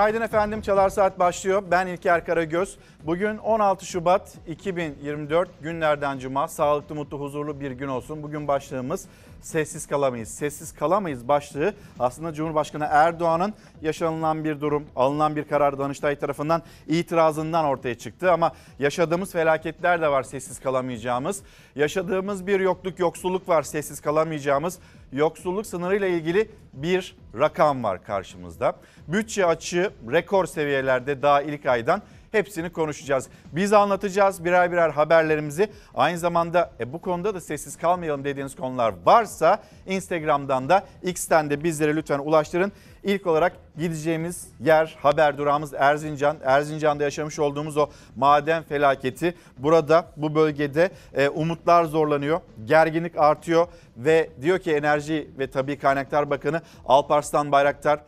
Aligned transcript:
Günaydın 0.00 0.20
efendim. 0.20 0.60
Çalar 0.60 0.88
Saat 0.88 1.18
başlıyor. 1.18 1.62
Ben 1.70 1.86
İlker 1.86 2.26
Karagöz. 2.26 2.76
Bugün 3.04 3.38
16 3.38 3.86
Şubat 3.86 4.34
2024 4.48 5.48
günlerden 5.62 6.18
cuma. 6.18 6.48
Sağlıklı, 6.48 6.94
mutlu, 6.94 7.20
huzurlu 7.20 7.60
bir 7.60 7.70
gün 7.70 7.88
olsun. 7.88 8.22
Bugün 8.22 8.48
başlığımız 8.48 9.06
sessiz 9.40 9.86
kalamayız. 9.86 10.28
Sessiz 10.28 10.74
kalamayız 10.74 11.28
başlığı 11.28 11.74
aslında 11.98 12.32
Cumhurbaşkanı 12.32 12.86
Erdoğan'ın 12.90 13.54
yaşanılan 13.82 14.44
bir 14.44 14.60
durum, 14.60 14.84
alınan 14.96 15.36
bir 15.36 15.44
karar 15.44 15.78
Danıştay 15.78 16.16
tarafından 16.16 16.62
itirazından 16.88 17.64
ortaya 17.64 17.98
çıktı. 17.98 18.32
Ama 18.32 18.52
yaşadığımız 18.78 19.32
felaketler 19.32 20.00
de 20.00 20.08
var 20.08 20.22
sessiz 20.22 20.60
kalamayacağımız. 20.60 21.42
Yaşadığımız 21.76 22.46
bir 22.46 22.60
yokluk, 22.60 22.98
yoksulluk 22.98 23.48
var 23.48 23.62
sessiz 23.62 24.00
kalamayacağımız. 24.00 24.78
Yoksulluk 25.12 25.66
sınırıyla 25.66 26.08
ilgili 26.08 26.50
bir 26.72 27.16
rakam 27.38 27.84
var 27.84 28.04
karşımızda. 28.04 28.76
Bütçe 29.08 29.46
açığı 29.46 29.90
rekor 30.12 30.46
seviyelerde 30.46 31.22
daha 31.22 31.42
ilk 31.42 31.66
aydan 31.66 32.02
hepsini 32.32 32.72
konuşacağız. 32.72 33.28
Biz 33.52 33.72
anlatacağız 33.72 34.44
birer 34.44 34.72
birer 34.72 34.90
haberlerimizi. 34.90 35.70
Aynı 35.94 36.18
zamanda 36.18 36.72
e, 36.80 36.92
bu 36.92 37.00
konuda 37.00 37.34
da 37.34 37.40
sessiz 37.40 37.76
kalmayalım 37.76 38.24
dediğiniz 38.24 38.56
konular 38.56 38.94
varsa 39.04 39.62
Instagram'dan 39.86 40.68
da 40.68 40.86
X'ten 41.02 41.50
de 41.50 41.64
bizlere 41.64 41.96
lütfen 41.96 42.18
ulaştırın. 42.18 42.72
İlk 43.04 43.26
olarak 43.26 43.52
gideceğimiz 43.78 44.48
yer 44.60 44.96
haber 45.02 45.38
durağımız 45.38 45.74
Erzincan. 45.74 46.36
Erzincan'da 46.44 47.04
yaşamış 47.04 47.38
olduğumuz 47.38 47.76
o 47.76 47.88
maden 48.16 48.62
felaketi. 48.62 49.34
Burada 49.58 50.06
bu 50.16 50.34
bölgede 50.34 50.90
e, 51.14 51.28
umutlar 51.28 51.84
zorlanıyor. 51.84 52.40
Gerginlik 52.64 53.18
artıyor 53.18 53.66
ve 53.96 54.30
diyor 54.42 54.58
ki 54.58 54.72
Enerji 54.72 55.30
ve 55.38 55.50
Tabi 55.50 55.78
Kaynaklar 55.78 56.30
Bakanı 56.30 56.62
Alparslan 56.86 57.52
Bayraktar 57.52 58.00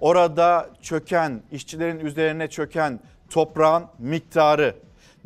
orada 0.00 0.70
çöken 0.82 1.42
işçilerin 1.52 2.00
üzerine 2.00 2.48
çöken 2.48 3.00
toprağın 3.30 3.84
miktarı 3.98 4.74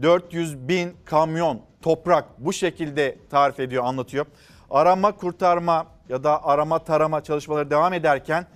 400 0.03 0.69
bin 0.69 0.97
kamyon 1.05 1.61
toprak 1.83 2.25
bu 2.39 2.53
şekilde 2.53 3.19
tarif 3.31 3.61
ediyor 3.61 3.85
anlatıyor. 3.85 4.27
Arama 4.71 5.13
kurtarma 5.13 5.87
ya 6.09 6.25
da 6.25 6.45
arama 6.45 6.79
tarama 6.79 7.25
çalışmaları 7.25 7.71
devam 7.71 7.93
ederken 7.93 8.47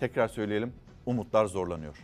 tekrar 0.00 0.28
söyleyelim 0.28 0.72
umutlar 1.06 1.46
zorlanıyor. 1.46 1.96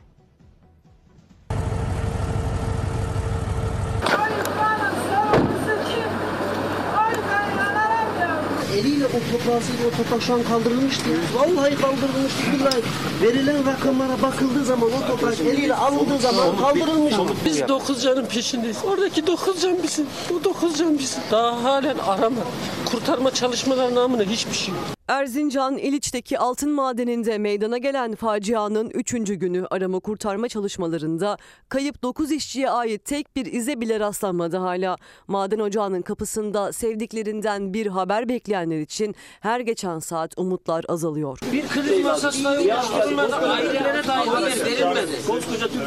eliyle 8.77 9.07
o 9.07 9.11
toprağıyla 9.11 9.87
o 9.89 9.97
toprak 9.97 10.23
şu 10.23 10.35
an 10.35 10.43
kaldırılmıştı. 10.43 11.11
Vallahi 11.35 11.75
kaldırılmıştı. 11.75 12.43
Billahi 12.53 12.83
verilen 13.23 13.67
rakamlara 13.67 14.23
bakıldığı 14.23 14.65
zaman 14.65 14.91
o 14.93 15.07
toprak 15.07 15.41
eliyle 15.41 15.75
alındığı 15.75 16.19
zaman 16.19 16.57
kaldırılmıştı. 16.57 17.23
Biz 17.45 17.69
dokuz 17.69 18.03
canın 18.03 18.27
peşindeyiz. 18.27 18.79
Oradaki 18.85 19.27
dokuz 19.27 19.63
can 19.63 19.83
bizim. 19.83 20.07
O 20.35 20.45
dokuz 20.45 20.79
can 20.79 20.99
bizim. 20.99 21.23
Daha 21.31 21.65
halen 21.65 21.99
arama. 21.99 22.41
Kurtarma 22.85 23.31
çalışmaları 23.31 23.95
namına 23.95 24.23
hiçbir 24.23 24.55
şey 24.55 24.75
yok. 24.75 24.96
Erzincan 25.09 25.79
İliç'teki 25.79 26.39
altın 26.39 26.71
madeninde 26.71 27.39
meydana 27.39 27.79
gelen 27.79 28.15
facianın 28.15 28.91
3. 28.91 29.13
günü 29.13 29.67
arama 29.71 30.01
kurtarma 30.01 30.49
çalışmalarında 30.49 31.37
kayıp 31.69 32.03
9 32.03 32.31
işçiye 32.31 32.71
ait 32.71 33.05
tek 33.05 33.37
bir 33.37 33.47
ize 33.47 33.81
bile 33.81 34.01
rastlanmadı 34.01 34.57
hala. 34.57 34.97
Maden 35.29 35.59
ocağının 35.59 36.03
kapısında 36.03 36.73
sevdiklerinden 36.73 37.75
bir 37.75 37.87
haber 37.87 38.29
bekleyenler 38.29 38.81
için 38.81 39.15
her 39.41 39.61
geçen 39.61 39.99
saat 39.99 40.33
umutlar 40.37 40.85
azalıyor. 40.89 41.39
Bir 41.53 41.69
kriz 41.69 42.05
masasına 42.05 42.51
oluşturulmadı. 42.51 43.35
Ailelere 43.37 44.07
dair 44.07 44.27
haber 44.27 44.65
verilmedi. 44.65 45.17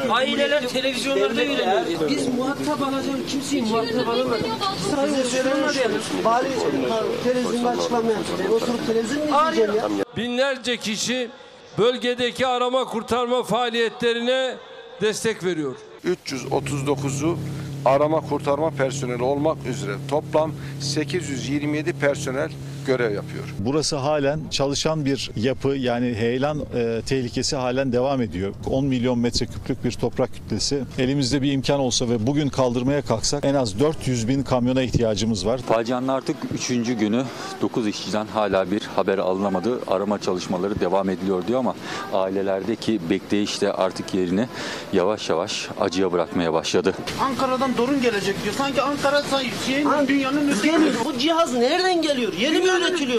Aileler 0.10 0.68
televizyonlarda 0.68 1.42
öğreniyor. 1.42 2.10
Biz 2.10 2.28
muhatap 2.38 2.82
alacağım 2.82 3.20
kimseyi 3.28 3.62
muhatap 3.64 4.08
alamadık. 4.08 4.46
Sayın 4.96 5.14
yani. 5.14 5.96
Bari 6.26 6.48
televizyonda 7.24 7.70
açıklama 7.70 8.12
yaptı. 8.12 8.32
Ben 8.40 8.52
oturup 8.52 8.88
televizyon 8.88 9.09
mu 9.18 9.24
izleyeceğim 9.52 9.98
ya? 9.98 10.04
Binlerce 10.18 10.78
kişi 10.78 11.30
bölgedeki 11.78 12.48
arama 12.48 12.86
kurtarma 12.86 13.44
faaliyetlerine 13.44 14.56
destek 15.02 15.44
veriyor. 15.44 15.76
339'u 16.06 17.38
arama 17.86 18.22
kurtarma 18.22 18.70
personeli 18.70 19.24
olmak 19.24 19.58
üzere 19.68 19.96
toplam 20.10 20.52
827 20.82 21.94
personel 21.94 22.52
görev 22.90 23.14
yapıyor. 23.14 23.44
Burası 23.60 23.96
halen 23.96 24.40
çalışan 24.52 25.06
bir 25.06 25.32
yapı 25.36 25.68
yani 25.68 26.14
heyelan 26.16 26.60
e, 26.76 27.02
tehlikesi 27.06 27.56
halen 27.56 27.92
devam 27.92 28.22
ediyor. 28.22 28.54
10 28.70 28.86
milyon 28.86 29.20
metreküplük 29.20 29.84
bir 29.84 29.92
toprak 29.92 30.34
kütlesi. 30.34 30.84
Elimizde 30.98 31.42
bir 31.42 31.52
imkan 31.52 31.80
olsa 31.80 32.10
ve 32.10 32.28
bugün 32.28 32.50
kaldırmaya 32.50 33.02
kalksak 33.02 33.46
en 33.46 33.56
az 33.56 33.80
400 33.80 34.28
bin 34.28 34.44
kamyona 34.44 34.82
ihtiyacımız 34.82 35.46
var. 35.46 35.58
Facianın 35.58 36.08
artık 36.08 36.36
3. 36.54 36.68
günü 37.00 37.24
9 37.62 37.88
işçiden 37.88 38.26
hala 38.34 38.72
bir 38.72 38.82
haber 38.96 39.18
alınamadı. 39.18 39.80
Arama 39.88 40.22
çalışmaları 40.22 40.80
devam 40.80 41.10
ediliyor 41.10 41.48
diyor 41.48 41.60
ama 41.60 41.76
ailelerdeki 42.14 43.00
bekleyiş 43.10 43.62
de 43.62 43.74
artık 43.74 44.14
yerini 44.14 44.48
yavaş 44.94 45.30
yavaş 45.30 45.70
acıya 45.80 46.12
bırakmaya 46.12 46.54
başladı. 46.54 46.94
Ankara'dan 47.22 47.78
dorun 47.78 48.02
gelecek 48.02 48.44
diyor. 48.44 48.56
Sanki 48.58 48.82
Ankara 48.82 49.24
şeyin 49.66 49.90
dünyanın 50.08 50.48
üstü. 50.48 50.70
Bu 51.06 51.18
cihaz 51.18 51.54
nereden 51.54 52.02
geliyor? 52.02 52.34
Yeni 52.34 52.60
mi 52.60 52.79
Üretim 52.82 53.10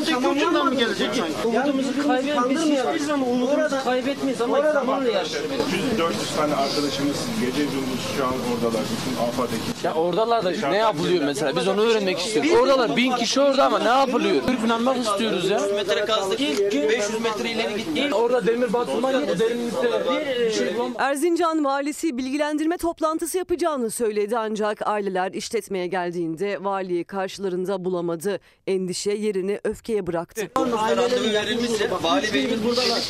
öteki 0.00 0.16
ucundan 0.16 0.66
mı 0.66 0.74
gelecek 0.74 1.14
sanki? 1.14 1.32
Umudumuzu 1.48 2.06
kaybetmeyiz. 2.08 2.62
Hiçbir 2.84 2.98
zaman 3.06 3.28
umudumuzu 3.28 3.84
kaybetmeyiz 3.84 4.40
ama 4.40 4.72
zamanla 4.72 5.08
yaşıyoruz. 5.10 5.50
400 5.98 6.36
tane 6.36 6.54
arkadaşımız 6.54 7.16
gece 7.40 7.62
gündüz 7.64 8.00
şu 8.16 8.24
an 8.24 8.32
oradalar. 8.32 8.82
Bütün 8.92 9.22
AFAD 9.22 9.44
ekibi. 9.48 9.86
Ya 9.86 9.94
oradalar 9.94 10.44
da 10.44 10.68
ne 10.68 10.76
yapılıyor 10.76 11.24
mesela? 11.24 11.56
Biz 11.56 11.68
onu 11.68 11.80
öğrenmek 11.82 12.18
istiyoruz. 12.18 12.52
Oradalar 12.52 12.96
bin 12.96 13.12
kişi 13.12 13.40
orada 13.40 13.64
ama 13.66 13.78
ne 13.78 13.88
yapılıyor? 13.88 14.42
Türkmenanmak 14.46 14.96
istiyoruz 14.98 15.50
ya. 15.50 15.60
metre 15.74 16.04
kazdık. 16.04 16.40
İlk 16.40 16.72
gün 16.72 16.88
500 16.88 17.20
metre 17.20 17.50
ileri 17.50 17.76
gittik. 17.76 18.14
Orada 18.16 18.46
demir 18.46 18.72
batırma 18.72 19.10
yok. 19.12 19.22
Derinlikte 19.38 19.88
bir 20.10 20.50
şey. 20.52 20.72
Erzincan 20.98 21.64
valisi 21.64 22.18
bilgilendirme 22.18 22.76
toplantısı 22.76 23.38
yapacağını 23.38 23.90
söyledi 23.90 24.38
ancak 24.38 24.86
aileler 24.86 25.32
işletmeye 25.32 25.86
geldiğinde 25.86 26.64
valiyi 26.64 27.04
karşılarında 27.04 27.84
bulamadı. 27.84 28.40
Endişe 28.66 28.91
yerini 29.00 29.60
öfkeye 29.64 30.06
bıraktı. 30.06 30.50
Ailelerin 30.76 31.32
verilmişse 31.34 31.90
vali 32.02 32.32
beyimiz 32.34 32.64
buradalar. 32.64 33.02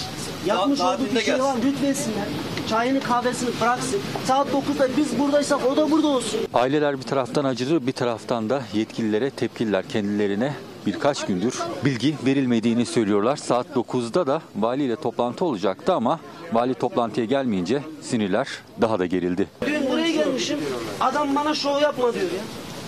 Yapmış 0.46 0.80
olduğu 0.80 1.14
bir 1.14 1.20
şey 1.20 1.42
var 1.42 1.56
lütfetsinler. 1.64 2.26
Çayını 2.68 3.00
kahvesini 3.00 3.50
bıraksın. 3.60 4.00
Saat 4.24 4.48
9'da 4.48 4.88
biz 4.96 5.18
buradaysak 5.18 5.66
o 5.66 5.76
da 5.76 5.90
burada 5.90 6.06
olsun. 6.06 6.40
Aileler 6.54 6.98
bir 6.98 7.02
taraftan 7.02 7.44
acıdı 7.44 7.86
bir 7.86 7.92
taraftan 7.92 8.50
da 8.50 8.62
yetkililere 8.74 9.30
tepkililer 9.30 9.88
kendilerine 9.88 10.52
birkaç 10.86 11.26
gündür 11.26 11.58
bilgi 11.84 12.16
verilmediğini 12.26 12.86
söylüyorlar. 12.86 13.36
Saat 13.36 13.66
9'da 13.66 14.26
da 14.26 14.42
valiyle 14.56 14.96
toplantı 14.96 15.44
olacaktı 15.44 15.92
ama 15.94 16.20
vali 16.52 16.74
toplantıya 16.74 17.26
gelmeyince 17.26 17.82
sinirler 18.02 18.48
daha 18.80 18.98
da 18.98 19.06
gerildi. 19.06 19.46
Dün 19.66 19.90
buraya 19.90 20.10
gelmişim. 20.10 20.58
Adam 21.00 21.34
bana 21.34 21.54
şov 21.54 21.80
yapma 21.80 22.14
diyor 22.14 22.24
ya. 22.24 22.42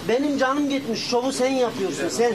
Benim 0.09 0.39
canım 0.39 0.69
gitmiş. 0.71 1.01
Şovu 1.01 1.33
sen 1.33 1.51
yapıyorsun 1.51 2.09
sen. 2.09 2.33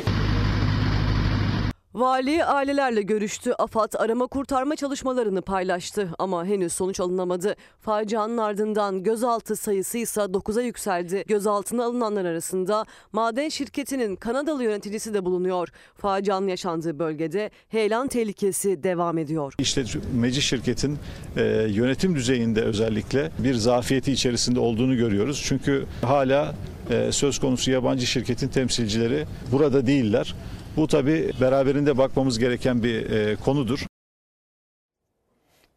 Vali 2.00 2.46
ailelerle 2.46 3.02
görüştü. 3.02 3.54
AFAD 3.60 3.94
arama 3.94 4.28
kurtarma 4.28 4.76
çalışmalarını 4.76 5.42
paylaştı 5.42 6.10
ama 6.20 6.46
henüz 6.46 6.74
sonuç 6.74 7.00
alınamadı. 7.00 7.56
Facianın 7.82 8.38
ardından 8.38 9.04
gözaltı 9.04 9.56
sayısı 9.56 9.98
ise 9.98 10.22
9'a 10.22 10.62
yükseldi. 10.62 11.24
Gözaltına 11.28 11.86
alınanlar 11.86 12.26
arasında 12.26 12.86
maden 13.14 13.50
şirketinin 13.50 14.16
Kanadalı 14.16 14.64
yöneticisi 14.64 15.14
de 15.14 15.26
bulunuyor. 15.26 15.70
Facianın 15.98 16.48
yaşandığı 16.48 17.00
bölgede 17.00 17.52
heyelan 17.70 18.08
tehlikesi 18.08 18.84
devam 18.84 19.18
ediyor. 19.18 19.54
İşletmeci 19.58 20.42
şirketin 20.42 20.98
e, 21.38 21.44
yönetim 21.70 22.16
düzeyinde 22.16 22.62
özellikle 22.62 23.32
bir 23.40 23.54
zafiyeti 23.54 24.12
içerisinde 24.12 24.60
olduğunu 24.60 24.98
görüyoruz. 24.98 25.44
Çünkü 25.46 25.86
hala 26.02 26.56
e, 26.90 27.12
söz 27.12 27.40
konusu 27.40 27.72
yabancı 27.72 28.08
şirketin 28.08 28.48
temsilcileri 28.48 29.26
burada 29.52 29.88
değiller. 29.88 30.36
Bu 30.80 30.88
tabi 30.88 31.32
beraberinde 31.42 31.98
bakmamız 31.98 32.40
gereken 32.40 32.84
bir 32.84 33.12
e, 33.12 33.36
konudur. 33.36 33.86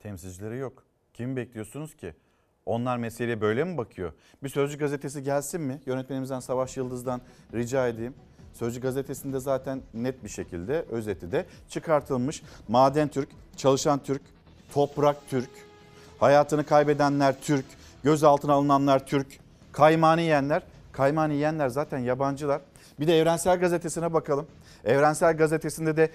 Temsilcileri 0.01 0.59
yok. 0.59 0.83
Kim 1.15 1.37
bekliyorsunuz 1.37 1.97
ki? 1.97 2.15
Onlar 2.67 2.97
meseleye 2.97 3.41
böyle 3.41 3.65
mi 3.65 3.77
bakıyor? 3.77 4.13
Bir 4.43 4.49
Sözcü 4.49 4.79
gazetesi 4.79 5.23
gelsin 5.23 5.61
mi? 5.61 5.81
Yönetmenimizden 5.87 6.41
Savaş 6.41 6.77
Yıldız'dan 6.77 7.21
rica 7.55 7.89
edeyim. 7.89 8.15
Sözcü 8.53 8.81
gazetesinde 8.81 9.41
zaten 9.41 9.83
net 9.95 10.25
bir 10.25 10.29
şekilde 10.29 10.85
özeti 10.91 11.33
de 11.33 11.47
çıkartılmış. 11.69 12.43
Maden 12.69 13.09
Türk, 13.09 13.29
çalışan 13.57 14.03
Türk, 14.03 14.23
toprak 14.73 15.17
Türk, 15.29 15.51
hayatını 16.19 16.65
kaybedenler 16.65 17.41
Türk, 17.41 17.67
gözaltına 18.03 18.53
alınanlar 18.53 19.07
Türk, 19.07 19.27
kaymağını 19.73 20.21
yiyenler. 20.21 20.63
Kaymağını 20.93 21.33
yiyenler 21.33 21.69
zaten 21.69 21.99
yabancılar. 21.99 22.61
Bir 23.01 23.07
de 23.07 23.19
Evrensel 23.19 23.61
Gazetesi'ne 23.61 24.13
bakalım. 24.13 24.47
Evrensel 24.85 25.37
Gazetesi'nde 25.37 25.97
de 25.97 26.11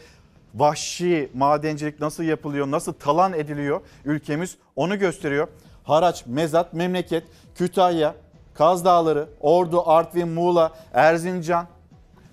vahşi 0.55 1.29
madencilik 1.33 1.99
nasıl 1.99 2.23
yapılıyor, 2.23 2.71
nasıl 2.71 2.93
talan 2.93 3.33
ediliyor 3.33 3.81
ülkemiz 4.05 4.57
onu 4.75 4.99
gösteriyor. 4.99 5.47
Haraç, 5.83 6.25
mezat, 6.25 6.73
memleket, 6.73 7.23
Kütahya, 7.55 8.15
Kaz 8.53 8.85
Dağları, 8.85 9.29
Ordu, 9.39 9.89
Artvin, 9.89 10.27
Muğla, 10.27 10.73
Erzincan. 10.93 11.67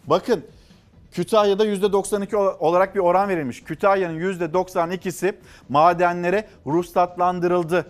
Bakın 0.07 0.45
Kütahya'da 1.13 1.67
%92 1.67 2.37
olarak 2.37 2.95
bir 2.95 3.01
oran 3.01 3.29
verilmiş. 3.29 3.65
Kütahya'nın 3.65 4.21
%92'si 4.21 5.35
madenlere 5.69 6.49
ruhsatlandırıldı. 6.67 7.87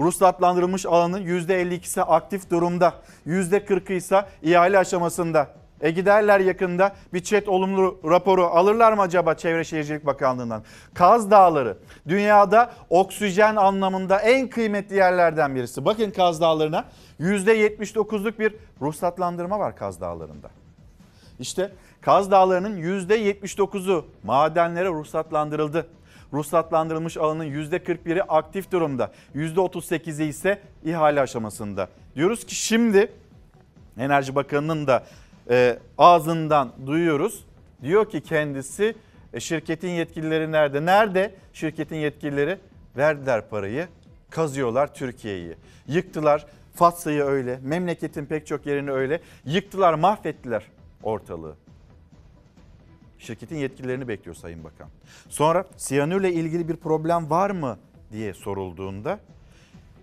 Ruhsatlandırılmış 0.00 0.86
alanın 0.86 1.22
%52'si 1.22 2.00
aktif 2.00 2.50
durumda. 2.50 2.94
%40'ı 3.26 3.92
ise 3.92 4.24
ihale 4.42 4.78
aşamasında. 4.78 5.48
E 5.80 5.90
giderler 5.90 6.40
yakında 6.40 6.96
bir 7.12 7.20
çet 7.20 7.48
olumlu 7.48 8.00
raporu 8.04 8.44
alırlar 8.44 8.92
mı 8.92 9.02
acaba 9.02 9.34
Çevre 9.34 9.64
Şehircilik 9.64 10.06
Bakanlığı'ndan? 10.06 10.62
Kaz 10.94 11.30
Dağları 11.30 11.76
dünyada 12.08 12.72
oksijen 12.90 13.56
anlamında 13.56 14.18
en 14.18 14.48
kıymetli 14.48 14.96
yerlerden 14.96 15.54
birisi. 15.54 15.84
Bakın 15.84 16.10
Kaz 16.10 16.40
Dağları'na 16.40 16.84
%79'luk 17.20 18.38
bir 18.38 18.54
ruhsatlandırma 18.80 19.58
var 19.58 19.76
Kaz 19.76 20.00
Dağları'nda. 20.00 20.50
İşte 21.40 21.72
Kaz 22.00 22.30
Dağları'nın 22.30 22.82
%79'u 22.82 24.06
madenlere 24.22 24.88
ruhsatlandırıldı. 24.88 25.86
Ruhsatlandırılmış 26.32 27.16
alanın 27.16 27.44
%41'i 27.44 28.22
aktif 28.22 28.72
durumda. 28.72 29.12
%38'i 29.34 30.26
ise 30.26 30.62
ihale 30.84 31.20
aşamasında. 31.20 31.88
Diyoruz 32.16 32.46
ki 32.46 32.54
şimdi 32.54 33.12
Enerji 33.98 34.34
Bakanı'nın 34.34 34.86
da 34.86 35.04
e, 35.50 35.78
ağzından 35.98 36.72
duyuyoruz. 36.86 37.44
Diyor 37.82 38.10
ki 38.10 38.20
kendisi 38.20 38.94
e, 39.32 39.40
şirketin 39.40 39.88
yetkilileri 39.88 40.52
nerede? 40.52 40.84
Nerede 40.84 41.34
şirketin 41.52 41.96
yetkilileri? 41.96 42.58
Verdiler 42.96 43.48
parayı, 43.48 43.88
kazıyorlar 44.30 44.94
Türkiye'yi. 44.94 45.54
Yıktılar 45.86 46.46
Fatsa'yı 46.74 47.22
öyle, 47.22 47.58
memleketin 47.62 48.26
pek 48.26 48.46
çok 48.46 48.66
yerini 48.66 48.90
öyle. 48.90 49.20
Yıktılar, 49.44 49.94
mahvettiler 49.94 50.64
ortalığı. 51.02 51.56
Şirketin 53.18 53.56
yetkililerini 53.56 54.08
bekliyor 54.08 54.34
Sayın 54.34 54.64
Bakan. 54.64 54.88
Sonra 55.28 55.64
siyanürle 55.76 56.32
ilgili 56.32 56.68
bir 56.68 56.76
problem 56.76 57.30
var 57.30 57.50
mı 57.50 57.78
diye 58.12 58.34
sorulduğunda 58.34 59.18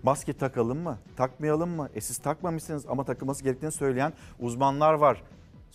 maske 0.02 0.32
takalım 0.32 0.78
mı, 0.78 0.98
takmayalım 1.16 1.70
mı? 1.70 1.88
E 1.94 2.00
siz 2.00 2.18
takmamışsınız 2.18 2.86
ama 2.88 3.04
takılması 3.04 3.44
gerektiğini 3.44 3.72
söyleyen 3.72 4.12
uzmanlar 4.40 4.94
var. 4.94 5.22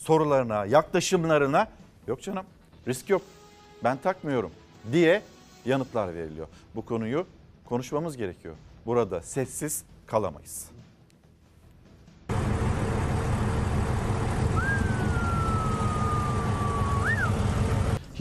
Sorularına, 0.01 0.65
yaklaşımlarına 0.65 1.67
yok 2.07 2.21
canım 2.21 2.45
risk 2.87 3.09
yok 3.09 3.21
ben 3.83 3.97
takmıyorum 3.97 4.51
diye 4.91 5.21
yanıtlar 5.65 6.15
veriliyor. 6.15 6.47
Bu 6.75 6.85
konuyu 6.85 7.25
konuşmamız 7.65 8.17
gerekiyor. 8.17 8.55
Burada 8.85 9.21
sessiz 9.21 9.83
kalamayız. 10.07 10.70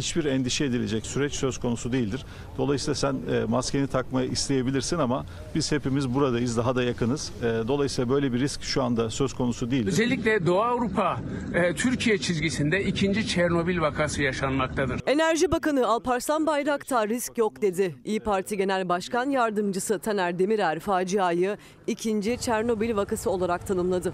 Hiçbir 0.00 0.25
endişe 0.25 0.64
edilecek 0.64 1.06
süreç 1.06 1.35
söz 1.35 1.58
konusu 1.58 1.93
değildir. 1.93 2.25
Dolayısıyla 2.58 2.94
sen 2.94 3.17
e, 3.32 3.44
maskeni 3.44 3.87
takmayı 3.87 4.31
isteyebilirsin 4.31 4.99
ama 4.99 5.26
biz 5.55 5.73
hepimiz 5.73 6.14
buradayız, 6.14 6.56
daha 6.56 6.76
da 6.76 6.82
yakınız. 6.82 7.32
E, 7.43 7.69
dolayısıyla 7.69 8.11
böyle 8.11 8.32
bir 8.32 8.41
risk 8.41 8.62
şu 8.62 8.82
anda 8.82 9.11
söz 9.11 9.32
konusu 9.32 9.70
değildir. 9.70 9.93
Özellikle 9.93 10.47
Doğu 10.47 10.61
Avrupa, 10.62 11.17
e, 11.55 11.75
Türkiye 11.75 12.19
çizgisinde 12.19 12.85
ikinci 12.85 13.26
Çernobil 13.26 13.81
vakası 13.81 14.23
yaşanmaktadır. 14.23 15.00
Enerji 15.06 15.50
Bakanı 15.52 15.87
Alparslan 15.87 16.47
Bayraktar 16.47 17.08
risk 17.08 17.38
yok 17.38 17.62
dedi. 17.62 17.94
İyi 18.05 18.20
Parti 18.20 18.56
Genel 18.56 18.88
Başkan 18.88 19.31
Yardımcısı 19.31 19.99
Taner 19.99 20.38
Demirer 20.38 20.81
faciayı 20.81 21.56
ikinci 21.87 22.38
Çernobil 22.38 22.97
vakası 22.97 23.31
olarak 23.31 23.67
tanımladı. 23.67 24.12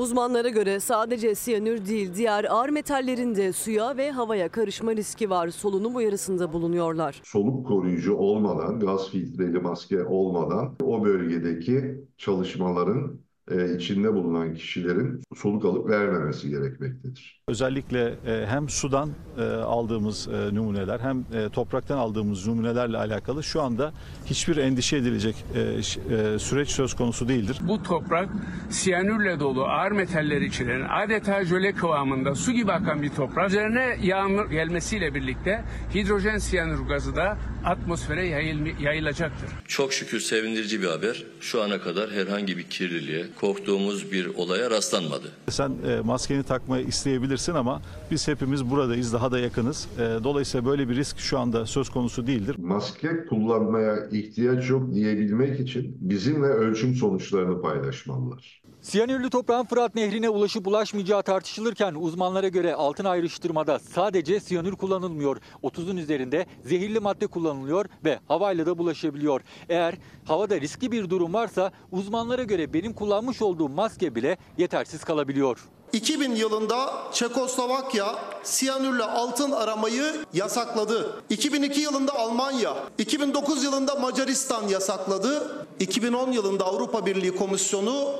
Uzmanlara 0.00 0.48
göre 0.48 0.80
sadece 0.80 1.34
siyanür 1.34 1.86
değil 1.86 2.14
diğer 2.14 2.44
ağır 2.44 2.68
metallerin 2.68 3.34
de 3.34 3.52
suya 3.52 3.96
ve 3.96 4.10
havaya 4.10 4.48
karışma 4.48 4.96
riski 4.96 5.30
var. 5.30 5.48
Solunum 5.48 5.96
uyarısında 5.96 6.52
bulunuyorlar. 6.52 7.20
soluk 7.24 7.66
koruyucu 7.66 8.14
olmadan, 8.14 8.80
gaz 8.80 9.10
filtreli 9.10 9.58
maske 9.58 10.04
olmadan 10.04 10.76
o 10.82 11.04
bölgedeki 11.04 12.04
çalışmaların 12.18 13.20
e, 13.50 13.76
içinde 13.76 14.12
bulunan 14.14 14.54
kişilerin 14.54 15.20
soluk 15.36 15.64
alıp 15.64 15.90
vermemesi 15.90 16.50
gerekmektedir. 16.50 17.40
Özellikle 17.48 18.14
e, 18.26 18.46
hem 18.46 18.68
sudan 18.68 19.10
e, 19.38 19.42
aldığımız 19.42 20.28
e, 20.28 20.54
numuneler 20.54 21.00
hem 21.00 21.18
e, 21.18 21.48
topraktan 21.48 21.98
aldığımız 21.98 22.46
numunelerle 22.46 22.96
alakalı 22.96 23.42
şu 23.42 23.62
anda 23.62 23.92
hiçbir 24.26 24.56
endişe 24.56 24.96
edilecek 24.96 25.44
e, 25.54 25.60
e, 25.60 26.38
süreç 26.38 26.68
söz 26.68 26.94
konusu 26.94 27.28
değildir. 27.28 27.58
Bu 27.68 27.82
toprak 27.82 28.28
siyanürle 28.70 29.40
dolu 29.40 29.64
ağır 29.64 29.92
metaller 29.92 30.40
içeren 30.40 30.86
adeta 30.88 31.44
jöle 31.44 31.72
kıvamında 31.72 32.34
su 32.34 32.52
gibi 32.52 32.72
akan 32.72 33.02
bir 33.02 33.08
toprak. 33.08 33.48
Üzerine 33.48 33.96
yağmur 34.02 34.50
gelmesiyle 34.50 35.14
birlikte 35.14 35.64
hidrojen 35.94 36.38
siyanür 36.38 36.80
gazı 36.88 37.16
da 37.16 37.38
atmosfere 37.64 38.26
yayıl- 38.26 38.82
yayılacaktır. 38.82 39.48
Çok 39.68 39.92
şükür 39.92 40.20
sevindirici 40.20 40.82
bir 40.82 40.86
haber. 40.86 41.24
Şu 41.40 41.62
ana 41.62 41.80
kadar 41.80 42.10
herhangi 42.10 42.56
bir 42.58 42.62
kirliliğe, 42.62 43.26
korktuğumuz 43.40 44.12
bir 44.12 44.26
olaya 44.26 44.70
rastlanmadı. 44.70 45.32
Sen 45.50 45.72
e, 45.86 46.00
maskeni 46.00 46.42
takmayı 46.42 46.86
isteyebilirsin 46.86 47.54
ama 47.54 47.82
biz 48.10 48.28
hepimiz 48.28 48.70
buradayız, 48.70 49.12
daha 49.12 49.32
da 49.32 49.38
yakınız. 49.38 49.88
E, 49.98 50.00
dolayısıyla 50.24 50.66
böyle 50.66 50.88
bir 50.88 50.96
risk 50.96 51.18
şu 51.18 51.38
anda 51.38 51.66
söz 51.66 51.88
konusu 51.88 52.26
değildir. 52.26 52.56
Maske 52.58 53.08
kullanmaya 53.28 54.08
ihtiyaç 54.12 54.70
yok 54.70 54.94
diyebilmek 54.94 55.60
için 55.60 55.96
bizimle 56.00 56.46
ölçüm 56.46 56.94
sonuçlarını 56.94 57.62
paylaşmalılar. 57.62 58.59
Siyanürlü 58.82 59.30
toprağın 59.30 59.64
Fırat 59.64 59.94
Nehri'ne 59.94 60.28
ulaşıp 60.28 60.66
ulaşmayacağı 60.66 61.22
tartışılırken 61.22 61.94
uzmanlara 61.94 62.48
göre 62.48 62.74
altın 62.74 63.04
ayrıştırmada 63.04 63.78
sadece 63.78 64.40
siyanür 64.40 64.72
kullanılmıyor. 64.72 65.36
30'un 65.62 65.96
üzerinde 65.96 66.46
zehirli 66.64 67.00
madde 67.00 67.26
kullanılıyor 67.26 67.86
ve 68.04 68.18
havayla 68.28 68.66
da 68.66 68.78
bulaşabiliyor. 68.78 69.40
Eğer 69.68 69.94
havada 70.24 70.60
riskli 70.60 70.92
bir 70.92 71.10
durum 71.10 71.34
varsa 71.34 71.72
uzmanlara 71.92 72.42
göre 72.42 72.72
benim 72.72 72.92
kullanmış 72.92 73.42
olduğum 73.42 73.68
maske 73.68 74.14
bile 74.14 74.38
yetersiz 74.58 75.04
kalabiliyor. 75.04 75.58
2000 75.92 76.34
yılında 76.34 76.92
Çekoslovakya 77.12 78.14
siyanürle 78.42 79.02
altın 79.02 79.50
aramayı 79.50 80.04
yasakladı. 80.32 81.22
2002 81.30 81.80
yılında 81.80 82.14
Almanya, 82.14 82.76
2009 82.98 83.64
yılında 83.64 83.94
Macaristan 83.94 84.68
yasakladı. 84.68 85.66
2010 85.80 86.32
yılında 86.32 86.64
Avrupa 86.64 87.06
Birliği 87.06 87.36
Komisyonu 87.36 88.14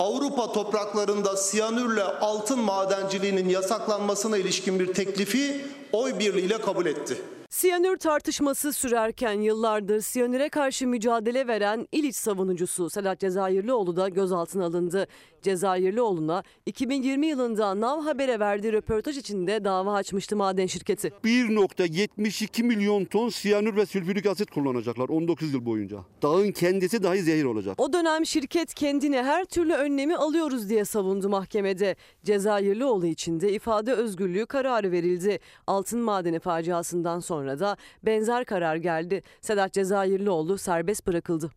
Avrupa 0.00 0.52
topraklarında 0.52 1.36
siyanürle 1.36 2.02
altın 2.02 2.58
madenciliğinin 2.58 3.48
yasaklanmasına 3.48 4.36
ilişkin 4.36 4.80
bir 4.80 4.94
teklifi 4.94 5.64
oy 5.92 6.18
birliğiyle 6.18 6.58
kabul 6.58 6.86
etti. 6.86 7.16
Siyanür 7.50 7.96
tartışması 7.96 8.72
sürerken 8.72 9.40
yıllardır 9.40 10.00
siyanüre 10.00 10.48
karşı 10.48 10.86
mücadele 10.86 11.46
veren 11.46 11.88
İliç 11.92 12.16
savunucusu 12.16 12.90
Sedat 12.90 13.20
Cezayirlioğlu 13.20 13.96
da 13.96 14.08
gözaltına 14.08 14.64
alındı. 14.64 15.06
Cezayirlioğlu'na 15.42 16.42
2020 16.66 17.26
yılında 17.26 17.80
Nav 17.80 18.00
Haber'e 18.00 18.40
verdiği 18.40 18.72
röportaj 18.72 19.16
içinde 19.18 19.64
dava 19.64 19.94
açmıştı 19.94 20.36
maden 20.36 20.66
şirketi. 20.66 21.12
1.72 21.24 22.62
milyon 22.62 23.04
ton 23.04 23.28
siyanür 23.28 23.76
ve 23.76 23.86
sülfürik 23.86 24.26
asit 24.26 24.50
kullanacaklar 24.50 25.08
19 25.08 25.54
yıl 25.54 25.64
boyunca. 25.64 25.98
Dağın 26.22 26.52
kendisi 26.52 27.02
dahi 27.02 27.22
zehir 27.22 27.44
olacak. 27.44 27.74
O 27.80 27.92
dönem 27.92 28.26
şirket 28.26 28.74
kendine 28.74 29.22
her 29.22 29.44
türlü 29.44 29.74
önlemi 29.74 30.16
alıyoruz 30.16 30.68
diye 30.68 30.84
savundu 30.84 31.28
mahkemede. 31.28 31.96
Cezayirlioğlu 32.24 33.06
için 33.06 33.40
de 33.40 33.52
ifade 33.52 33.92
özgürlüğü 33.92 34.46
kararı 34.46 34.92
verildi. 34.92 35.38
Altın 35.66 36.00
madeni 36.00 36.40
faciasından 36.40 37.20
sonra 37.20 37.60
da 37.60 37.76
benzer 38.02 38.44
karar 38.44 38.76
geldi. 38.76 39.22
Sedat 39.40 39.72
Cezayirlioğlu 39.72 40.58
serbest 40.58 41.06
bırakıldı. 41.06 41.50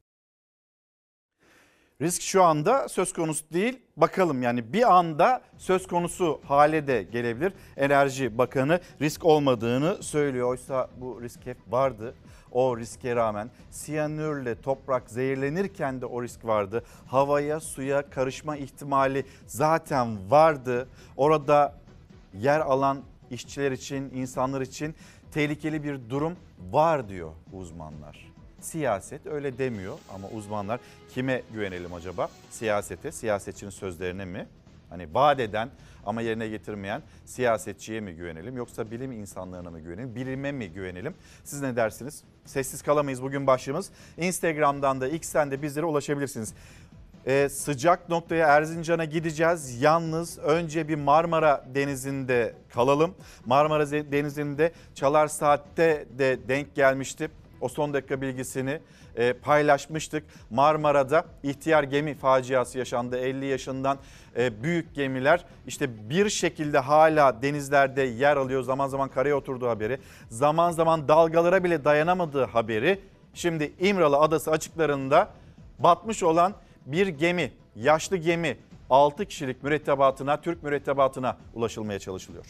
Risk 2.03 2.22
şu 2.22 2.43
anda 2.43 2.89
söz 2.89 3.13
konusu 3.13 3.45
değil. 3.53 3.79
Bakalım 3.98 4.41
yani 4.41 4.74
bir 4.74 4.93
anda 4.98 5.41
söz 5.57 5.88
konusu 5.88 6.41
hale 6.48 6.88
de 6.88 7.03
gelebilir. 7.03 7.53
Enerji 7.77 8.38
Bakanı 8.38 8.79
risk 9.01 9.25
olmadığını 9.25 10.03
söylüyor. 10.03 10.50
Oysa 10.50 10.89
bu 10.98 11.22
risk 11.22 11.45
hep 11.45 11.57
vardı. 11.69 12.15
O 12.51 12.77
riske 12.77 13.15
rağmen 13.15 13.50
siyanürle 13.72 14.62
toprak 14.62 15.10
zehirlenirken 15.10 16.01
de 16.01 16.05
o 16.05 16.24
risk 16.24 16.45
vardı. 16.45 16.83
Havaya, 17.07 17.60
suya 17.60 18.10
karışma 18.10 18.57
ihtimali 18.57 19.25
zaten 19.48 20.31
vardı. 20.31 20.88
Orada 21.17 21.75
yer 22.33 22.60
alan 22.60 23.01
işçiler 23.31 23.72
için, 23.72 24.12
insanlar 24.15 24.62
için 24.62 24.95
tehlikeli 25.31 25.83
bir 25.83 26.10
durum 26.10 26.36
var 26.72 27.10
diyor 27.10 27.31
uzmanlar. 27.53 28.32
Siyaset 28.63 29.25
öyle 29.27 29.58
demiyor 29.58 29.98
ama 30.13 30.27
uzmanlar 30.29 30.79
kime 31.13 31.41
güvenelim 31.53 31.93
acaba? 31.93 32.29
Siyasete, 32.50 33.12
siyasetçinin 33.12 33.70
sözlerine 33.70 34.25
mi? 34.25 34.48
Hani 34.89 35.13
vaat 35.13 35.39
eden 35.39 35.70
ama 36.05 36.22
yerine 36.22 36.48
getirmeyen 36.48 37.01
siyasetçiye 37.25 38.00
mi 38.00 38.13
güvenelim 38.13 38.58
yoksa 38.58 38.91
bilim 38.91 39.12
insanlarına 39.12 39.70
mı 39.70 39.79
güvenelim, 39.79 40.15
bilime 40.15 40.51
mi 40.51 40.70
güvenelim? 40.70 41.13
Siz 41.43 41.62
ne 41.62 41.75
dersiniz? 41.75 42.24
Sessiz 42.46 42.82
kalamayız 42.82 43.24
bugün 43.24 43.48
başlığımız. 43.48 43.89
Instagram'dan 44.17 45.01
da 45.01 45.08
X'ten 45.08 45.51
de 45.51 45.62
bizlere 45.62 45.86
ulaşabilirsiniz. 45.86 46.53
Ee, 47.25 47.50
sıcak 47.50 48.10
noktaya 48.10 48.48
Erzincan'a 48.48 49.05
gideceğiz. 49.05 49.82
Yalnız 49.82 50.39
önce 50.39 50.88
bir 50.88 50.96
Marmara 50.96 51.65
Denizi'nde 51.75 52.53
kalalım. 52.74 53.15
Marmara 53.46 53.91
Denizi'nde 53.91 54.72
Çalar 54.96 55.27
Saat'te 55.27 56.05
de 56.17 56.39
denk 56.48 56.75
gelmişti. 56.75 57.29
O 57.63 57.70
son 57.70 57.93
dakika 57.93 58.22
bilgisini 58.22 58.79
e, 59.15 59.34
paylaşmıştık. 59.34 60.24
Marmara'da 60.50 61.25
ihtiyar 61.43 61.84
gemi 61.84 62.13
faciası 62.15 62.77
yaşandı. 62.77 63.17
50 63.17 63.46
yaşından 63.46 63.98
e, 64.38 64.63
büyük 64.63 64.96
gemiler 64.96 65.46
işte 65.67 66.10
bir 66.10 66.29
şekilde 66.29 66.79
hala 66.79 67.41
denizlerde 67.41 68.01
yer 68.01 68.38
alıyor. 68.38 68.63
Zaman 68.63 68.88
zaman 68.88 69.10
karaya 69.10 69.36
oturduğu 69.36 69.67
haberi. 69.67 70.00
Zaman 70.29 70.72
zaman 70.72 71.08
dalgalara 71.08 71.63
bile 71.63 71.86
dayanamadığı 71.86 72.46
haberi. 72.46 73.00
Şimdi 73.34 73.72
İmralı 73.79 74.17
Adası 74.17 74.51
açıklarında 74.51 75.29
batmış 75.79 76.24
olan 76.24 76.53
bir 76.86 77.08
gemi, 77.08 77.51
yaşlı 77.75 78.17
gemi 78.17 78.58
6 78.89 79.25
kişilik 79.25 79.63
mürettebatına, 79.63 80.41
Türk 80.41 80.63
mürettebatına 80.63 81.38
ulaşılmaya 81.53 82.00
çalışılıyor. 82.00 82.46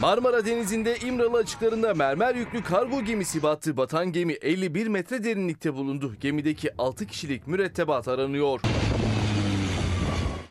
Marmara 0.00 0.46
Denizi'nde 0.46 0.96
İmralı 0.98 1.36
açıklarında 1.36 1.94
mermer 1.94 2.34
yüklü 2.34 2.62
kargo 2.62 3.04
gemisi 3.04 3.42
battı. 3.42 3.76
Batan 3.76 4.12
gemi 4.12 4.32
51 4.32 4.86
metre 4.86 5.24
derinlikte 5.24 5.74
bulundu. 5.74 6.14
Gemideki 6.20 6.70
6 6.78 7.06
kişilik 7.06 7.46
mürettebat 7.46 8.08
aranıyor. 8.08 8.60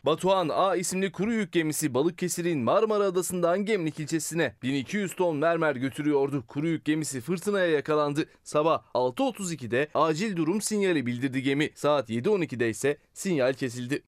Batuhan 0.04 0.48
A 0.48 0.76
isimli 0.76 1.12
kuru 1.12 1.32
yük 1.32 1.52
gemisi 1.52 1.94
Balıkesir'in 1.94 2.58
Marmara 2.58 3.04
Adası'ndan 3.04 3.64
Gemlik 3.64 4.00
ilçesine 4.00 4.54
1200 4.62 5.14
ton 5.14 5.36
mermer 5.36 5.76
götürüyordu. 5.76 6.44
Kuru 6.48 6.66
yük 6.68 6.84
gemisi 6.84 7.20
fırtınaya 7.20 7.70
yakalandı. 7.70 8.24
Sabah 8.44 8.82
6.32'de 8.94 9.88
acil 9.94 10.36
durum 10.36 10.60
sinyali 10.60 11.06
bildirdi 11.06 11.42
gemi. 11.42 11.70
Saat 11.74 12.10
7.12'de 12.10 12.70
ise 12.70 12.96
sinyal 13.14 13.52
kesildi. 13.52 14.02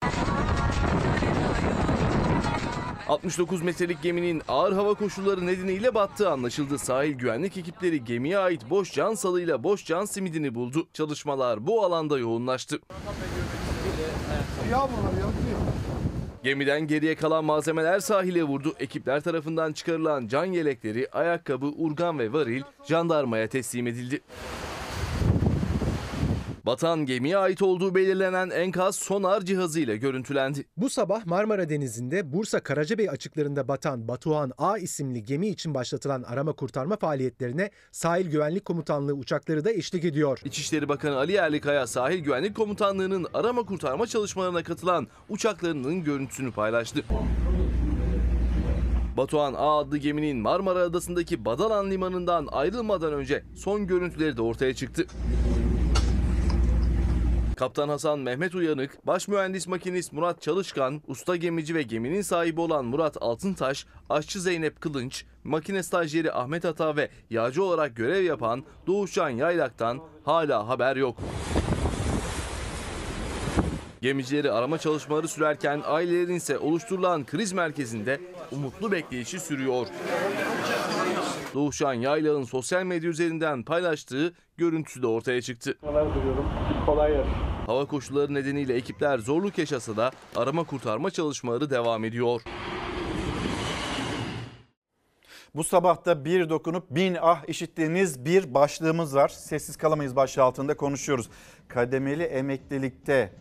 69 3.10 3.62
metrelik 3.62 4.02
geminin 4.02 4.42
ağır 4.48 4.72
hava 4.72 4.94
koşulları 4.94 5.46
nedeniyle 5.46 5.94
battığı 5.94 6.30
anlaşıldı. 6.30 6.78
Sahil 6.78 7.12
güvenlik 7.12 7.56
ekipleri 7.56 8.04
gemiye 8.04 8.38
ait 8.38 8.70
boş 8.70 8.92
can 8.92 9.14
salıyla 9.14 9.62
boş 9.62 9.84
can 9.84 10.04
simidini 10.04 10.54
buldu. 10.54 10.88
Çalışmalar 10.92 11.66
bu 11.66 11.84
alanda 11.84 12.18
yoğunlaştı. 12.18 12.78
Gemiden 16.42 16.86
geriye 16.86 17.14
kalan 17.14 17.44
malzemeler 17.44 18.00
sahile 18.00 18.42
vurdu. 18.44 18.74
Ekipler 18.80 19.20
tarafından 19.20 19.72
çıkarılan 19.72 20.28
can 20.28 20.44
yelekleri, 20.44 21.08
ayakkabı, 21.12 21.66
urgan 21.66 22.18
ve 22.18 22.32
varil 22.32 22.62
jandarmaya 22.88 23.48
teslim 23.48 23.86
edildi. 23.86 24.20
Batan 26.70 27.06
gemiye 27.06 27.38
ait 27.38 27.62
olduğu 27.62 27.94
belirlenen 27.94 28.50
enkaz 28.50 28.96
sonar 28.96 29.40
cihazıyla 29.44 29.96
görüntülendi. 29.96 30.66
Bu 30.76 30.90
sabah 30.90 31.26
Marmara 31.26 31.68
Denizi'nde 31.68 32.32
Bursa 32.32 32.60
Karacabey 32.60 33.10
açıklarında 33.10 33.68
batan 33.68 34.08
Batuhan 34.08 34.52
A 34.58 34.78
isimli 34.78 35.24
gemi 35.24 35.48
için 35.48 35.74
başlatılan 35.74 36.22
arama 36.22 36.52
kurtarma 36.52 36.96
faaliyetlerine 36.96 37.70
Sahil 37.92 38.30
Güvenlik 38.30 38.64
Komutanlığı 38.64 39.12
uçakları 39.12 39.64
da 39.64 39.72
eşlik 39.72 40.04
ediyor. 40.04 40.40
İçişleri 40.44 40.88
Bakanı 40.88 41.16
Ali 41.16 41.32
Yerlikaya 41.32 41.86
Sahil 41.86 42.18
Güvenlik 42.18 42.56
Komutanlığı'nın 42.56 43.26
arama 43.34 43.62
kurtarma 43.62 44.06
çalışmalarına 44.06 44.62
katılan 44.62 45.06
uçaklarının 45.28 46.04
görüntüsünü 46.04 46.52
paylaştı. 46.52 47.04
Batuhan 49.16 49.54
A 49.54 49.78
adlı 49.78 49.98
geminin 49.98 50.36
Marmara 50.36 50.78
Adası'ndaki 50.78 51.44
Badalan 51.44 51.90
Limanı'ndan 51.90 52.48
ayrılmadan 52.52 53.12
önce 53.12 53.44
son 53.56 53.86
görüntüleri 53.86 54.36
de 54.36 54.42
ortaya 54.42 54.74
çıktı. 54.74 55.06
Kaptan 57.60 57.88
Hasan 57.88 58.18
Mehmet 58.18 58.54
Uyanık, 58.54 59.06
baş 59.06 59.28
mühendis 59.28 59.66
makinist 59.66 60.12
Murat 60.12 60.42
Çalışkan, 60.42 61.02
usta 61.06 61.36
gemici 61.36 61.74
ve 61.74 61.82
geminin 61.82 62.22
sahibi 62.22 62.60
olan 62.60 62.84
Murat 62.84 63.16
Altıntaş, 63.20 63.86
aşçı 64.10 64.40
Zeynep 64.40 64.80
Kılınç, 64.80 65.24
makine 65.44 65.82
stajyeri 65.82 66.32
Ahmet 66.32 66.64
Ata 66.64 66.96
ve 66.96 67.08
yağcı 67.30 67.64
olarak 67.64 67.96
görev 67.96 68.24
yapan 68.24 68.64
Doğuşcan 68.86 69.28
Yaylak'tan 69.28 70.00
hala 70.24 70.68
haber 70.68 70.96
yok. 70.96 71.16
Gemicileri 74.02 74.52
arama 74.52 74.78
çalışmaları 74.78 75.28
sürerken 75.28 75.82
ailelerin 75.84 76.34
ise 76.34 76.58
oluşturulan 76.58 77.26
kriz 77.26 77.52
merkezinde 77.52 78.20
umutlu 78.52 78.92
bekleyişi 78.92 79.40
sürüyor. 79.40 79.86
Doğuşan 81.54 81.94
Yaylak'ın 81.94 82.42
sosyal 82.42 82.84
medya 82.84 83.10
üzerinden 83.10 83.62
paylaştığı 83.62 84.34
görüntüsü 84.56 85.02
de 85.02 85.06
ortaya 85.06 85.42
çıktı. 85.42 85.78
Kolay 86.86 87.12
gelsin. 87.12 87.32
Hava 87.66 87.86
koşulları 87.86 88.34
nedeniyle 88.34 88.74
ekipler 88.74 89.18
zorluk 89.18 89.58
yaşasa 89.58 89.96
da 89.96 90.10
arama 90.36 90.64
kurtarma 90.64 91.10
çalışmaları 91.10 91.70
devam 91.70 92.04
ediyor. 92.04 92.42
Bu 95.54 95.64
sabahta 95.64 96.24
bir 96.24 96.48
dokunup 96.48 96.90
bin 96.90 97.16
ah 97.20 97.48
işittiğiniz 97.48 98.24
bir 98.24 98.54
başlığımız 98.54 99.14
var. 99.14 99.28
Sessiz 99.28 99.76
kalamayız 99.76 100.16
başlığı 100.16 100.42
altında 100.42 100.76
konuşuyoruz. 100.76 101.28
Kademeli 101.68 102.22
emeklilikte 102.22 103.32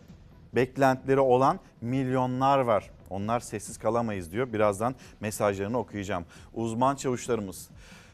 beklentileri 0.54 1.20
olan 1.20 1.60
milyonlar 1.80 2.58
var. 2.58 2.90
Onlar 3.10 3.40
sessiz 3.40 3.78
kalamayız 3.78 4.32
diyor. 4.32 4.52
Birazdan 4.52 4.94
mesajlarını 5.20 5.78
okuyacağım. 5.78 6.24
Uzman 6.54 6.96
çavuşlarımız, 6.96 7.70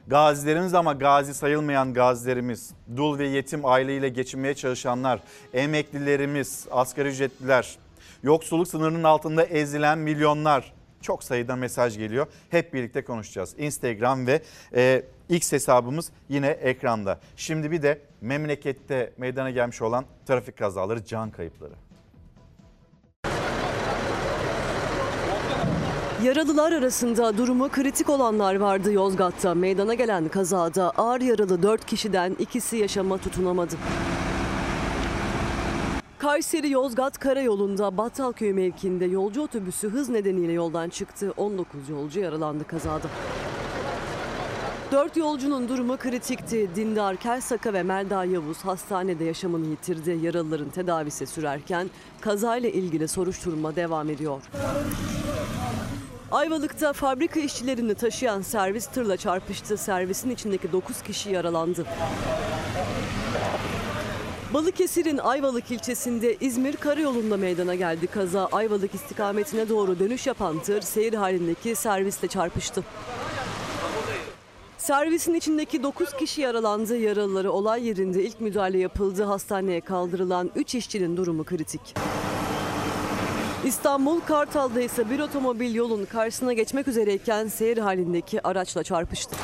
gazilerimiz 0.07 0.75
ama 0.75 0.93
gazi 0.93 1.35
sayılmayan 1.35 1.95
gazilerimiz, 1.95 2.71
dul 2.97 3.19
ve 3.19 3.27
yetim 3.27 3.65
aileyle 3.65 4.09
geçinmeye 4.09 4.55
çalışanlar, 4.55 5.21
emeklilerimiz, 5.55 6.67
asgari 6.71 7.09
ücretliler, 7.09 7.79
yoksulluk 8.23 8.69
sınırının 8.69 9.05
altında 9.05 9.45
ezilen 9.45 9.99
milyonlar, 9.99 10.73
çok 11.01 11.25
sayıda 11.25 11.57
mesaj 11.57 11.99
geliyor. 11.99 12.27
Hep 12.51 12.75
birlikte 12.75 13.05
konuşacağız. 13.05 13.55
Instagram 13.59 14.27
ve 14.27 14.43
e, 14.75 15.03
X 15.29 15.53
hesabımız 15.53 16.11
yine 16.29 16.49
ekranda. 16.49 17.21
Şimdi 17.37 17.71
bir 17.71 17.83
de 17.83 18.01
memlekette 18.21 19.13
meydana 19.17 19.51
gelmiş 19.51 19.83
olan 19.83 20.05
trafik 20.27 20.57
kazaları, 20.57 21.05
can 21.05 21.31
kayıpları. 21.31 21.86
Yaralılar 26.27 26.73
arasında 26.73 27.39
durumu 27.39 27.69
kritik 27.69 28.11
olanlar 28.11 28.55
vardı 28.55 28.93
Yozgat'ta. 28.93 29.55
Meydana 29.55 29.95
gelen 29.95 30.29
kazada 30.29 30.91
ağır 30.91 31.21
yaralı 31.21 31.63
4 31.63 31.85
kişiden 31.85 32.37
ikisi 32.39 32.77
yaşama 32.77 33.19
tutunamadı. 33.19 33.75
Kayseri 36.19 36.71
Yozgat 36.71 37.19
Karayolu'nda 37.19 37.97
Battalköy 37.97 38.53
mevkiinde 38.53 39.05
yolcu 39.05 39.43
otobüsü 39.43 39.89
hız 39.89 40.09
nedeniyle 40.09 40.53
yoldan 40.53 40.89
çıktı. 40.89 41.33
19 41.37 41.89
yolcu 41.89 42.21
yaralandı 42.21 42.65
kazada. 42.65 43.09
Dört 44.93 45.17
yolcunun 45.17 45.69
durumu 45.69 45.97
kritikti. 45.97 46.69
Dindar 46.77 47.17
Kelsaka 47.17 47.73
ve 47.73 47.83
Melda 47.83 48.25
Yavuz 48.25 48.59
hastanede 48.59 49.25
yaşamını 49.25 49.67
yitirdi. 49.67 50.19
Yaralıların 50.23 50.71
tedavisi 50.71 51.27
sürerken 51.27 51.91
kazayla 52.21 52.69
ilgili 52.69 53.09
soruşturma 53.09 53.77
devam 53.77 54.11
ediyor. 54.11 54.43
Ayvalık'ta 56.33 56.93
fabrika 56.93 57.41
işçilerini 57.41 57.95
taşıyan 57.95 58.43
servis 58.43 58.87
tırla 58.87 59.17
çarpıştı. 59.17 59.77
Servisin 59.77 60.31
içindeki 60.31 60.73
9 60.73 61.03
kişi 61.03 61.31
yaralandı. 61.31 61.87
Balıkesir'in 64.55 65.19
Ayvalık 65.19 65.71
ilçesinde 65.71 66.37
İzmir 66.41 66.77
Karayolu'nda 66.77 67.37
meydana 67.37 67.75
geldi 67.75 68.07
kaza. 68.07 68.47
Ayvalık 68.47 68.95
istikametine 68.95 69.69
doğru 69.69 69.99
dönüş 69.99 70.27
yapan 70.27 70.59
tır 70.59 70.81
seyir 70.83 71.15
halindeki 71.15 71.75
servisle 71.75 72.29
çarpıştı. 72.29 72.85
Servisin 74.79 75.35
içindeki 75.35 75.83
9 75.83 76.13
kişi 76.13 76.41
yaralandı. 76.41 76.97
Yaralıları 76.97 77.53
olay 77.53 77.87
yerinde 77.87 78.25
ilk 78.25 78.41
müdahale 78.41 78.79
yapıldı. 78.79 79.25
Hastaneye 79.25 79.81
kaldırılan 79.81 80.51
3 80.55 80.75
işçinin 80.75 81.17
durumu 81.17 81.45
kritik. 81.45 81.95
İstanbul 83.67 84.21
Kartal'da 84.21 84.81
ise 84.81 85.11
bir 85.11 85.21
otomobil 85.21 85.75
yolun 85.75 86.05
karşısına 86.05 86.53
geçmek 86.53 86.89
üzereyken 86.89 87.47
seyir 87.47 87.79
halindeki 87.79 88.43
araçla 88.43 88.83
çarpıştı. 88.83 89.37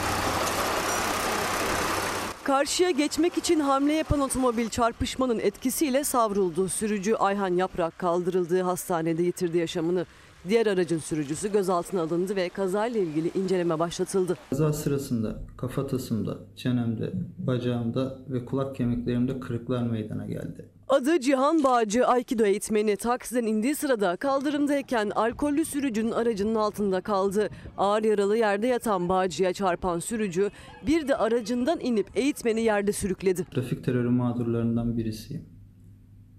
Karşıya 2.44 2.90
geçmek 2.90 3.38
için 3.38 3.60
hamle 3.60 3.92
yapan 3.92 4.20
otomobil 4.20 4.68
çarpışmanın 4.68 5.38
etkisiyle 5.38 6.04
savruldu. 6.04 6.68
Sürücü 6.68 7.14
Ayhan 7.14 7.56
Yaprak 7.56 7.98
kaldırıldığı 7.98 8.62
hastanede 8.62 9.22
yitirdi 9.22 9.58
yaşamını. 9.58 10.06
Diğer 10.48 10.66
aracın 10.66 10.98
sürücüsü 10.98 11.52
gözaltına 11.52 12.02
alındı 12.02 12.36
ve 12.36 12.48
kazayla 12.48 13.00
ilgili 13.00 13.30
inceleme 13.38 13.78
başlatıldı. 13.78 14.36
Kaza 14.50 14.72
sırasında 14.72 15.38
kafatasımda, 15.56 16.38
çenemde, 16.56 17.12
bacağımda 17.38 18.18
ve 18.28 18.44
kulak 18.44 18.76
kemiklerimde 18.76 19.40
kırıklar 19.40 19.82
meydana 19.82 20.26
geldi. 20.26 20.68
Adı 20.92 21.20
Cihan 21.20 21.64
Bağcı, 21.64 22.06
Aikido 22.06 22.44
eğitmeni. 22.44 22.96
Taksiden 22.96 23.46
indiği 23.46 23.74
sırada 23.74 24.16
kaldırımdayken 24.16 25.10
alkollü 25.10 25.64
sürücünün 25.64 26.10
aracının 26.10 26.54
altında 26.54 27.00
kaldı. 27.00 27.48
Ağır 27.78 28.04
yaralı 28.04 28.36
yerde 28.36 28.66
yatan 28.66 29.08
Bağcı'ya 29.08 29.52
çarpan 29.52 29.98
sürücü 29.98 30.50
bir 30.86 31.08
de 31.08 31.16
aracından 31.16 31.80
inip 31.80 32.06
eğitmeni 32.14 32.60
yerde 32.60 32.92
sürükledi. 32.92 33.44
Trafik 33.44 33.84
terörü 33.84 34.08
mağdurlarından 34.08 34.96
birisiyim. 34.98 35.42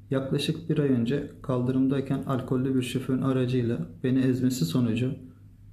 Yaklaşık 0.09 0.69
bir 0.69 0.79
ay 0.79 0.89
önce 0.89 1.31
kaldırımdayken 1.43 2.23
alkollü 2.23 2.75
bir 2.75 2.81
şoförün 2.81 3.21
aracıyla 3.21 3.77
beni 4.03 4.19
ezmesi 4.19 4.65
sonucu 4.65 5.15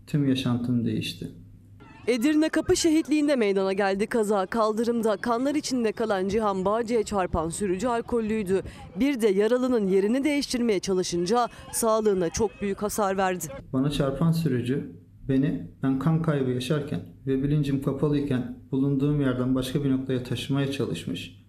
tüm 0.07 0.29
yaşantım 0.29 0.85
değişti. 0.85 1.29
Edirne 2.07 2.49
Kapı 2.49 2.77
Şehitliği'nde 2.77 3.37
meydana 3.37 3.73
geldi 3.73 4.07
kaza. 4.07 4.47
Kaldırımda 4.47 5.17
kanlar 5.17 5.55
içinde 5.55 5.93
kalan 5.93 6.29
Cihan 6.29 6.65
Bağcı'ya 6.65 7.03
çarpan 7.03 7.49
sürücü 7.49 7.89
alkollüydü. 7.89 8.63
Bir 9.01 9.21
de 9.21 9.29
yaralının 9.29 9.89
yerini 9.89 10.25
değiştirmeye 10.25 10.81
çalışınca 10.81 11.49
sağlığına 11.73 12.31
çok 12.31 12.63
büyük 12.63 12.83
hasar 12.83 13.17
verdi. 13.17 13.45
Bana 13.73 13.91
çarpan 13.91 14.33
sürücü 14.33 14.93
beni 15.29 15.69
ben 15.83 15.99
kan 15.99 16.23
kaybı 16.23 16.51
yaşarken 16.51 17.01
ve 17.27 17.43
bilincim 17.43 17.83
kapalıyken 17.83 18.59
bulunduğum 18.71 19.21
yerden 19.21 19.55
başka 19.55 19.85
bir 19.85 19.91
noktaya 19.91 20.23
taşımaya 20.23 20.73
çalışmış. 20.73 21.41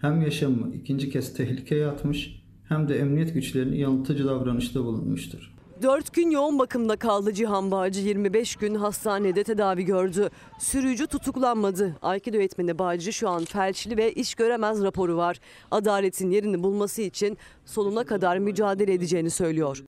Hem 0.00 0.22
yaşamımı 0.22 0.74
ikinci 0.74 1.10
kez 1.10 1.34
tehlikeye 1.34 1.86
atmış 1.86 2.44
hem 2.68 2.88
de 2.88 2.98
emniyet 2.98 3.34
güçlerini 3.34 3.78
yanıltıcı 3.78 4.26
davranışta 4.26 4.84
bulunmuştur. 4.84 5.54
4 5.82 6.12
gün 6.14 6.30
yoğun 6.30 6.58
bakımda 6.58 6.96
kaldı 6.96 7.32
Cihan 7.32 7.70
Bağcı 7.70 8.00
25 8.00 8.56
gün 8.56 8.74
hastanede 8.74 9.44
tedavi 9.44 9.84
gördü. 9.84 10.30
Sürücü 10.58 11.06
tutuklanmadı. 11.06 11.96
Aikido 12.02 12.36
eğitmeni 12.36 12.78
Bağcı 12.78 13.12
şu 13.12 13.28
an 13.28 13.44
felçli 13.44 13.96
ve 13.96 14.12
iş 14.12 14.34
göremez 14.34 14.82
raporu 14.82 15.16
var. 15.16 15.40
Adaletin 15.70 16.30
yerini 16.30 16.62
bulması 16.62 17.02
için 17.02 17.38
sonuna 17.64 18.04
kadar 18.04 18.38
mücadele 18.38 18.92
edeceğini 18.94 19.30
söylüyor. 19.30 19.84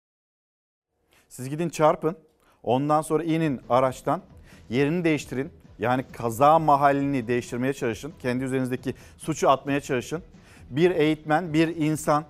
Siz 1.28 1.48
gidin 1.48 1.68
çarpın. 1.68 2.16
Ondan 2.62 3.02
sonra 3.02 3.24
inin 3.24 3.60
araçtan. 3.68 4.22
Yerini 4.70 5.04
değiştirin. 5.04 5.50
Yani 5.78 6.04
kaza 6.12 6.58
mahallini 6.58 7.28
değiştirmeye 7.28 7.72
çalışın. 7.72 8.12
Kendi 8.22 8.44
üzerinizdeki 8.44 8.94
suçu 9.18 9.50
atmaya 9.50 9.80
çalışın. 9.80 10.22
Bir 10.70 10.90
eğitmen, 10.90 11.52
bir 11.52 11.76
insan 11.76 12.24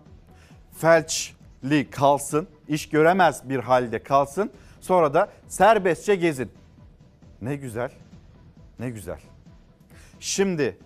felçli 1.62 1.90
kalsın. 1.90 2.48
iş 2.68 2.88
göremez 2.88 3.48
bir 3.48 3.58
halde 3.58 4.02
kalsın. 4.02 4.50
Sonra 4.80 5.14
da 5.14 5.28
serbestçe 5.48 6.14
gezin. 6.14 6.50
Ne 7.42 7.56
güzel. 7.56 7.90
Ne 8.78 8.90
güzel. 8.90 9.20
Şimdi 10.20 10.78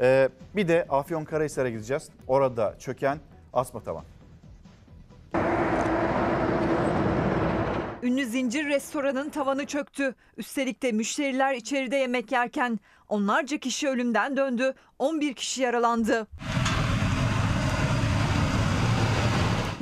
e, 0.00 0.28
bir 0.56 0.68
de 0.68 0.86
Afyonkarahisar'a 0.88 1.70
gideceğiz. 1.70 2.08
Orada 2.26 2.74
çöken 2.78 3.18
asma 3.52 3.80
tavan. 3.80 4.04
Ünlü 8.02 8.26
zincir 8.26 8.66
restoranın 8.66 9.30
tavanı 9.30 9.66
çöktü. 9.66 10.14
Üstelik 10.36 10.82
de 10.82 10.92
müşteriler 10.92 11.54
içeride 11.54 11.96
yemek 11.96 12.32
yerken 12.32 12.80
onlarca 13.08 13.58
kişi 13.58 13.88
ölümden 13.88 14.36
döndü, 14.36 14.74
11 14.98 15.34
kişi 15.34 15.62
yaralandı. 15.62 16.26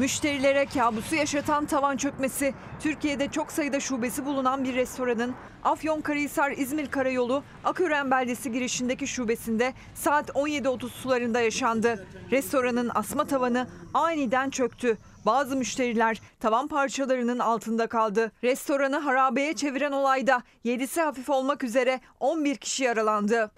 Müşterilere 0.01 0.67
kabusu 0.67 1.15
yaşatan 1.15 1.67
tavan 1.67 1.97
çökmesi, 1.97 2.55
Türkiye'de 2.81 3.29
çok 3.29 3.53
sayıda 3.53 3.81
şubesi 3.81 4.25
bulunan 4.25 4.65
bir 4.65 4.75
restoranın 4.75 5.35
Afyonkarahisar 5.65 6.51
İzmir 6.51 6.87
Karayolu 6.87 7.43
Akören 7.65 8.11
beldesi 8.11 8.53
girişindeki 8.53 9.07
şubesinde 9.07 9.73
saat 9.95 10.29
17.30 10.29 10.89
sularında 10.89 11.41
yaşandı. 11.41 12.07
Restoranın 12.31 12.91
asma 12.95 13.25
tavanı 13.25 13.67
aniden 13.95 14.51
çöktü. 14.51 14.99
Bazı 15.27 15.57
müşteriler 15.57 16.21
tavan 16.41 16.69
parçalarının 16.69 17.39
altında 17.39 17.87
kaldı. 17.87 18.33
Restoranı 18.45 18.99
harabeye 18.99 19.53
çeviren 19.53 19.93
olayda 19.93 20.43
7'si 20.65 21.01
hafif 21.01 21.31
olmak 21.31 21.65
üzere 21.65 22.01
11 22.21 22.57
kişi 22.57 22.85
yaralandı. 22.85 23.51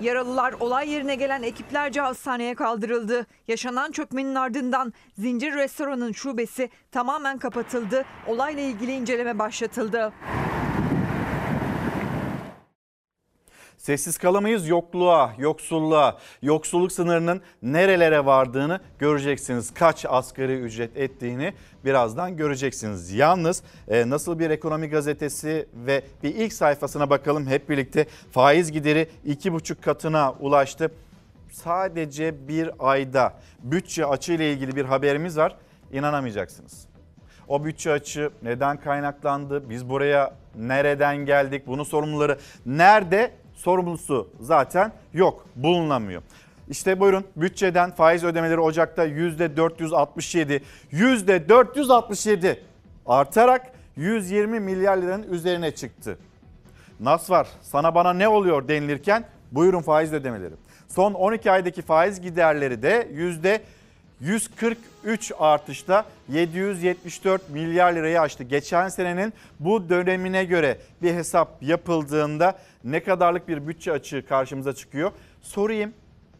Yaralılar 0.00 0.52
olay 0.60 0.90
yerine 0.90 1.14
gelen 1.14 1.42
ekiplerce 1.42 2.00
hastaneye 2.00 2.54
kaldırıldı. 2.54 3.26
Yaşanan 3.48 3.92
çökmenin 3.92 4.34
ardından 4.34 4.92
zincir 5.18 5.52
restoranın 5.54 6.12
şubesi 6.12 6.70
tamamen 6.92 7.38
kapatıldı. 7.38 8.04
Olayla 8.26 8.62
ilgili 8.62 8.92
inceleme 8.92 9.38
başlatıldı. 9.38 10.12
Sessiz 13.78 14.18
kalamayız 14.18 14.68
yokluğa, 14.68 15.32
yoksulluğa, 15.38 16.18
yoksulluk 16.42 16.92
sınırının 16.92 17.40
nerelere 17.62 18.24
vardığını 18.24 18.80
göreceksiniz. 18.98 19.74
Kaç 19.74 20.06
asgari 20.08 20.54
ücret 20.54 20.96
ettiğini 20.96 21.54
birazdan 21.84 22.36
göreceksiniz. 22.36 23.12
Yalnız 23.12 23.62
e, 23.88 24.10
nasıl 24.10 24.38
bir 24.38 24.50
ekonomi 24.50 24.88
gazetesi 24.88 25.68
ve 25.74 26.02
bir 26.22 26.34
ilk 26.34 26.52
sayfasına 26.52 27.10
bakalım 27.10 27.46
hep 27.46 27.68
birlikte. 27.68 28.06
Faiz 28.30 28.72
gideri 28.72 29.08
2,5 29.26 29.80
katına 29.80 30.32
ulaştı. 30.32 30.90
Sadece 31.52 32.48
bir 32.48 32.70
ayda 32.78 33.34
bütçe 33.62 34.06
açığı 34.06 34.32
ile 34.32 34.52
ilgili 34.52 34.76
bir 34.76 34.84
haberimiz 34.84 35.36
var. 35.36 35.56
İnanamayacaksınız. 35.92 36.88
O 37.48 37.64
bütçe 37.64 37.92
açığı 37.92 38.30
neden 38.42 38.80
kaynaklandı? 38.80 39.70
Biz 39.70 39.88
buraya 39.88 40.34
nereden 40.56 41.16
geldik? 41.16 41.66
Bunun 41.66 41.84
sorumluları 41.84 42.38
nerede? 42.66 43.32
Sorumlusu 43.58 44.28
zaten 44.40 44.92
yok, 45.14 45.46
bulunamıyor. 45.56 46.22
İşte 46.70 47.00
buyurun 47.00 47.24
bütçeden 47.36 47.90
faiz 47.90 48.24
ödemeleri 48.24 48.60
Ocak'ta 48.60 49.06
%467, 49.06 50.60
%467 50.92 52.58
artarak 53.06 53.72
120 53.96 54.60
milyar 54.60 54.96
liranın 54.96 55.32
üzerine 55.32 55.70
çıktı. 55.70 56.18
Nas 57.00 57.30
var 57.30 57.48
sana 57.62 57.94
bana 57.94 58.12
ne 58.12 58.28
oluyor 58.28 58.68
denilirken 58.68 59.24
buyurun 59.52 59.82
faiz 59.82 60.12
ödemeleri. 60.12 60.54
Son 60.88 61.14
12 61.14 61.50
aydaki 61.50 61.82
faiz 61.82 62.20
giderleri 62.20 62.82
de 62.82 63.08
yüzde 63.12 63.60
143 64.20 65.32
artışla 65.38 66.04
774 66.28 67.50
milyar 67.50 67.92
lirayı 67.92 68.20
aştı. 68.20 68.44
Geçen 68.44 68.88
senenin 68.88 69.32
bu 69.60 69.88
dönemine 69.88 70.44
göre 70.44 70.78
bir 71.02 71.14
hesap 71.14 71.62
yapıldığında 71.62 72.58
ne 72.84 73.02
kadarlık 73.02 73.48
bir 73.48 73.68
bütçe 73.68 73.92
açığı 73.92 74.26
karşımıza 74.26 74.72
çıkıyor? 74.72 75.12
Sorayım. 75.40 75.94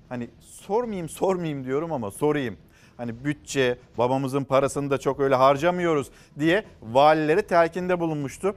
Hani 0.09 0.29
sormayayım 0.41 1.09
sormayayım 1.09 1.65
diyorum 1.65 1.93
ama 1.93 2.11
sorayım. 2.11 2.57
Hani 2.97 3.25
bütçe 3.25 3.79
babamızın 3.99 4.45
parasını 4.45 4.91
da 4.91 4.99
çok 4.99 5.21
öyle 5.21 5.35
harcamıyoruz 5.35 6.11
diye 6.39 6.65
valilere 6.83 7.43
telkinde 7.43 8.01
bulunmuştu. 8.01 8.55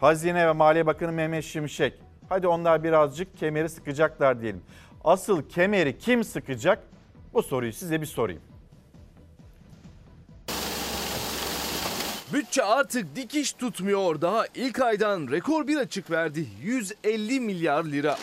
Hazine 0.00 0.46
ve 0.46 0.52
Maliye 0.52 0.86
Bakanı 0.86 1.12
Mehmet 1.12 1.44
Şimşek. 1.44 1.94
Hadi 2.28 2.48
onlar 2.48 2.84
birazcık 2.84 3.36
kemeri 3.36 3.68
sıkacaklar 3.68 4.40
diyelim. 4.40 4.62
Asıl 5.04 5.48
kemeri 5.48 5.98
kim 5.98 6.24
sıkacak? 6.24 6.82
Bu 7.34 7.42
soruyu 7.42 7.72
size 7.72 8.00
bir 8.00 8.06
sorayım. 8.06 8.42
Bütçe 12.32 12.62
artık 12.62 13.16
dikiş 13.16 13.52
tutmuyor. 13.52 14.20
Daha 14.20 14.44
ilk 14.54 14.80
aydan 14.80 15.28
rekor 15.30 15.66
bir 15.66 15.76
açık 15.76 16.10
verdi. 16.10 16.46
150 16.62 17.40
milyar 17.40 17.84
lira. 17.84 18.18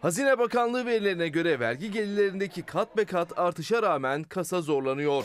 Hazine 0.00 0.38
Bakanlığı 0.38 0.86
verilerine 0.86 1.28
göre 1.28 1.60
vergi 1.60 1.90
gelirlerindeki 1.90 2.62
kat 2.62 2.96
be 2.96 3.04
kat 3.04 3.38
artışa 3.38 3.82
rağmen 3.82 4.22
kasa 4.22 4.60
zorlanıyor. 4.60 5.24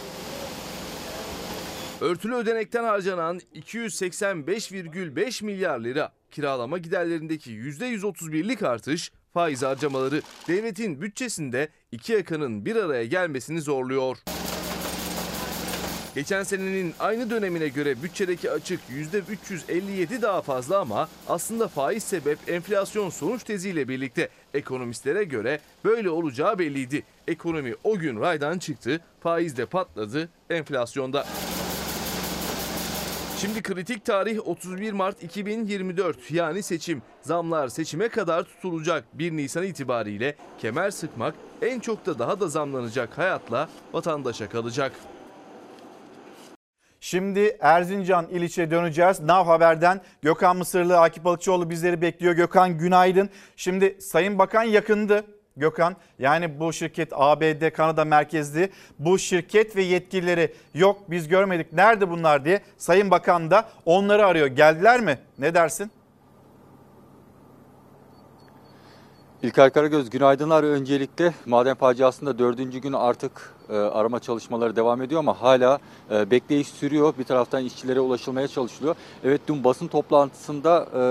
Örtülü 2.01 2.35
ödenekten 2.35 2.83
harcanan 2.83 3.39
285,5 3.55 5.45
milyar 5.45 5.79
lira. 5.79 6.11
Kiralama 6.31 6.77
giderlerindeki 6.77 7.51
%131'lik 7.51 8.63
artış 8.63 9.11
faiz 9.33 9.63
harcamaları 9.63 10.21
devletin 10.47 11.01
bütçesinde 11.01 11.69
iki 11.91 12.13
yakanın 12.13 12.65
bir 12.65 12.75
araya 12.75 13.05
gelmesini 13.05 13.61
zorluyor. 13.61 14.17
Geçen 16.15 16.43
senenin 16.43 16.93
aynı 16.99 17.29
dönemine 17.29 17.67
göre 17.67 18.03
bütçedeki 18.03 18.51
açık 18.51 18.79
%357 18.89 20.21
daha 20.21 20.41
fazla 20.41 20.79
ama 20.79 21.09
aslında 21.29 21.67
faiz 21.67 22.03
sebep 22.03 22.37
enflasyon 22.47 23.09
sonuç 23.09 23.43
teziyle 23.43 23.87
birlikte 23.87 24.29
ekonomistlere 24.53 25.23
göre 25.23 25.59
böyle 25.85 26.09
olacağı 26.09 26.59
belliydi. 26.59 27.03
Ekonomi 27.27 27.75
o 27.83 27.97
gün 27.97 28.21
raydan 28.21 28.59
çıktı, 28.59 29.01
faiz 29.19 29.57
de 29.57 29.65
patladı 29.65 30.29
enflasyonda. 30.49 31.25
Şimdi 33.37 33.61
kritik 33.61 34.05
tarih 34.05 34.47
31 34.47 34.93
Mart 34.93 35.23
2024 35.23 36.31
yani 36.31 36.63
seçim. 36.63 37.01
Zamlar 37.21 37.67
seçime 37.67 38.09
kadar 38.09 38.43
tutulacak 38.43 39.03
1 39.13 39.31
Nisan 39.31 39.63
itibariyle 39.63 40.35
kemer 40.59 40.91
sıkmak 40.91 41.35
en 41.61 41.79
çok 41.79 42.05
da 42.05 42.19
daha 42.19 42.39
da 42.39 42.47
zamlanacak 42.47 43.17
hayatla 43.17 43.69
vatandaşa 43.93 44.49
kalacak. 44.49 44.91
Şimdi 47.03 47.57
Erzincan 47.59 48.27
İliç'e 48.31 48.71
döneceğiz. 48.71 49.19
Nav 49.19 49.45
Haber'den 49.45 50.01
Gökhan 50.21 50.57
Mısırlı, 50.57 50.99
Akif 50.99 51.23
Balıkçıoğlu 51.23 51.69
bizleri 51.69 52.01
bekliyor. 52.01 52.33
Gökhan 52.33 52.77
günaydın. 52.77 53.29
Şimdi 53.55 53.97
Sayın 54.01 54.39
Bakan 54.39 54.63
yakındı. 54.63 55.23
Gökhan 55.57 55.95
yani 56.19 56.59
bu 56.59 56.73
şirket 56.73 57.09
ABD 57.11 57.69
Kanada 57.69 58.05
merkezli 58.05 58.69
bu 58.99 59.19
şirket 59.19 59.75
ve 59.75 59.81
yetkilileri 59.81 60.53
yok 60.73 61.01
biz 61.09 61.27
görmedik 61.27 61.73
nerede 61.73 62.09
bunlar 62.09 62.45
diye 62.45 62.61
Sayın 62.77 63.11
Bakan 63.11 63.51
da 63.51 63.69
onları 63.85 64.25
arıyor. 64.25 64.47
Geldiler 64.47 65.01
mi? 65.01 65.19
Ne 65.39 65.53
dersin? 65.53 65.91
İlker 69.43 69.73
Karagöz 69.73 70.09
günaydınlar. 70.09 70.63
Öncelikle 70.63 71.33
maden 71.45 71.75
faciasında 71.75 72.39
dördüncü 72.39 72.79
gün 72.79 72.93
artık 72.93 73.53
e, 73.69 73.75
arama 73.75 74.19
çalışmaları 74.19 74.75
devam 74.75 75.01
ediyor 75.01 75.19
ama 75.19 75.41
hala 75.41 75.79
e, 76.11 76.31
bekleyiş 76.31 76.67
sürüyor. 76.67 77.13
Bir 77.19 77.23
taraftan 77.23 77.63
işçilere 77.63 77.99
ulaşılmaya 77.99 78.47
çalışılıyor. 78.47 78.95
Evet 79.23 79.41
dün 79.47 79.63
basın 79.63 79.87
toplantısında 79.87 80.87
e, 80.95 81.01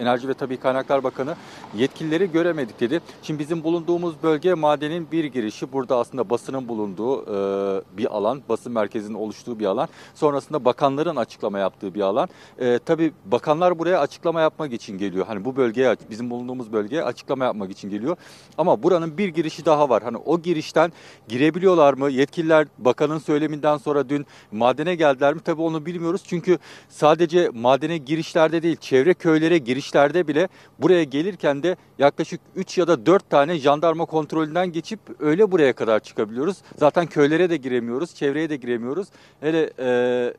Enerji 0.00 0.28
ve 0.28 0.34
Tabii 0.34 0.56
Kaynaklar 0.56 1.04
Bakanı 1.04 1.36
yetkilileri 1.74 2.32
göremedik 2.32 2.80
dedi. 2.80 3.00
Şimdi 3.22 3.38
bizim 3.38 3.64
bulunduğumuz 3.64 4.14
bölge 4.22 4.54
madenin 4.54 5.08
bir 5.12 5.24
girişi. 5.24 5.72
Burada 5.72 5.96
aslında 5.96 6.30
basının 6.30 6.68
bulunduğu 6.68 7.22
e, 7.22 7.82
bir 7.98 8.16
alan, 8.16 8.42
basın 8.48 8.72
merkezinin 8.72 9.14
oluştuğu 9.14 9.58
bir 9.58 9.66
alan. 9.66 9.88
Sonrasında 10.14 10.64
bakanların 10.64 11.16
açıklama 11.16 11.58
yaptığı 11.58 11.94
bir 11.94 12.00
alan. 12.00 12.28
E, 12.58 12.78
tabii 12.78 13.12
bakanlar 13.24 13.78
buraya 13.78 14.00
açıklama 14.00 14.40
yapmak 14.40 14.72
için 14.72 14.98
geliyor. 14.98 15.26
Hani 15.26 15.44
bu 15.44 15.56
bölgeye, 15.56 15.96
bizim 16.10 16.30
bulunduğumuz 16.30 16.72
bölgeye 16.72 17.02
açıklama 17.02 17.44
yapmak 17.44 17.70
için 17.70 17.90
geliyor. 17.90 18.16
Ama 18.58 18.82
buranın 18.82 19.18
bir 19.18 19.28
girişi 19.28 19.64
daha 19.64 19.88
var. 19.88 20.02
Hani 20.02 20.16
o 20.16 20.40
girişten 20.40 20.92
girebiliyorlar 21.28 21.94
mı? 21.94 22.10
Yetkililer 22.10 22.66
bakanın 22.78 23.18
söyleminden 23.18 23.76
sonra 23.76 24.08
dün 24.08 24.26
madene 24.52 24.94
geldiler 24.94 25.34
mi? 25.34 25.40
Tabii 25.44 25.62
onu 25.62 25.86
bilmiyoruz. 25.86 26.22
Çünkü 26.24 26.58
sadece 26.88 27.50
madene 27.54 27.98
girişlerde 27.98 28.62
değil, 28.62 28.76
çevre 28.76 29.14
köylere 29.14 29.58
giriş 29.58 29.85
girişlerde 29.86 30.28
bile 30.28 30.48
buraya 30.78 31.04
gelirken 31.04 31.62
de 31.62 31.76
yaklaşık 31.98 32.40
3 32.56 32.78
ya 32.78 32.86
da 32.88 33.06
4 33.06 33.30
tane 33.30 33.58
jandarma 33.58 34.04
kontrolünden 34.04 34.72
geçip 34.72 35.00
öyle 35.20 35.52
buraya 35.52 35.72
kadar 35.72 36.00
çıkabiliyoruz. 36.00 36.56
Zaten 36.76 37.06
köylere 37.06 37.50
de 37.50 37.56
giremiyoruz, 37.56 38.14
çevreye 38.14 38.50
de 38.50 38.56
giremiyoruz. 38.56 39.08
Hele 39.40 39.70
e, 39.78 40.34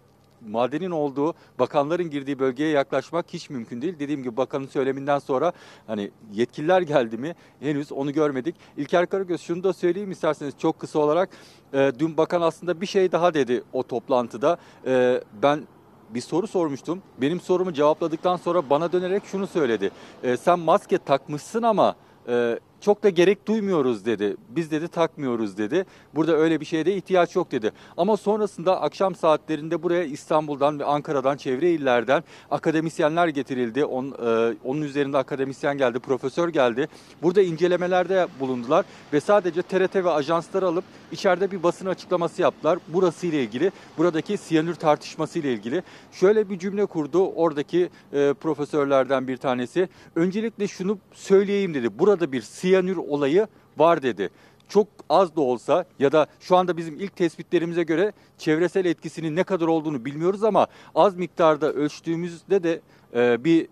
madenin 0.48 0.92
olduğu, 0.92 1.34
bakanların 1.60 2.10
girdiği 2.10 2.40
bölgeye 2.40 2.70
yaklaşmak 2.70 3.26
hiç 3.30 3.50
mümkün 3.50 3.82
değil. 3.82 3.96
Dediğim 4.00 4.24
gibi 4.24 4.38
bakanın 4.38 4.68
söyleminden 4.68 5.20
sonra 5.20 5.52
hani 5.88 6.12
yetkililer 6.34 6.82
geldi 6.82 7.18
mi 7.18 7.36
henüz 7.60 7.92
onu 7.92 8.14
görmedik. 8.14 8.56
İlker 8.78 9.06
Karagöz 9.10 9.42
şunu 9.42 9.64
da 9.64 9.74
söyleyeyim 9.74 10.12
isterseniz 10.12 10.54
çok 10.60 10.80
kısa 10.80 11.00
olarak. 11.00 11.30
E, 11.74 11.92
dün 12.00 12.18
bakan 12.18 12.42
aslında 12.42 12.82
bir 12.82 12.86
şey 12.86 13.12
daha 13.12 13.34
dedi 13.34 13.64
o 13.74 13.84
toplantıda. 13.84 14.58
E, 14.86 15.22
ben 15.42 15.68
bir 16.10 16.22
soru 16.22 16.48
sormuştum. 16.48 17.02
Benim 17.22 17.42
sorumu 17.42 17.74
cevapladıktan 17.74 18.38
sonra 18.38 18.70
bana 18.70 18.92
dönerek 18.92 19.26
şunu 19.26 19.48
söyledi. 19.48 19.92
E, 20.24 20.38
sen 20.38 20.60
maske 20.60 20.98
takmışsın 20.98 21.64
ama 21.64 21.96
e, 22.28 22.60
çok 22.82 23.04
da 23.04 23.10
gerek 23.10 23.48
duymuyoruz 23.48 24.06
dedi. 24.06 24.36
Biz 24.50 24.72
dedi 24.72 24.88
takmıyoruz 24.88 25.58
dedi. 25.58 25.86
Burada 26.16 26.36
öyle 26.38 26.60
bir 26.60 26.66
şeye 26.66 26.86
de 26.86 26.96
ihtiyaç 26.96 27.36
yok 27.36 27.52
dedi. 27.52 27.72
Ama 27.98 28.18
sonrasında 28.18 28.82
akşam 28.82 29.16
saatlerinde 29.16 29.84
buraya 29.84 30.04
İstanbul'dan 30.04 30.80
ve 30.80 30.86
Ankara'dan 30.86 31.38
çevre 31.38 31.72
illerden 31.72 32.24
akademisyenler 32.52 33.28
getirildi. 33.28 33.86
On, 33.86 34.06
e, 34.06 34.56
onun 34.64 34.82
üzerinde 34.82 35.18
akademisyen 35.18 35.78
geldi, 35.78 36.00
profesör 36.00 36.50
geldi. 36.50 36.88
Burada 37.22 37.42
incelemelerde 37.42 38.28
bulundular 38.40 38.86
ve 39.14 39.20
sadece 39.20 39.62
TRT 39.62 39.96
ve 39.96 40.10
ajansları 40.10 40.68
alıp 40.68 40.84
içeride 41.12 41.52
bir 41.52 41.64
basın 41.64 41.86
açıklaması 41.86 42.42
yaptılar. 42.42 42.80
Burası 42.88 43.28
ile 43.28 43.44
ilgili, 43.44 43.72
buradaki 43.98 44.38
siyanür 44.38 44.76
tartışması 44.76 45.40
ile 45.40 45.54
ilgili. 45.54 45.84
Şöyle 46.12 46.50
bir 46.50 46.60
cümle 46.60 46.86
kurdu 46.86 47.28
oradaki 47.28 47.90
e, 48.14 48.34
profesörlerden 48.34 49.28
bir 49.28 49.38
tanesi. 49.38 49.90
Öncelikle 50.16 50.68
şunu 50.68 50.98
söyleyeyim 51.14 51.74
dedi. 51.74 52.00
Burada 52.00 52.32
bir 52.32 52.42
siyanür 52.42 52.67
olayı 53.02 53.48
var 53.78 54.02
dedi. 54.02 54.30
Çok 54.70 54.88
az 55.10 55.36
da 55.36 55.42
olsa 55.42 55.86
ya 56.00 56.12
da 56.12 56.28
şu 56.40 56.58
anda 56.58 56.78
bizim 56.78 57.00
ilk 57.00 57.16
tespitlerimize 57.16 57.84
göre 57.84 58.12
çevresel 58.38 58.86
etkisinin 58.86 59.36
ne 59.36 59.44
kadar 59.44 59.68
olduğunu 59.68 60.06
bilmiyoruz 60.06 60.44
ama 60.44 60.68
az 60.96 61.16
miktarda 61.16 61.74
ölçtüğümüzde 61.74 62.64
de 62.64 62.82
e, 63.16 63.44
bir 63.44 63.68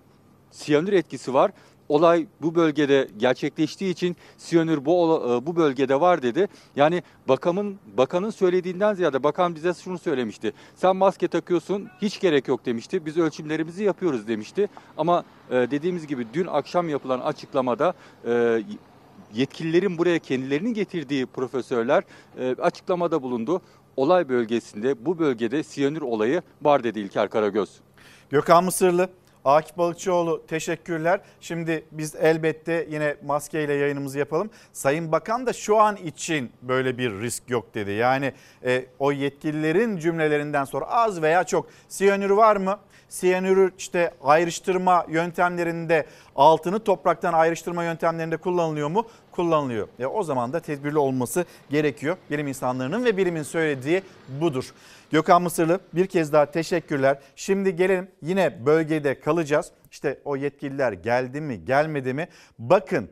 siyanür 0.52 0.94
etkisi 0.94 1.34
var. 1.34 1.52
Olay 1.90 2.28
bu 2.42 2.56
bölgede 2.56 3.08
gerçekleştiği 3.18 3.92
için 3.92 4.16
siyanür 4.38 4.86
bu 4.86 5.22
e, 5.26 5.46
bu 5.46 5.56
bölgede 5.56 6.02
var 6.02 6.22
dedi. 6.22 6.48
Yani 6.76 7.04
bakanın 7.28 7.80
bakanın 7.98 8.30
söylediğinden 8.30 8.94
ziyade 8.94 9.24
bakan 9.24 9.56
bize 9.56 9.74
şunu 9.74 10.00
söylemişti. 10.00 10.54
Sen 10.76 10.96
maske 10.96 11.28
takıyorsun 11.28 11.88
hiç 12.02 12.20
gerek 12.20 12.48
yok 12.48 12.66
demişti. 12.66 13.06
Biz 13.06 13.18
ölçümlerimizi 13.18 13.84
yapıyoruz 13.84 14.28
demişti. 14.28 14.70
Ama 14.98 15.24
e, 15.50 15.54
dediğimiz 15.54 16.08
gibi 16.08 16.28
dün 16.34 16.48
akşam 16.48 16.90
yapılan 16.90 17.20
açıklamada 17.20 17.94
e, 18.28 18.64
yetkililerin 19.34 19.98
buraya 19.98 20.20
kendilerini 20.20 20.74
getirdiği 20.74 21.26
profesörler 21.26 22.04
açıklamada 22.62 23.22
bulundu. 23.22 23.62
Olay 23.98 24.30
bölgesinde 24.30 25.06
bu 25.06 25.20
bölgede 25.20 25.64
siyanür 25.64 26.02
olayı 26.02 26.42
var 26.62 26.84
dedi 26.84 27.00
İlker 27.00 27.30
Karagöz. 27.30 27.70
Gökhan 28.30 28.64
Mısırlı, 28.64 29.10
Akif 29.46 29.78
Balıkçıoğlu 29.78 30.46
teşekkürler. 30.48 31.22
Şimdi 31.40 31.86
biz 31.92 32.16
elbette 32.16 32.88
yine 32.90 33.16
maskeyle 33.26 33.74
yayınımızı 33.74 34.20
yapalım. 34.20 34.50
Sayın 34.74 35.12
Bakan 35.12 35.46
da 35.46 35.54
şu 35.54 35.78
an 35.78 35.96
için 35.96 36.52
böyle 36.62 36.98
bir 36.98 37.12
risk 37.22 37.50
yok 37.50 37.76
dedi. 37.76 37.92
Yani 37.92 38.34
e, 38.66 38.86
o 39.00 39.12
yetkililerin 39.12 39.98
cümlelerinden 39.98 40.64
sonra 40.66 40.86
az 40.86 41.22
veya 41.22 41.44
çok 41.44 41.68
siyanür 41.88 42.30
var 42.30 42.56
mı? 42.56 42.80
Siyanürü 43.10 43.72
işte 43.78 44.12
ayrıştırma 44.24 45.06
yöntemlerinde 45.10 46.06
altını 46.36 46.80
topraktan 46.80 47.34
ayrıştırma 47.34 47.84
yöntemlerinde 47.84 48.38
kullanılıyor 48.38 48.90
mu? 48.90 49.08
Kullanılıyor. 49.36 49.88
E, 50.00 50.06
o 50.06 50.24
zaman 50.24 50.54
da 50.54 50.60
tedbirli 50.60 50.98
olması 50.98 51.46
gerekiyor. 51.70 52.18
Bilim 52.32 52.48
insanlarının 52.48 53.06
ve 53.06 53.18
bilimin 53.18 53.44
söylediği 53.44 54.02
budur. 54.28 54.74
Gökhan 55.12 55.42
Mısırlı 55.42 55.80
bir 55.94 56.08
kez 56.08 56.34
daha 56.34 56.46
teşekkürler. 56.46 57.20
Şimdi 57.36 57.76
gelelim 57.76 58.08
yine 58.22 58.66
bölgede 58.66 59.20
kalacağız. 59.20 59.72
İşte 59.92 60.20
o 60.26 60.36
yetkililer 60.36 60.92
geldi 60.92 61.42
mi 61.42 61.66
gelmedi 61.66 62.14
mi? 62.14 62.28
Bakın 62.60 63.10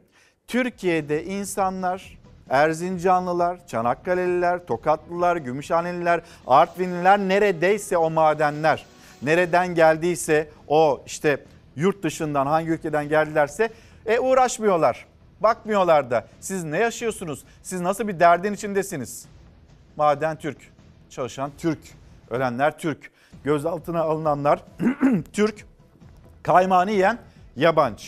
Türkiye'de 0.48 1.24
insanlar 1.24 2.18
Erzincanlılar, 2.50 3.68
Çanakkale'liler, 3.68 4.66
Tokatlılar, 4.66 5.38
Gümüşhaneliler, 5.38 6.22
Artvinliler 6.48 7.20
neredeyse 7.20 7.98
o 7.98 8.10
madenler 8.10 8.86
nereden 9.22 9.76
geldiyse 9.76 10.50
o 10.68 11.04
işte 11.06 11.46
yurt 11.76 12.04
dışından 12.04 12.46
hangi 12.46 12.70
ülkeden 12.70 13.10
geldilerse 13.10 13.70
e 14.06 14.20
uğraşmıyorlar. 14.20 15.06
Bakmıyorlar 15.44 16.12
da 16.12 16.28
siz 16.40 16.64
ne 16.64 16.78
yaşıyorsunuz? 16.78 17.44
Siz 17.64 17.82
nasıl 17.82 18.08
bir 18.08 18.20
derdin 18.20 18.54
içindesiniz? 18.54 19.26
Maden 19.96 20.36
Türk, 20.36 20.58
çalışan 21.10 21.52
Türk, 21.58 21.80
ölenler 22.30 22.78
Türk, 22.78 23.12
gözaltına 23.44 24.02
alınanlar 24.02 24.64
Türk, 25.34 25.66
kaymağını 26.44 26.92
yiyen 26.92 27.18
yabancı. 27.56 28.08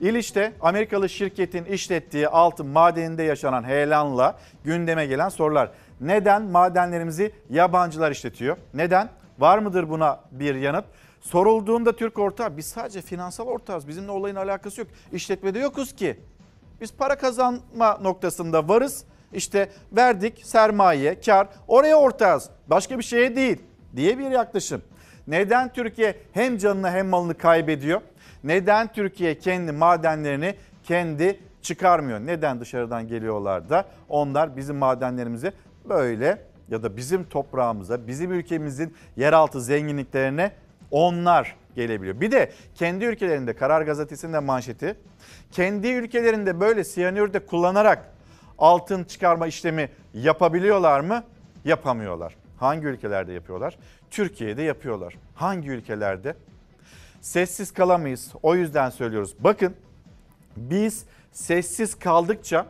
İliç'te 0.00 0.52
Amerikalı 0.60 1.08
şirketin 1.08 1.64
işlettiği 1.64 2.28
altın 2.28 2.66
madeninde 2.66 3.22
yaşanan 3.22 3.64
heyelanla 3.64 4.38
gündeme 4.64 5.06
gelen 5.06 5.28
sorular. 5.28 5.70
Neden 6.00 6.42
madenlerimizi 6.42 7.32
yabancılar 7.50 8.10
işletiyor? 8.10 8.56
Neden? 8.74 9.08
Var 9.38 9.58
mıdır 9.58 9.88
buna 9.88 10.20
bir 10.30 10.54
yanıt? 10.54 10.84
Sorulduğunda 11.24 11.96
Türk 11.96 12.18
ortağı 12.18 12.56
biz 12.56 12.66
sadece 12.66 13.00
finansal 13.00 13.46
ortağız. 13.46 13.88
Bizimle 13.88 14.10
olayın 14.10 14.36
alakası 14.36 14.80
yok. 14.80 14.90
İşletmede 15.12 15.58
yokuz 15.58 15.94
ki. 15.94 16.20
Biz 16.80 16.92
para 16.94 17.18
kazanma 17.18 17.98
noktasında 18.02 18.68
varız. 18.68 19.04
İşte 19.32 19.68
verdik 19.92 20.46
sermaye, 20.46 21.20
kar 21.20 21.48
oraya 21.68 21.96
ortağız. 21.96 22.50
Başka 22.66 22.98
bir 22.98 23.02
şeye 23.02 23.36
değil 23.36 23.62
diye 23.96 24.18
bir 24.18 24.30
yaklaşım. 24.30 24.82
Neden 25.26 25.72
Türkiye 25.72 26.16
hem 26.32 26.58
canını 26.58 26.90
hem 26.90 27.08
malını 27.08 27.34
kaybediyor? 27.34 28.00
Neden 28.44 28.92
Türkiye 28.92 29.38
kendi 29.38 29.72
madenlerini 29.72 30.54
kendi 30.82 31.40
çıkarmıyor? 31.62 32.20
Neden 32.20 32.60
dışarıdan 32.60 33.08
geliyorlar 33.08 33.70
da 33.70 33.84
onlar 34.08 34.56
bizim 34.56 34.76
madenlerimizi 34.76 35.52
böyle 35.88 36.42
ya 36.68 36.82
da 36.82 36.96
bizim 36.96 37.24
toprağımıza, 37.24 38.06
bizim 38.06 38.32
ülkemizin 38.32 38.94
yeraltı 39.16 39.60
zenginliklerine 39.60 40.52
onlar 40.90 41.56
gelebiliyor. 41.74 42.20
Bir 42.20 42.32
de 42.32 42.52
kendi 42.74 43.04
ülkelerinde 43.04 43.52
Karar 43.56 43.82
Gazetesi'nde 43.82 44.38
manşeti 44.38 44.96
kendi 45.52 45.88
ülkelerinde 45.88 46.60
böyle 46.60 46.84
siyanür 46.84 47.32
de 47.32 47.46
kullanarak 47.46 48.10
altın 48.58 49.04
çıkarma 49.04 49.46
işlemi 49.46 49.88
yapabiliyorlar 50.14 51.00
mı? 51.00 51.24
Yapamıyorlar. 51.64 52.36
Hangi 52.56 52.86
ülkelerde 52.86 53.32
yapıyorlar? 53.32 53.78
Türkiye'de 54.10 54.62
yapıyorlar. 54.62 55.18
Hangi 55.34 55.70
ülkelerde? 55.70 56.34
Sessiz 57.20 57.72
kalamayız. 57.72 58.32
O 58.42 58.54
yüzden 58.54 58.90
söylüyoruz. 58.90 59.34
Bakın 59.40 59.74
biz 60.56 61.04
sessiz 61.32 61.98
kaldıkça 61.98 62.66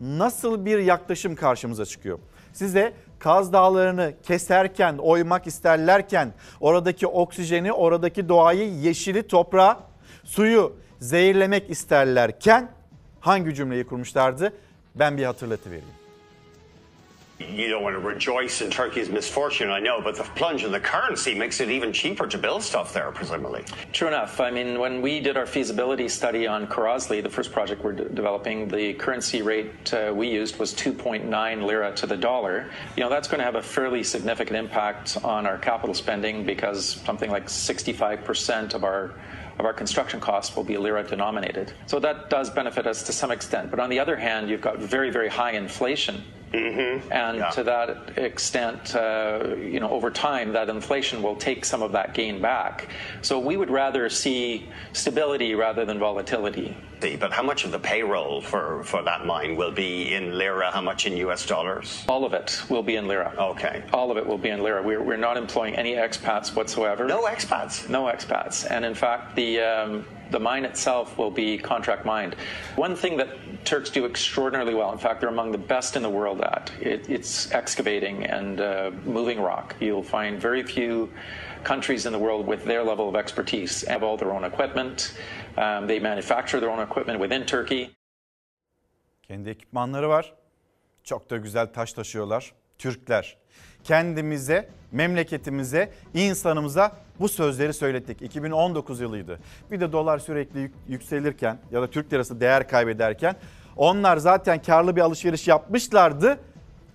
nasıl 0.00 0.64
bir 0.64 0.78
yaklaşım 0.78 1.34
karşımıza 1.34 1.84
çıkıyor? 1.86 2.18
Size 2.52 2.92
Kaz 3.18 3.52
Dağları'nı 3.52 4.12
keserken, 4.22 4.98
oymak 4.98 5.46
isterlerken 5.46 6.32
oradaki 6.60 7.06
oksijeni, 7.06 7.72
oradaki 7.72 8.28
doğayı, 8.28 8.74
yeşili, 8.74 9.28
toprağı, 9.28 9.76
suyu 10.24 10.76
zehirlemek 11.00 11.70
isterlerken 11.70 12.68
hangi 13.20 13.54
cümleyi 13.54 13.86
kurmuşlardı? 13.86 14.52
Ben 14.94 15.18
bir 15.18 15.24
hatırlatıvereyim. 15.24 15.97
You 17.38 17.68
don't 17.68 17.84
want 17.84 17.94
to 17.94 18.00
rejoice 18.00 18.62
in 18.62 18.70
Turkey's 18.70 19.08
misfortune, 19.08 19.70
I 19.70 19.78
know, 19.78 20.00
but 20.00 20.16
the 20.16 20.24
plunge 20.24 20.64
in 20.64 20.72
the 20.72 20.80
currency 20.80 21.36
makes 21.36 21.60
it 21.60 21.70
even 21.70 21.92
cheaper 21.92 22.26
to 22.26 22.36
build 22.36 22.64
stuff 22.64 22.92
there, 22.92 23.12
presumably. 23.12 23.64
True 23.92 24.08
enough. 24.08 24.40
I 24.40 24.50
mean, 24.50 24.80
when 24.80 25.00
we 25.00 25.20
did 25.20 25.36
our 25.36 25.46
feasibility 25.46 26.08
study 26.08 26.48
on 26.48 26.66
Karazli, 26.66 27.22
the 27.22 27.30
first 27.30 27.52
project 27.52 27.84
we're 27.84 27.92
de- 27.92 28.08
developing, 28.08 28.66
the 28.66 28.94
currency 28.94 29.42
rate 29.42 29.94
uh, 29.94 30.12
we 30.12 30.28
used 30.28 30.58
was 30.58 30.74
2.9 30.74 31.62
lira 31.62 31.94
to 31.94 32.08
the 32.08 32.16
dollar. 32.16 32.70
You 32.96 33.04
know, 33.04 33.08
that's 33.08 33.28
going 33.28 33.38
to 33.38 33.44
have 33.44 33.54
a 33.54 33.62
fairly 33.62 34.02
significant 34.02 34.56
impact 34.56 35.16
on 35.22 35.46
our 35.46 35.58
capital 35.58 35.94
spending 35.94 36.44
because 36.44 36.84
something 37.06 37.30
like 37.30 37.46
65% 37.46 38.74
of 38.74 38.82
our 38.82 39.14
of 39.58 39.64
our 39.64 39.72
construction 39.72 40.20
costs 40.20 40.54
will 40.54 40.62
be 40.62 40.78
lira 40.78 41.02
denominated. 41.02 41.72
So 41.86 41.98
that 41.98 42.30
does 42.30 42.48
benefit 42.48 42.86
us 42.86 43.02
to 43.04 43.12
some 43.12 43.32
extent. 43.32 43.72
But 43.72 43.80
on 43.80 43.90
the 43.90 43.98
other 43.98 44.14
hand, 44.14 44.48
you've 44.48 44.60
got 44.60 44.78
very, 44.78 45.10
very 45.10 45.28
high 45.28 45.52
inflation. 45.52 46.22
And 46.52 47.44
to 47.52 47.62
that 47.64 48.18
extent, 48.18 48.94
uh, 48.94 49.54
you 49.56 49.80
know, 49.80 49.90
over 49.90 50.10
time, 50.10 50.52
that 50.52 50.68
inflation 50.68 51.22
will 51.22 51.36
take 51.36 51.64
some 51.64 51.82
of 51.82 51.92
that 51.92 52.14
gain 52.14 52.40
back. 52.40 52.88
So 53.22 53.38
we 53.38 53.56
would 53.56 53.70
rather 53.70 54.08
see 54.08 54.68
stability 54.92 55.54
rather 55.54 55.84
than 55.84 55.98
volatility. 55.98 56.76
But 57.00 57.32
how 57.32 57.44
much 57.44 57.64
of 57.64 57.70
the 57.70 57.78
payroll 57.78 58.40
for, 58.40 58.82
for 58.82 59.02
that 59.02 59.24
mine 59.24 59.56
will 59.56 59.70
be 59.70 60.14
in 60.14 60.36
lira? 60.36 60.70
How 60.72 60.80
much 60.80 61.06
in 61.06 61.16
US 61.18 61.46
dollars? 61.46 62.04
All 62.08 62.24
of 62.24 62.32
it 62.32 62.60
will 62.68 62.82
be 62.82 62.96
in 62.96 63.06
lira. 63.06 63.32
Okay. 63.38 63.84
All 63.92 64.10
of 64.10 64.16
it 64.16 64.26
will 64.26 64.38
be 64.38 64.48
in 64.48 64.62
lira. 64.62 64.82
We're, 64.82 65.02
we're 65.02 65.16
not 65.16 65.36
employing 65.36 65.76
any 65.76 65.94
expats 65.94 66.56
whatsoever. 66.56 67.06
No 67.06 67.22
expats? 67.24 67.88
No 67.88 68.04
expats. 68.04 68.68
And 68.68 68.84
in 68.84 68.94
fact, 68.94 69.36
the, 69.36 69.60
um, 69.60 70.04
the 70.30 70.40
mine 70.40 70.64
itself 70.64 71.18
will 71.18 71.30
be 71.30 71.58
contract 71.58 72.04
mined. 72.04 72.36
One 72.76 72.96
thing 72.96 73.16
that 73.16 73.28
Turks 73.64 73.90
do 73.90 74.06
extraordinarily 74.06 74.74
well, 74.74 74.92
in 74.92 74.98
fact, 74.98 75.20
they're 75.20 75.28
among 75.28 75.52
the 75.52 75.58
best 75.58 75.96
in 75.96 76.02
the 76.02 76.10
world 76.10 76.40
at, 76.40 76.70
it, 76.80 77.08
it's 77.08 77.52
excavating 77.52 78.24
and 78.24 78.60
uh, 78.60 78.90
moving 79.04 79.40
rock. 79.40 79.74
You'll 79.80 80.02
find 80.02 80.40
very 80.40 80.62
few 80.62 81.10
countries 81.64 82.06
in 82.06 82.12
the 82.12 82.18
world 82.18 82.46
with 82.46 82.64
their 82.64 82.82
level 82.84 83.08
of 83.08 83.16
expertise 83.16 83.86
have 83.88 84.02
all 84.02 84.16
their 84.16 84.32
own 84.32 84.44
equipment. 84.44 85.14
Um, 85.56 85.86
they 85.86 85.98
manufacture 85.98 86.60
their 86.60 86.70
own 86.70 86.80
equipment 86.80 87.20
within 87.20 87.44
Turkey. 87.46 87.90
Kendi 89.22 89.50
ekipmanları 89.50 90.08
var. 90.08 90.34
Çok 91.04 91.30
da 91.30 91.36
güzel 91.36 91.72
taş 91.72 91.92
taşıyorlar. 91.92 92.52
Türkler. 92.78 93.36
Kendimize, 93.84 94.68
memleketimize, 94.92 95.90
insanımıza 96.14 96.92
bu 97.20 97.28
sözleri 97.28 97.72
söylettik. 97.72 98.22
2019 98.22 99.00
yılıydı. 99.00 99.38
Bir 99.70 99.80
de 99.80 99.92
dolar 99.92 100.18
sürekli 100.18 100.60
yük- 100.60 100.74
yükselirken 100.88 101.58
ya 101.72 101.82
da 101.82 101.90
Türk 101.90 102.12
lirası 102.12 102.40
değer 102.40 102.68
kaybederken 102.68 103.36
onlar 103.76 104.16
zaten 104.16 104.62
karlı 104.62 104.96
bir 104.96 105.00
alışveriş 105.00 105.48
yapmışlardı. 105.48 106.38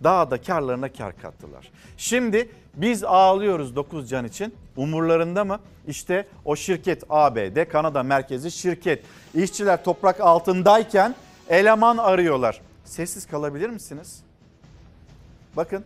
Daha 0.03 0.31
da 0.31 0.41
karlarına 0.41 0.91
kar 0.91 1.17
kattılar. 1.17 1.71
Şimdi 1.97 2.49
biz 2.75 3.03
ağlıyoruz 3.03 3.75
9 3.75 4.09
can 4.09 4.25
için. 4.25 4.55
Umurlarında 4.75 5.45
mı? 5.45 5.59
İşte 5.87 6.27
o 6.45 6.55
şirket 6.55 7.03
ABD, 7.09 7.65
Kanada 7.69 8.03
merkezi 8.03 8.51
şirket. 8.51 9.03
İşçiler 9.33 9.83
toprak 9.83 10.21
altındayken 10.21 11.15
eleman 11.49 11.97
arıyorlar. 11.97 12.61
Sessiz 12.85 13.27
kalabilir 13.27 13.69
misiniz? 13.69 14.19
Bakın 15.57 15.83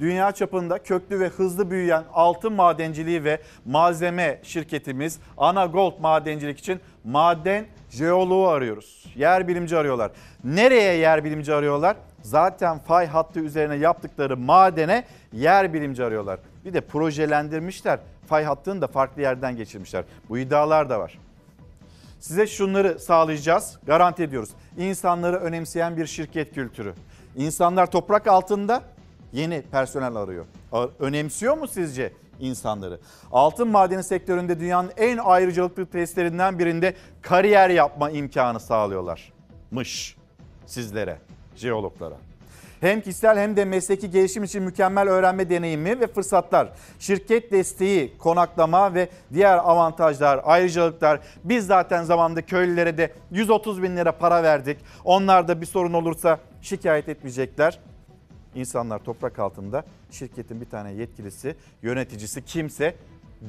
dünya 0.00 0.32
çapında 0.32 0.78
köklü 0.78 1.20
ve 1.20 1.28
hızlı 1.28 1.70
büyüyen 1.70 2.04
altın 2.12 2.52
madenciliği 2.52 3.24
ve 3.24 3.40
malzeme 3.64 4.40
şirketimiz 4.42 5.18
Ana 5.36 5.66
Gold 5.66 6.00
Madencilik 6.00 6.58
için 6.58 6.80
maden 7.04 7.66
jeoloğu 7.90 8.48
arıyoruz. 8.48 9.04
Yer 9.16 9.48
bilimci 9.48 9.76
arıyorlar. 9.76 10.10
Nereye 10.44 10.94
yer 10.94 11.24
bilimci 11.24 11.54
arıyorlar? 11.54 11.96
Zaten 12.22 12.78
fay 12.78 13.06
hattı 13.06 13.40
üzerine 13.40 13.76
yaptıkları 13.76 14.36
madene 14.36 15.04
yer 15.32 15.72
bilimci 15.72 16.04
arıyorlar. 16.04 16.38
Bir 16.64 16.74
de 16.74 16.80
projelendirmişler. 16.80 17.98
Fay 18.28 18.44
hattını 18.44 18.80
da 18.82 18.86
farklı 18.86 19.22
yerden 19.22 19.56
geçirmişler. 19.56 20.04
Bu 20.28 20.38
iddialar 20.38 20.90
da 20.90 21.00
var. 21.00 21.18
Size 22.20 22.46
şunları 22.46 22.98
sağlayacağız, 22.98 23.78
garanti 23.86 24.22
ediyoruz. 24.22 24.50
İnsanları 24.78 25.36
önemseyen 25.36 25.96
bir 25.96 26.06
şirket 26.06 26.54
kültürü. 26.54 26.94
İnsanlar 27.36 27.90
toprak 27.90 28.26
altında 28.26 28.82
yeni 29.32 29.62
personel 29.62 30.16
arıyor. 30.16 30.44
Önemsiyor 30.98 31.56
mu 31.56 31.68
sizce 31.68 32.12
insanları? 32.40 33.00
Altın 33.32 33.68
madeni 33.68 34.04
sektöründe 34.04 34.60
dünyanın 34.60 34.90
en 34.96 35.18
ayrıcalıklı 35.18 35.86
testlerinden 35.86 36.58
birinde 36.58 36.94
kariyer 37.22 37.70
yapma 37.70 38.10
imkanı 38.10 38.60
sağlıyorlarmış 38.60 40.16
sizlere, 40.66 41.18
jeologlara. 41.56 42.16
Hem 42.80 43.00
kişisel 43.00 43.38
hem 43.38 43.56
de 43.56 43.64
mesleki 43.64 44.10
gelişim 44.10 44.44
için 44.44 44.62
mükemmel 44.62 45.08
öğrenme 45.08 45.50
deneyimi 45.50 46.00
ve 46.00 46.06
fırsatlar, 46.06 46.68
şirket 46.98 47.52
desteği, 47.52 48.18
konaklama 48.18 48.94
ve 48.94 49.08
diğer 49.34 49.58
avantajlar, 49.58 50.40
ayrıcalıklar. 50.44 51.20
Biz 51.44 51.66
zaten 51.66 52.04
zamanında 52.04 52.42
köylülere 52.42 52.98
de 52.98 53.12
130 53.30 53.82
bin 53.82 53.96
lira 53.96 54.12
para 54.12 54.42
verdik. 54.42 54.78
Onlar 55.04 55.48
da 55.48 55.60
bir 55.60 55.66
sorun 55.66 55.92
olursa 55.92 56.38
şikayet 56.62 57.08
etmeyecekler. 57.08 57.78
İnsanlar 58.58 58.98
toprak 58.98 59.38
altında 59.38 59.84
şirketin 60.10 60.60
bir 60.60 60.66
tane 60.66 60.92
yetkilisi, 60.92 61.56
yöneticisi 61.82 62.44
kimse 62.44 62.96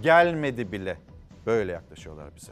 gelmedi 0.01 0.71
bile. 0.71 0.97
Böyle 1.45 1.71
yaklaşıyorlar 1.71 2.35
bize. 2.35 2.51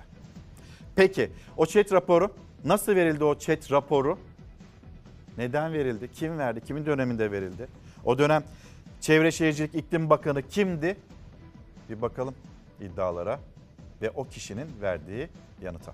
Peki 0.95 1.31
o 1.57 1.65
chat 1.65 1.91
raporu 1.93 2.33
nasıl 2.65 2.95
verildi 2.95 3.23
o 3.23 3.39
chat 3.39 3.71
raporu? 3.71 4.17
Neden 5.37 5.73
verildi? 5.73 6.11
Kim 6.11 6.37
verdi? 6.37 6.61
Kimin 6.61 6.85
döneminde 6.85 7.31
verildi? 7.31 7.67
O 8.05 8.17
dönem 8.17 8.43
Çevre 9.01 9.31
Şehircilik 9.31 9.75
İklim 9.75 10.09
Bakanı 10.09 10.47
kimdi? 10.47 10.97
Bir 11.89 12.01
bakalım 12.01 12.35
iddialara 12.81 13.39
ve 14.01 14.09
o 14.09 14.27
kişinin 14.27 14.67
verdiği 14.81 15.29
yanıta. 15.61 15.93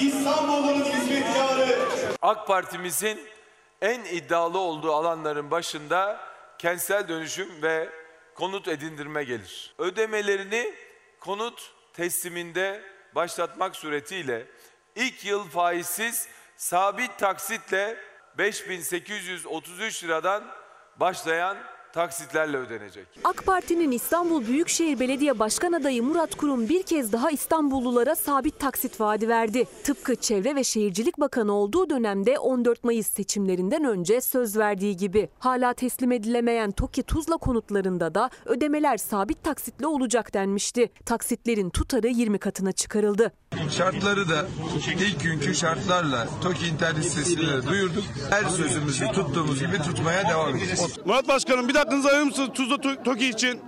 İstanbul'un 0.00 0.84
hizmetkarı. 0.84 1.78
AK 2.22 2.46
Parti'mizin 2.46 3.18
en 3.82 4.04
iddialı 4.04 4.58
olduğu 4.58 4.92
alanların 4.92 5.50
başında 5.50 6.20
kentsel 6.58 7.08
dönüşüm 7.08 7.62
ve 7.62 7.88
konut 8.34 8.68
edindirme 8.68 9.24
gelir. 9.24 9.74
Ödemelerini 9.78 10.74
konut 11.20 11.72
tesliminde 11.92 12.82
başlatmak 13.14 13.76
suretiyle 13.76 14.46
ilk 14.94 15.24
yıl 15.24 15.48
faizsiz 15.48 16.28
sabit 16.56 17.18
taksitle 17.18 17.96
5833 18.38 20.04
liradan 20.04 20.44
başlayan 20.96 21.56
taksitlerle 21.96 22.56
ödenecek. 22.56 23.06
AK 23.24 23.46
Parti'nin 23.46 23.90
İstanbul 23.90 24.46
Büyükşehir 24.46 25.00
Belediye 25.00 25.38
Başkan 25.38 25.72
adayı 25.72 26.02
Murat 26.02 26.34
Kurum 26.34 26.68
bir 26.68 26.82
kez 26.82 27.12
daha 27.12 27.30
İstanbullulara 27.30 28.16
sabit 28.16 28.60
taksit 28.60 29.00
vaadi 29.00 29.28
verdi. 29.28 29.66
Tıpkı 29.84 30.16
Çevre 30.16 30.54
ve 30.54 30.64
Şehircilik 30.64 31.20
Bakanı 31.20 31.52
olduğu 31.52 31.90
dönemde 31.90 32.38
14 32.38 32.84
Mayıs 32.84 33.06
seçimlerinden 33.06 33.84
önce 33.84 34.20
söz 34.20 34.56
verdiği 34.56 34.96
gibi. 34.96 35.28
Hala 35.38 35.72
teslim 35.74 36.12
edilemeyen 36.12 36.70
TOKİ 36.70 37.02
Tuzla 37.02 37.36
konutlarında 37.36 38.14
da 38.14 38.30
ödemeler 38.44 38.96
sabit 38.96 39.44
taksitle 39.44 39.86
olacak 39.86 40.34
denmişti. 40.34 40.90
Taksitlerin 41.04 41.70
tutarı 41.70 42.08
20 42.08 42.38
katına 42.38 42.72
çıkarıldı. 42.72 43.32
Şartları 43.70 44.28
da 44.28 44.46
ilk 44.86 45.22
günkü 45.22 45.54
şartlarla 45.54 46.28
TOKİ 46.42 46.66
internet 46.66 47.04
sitesinde 47.04 47.46
de 47.46 47.66
duyurduk. 47.66 48.04
Her 48.30 48.44
sözümüzü 48.44 49.06
tuttuğumuz 49.06 49.60
gibi 49.60 49.78
tutmaya 49.78 50.28
devam 50.28 50.56
edeceğiz. 50.56 50.98
Murat 51.04 51.28
Başkanım 51.28 51.68
bir 51.68 51.74
dakikanızı 51.86 52.08
ayırır 52.08 52.26
mısınız 52.26 52.50
Tuzla 52.54 52.74
To- 52.74 53.02
TOKİ 53.04 53.28
için? 53.28 53.60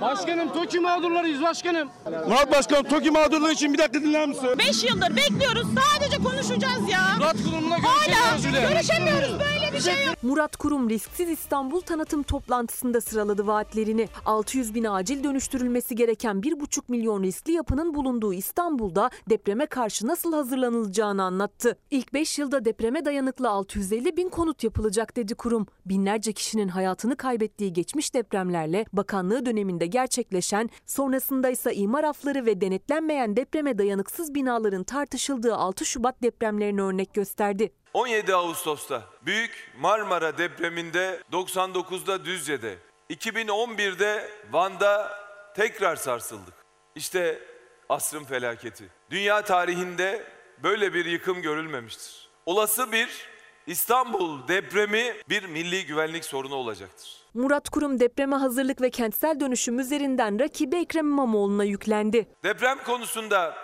Başkanım 0.00 0.52
TOKİ 0.52 0.80
mağdurlarıyız 0.80 1.42
başkanım. 1.42 1.88
Murat 2.28 2.52
Başkanım 2.52 2.84
TOKİ 2.84 3.10
mağdurluğu 3.10 3.50
için 3.50 3.72
bir 3.72 3.78
dakika 3.78 4.00
dinler 4.02 4.28
misin? 4.28 4.48
5 4.58 4.84
yıldır 4.84 5.16
bekliyoruz. 5.16 5.66
Sadece 5.74 6.16
konuşacağız 6.22 6.90
ya. 6.92 7.00
Murat 7.18 7.36
Kurum'la 7.44 7.76
görüşemiyoruz 7.76 8.44
bile. 8.44 8.72
görüşemiyoruz. 8.72 9.40
Böyle 9.40 9.64
Murat 10.22 10.56
Kurum 10.56 10.90
risksiz 10.90 11.30
İstanbul 11.30 11.80
tanıtım 11.80 12.22
toplantısında 12.22 13.00
sıraladı 13.00 13.46
vaatlerini. 13.46 14.08
600 14.26 14.74
bin 14.74 14.84
acil 14.84 15.24
dönüştürülmesi 15.24 15.94
gereken 15.96 16.36
1,5 16.36 16.80
milyon 16.88 17.22
riskli 17.22 17.52
yapının 17.52 17.94
bulunduğu 17.94 18.34
İstanbul'da 18.34 19.10
depreme 19.30 19.66
karşı 19.66 20.06
nasıl 20.06 20.32
hazırlanılacağını 20.32 21.22
anlattı. 21.22 21.76
İlk 21.90 22.14
5 22.14 22.38
yılda 22.38 22.64
depreme 22.64 23.04
dayanıklı 23.04 23.48
650 23.50 24.16
bin 24.16 24.28
konut 24.28 24.64
yapılacak 24.64 25.16
dedi 25.16 25.34
kurum. 25.34 25.66
Binlerce 25.86 26.32
kişinin 26.32 26.68
hayatını 26.68 27.16
kaybettiği 27.16 27.72
geçmiş 27.72 28.14
depremlerle 28.14 28.84
bakanlığı 28.92 29.46
döneminde 29.46 29.73
gerçekleşen, 29.86 30.70
sonrasında 30.86 31.50
ise 31.50 31.74
imar 31.74 32.04
afları 32.04 32.46
ve 32.46 32.60
denetlenmeyen 32.60 33.36
depreme 33.36 33.78
dayanıksız 33.78 34.34
binaların 34.34 34.84
tartışıldığı 34.84 35.54
6 35.54 35.84
Şubat 35.84 36.22
depremlerini 36.22 36.82
örnek 36.82 37.14
gösterdi. 37.14 37.72
17 37.94 38.34
Ağustos'ta 38.34 39.02
Büyük 39.26 39.72
Marmara 39.80 40.38
depreminde 40.38 41.22
99'da 41.32 42.24
Düzce'de 42.24 42.78
2011'de 43.10 44.30
Van'da 44.52 45.12
tekrar 45.56 45.96
sarsıldık. 45.96 46.54
İşte 46.94 47.38
asrın 47.88 48.24
felaketi. 48.24 48.84
Dünya 49.10 49.42
tarihinde 49.44 50.24
böyle 50.62 50.94
bir 50.94 51.04
yıkım 51.04 51.42
görülmemiştir. 51.42 52.28
Olası 52.46 52.92
bir 52.92 53.08
İstanbul 53.66 54.48
depremi 54.48 55.14
bir 55.28 55.44
milli 55.44 55.86
güvenlik 55.86 56.24
sorunu 56.24 56.54
olacaktır. 56.54 57.23
Murat 57.34 57.68
Kurum 57.68 58.00
depreme 58.00 58.36
hazırlık 58.36 58.80
ve 58.80 58.90
kentsel 58.90 59.40
dönüşüm 59.40 59.78
üzerinden 59.78 60.40
rakibi 60.40 60.76
Ekrem 60.76 61.06
İmamoğlu'na 61.06 61.64
yüklendi. 61.64 62.28
Deprem 62.44 62.78
konusunda 62.84 63.54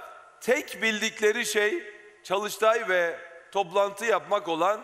tek 0.41 0.83
bildikleri 0.83 1.47
şey 1.47 1.83
çalıştay 2.23 2.89
ve 2.89 3.17
toplantı 3.53 4.05
yapmak 4.05 4.49
olan 4.49 4.81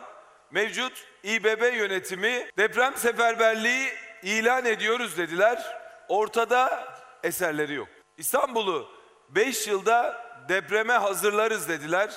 mevcut 0.51 0.93
İBB 1.23 1.77
yönetimi 1.77 2.47
deprem 2.59 2.97
seferberliği 2.97 3.89
ilan 4.23 4.65
ediyoruz 4.65 5.19
dediler. 5.19 5.77
Ortada 6.09 6.89
eserleri 7.23 7.75
yok. 7.75 7.89
İstanbul'u 8.19 8.89
5 9.29 9.67
yılda 9.67 10.27
depreme 10.49 10.93
hazırlarız 10.93 11.69
dediler. 11.69 12.11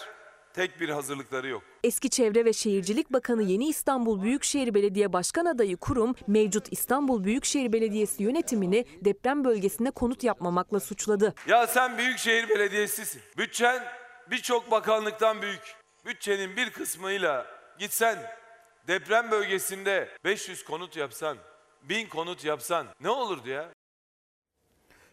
Tek 0.54 0.80
bir 0.82 0.90
hazırlıkları 0.90 1.48
yok. 1.48 1.64
Eski 1.84 2.10
Çevre 2.10 2.46
ve 2.46 2.54
Şehircilik 2.54 3.14
Bakanı 3.14 3.44
Yeni 3.44 3.68
İstanbul 3.68 4.22
Büyükşehir 4.22 4.74
Belediye 4.74 5.14
Başkan 5.14 5.46
adayı 5.46 5.78
kurum, 5.78 6.16
mevcut 6.28 6.68
İstanbul 6.72 7.24
Büyükşehir 7.24 7.74
Belediyesi 7.74 8.24
yönetimini 8.24 8.86
deprem 9.02 9.44
bölgesine 9.44 9.92
konut 9.92 10.24
yapmamakla 10.24 10.80
suçladı. 10.80 11.34
Ya 11.48 11.68
sen 11.68 11.98
Büyükşehir 11.98 12.50
Belediyesi'sin. 12.50 13.22
Bütçen 13.38 13.84
birçok 14.32 14.72
bakanlıktan 14.72 15.42
büyük. 15.42 15.76
Bütçenin 16.06 16.58
bir 16.58 16.70
kısmıyla 16.70 17.46
gitsen 17.80 18.18
deprem 18.88 19.32
bölgesinde 19.32 20.10
500 20.24 20.64
konut 20.64 20.98
yapsan, 20.98 21.38
1000 21.84 22.08
konut 22.08 22.46
yapsan 22.46 22.88
ne 23.02 23.10
olurdu 23.10 23.50
ya? 23.50 23.70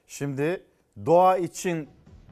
Şimdi 0.07 0.65
doğa 1.07 1.37
için 1.37 1.89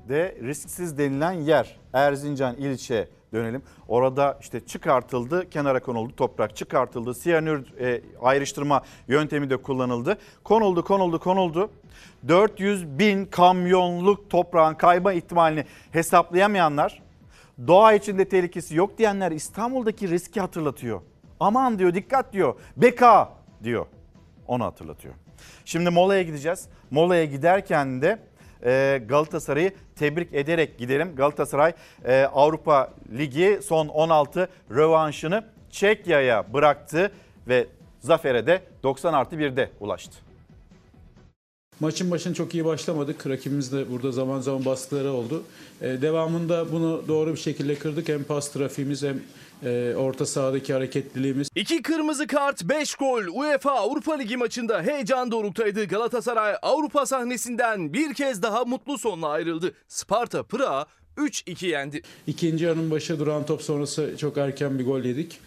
de 0.08 0.36
risksiz 0.42 0.98
denilen 0.98 1.32
yer 1.32 1.76
Erzincan 1.92 2.56
ilçe 2.56 3.08
dönelim. 3.32 3.62
Orada 3.88 4.38
işte 4.40 4.60
çıkartıldı, 4.60 5.50
kenara 5.50 5.82
konuldu 5.82 6.16
toprak 6.16 6.56
çıkartıldı. 6.56 7.14
Siyanür 7.14 7.78
e, 7.80 8.00
ayrıştırma 8.22 8.82
yöntemi 9.08 9.50
de 9.50 9.56
kullanıldı. 9.56 10.18
Konuldu, 10.44 10.84
konuldu, 10.84 11.18
konuldu. 11.18 11.70
400 12.28 12.98
bin 12.98 13.26
kamyonluk 13.26 14.30
toprağın 14.30 14.74
kayma 14.74 15.12
ihtimalini 15.12 15.64
hesaplayamayanlar, 15.92 17.02
doğa 17.66 17.92
içinde 17.92 18.28
tehlikesi 18.28 18.76
yok 18.76 18.98
diyenler 18.98 19.32
İstanbul'daki 19.32 20.08
riski 20.10 20.40
hatırlatıyor. 20.40 21.00
Aman 21.40 21.78
diyor, 21.78 21.94
dikkat 21.94 22.32
diyor, 22.32 22.54
beka 22.76 23.32
diyor. 23.62 23.86
Onu 24.46 24.64
hatırlatıyor. 24.64 25.14
Şimdi 25.64 25.90
molaya 25.90 26.22
gideceğiz. 26.22 26.68
Molaya 26.90 27.24
giderken 27.24 28.02
de 28.02 28.18
Galatasaray'ı 29.08 29.72
tebrik 29.96 30.34
ederek 30.34 30.78
gidelim. 30.78 31.16
Galatasaray 31.16 31.72
e, 32.04 32.22
Avrupa 32.22 32.92
Ligi 33.18 33.60
son 33.64 33.88
16 33.88 34.48
rövanşını 34.70 35.44
Çekya'ya 35.70 36.52
bıraktı 36.52 37.12
ve 37.48 37.66
zafere 38.00 38.46
de 38.46 38.62
90 38.82 39.12
artı 39.12 39.36
1'de 39.36 39.70
ulaştı. 39.80 40.16
Maçın 41.80 42.10
başını 42.10 42.34
çok 42.34 42.54
iyi 42.54 42.64
başlamadık. 42.64 43.26
Rakibimiz 43.26 43.72
de 43.72 43.90
burada 43.90 44.12
zaman 44.12 44.40
zaman 44.40 44.64
baskıları 44.64 45.12
oldu. 45.12 45.42
Ee, 45.80 46.02
devamında 46.02 46.72
bunu 46.72 47.02
doğru 47.08 47.32
bir 47.32 47.38
şekilde 47.38 47.74
kırdık. 47.74 48.08
Hem 48.08 48.24
pas 48.24 48.52
trafiğimiz 48.52 49.02
hem 49.02 49.20
e, 49.62 49.94
orta 49.96 50.26
sahadaki 50.26 50.72
hareketliliğimiz. 50.72 51.48
İki 51.54 51.82
kırmızı 51.82 52.26
kart, 52.26 52.64
5 52.64 52.94
gol. 52.94 53.22
UEFA 53.32 53.70
Avrupa 53.70 54.14
Ligi 54.14 54.36
maçında 54.36 54.82
heyecan 54.82 55.30
doruktaydı. 55.30 55.84
Galatasaray 55.84 56.54
Avrupa 56.62 57.06
sahnesinden 57.06 57.92
bir 57.92 58.14
kez 58.14 58.42
daha 58.42 58.64
mutlu 58.64 58.98
sonla 58.98 59.28
ayrıldı. 59.28 59.74
Sparta 59.88 60.42
Pırağı 60.42 60.86
3-2 61.16 61.66
yendi. 61.66 62.02
İkinci 62.26 62.64
yarının 62.64 62.90
başı 62.90 63.18
duran 63.18 63.46
top 63.46 63.62
sonrası 63.62 64.14
çok 64.18 64.38
erken 64.38 64.78
bir 64.78 64.84
gol 64.84 65.00
yedik. 65.00 65.40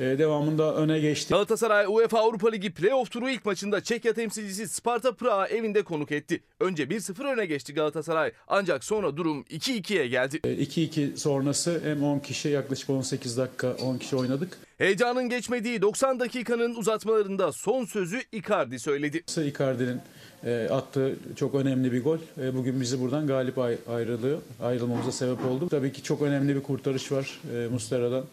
Ee, 0.00 0.18
devamında 0.18 0.74
öne 0.76 1.00
geçti. 1.00 1.30
Galatasaray 1.34 1.86
UEFA 1.88 2.18
Avrupa 2.20 2.50
Ligi 2.50 2.70
playoff 2.74 3.10
turu 3.10 3.30
ilk 3.30 3.44
maçında 3.44 3.82
Çekya 3.82 4.12
temsilcisi 4.12 4.68
Sparta 4.68 5.12
Prag'ı 5.12 5.54
evinde 5.54 5.82
konuk 5.82 6.12
etti. 6.12 6.40
Önce 6.60 6.84
1-0 6.84 7.32
öne 7.32 7.46
geçti 7.46 7.74
Galatasaray 7.74 8.32
ancak 8.48 8.84
sonra 8.84 9.16
durum 9.16 9.42
2-2'ye 9.42 10.06
geldi. 10.08 10.36
2-2 10.36 11.16
sonrası 11.16 11.80
hem 11.84 12.02
10 12.04 12.18
kişi 12.18 12.48
yaklaşık 12.48 12.90
18 12.90 13.36
dakika 13.38 13.72
10 13.82 13.98
kişi 13.98 14.16
oynadık. 14.16 14.58
Heyecanın 14.78 15.28
geçmediği 15.28 15.82
90 15.82 16.20
dakikanın 16.20 16.74
uzatmalarında 16.74 17.52
son 17.52 17.84
sözü 17.84 18.20
Icardi 18.32 18.78
söyledi. 18.78 19.22
Icardi'nin 19.46 20.00
e, 20.44 20.68
attığı 20.70 21.16
çok 21.36 21.54
önemli 21.54 21.92
bir 21.92 22.04
gol. 22.04 22.18
E, 22.42 22.54
Bugün 22.54 22.80
bizi 22.80 23.00
buradan 23.00 23.26
galip 23.26 23.58
ay- 23.58 23.78
ayrılıyor. 23.88 24.38
Ayrılmamıza 24.62 25.12
sebep 25.12 25.44
oldu. 25.46 25.68
Tabii 25.68 25.92
ki 25.92 26.02
çok 26.02 26.22
önemli 26.22 26.56
bir 26.56 26.62
kurtarış 26.62 27.12
var 27.12 27.40
e, 27.54 27.68
Mustera'dan. 27.68 28.24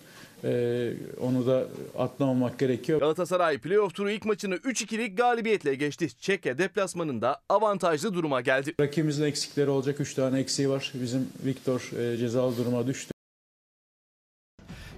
E, 0.44 0.94
Onu 1.22 1.48
da 1.48 1.64
atlamamak 1.98 2.60
gerekiyor. 2.60 3.00
Galatasaray 3.00 3.58
playoff 3.58 3.96
turu 3.96 4.12
ilk 4.12 4.26
maçını 4.26 4.56
3-2'lik 4.56 5.18
galibiyetle 5.18 5.76
geçti. 5.76 6.18
Çekya 6.20 6.58
deplasmanında 6.58 7.42
avantajlı 7.50 8.14
duruma 8.14 8.42
geldi. 8.42 8.74
Rakibimizin 8.82 9.24
eksikleri 9.24 9.70
olacak. 9.70 10.00
3 10.00 10.14
tane 10.14 10.40
eksiği 10.40 10.70
var. 10.70 10.92
Bizim 10.94 11.30
Viktor 11.46 11.92
e, 12.00 12.18
cezalı 12.18 12.58
duruma 12.58 12.88
düştü. 12.88 13.12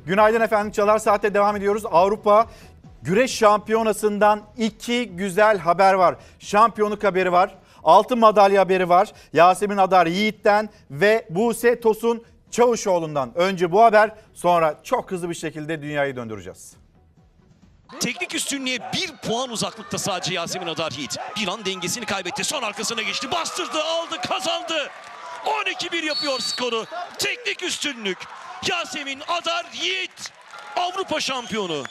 Günaydın 0.06 0.42
efendim. 0.42 0.72
Çalar 0.72 0.98
Saat'te 1.00 1.34
devam 1.34 1.56
ediyoruz. 1.56 1.84
Avrupa 1.92 2.48
Güreş 3.02 3.32
Şampiyonası'ndan 3.32 4.42
iki 4.58 5.10
güzel 5.10 5.58
haber 5.58 5.94
var. 5.94 6.16
Şampiyonluk 6.40 7.04
haberi 7.04 7.32
var. 7.32 7.56
Altın 7.84 8.20
madalya 8.20 8.62
haberi 8.62 8.90
var. 8.90 9.12
Yasemin 9.34 9.78
Adar 9.78 10.08
Yiğit'ten 10.08 10.70
ve 10.92 11.26
Buse 11.30 11.80
Tosun 11.80 12.24
Çavuşoğlu'ndan. 12.54 13.32
Önce 13.36 13.72
bu 13.72 13.84
haber 13.84 14.12
sonra 14.34 14.80
çok 14.84 15.12
hızlı 15.12 15.30
bir 15.30 15.36
şekilde 15.36 15.82
dünyayı 15.82 16.16
döndüreceğiz. 16.16 16.74
Teknik 18.00 18.36
üstünlüğe 18.36 18.80
bir 18.94 19.18
puan 19.18 19.50
uzaklıkta 19.50 19.98
sadece 19.98 20.34
Yasemin 20.34 20.68
Adar 20.68 20.92
Yiğit. 20.92 21.18
Bir 21.38 21.48
an 21.48 21.66
dengesini 21.66 22.06
kaybetti. 22.06 22.44
Son 22.44 22.64
arkasına 22.64 23.02
geçti. 23.02 23.32
Bastırdı, 23.32 23.84
aldı, 23.84 24.16
kazandı. 24.28 24.90
12-1 25.46 26.06
yapıyor 26.06 26.40
skoru. 26.40 26.86
Teknik 27.20 27.64
üstünlük. 27.64 28.18
Yasemin 28.70 29.22
Adar 29.28 29.66
Yiğit. 29.84 30.32
Avrupa 30.76 31.20
şampiyonu. 31.20 31.84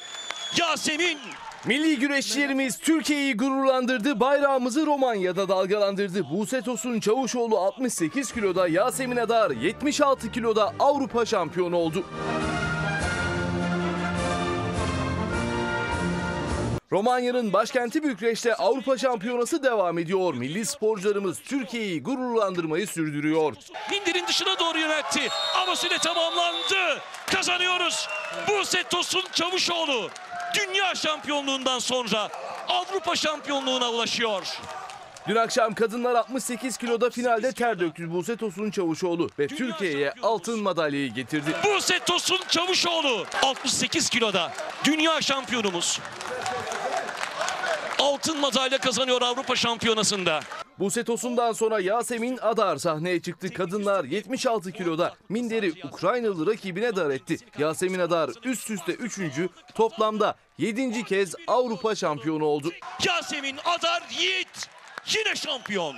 Yasemin 0.57 1.19
Milli 1.67 1.99
güreşçilerimiz 1.99 2.79
Türkiye'yi 2.79 3.37
gururlandırdı, 3.37 4.21
bayrağımızı 4.21 4.87
Romanya'da 4.87 5.49
dalgalandırdı. 5.49 6.31
Buse 6.31 6.63
Tosun 6.63 7.01
Çavuşoğlu 7.01 7.59
68 7.59 8.33
kiloda, 8.33 8.69
Yasemin 8.69 9.17
Adar 9.17 9.51
76 9.51 10.33
kiloda 10.33 10.73
Avrupa 10.79 11.27
şampiyonu 11.27 11.77
oldu. 11.77 12.05
Romanya'nın 16.93 17.53
başkenti 17.53 18.03
Bükreş'te 18.03 18.55
Avrupa 18.55 18.99
Şampiyonası 18.99 19.63
devam 19.63 19.99
ediyor. 19.99 20.35
Milli 20.35 20.67
sporcularımız 20.67 21.41
Türkiye'yi 21.41 22.03
gururlandırmayı 22.03 22.87
sürdürüyor. 22.87 23.55
Mindirin 23.91 24.27
dışına 24.27 24.59
doğru 24.59 24.79
yöneltti. 24.79 25.21
Ama 25.63 25.77
süre 25.77 25.99
tamamlandı. 25.99 27.01
Kazanıyoruz. 27.27 28.09
Buse 28.49 28.83
Tosun 28.83 29.25
Çavuşoğlu. 29.33 30.11
Dünya 30.55 30.95
şampiyonluğundan 30.95 31.79
sonra 31.79 32.29
Avrupa 32.69 33.17
şampiyonluğuna 33.17 33.91
ulaşıyor. 33.91 34.59
Dün 35.29 35.37
akşam 35.37 35.75
kadınlar 35.75 36.15
68 36.15 36.77
kiloda 36.77 37.11
finalde 37.11 37.53
ter 37.53 37.81
döktü 37.81 38.13
Buse 38.13 38.37
Tosun 38.37 38.71
Çavuşoğlu 38.71 39.31
ve 39.39 39.47
Türkiye'ye 39.47 40.15
altın 40.23 40.63
madalyayı 40.63 41.15
getirdi. 41.15 41.51
Buse 41.65 41.99
Tosun 41.99 42.41
Çavuşoğlu 42.49 43.27
68 43.43 44.09
kiloda 44.11 44.53
dünya 44.85 45.21
şampiyonumuz. 45.21 46.01
Altın 48.03 48.41
madalya 48.41 48.79
kazanıyor 48.79 49.23
Avrupa 49.23 49.57
şampiyonasında. 49.57 50.41
Buse 50.79 51.05
Tosun'dan 51.05 51.53
sonra 51.53 51.81
Yasemin 51.81 52.39
Adar 52.43 52.77
sahneye 52.77 53.23
çıktı. 53.23 53.53
Kadınlar 53.53 54.05
76 54.05 54.73
kiloda 54.73 55.15
minderi 55.29 55.73
Ukraynalı 55.85 56.47
rakibine 56.47 56.97
dar 56.97 57.11
etti. 57.11 57.37
Yasemin 57.59 57.99
Adar 57.99 58.31
üst 58.45 58.71
üste 58.71 58.93
3. 58.93 59.21
toplamda 59.75 60.35
7. 60.59 61.05
kez 61.05 61.35
Avrupa 61.47 61.95
şampiyonu 61.95 62.45
oldu. 62.45 62.73
Yasemin 63.07 63.57
Adar 63.65 64.03
Yiğit 64.21 64.69
yine 65.15 65.35
şampiyon. 65.37 65.97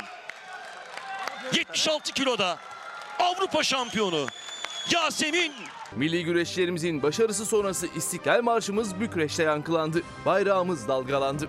76 1.54 2.12
kiloda 2.12 2.58
Avrupa 3.18 3.62
şampiyonu 3.62 4.26
Yasemin 4.90 5.52
Milli 5.96 6.24
güreşçilerimizin 6.24 7.02
başarısı 7.02 7.46
sonrası 7.46 7.86
İstiklal 7.96 8.42
Marşımız 8.42 9.00
Bükreş'te 9.00 9.42
yankılandı. 9.42 10.02
Bayrağımız 10.26 10.88
dalgalandı. 10.88 11.48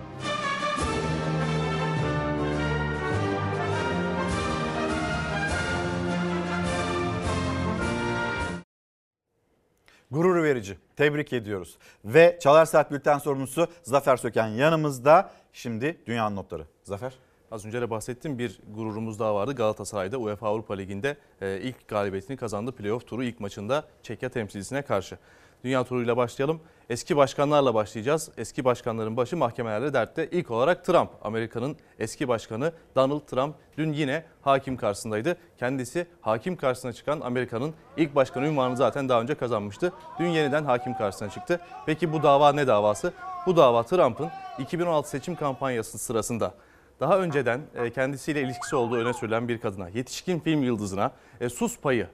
Gurur 10.10 10.42
verici. 10.42 10.78
Tebrik 10.96 11.32
ediyoruz. 11.32 11.76
Ve 12.04 12.38
Çalar 12.42 12.66
Saat 12.66 12.92
Bülten 12.92 13.18
sorumlusu 13.18 13.68
Zafer 13.82 14.16
Söken 14.16 14.46
yanımızda. 14.46 15.30
Şimdi 15.52 15.96
dünya 16.06 16.30
notları. 16.30 16.66
Zafer. 16.82 17.25
Az 17.50 17.66
önce 17.66 17.80
de 17.80 17.90
bahsettiğim 17.90 18.38
bir 18.38 18.60
gururumuz 18.74 19.18
daha 19.18 19.34
vardı. 19.34 19.54
Galatasaray'da 19.54 20.18
UEFA 20.18 20.48
Avrupa 20.48 20.74
Ligi'nde 20.74 21.16
e, 21.40 21.60
ilk 21.62 21.88
galibiyetini 21.88 22.36
kazandı. 22.36 22.72
Playoff 22.72 23.06
turu 23.06 23.24
ilk 23.24 23.40
maçında 23.40 23.84
Çekya 24.02 24.28
temsilcisine 24.28 24.82
karşı. 24.82 25.18
Dünya 25.64 25.84
turuyla 25.84 26.16
başlayalım. 26.16 26.60
Eski 26.90 27.16
başkanlarla 27.16 27.74
başlayacağız. 27.74 28.30
Eski 28.36 28.64
başkanların 28.64 29.16
başı 29.16 29.36
mahkemelerde 29.36 29.92
dertte. 29.92 30.28
İlk 30.30 30.50
olarak 30.50 30.84
Trump, 30.84 31.10
Amerika'nın 31.22 31.76
eski 31.98 32.28
başkanı 32.28 32.72
Donald 32.96 33.20
Trump 33.20 33.54
dün 33.78 33.92
yine 33.92 34.24
hakim 34.42 34.76
karşısındaydı. 34.76 35.36
Kendisi 35.58 36.06
hakim 36.20 36.56
karşısına 36.56 36.92
çıkan 36.92 37.20
Amerika'nın 37.20 37.74
ilk 37.96 38.14
başkanı 38.14 38.46
ünvanını 38.46 38.76
zaten 38.76 39.08
daha 39.08 39.20
önce 39.20 39.34
kazanmıştı. 39.34 39.92
Dün 40.18 40.28
yeniden 40.28 40.64
hakim 40.64 40.94
karşısına 40.94 41.30
çıktı. 41.30 41.60
Peki 41.86 42.12
bu 42.12 42.22
dava 42.22 42.52
ne 42.52 42.66
davası? 42.66 43.12
Bu 43.46 43.56
dava 43.56 43.82
Trump'ın 43.82 44.30
2016 44.58 45.10
seçim 45.10 45.36
kampanyası 45.36 45.98
sırasında 45.98 46.54
daha 47.00 47.18
önceden 47.18 47.60
e, 47.74 47.90
kendisiyle 47.90 48.42
ilişkisi 48.42 48.76
olduğu 48.76 48.96
öne 48.96 49.12
sürülen 49.12 49.48
bir 49.48 49.60
kadına, 49.60 49.88
yetişkin 49.88 50.40
film 50.40 50.62
yıldızına 50.62 51.12
e, 51.40 51.48
sus 51.48 51.78
payı 51.78 52.06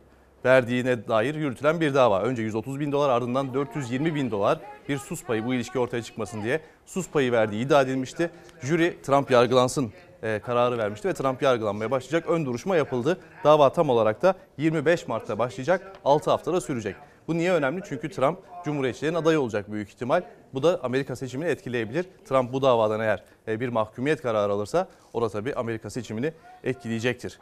verdiğine 0.44 1.08
dair 1.08 1.34
yürütülen 1.34 1.80
bir 1.80 1.94
dava. 1.94 2.22
Önce 2.22 2.42
130 2.42 2.80
bin 2.80 2.92
dolar 2.92 3.10
ardından 3.10 3.54
420 3.54 4.14
bin 4.14 4.30
dolar 4.30 4.60
bir 4.88 4.98
sus 4.98 5.24
payı 5.24 5.46
bu 5.46 5.54
ilişki 5.54 5.78
ortaya 5.78 6.02
çıkmasın 6.02 6.42
diye 6.42 6.60
sus 6.86 7.10
payı 7.10 7.32
verdiği 7.32 7.66
iddia 7.66 7.82
edilmişti. 7.82 8.30
Jüri 8.62 9.02
Trump 9.02 9.30
yargılansın 9.30 9.92
e, 10.22 10.38
kararı 10.38 10.78
vermişti 10.78 11.08
ve 11.08 11.14
Trump 11.14 11.42
yargılanmaya 11.42 11.90
başlayacak. 11.90 12.30
Ön 12.30 12.46
duruşma 12.46 12.76
yapıldı. 12.76 13.20
Dava 13.44 13.72
tam 13.72 13.90
olarak 13.90 14.22
da 14.22 14.34
25 14.58 15.08
Mart'ta 15.08 15.38
başlayacak, 15.38 15.92
6 16.04 16.30
haftada 16.30 16.60
sürecek. 16.60 16.96
Bu 17.28 17.36
niye 17.36 17.52
önemli? 17.52 17.82
Çünkü 17.88 18.10
Trump 18.10 18.38
Cumhuriyetçilerin 18.64 19.14
adayı 19.14 19.40
olacak 19.40 19.72
büyük 19.72 19.88
ihtimal. 19.88 20.22
Bu 20.54 20.62
da 20.62 20.80
Amerika 20.82 21.16
seçimini 21.16 21.48
etkileyebilir. 21.48 22.06
Trump 22.24 22.52
bu 22.52 22.62
davadan 22.62 23.00
eğer 23.00 23.22
e, 23.48 23.60
bir 23.60 23.68
mahkumiyet 23.68 24.22
kararı 24.22 24.52
alırsa 24.52 24.88
o 25.12 25.22
da 25.22 25.28
tabii 25.28 25.54
Amerika 25.54 25.90
seçimini 25.90 26.32
etkileyecektir. 26.64 27.38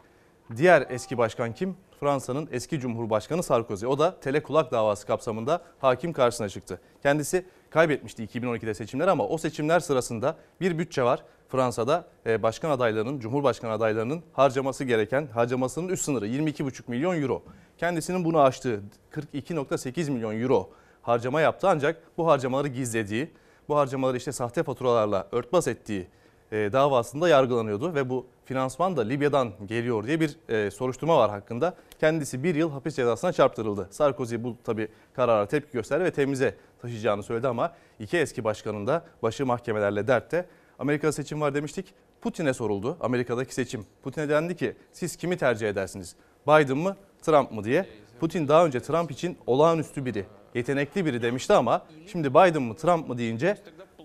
Diğer 0.57 0.85
eski 0.89 1.17
başkan 1.17 1.53
kim? 1.53 1.75
Fransa'nın 1.99 2.49
eski 2.51 2.79
Cumhurbaşkanı 2.79 3.43
Sarkozy. 3.43 3.85
O 3.85 3.99
da 3.99 4.19
telekulak 4.19 4.71
davası 4.71 5.07
kapsamında 5.07 5.61
hakim 5.79 6.13
karşısına 6.13 6.49
çıktı. 6.49 6.81
Kendisi 7.03 7.45
kaybetmişti 7.69 8.23
2012'de 8.23 8.73
seçimler 8.73 9.07
ama 9.07 9.27
o 9.27 9.37
seçimler 9.37 9.79
sırasında 9.79 10.35
bir 10.61 10.77
bütçe 10.77 11.03
var. 11.03 11.23
Fransa'da 11.49 12.07
e, 12.25 12.43
başkan 12.43 12.69
adaylarının, 12.69 13.19
Cumhurbaşkanı 13.19 13.71
adaylarının 13.71 14.23
harcaması 14.33 14.83
gereken 14.83 15.27
harcamasının 15.33 15.89
üst 15.89 16.05
sınırı 16.05 16.27
22,5 16.27 16.81
milyon 16.87 17.21
euro. 17.21 17.43
Kendisinin 17.81 18.25
bunu 18.25 18.41
aştığı 18.41 18.81
42,8 19.11 20.11
milyon 20.11 20.41
euro 20.41 20.69
harcama 21.01 21.41
yaptı 21.41 21.69
ancak 21.69 22.17
bu 22.17 22.27
harcamaları 22.27 22.67
gizlediği, 22.67 23.31
bu 23.69 23.77
harcamaları 23.77 24.17
işte 24.17 24.31
sahte 24.31 24.63
faturalarla 24.63 25.27
örtbas 25.31 25.67
ettiği 25.67 26.07
e, 26.51 26.55
davasında 26.73 27.29
yargılanıyordu 27.29 27.95
ve 27.95 28.09
bu 28.09 28.25
finansman 28.45 28.97
da 28.97 29.01
Libya'dan 29.01 29.51
geliyor 29.65 30.07
diye 30.07 30.19
bir 30.19 30.37
e, 30.49 30.71
soruşturma 30.71 31.17
var 31.17 31.29
hakkında. 31.29 31.75
Kendisi 31.99 32.43
bir 32.43 32.55
yıl 32.55 32.71
hapis 32.71 32.95
cezasına 32.95 33.33
çarptırıldı. 33.33 33.87
Sarkozy 33.91 34.35
bu 34.39 34.57
tabi 34.63 34.87
karara 35.13 35.45
tepki 35.45 35.71
gösterdi 35.73 36.03
ve 36.03 36.11
temize 36.11 36.55
taşıyacağını 36.81 37.23
söyledi 37.23 37.47
ama 37.47 37.73
iki 37.99 38.17
eski 38.17 38.43
başkanın 38.43 38.87
da 38.87 39.05
başı 39.23 39.45
mahkemelerle 39.45 40.07
dertte. 40.07 40.45
Amerika'da 40.79 41.11
seçim 41.11 41.41
var 41.41 41.53
demiştik. 41.53 41.93
Putin'e 42.21 42.53
soruldu 42.53 42.97
Amerika'daki 42.99 43.53
seçim. 43.53 43.85
Putin'e 44.03 44.29
dendi 44.29 44.55
ki 44.55 44.75
siz 44.91 45.15
kimi 45.15 45.37
tercih 45.37 45.69
edersiniz? 45.69 46.15
Biden 46.47 46.77
mı 46.77 46.95
Trump 47.21 47.51
mı 47.51 47.63
diye. 47.63 47.85
Putin 48.19 48.47
daha 48.47 48.65
önce 48.65 48.79
Trump 48.79 49.11
için 49.11 49.37
olağanüstü 49.47 50.05
biri, 50.05 50.25
yetenekli 50.55 51.05
biri 51.05 51.21
demişti 51.21 51.53
ama 51.53 51.85
şimdi 52.07 52.29
Biden 52.29 52.61
mı 52.61 52.75
Trump 52.75 53.07
mı 53.07 53.17
deyince 53.17 53.57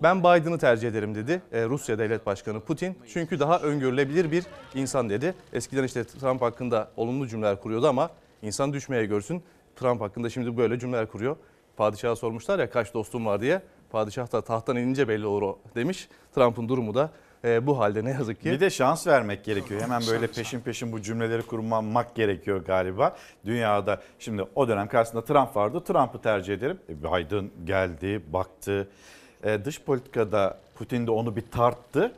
ben 0.03 0.19
Biden'ı 0.19 0.57
tercih 0.57 0.87
ederim 0.87 1.15
dedi 1.15 1.41
e, 1.51 1.65
Rusya 1.65 1.99
Devlet 1.99 2.25
Başkanı 2.25 2.59
Putin. 2.59 2.97
Çünkü 3.13 3.39
daha 3.39 3.59
öngörülebilir 3.59 4.31
bir 4.31 4.43
insan 4.75 5.09
dedi. 5.09 5.33
Eskiden 5.53 5.83
işte 5.83 6.03
Trump 6.03 6.41
hakkında 6.41 6.91
olumlu 6.97 7.27
cümleler 7.27 7.61
kuruyordu 7.61 7.87
ama 7.87 8.09
insan 8.41 8.73
düşmeye 8.73 9.05
görsün. 9.05 9.43
Trump 9.75 10.01
hakkında 10.01 10.29
şimdi 10.29 10.57
böyle 10.57 10.79
cümleler 10.79 11.07
kuruyor. 11.07 11.35
Padişaha 11.77 12.15
sormuşlar 12.15 12.59
ya 12.59 12.69
kaç 12.69 12.93
dostum 12.93 13.25
var 13.25 13.41
diye. 13.41 13.61
Padişah 13.89 14.31
da 14.31 14.41
tahttan 14.41 14.77
inince 14.77 15.07
belli 15.07 15.25
olur 15.25 15.41
o 15.41 15.59
demiş. 15.75 16.09
Trump'ın 16.35 16.69
durumu 16.69 16.95
da 16.95 17.11
e, 17.43 17.67
bu 17.67 17.79
halde 17.79 18.05
ne 18.05 18.09
yazık 18.09 18.41
ki. 18.41 18.51
Bir 18.51 18.59
de 18.59 18.69
şans 18.69 19.07
vermek 19.07 19.43
gerekiyor. 19.43 19.81
Hemen 19.81 20.01
böyle 20.11 20.27
peşin 20.27 20.59
peşin 20.59 20.91
bu 20.91 21.01
cümleleri 21.01 21.41
kurmamak 21.41 22.15
gerekiyor 22.15 22.65
galiba. 22.65 23.15
Dünyada 23.45 24.01
şimdi 24.19 24.43
o 24.55 24.67
dönem 24.67 24.87
karşısında 24.87 25.25
Trump 25.25 25.55
vardı. 25.55 25.83
Trump'ı 25.83 26.21
tercih 26.21 26.53
ederim. 26.53 26.79
E, 26.89 27.03
Biden 27.03 27.49
geldi, 27.65 28.21
baktı. 28.33 28.87
E, 29.43 29.65
dış 29.65 29.81
politikada 29.81 30.57
Putin 30.75 31.07
de 31.07 31.11
onu 31.11 31.35
bir 31.35 31.41
tarttı. 31.51 32.11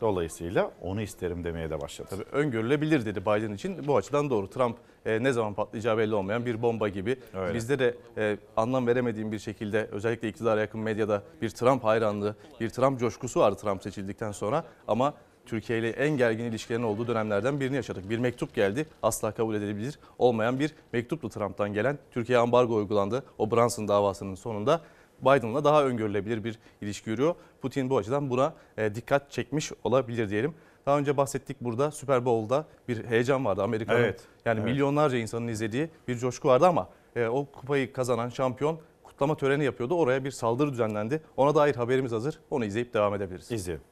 Dolayısıyla 0.00 0.70
onu 0.82 1.02
isterim 1.02 1.44
demeye 1.44 1.70
de 1.70 1.80
başladı. 1.80 2.08
Tabii 2.10 2.24
öngörülebilir 2.32 3.06
dedi 3.06 3.20
Biden 3.20 3.52
için. 3.52 3.86
Bu 3.86 3.96
açıdan 3.96 4.30
doğru. 4.30 4.50
Trump 4.50 4.76
e, 5.06 5.22
ne 5.22 5.32
zaman 5.32 5.54
patlayacağı 5.54 5.98
belli 5.98 6.14
olmayan 6.14 6.46
bir 6.46 6.62
bomba 6.62 6.88
gibi. 6.88 7.16
Öyle. 7.34 7.54
Bizde 7.54 7.78
de 7.78 7.94
e, 8.16 8.36
anlam 8.56 8.86
veremediğim 8.86 9.32
bir 9.32 9.38
şekilde 9.38 9.88
özellikle 9.92 10.28
iktidara 10.28 10.60
yakın 10.60 10.80
medyada 10.80 11.22
bir 11.42 11.50
Trump 11.50 11.84
hayranlığı, 11.84 12.36
bir 12.60 12.70
Trump 12.70 13.00
coşkusu 13.00 13.40
vardı 13.40 13.56
Trump 13.62 13.82
seçildikten 13.82 14.32
sonra. 14.32 14.64
Ama 14.88 15.14
Türkiye 15.46 15.78
ile 15.78 15.90
en 15.90 16.16
gergin 16.16 16.44
ilişkilerin 16.44 16.82
olduğu 16.82 17.08
dönemlerden 17.08 17.60
birini 17.60 17.76
yaşadık. 17.76 18.10
Bir 18.10 18.18
mektup 18.18 18.54
geldi. 18.54 18.86
Asla 19.02 19.32
kabul 19.32 19.54
edilebilir 19.54 19.98
olmayan 20.18 20.60
bir 20.60 20.74
mektuptu 20.92 21.28
Trump'tan 21.28 21.72
gelen. 21.72 21.98
Türkiye'ye 22.10 22.42
ambargo 22.42 22.74
uygulandı. 22.74 23.24
O 23.38 23.50
Brunson 23.50 23.88
davasının 23.88 24.34
sonunda. 24.34 24.80
Biden'la 25.22 25.64
daha 25.64 25.84
öngörülebilir 25.84 26.44
bir 26.44 26.58
ilişki 26.80 27.10
yürüyor. 27.10 27.34
Putin 27.62 27.90
bu 27.90 27.98
açıdan 27.98 28.30
buna 28.30 28.54
e, 28.76 28.94
dikkat 28.94 29.30
çekmiş 29.30 29.72
olabilir 29.84 30.30
diyelim. 30.30 30.54
Daha 30.90 30.98
önce 30.98 31.16
bahsettik 31.16 31.56
burada 31.60 31.90
Super 31.90 32.24
Bowl'da 32.24 32.64
bir 32.88 33.04
heyecan 33.04 33.44
vardı 33.44 33.62
Amerika'nın. 33.62 33.98
Evet, 34.00 34.20
Yani 34.44 34.60
evet. 34.60 34.70
milyonlarca 34.70 35.18
insanın 35.18 35.48
izlediği 35.48 35.90
bir 36.08 36.16
coşku 36.16 36.48
vardı 36.48 36.66
ama 36.66 36.88
e, 37.16 37.26
o 37.26 37.44
kupayı 37.44 37.92
kazanan 37.92 38.28
şampiyon 38.28 38.78
kutlama 39.02 39.36
töreni 39.36 39.64
yapıyordu. 39.64 39.94
Oraya 39.94 40.24
bir 40.24 40.30
saldırı 40.30 40.72
düzenlendi. 40.72 41.22
Ona 41.36 41.54
dair 41.54 41.74
haberimiz 41.74 42.12
hazır. 42.12 42.40
Onu 42.50 42.64
izleyip 42.64 42.94
devam 42.94 43.14
edebiliriz. 43.14 43.52
İzleyelim. 43.52 43.84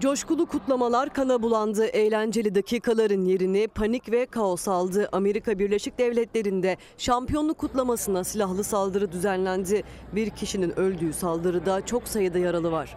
Coşkulu 0.00 0.46
kutlamalar 0.46 1.08
kana 1.08 1.42
bulandı. 1.42 1.86
Eğlenceli 1.86 2.54
dakikaların 2.54 3.24
yerini 3.24 3.68
panik 3.68 4.12
ve 4.12 4.26
kaos 4.26 4.68
aldı. 4.68 5.08
Amerika 5.12 5.58
Birleşik 5.58 5.98
Devletleri'nde 5.98 6.76
şampiyonluk 6.98 7.58
kutlamasına 7.58 8.24
silahlı 8.24 8.64
saldırı 8.64 9.12
düzenlendi. 9.12 9.82
Bir 10.12 10.30
kişinin 10.30 10.78
öldüğü 10.78 11.12
saldırıda 11.12 11.86
çok 11.86 12.08
sayıda 12.08 12.38
yaralı 12.38 12.72
var. 12.72 12.96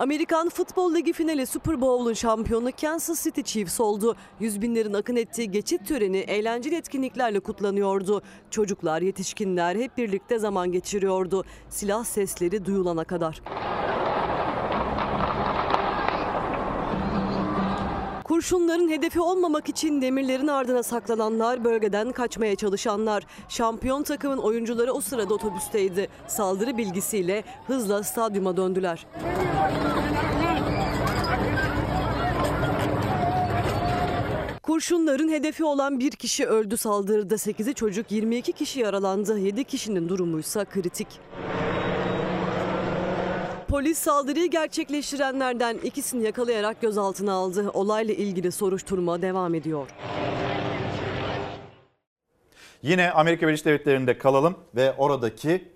Amerikan 0.00 0.48
Futbol 0.48 0.94
Ligi 0.94 1.12
finali 1.12 1.46
Super 1.46 1.80
Bowl'un 1.80 2.12
şampiyonu 2.12 2.70
Kansas 2.80 3.24
City 3.24 3.40
Chiefs 3.40 3.80
oldu. 3.80 4.16
Yüz 4.40 4.62
binlerin 4.62 4.92
akın 4.92 5.16
ettiği 5.16 5.50
geçit 5.50 5.88
töreni 5.88 6.18
eğlenceli 6.18 6.74
etkinliklerle 6.76 7.40
kutlanıyordu. 7.40 8.22
Çocuklar, 8.50 9.02
yetişkinler 9.02 9.76
hep 9.76 9.96
birlikte 9.96 10.38
zaman 10.38 10.72
geçiriyordu. 10.72 11.44
Silah 11.68 12.04
sesleri 12.04 12.64
duyulana 12.64 13.04
kadar. 13.04 13.42
Kurşunların 18.30 18.88
hedefi 18.88 19.20
olmamak 19.20 19.68
için 19.68 20.02
demirlerin 20.02 20.46
ardına 20.46 20.82
saklananlar, 20.82 21.64
bölgeden 21.64 22.12
kaçmaya 22.12 22.56
çalışanlar. 22.56 23.26
Şampiyon 23.48 24.02
takımın 24.02 24.38
oyuncuları 24.38 24.92
o 24.92 25.00
sırada 25.00 25.34
otobüsteydi. 25.34 26.08
Saldırı 26.26 26.78
bilgisiyle 26.78 27.44
hızla 27.66 28.02
stadyuma 28.02 28.56
döndüler. 28.56 29.06
Kurşunların 34.62 35.28
hedefi 35.28 35.64
olan 35.64 36.00
bir 36.00 36.10
kişi 36.10 36.46
öldü 36.46 36.76
saldırıda 36.76 37.34
8'i 37.34 37.74
çocuk 37.74 38.12
22 38.12 38.52
kişi 38.52 38.80
yaralandı 38.80 39.38
7 39.38 39.64
kişinin 39.64 40.08
durumuysa 40.08 40.64
kritik. 40.64 41.08
Polis 43.70 43.98
saldırıyı 43.98 44.50
gerçekleştirenlerden 44.50 45.78
ikisini 45.78 46.24
yakalayarak 46.24 46.80
gözaltına 46.80 47.32
aldı. 47.32 47.70
Olayla 47.70 48.14
ilgili 48.14 48.52
soruşturma 48.52 49.22
devam 49.22 49.54
ediyor. 49.54 49.88
Yine 52.82 53.10
Amerika 53.10 53.46
Birleşik 53.46 53.66
Devletleri'nde 53.66 54.18
kalalım 54.18 54.56
ve 54.76 54.92
oradaki 54.92 55.68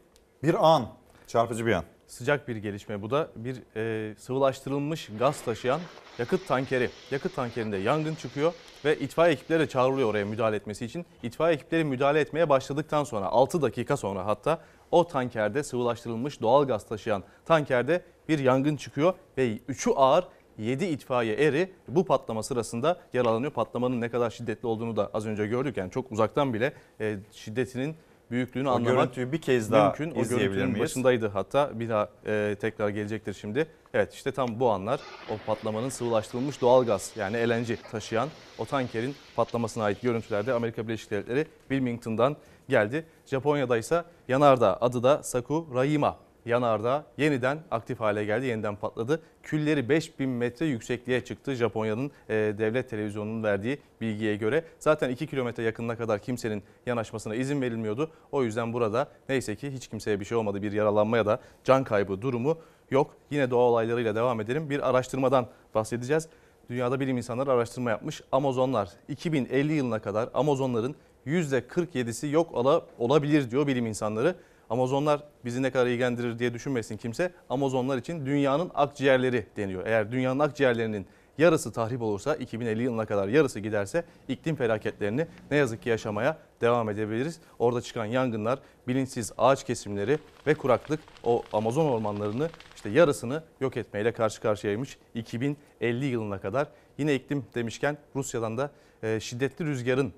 bir 0.43 0.75
an, 0.75 0.89
çarpıcı 1.27 1.67
bir 1.67 1.73
an. 1.73 1.85
Sıcak 2.15 2.49
bir 2.49 2.57
gelişme 2.57 3.03
bu 3.03 3.11
da 3.11 3.29
bir 3.37 3.63
e, 3.77 4.15
sıvılaştırılmış 4.15 5.11
gaz 5.19 5.41
taşıyan 5.41 5.81
yakıt 6.19 6.49
tankeri. 6.49 6.91
Yakıt 7.11 7.37
tankerinde 7.37 7.77
yangın 7.77 8.15
çıkıyor 8.15 8.53
ve 8.85 8.99
itfaiye 8.99 9.35
ekipleri 9.35 9.69
çağrılıyor 9.69 10.09
oraya 10.09 10.25
müdahale 10.25 10.57
etmesi 10.57 10.85
için. 10.85 11.07
İtfaiye 11.23 11.55
ekipleri 11.55 11.85
müdahale 11.85 12.21
etmeye 12.21 12.49
başladıktan 12.49 13.05
sonra 13.05 13.27
6 13.27 13.63
dakika 13.63 13.97
sonra 13.97 14.27
hatta 14.27 14.59
o 14.91 15.07
tankerde 15.07 15.63
sıvılaştırılmış 15.63 16.41
doğal 16.41 16.67
gaz 16.67 16.87
taşıyan 16.87 17.23
tankerde 17.45 18.03
bir 18.29 18.39
yangın 18.39 18.77
çıkıyor 18.77 19.15
ve 19.39 19.57
3'ü 19.57 19.93
ağır 19.95 20.25
7 20.59 20.85
itfaiye 20.85 21.35
eri 21.35 21.73
bu 21.89 22.05
patlama 22.05 22.43
sırasında 22.43 23.01
yaralanıyor. 23.13 23.53
Patlamanın 23.53 24.01
ne 24.01 24.09
kadar 24.09 24.31
şiddetli 24.31 24.67
olduğunu 24.67 24.97
da 24.97 25.11
az 25.15 25.27
önce 25.27 25.47
gördük. 25.47 25.77
Yani 25.77 25.91
çok 25.91 26.13
uzaktan 26.13 26.55
bile 26.55 26.73
e, 27.01 27.17
şiddetinin 27.33 27.97
büyüklüğünü 28.31 28.69
O 28.69 28.73
anlamak 28.73 28.97
görüntüyü 28.97 29.33
bir 29.33 29.41
kez 29.41 29.73
daha 29.73 29.85
mümkün. 29.85 30.11
O 30.11 30.15
görüntünün 30.29 30.67
miyiz? 30.67 30.81
başındaydı 30.81 31.29
hatta 31.29 31.81
bir 31.81 31.89
daha 31.89 32.09
e, 32.27 32.57
tekrar 32.61 32.89
gelecektir 32.89 33.35
şimdi. 33.35 33.67
Evet 33.95 34.15
işte 34.15 34.33
tam 34.33 34.61
bu 34.61 34.71
anlar 34.71 35.01
o 35.31 35.35
patlamanın 35.47 35.89
sıvılaştırılmış 35.89 36.61
doğal 36.61 36.85
gaz 36.85 37.13
yani 37.17 37.49
LNG 37.49 37.69
taşıyan 37.91 38.29
o 38.59 38.65
tankerin 38.65 39.15
patlamasına 39.37 39.85
ait 39.85 40.03
görüntülerde 40.03 40.53
Amerika 40.53 40.89
Birleşik 40.89 41.11
Devletleri 41.11 41.47
Wilmington'dan 41.69 42.37
geldi. 42.69 43.07
Japonya'da 43.27 43.77
ise 43.77 44.05
yanardağ 44.29 44.79
adı 44.81 45.03
da 45.03 45.23
Sakurayima 45.23 46.17
yanardağ 46.47 47.05
yeniden 47.19 47.59
aktif 47.71 48.01
hale 48.01 48.25
geldi, 48.25 48.47
yeniden 48.47 48.77
patladı. 48.77 49.23
Külleri 49.43 49.89
5000 49.89 50.29
metre 50.29 50.67
yüksekliğe 50.67 51.25
çıktı 51.25 51.55
Japonya'nın 51.55 52.11
e, 52.29 52.35
devlet 52.35 52.91
televizyonunun 52.91 53.43
verdiği 53.43 53.79
bilgiye 54.01 54.37
göre. 54.37 54.65
Zaten 54.79 55.11
2 55.11 55.27
kilometre 55.27 55.63
yakınına 55.63 55.97
kadar 55.97 56.19
kimsenin 56.19 56.63
yanaşmasına 56.87 57.35
izin 57.35 57.63
verilmiyordu. 57.63 58.11
O 58.33 58.45
yüzden 58.45 58.73
burada 58.73 59.09
neyse 59.29 59.57
ki 59.57 59.71
hiç 59.71 59.89
kimseye 59.89 60.21
bir 60.21 60.25
şey 60.25 60.37
olmadı. 60.37 60.63
Bir 60.63 60.73
yaralanma 60.73 61.17
ya 61.17 61.27
da 61.27 61.41
can 61.65 61.85
kaybı 61.85 62.23
durumu 62.23 62.59
yok. 62.91 63.17
Yine 63.31 63.51
doğa 63.51 63.63
olaylarıyla 63.63 64.15
devam 64.15 64.41
edelim. 64.41 64.71
Bir 64.71 64.89
araştırmadan 64.89 65.47
bahsedeceğiz. 65.75 66.29
Dünyada 66.71 67.01
bilim 67.01 67.17
insanları 67.17 67.53
araştırma 67.53 67.91
yapmış. 67.91 68.23
Amazonlar 68.33 68.89
2050 69.09 69.73
yılına 69.73 69.99
kadar 69.99 70.29
Amazonların 70.35 70.97
%47'si 71.27 72.31
yok 72.31 72.55
ola, 72.55 72.83
olabilir 72.99 73.51
diyor 73.51 73.67
bilim 73.67 73.87
insanları. 73.87 74.37
Amazonlar 74.71 75.23
bizi 75.45 75.63
ne 75.63 75.71
kadar 75.71 75.87
ilgilendirir 75.87 76.39
diye 76.39 76.55
düşünmesin 76.55 76.97
kimse. 76.97 77.33
Amazonlar 77.51 77.99
için 77.99 78.27
dünyanın 78.27 78.71
akciğerleri 78.75 79.47
deniyor. 79.57 79.87
Eğer 79.87 80.13
dünyanın 80.13 80.41
akciğerlerinin 80.41 81.07
yarısı 81.39 81.73
tahrip 81.73 82.03
olursa 82.03 82.35
2050 82.35 82.83
yılına 82.83 83.07
kadar 83.07 83.29
yarısı 83.29 83.61
giderse 83.61 84.05
iklim 84.29 84.57
felaketlerini 84.57 85.27
ne 85.51 85.57
yazık 85.57 85.83
ki 85.83 85.89
yaşamaya 85.89 86.39
devam 86.61 86.91
edebiliriz. 86.91 87.41
Orada 87.59 87.81
çıkan 87.81 88.05
yangınlar, 88.05 88.59
bilinçsiz 88.89 89.33
ağaç 89.39 89.65
kesimleri 89.65 90.19
ve 90.47 90.55
kuraklık 90.55 91.01
o 91.25 91.43
Amazon 91.53 91.87
ormanlarını 91.87 92.51
işte 92.75 92.89
yarısını 92.91 93.43
yok 93.61 93.77
etmeyle 93.77 94.13
karşı 94.13 94.41
karşıyaymış 94.41 94.99
2050 95.15 96.05
yılına 96.05 96.41
kadar. 96.41 96.69
Yine 96.99 97.15
iklim 97.15 97.45
demişken 97.55 97.99
Rusya'dan 98.17 98.59
da 98.59 98.71
e, 99.03 99.21
şiddetli 99.21 99.65
rüzgarın 99.65 100.13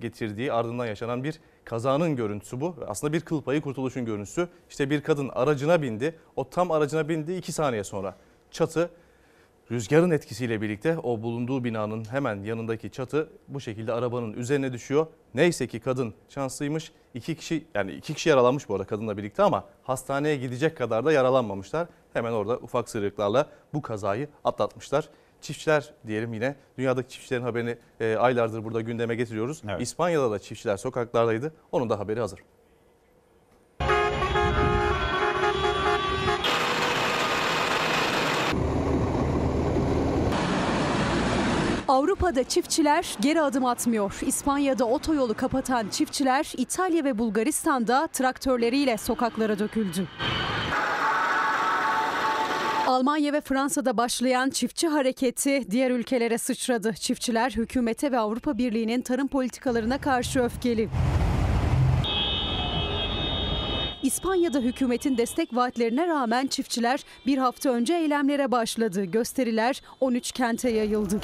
getirdiği 0.00 0.52
ardından 0.52 0.86
yaşanan 0.86 1.24
bir 1.24 1.40
kazanın 1.64 2.16
görüntüsü 2.16 2.60
bu. 2.60 2.76
Aslında 2.86 3.12
bir 3.12 3.20
kıl 3.20 3.42
payı 3.42 3.60
kurtuluşun 3.60 4.04
görüntüsü. 4.04 4.48
İşte 4.70 4.90
bir 4.90 5.02
kadın 5.02 5.28
aracına 5.28 5.82
bindi. 5.82 6.18
O 6.36 6.50
tam 6.50 6.70
aracına 6.70 7.08
bindi 7.08 7.34
2 7.34 7.52
saniye 7.52 7.84
sonra 7.84 8.16
çatı 8.50 8.90
rüzgarın 9.70 10.10
etkisiyle 10.10 10.60
birlikte 10.60 10.98
o 10.98 11.22
bulunduğu 11.22 11.64
binanın 11.64 12.04
hemen 12.04 12.42
yanındaki 12.42 12.90
çatı 12.90 13.30
bu 13.48 13.60
şekilde 13.60 13.92
arabanın 13.92 14.32
üzerine 14.32 14.72
düşüyor. 14.72 15.06
Neyse 15.34 15.66
ki 15.66 15.80
kadın 15.80 16.14
şanslıymış. 16.28 16.92
İki 17.14 17.34
kişi 17.34 17.64
yani 17.74 17.92
iki 17.92 18.14
kişi 18.14 18.28
yaralanmış 18.28 18.68
bu 18.68 18.74
arada 18.74 18.86
kadınla 18.86 19.16
birlikte 19.16 19.42
ama 19.42 19.64
hastaneye 19.82 20.36
gidecek 20.36 20.76
kadar 20.76 21.04
da 21.04 21.12
yaralanmamışlar. 21.12 21.88
Hemen 22.12 22.32
orada 22.32 22.56
ufak 22.56 22.88
sıyrıklarla 22.88 23.46
bu 23.74 23.82
kazayı 23.82 24.28
atlatmışlar. 24.44 25.08
Çiftçiler 25.42 25.94
diyelim 26.06 26.34
yine 26.34 26.56
dünyadaki 26.78 27.08
çiftçilerin 27.08 27.42
haberini 27.42 27.76
e, 28.00 28.16
aylardır 28.16 28.64
burada 28.64 28.80
gündeme 28.80 29.14
getiriyoruz. 29.14 29.62
İspanya'da 29.80 30.30
da 30.30 30.38
çiftçiler 30.38 30.76
sokaklardaydı. 30.76 31.54
Onun 31.72 31.90
da 31.90 31.98
haberi 31.98 32.20
hazır. 32.20 32.40
Avrupa'da 41.88 42.44
çiftçiler 42.44 43.16
geri 43.20 43.40
adım 43.40 43.64
atmıyor. 43.64 44.18
İspanya'da 44.26 44.84
otoyolu 44.84 45.34
kapatan 45.34 45.88
çiftçiler 45.88 46.52
İtalya 46.56 47.04
ve 47.04 47.18
Bulgaristan'da 47.18 48.06
traktörleriyle 48.06 48.96
sokaklara 48.96 49.58
döküldü. 49.58 50.08
Almanya 52.92 53.32
ve 53.32 53.40
Fransa'da 53.40 53.96
başlayan 53.96 54.50
çiftçi 54.50 54.88
hareketi 54.88 55.70
diğer 55.70 55.90
ülkelere 55.90 56.38
sıçradı. 56.38 56.92
Çiftçiler 56.92 57.50
hükümete 57.50 58.12
ve 58.12 58.18
Avrupa 58.18 58.58
Birliği'nin 58.58 59.02
tarım 59.02 59.28
politikalarına 59.28 59.98
karşı 59.98 60.40
öfkeli. 60.40 60.88
İspanya'da 64.02 64.58
hükümetin 64.58 65.16
destek 65.16 65.56
vaatlerine 65.56 66.06
rağmen 66.06 66.46
çiftçiler 66.46 67.04
bir 67.26 67.38
hafta 67.38 67.70
önce 67.70 67.94
eylemlere 67.94 68.52
başladı. 68.52 69.04
Gösteriler 69.04 69.82
13 70.00 70.32
kente 70.32 70.70
yayıldı. 70.70 71.20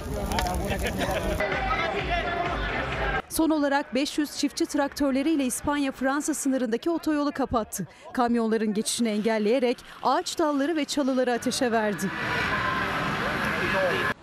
Son 3.38 3.50
olarak 3.50 3.94
500 3.94 4.36
çiftçi 4.36 4.66
traktörleriyle 4.66 5.44
İspanya-Fransa 5.46 6.34
sınırındaki 6.34 6.90
otoyolu 6.90 7.32
kapattı. 7.32 7.86
Kamyonların 8.12 8.74
geçişini 8.74 9.08
engelleyerek 9.08 9.78
ağaç 10.02 10.38
dalları 10.38 10.76
ve 10.76 10.84
çalıları 10.84 11.32
ateşe 11.32 11.72
verdi. 11.72 12.10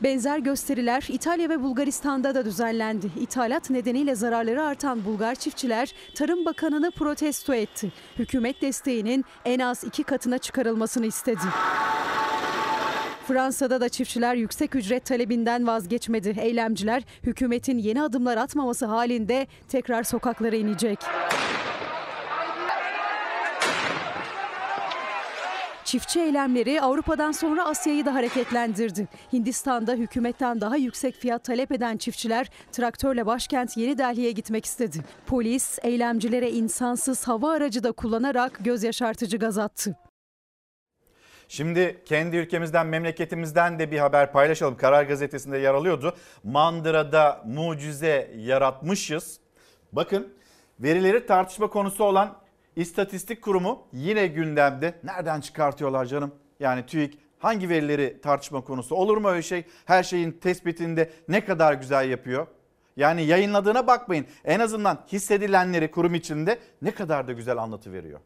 Benzer 0.03 0.39
gösteriler 0.39 1.05
İtalya 1.09 1.49
ve 1.49 1.63
Bulgaristan'da 1.63 2.35
da 2.35 2.45
düzenlendi. 2.45 3.11
İthalat 3.19 3.69
nedeniyle 3.69 4.15
zararları 4.15 4.63
artan 4.63 5.05
Bulgar 5.05 5.35
çiftçiler 5.35 5.93
Tarım 6.15 6.45
Bakanı'nı 6.45 6.91
protesto 6.91 7.53
etti. 7.53 7.91
Hükümet 8.19 8.61
desteğinin 8.61 9.25
en 9.45 9.59
az 9.59 9.83
iki 9.83 10.03
katına 10.03 10.37
çıkarılmasını 10.37 11.05
istedi. 11.05 11.45
Fransa'da 13.27 13.81
da 13.81 13.89
çiftçiler 13.89 14.35
yüksek 14.35 14.75
ücret 14.75 15.05
talebinden 15.05 15.67
vazgeçmedi. 15.67 16.35
Eylemciler 16.39 17.03
hükümetin 17.23 17.77
yeni 17.77 18.01
adımlar 18.01 18.37
atmaması 18.37 18.85
halinde 18.85 19.47
tekrar 19.69 20.03
sokaklara 20.03 20.55
inecek. 20.55 20.99
Çiftçi 25.85 26.21
eylemleri 26.21 26.81
Avrupa'dan 26.81 27.31
sonra 27.31 27.65
Asya'yı 27.65 28.05
da 28.05 28.13
hareketlendirdi. 28.13 29.07
Hindistan'da 29.33 29.93
hükümetten 29.93 30.61
daha 30.61 30.77
yüksek 30.77 31.15
fiyat 31.15 31.43
talep 31.43 31.71
eden 31.71 31.97
çiftçiler 31.97 32.49
traktörle 32.71 33.25
başkent 33.25 33.77
Yeni 33.77 33.97
Delhi'ye 33.97 34.31
gitmek 34.31 34.65
istedi. 34.65 34.97
Polis 35.27 35.79
eylemcilere 35.83 36.51
insansız 36.51 37.27
hava 37.27 37.51
aracı 37.51 37.83
da 37.83 37.91
kullanarak 37.91 38.59
göz 38.63 38.83
yaşartıcı 38.83 39.37
gaz 39.37 39.57
attı. 39.57 39.95
Şimdi 41.47 42.01
kendi 42.05 42.37
ülkemizden, 42.37 42.87
memleketimizden 42.87 43.79
de 43.79 43.91
bir 43.91 43.99
haber 43.99 44.31
paylaşalım. 44.31 44.77
Karar 44.77 45.03
Gazetesi'nde 45.03 45.57
yer 45.57 45.73
alıyordu. 45.73 46.15
Mandıra'da 46.43 47.41
mucize 47.45 48.31
yaratmışız. 48.37 49.39
Bakın 49.91 50.33
verileri 50.79 51.25
tartışma 51.25 51.67
konusu 51.67 52.03
olan 52.03 52.37
İstatistik 52.75 53.41
Kurumu 53.41 53.87
yine 53.93 54.27
gündemde. 54.27 54.95
Nereden 55.03 55.41
çıkartıyorlar 55.41 56.05
canım? 56.05 56.35
Yani 56.59 56.85
TÜİK 56.85 57.19
hangi 57.39 57.69
verileri 57.69 58.21
tartışma 58.21 58.61
konusu? 58.61 58.95
Olur 58.95 59.17
mu 59.17 59.29
öyle 59.29 59.41
şey? 59.41 59.63
Her 59.85 60.03
şeyin 60.03 60.31
tespitinde 60.31 61.11
ne 61.27 61.45
kadar 61.45 61.73
güzel 61.73 62.09
yapıyor. 62.09 62.47
Yani 62.97 63.25
yayınladığına 63.25 63.87
bakmayın. 63.87 64.25
En 64.45 64.59
azından 64.59 65.05
hissedilenleri 65.11 65.91
kurum 65.91 66.15
içinde 66.15 66.59
ne 66.81 66.91
kadar 66.91 67.27
da 67.27 67.31
güzel 67.31 67.57
anlatı 67.57 67.93
veriyor. 67.93 68.19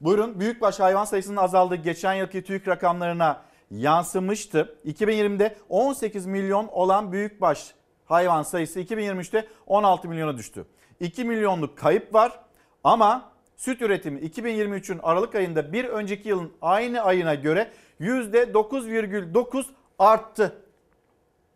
Buyurun 0.00 0.40
büyükbaş 0.40 0.80
hayvan 0.80 1.04
sayısının 1.04 1.36
azaldığı 1.36 1.76
geçen 1.76 2.14
yılki 2.14 2.44
TÜİK 2.44 2.68
rakamlarına 2.68 3.42
yansımıştı. 3.70 4.78
2020'de 4.86 5.56
18 5.68 6.26
milyon 6.26 6.68
olan 6.68 7.12
büyükbaş 7.12 7.74
hayvan 8.04 8.42
sayısı 8.42 8.80
2023'te 8.80 9.48
16 9.66 10.08
milyona 10.08 10.38
düştü. 10.38 10.66
2 11.00 11.24
milyonluk 11.24 11.78
kayıp 11.78 12.14
var 12.14 12.40
ama 12.84 13.30
süt 13.56 13.82
üretimi 13.82 14.20
2023'ün 14.20 15.00
Aralık 15.02 15.34
ayında 15.34 15.72
bir 15.72 15.84
önceki 15.84 16.28
yılın 16.28 16.52
aynı 16.62 17.00
ayına 17.00 17.34
göre 17.34 17.70
%9,9 18.00 19.64
arttı. 19.98 20.62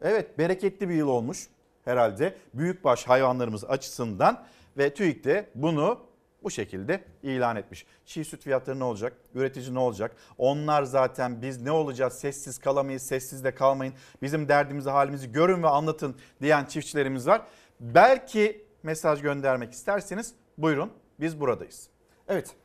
Evet 0.02 0.38
bereketli 0.38 0.88
bir 0.88 0.94
yıl 0.94 1.08
olmuş 1.08 1.48
herhalde 1.84 2.34
büyükbaş 2.54 3.04
hayvanlarımız 3.04 3.64
açısından 3.64 4.44
ve 4.78 4.94
TÜİK 4.94 5.24
de 5.24 5.50
bunu 5.54 6.09
bu 6.42 6.50
şekilde 6.50 7.04
ilan 7.22 7.56
etmiş. 7.56 7.86
Çiğ 8.04 8.24
süt 8.24 8.42
fiyatları 8.42 8.78
ne 8.78 8.84
olacak? 8.84 9.12
Üretici 9.34 9.74
ne 9.74 9.78
olacak? 9.78 10.16
Onlar 10.38 10.82
zaten 10.82 11.42
biz 11.42 11.62
ne 11.62 11.70
olacağız? 11.70 12.12
Sessiz 12.12 12.58
kalamayız, 12.58 13.02
sessiz 13.02 13.44
de 13.44 13.54
kalmayın. 13.54 13.94
Bizim 14.22 14.48
derdimizi, 14.48 14.90
halimizi 14.90 15.32
görün 15.32 15.62
ve 15.62 15.68
anlatın 15.68 16.16
diyen 16.42 16.64
çiftçilerimiz 16.64 17.26
var. 17.26 17.42
Belki 17.80 18.66
mesaj 18.82 19.22
göndermek 19.22 19.72
isterseniz 19.72 20.34
buyurun 20.58 20.92
biz 21.20 21.40
buradayız. 21.40 21.88
Evet. 22.28 22.56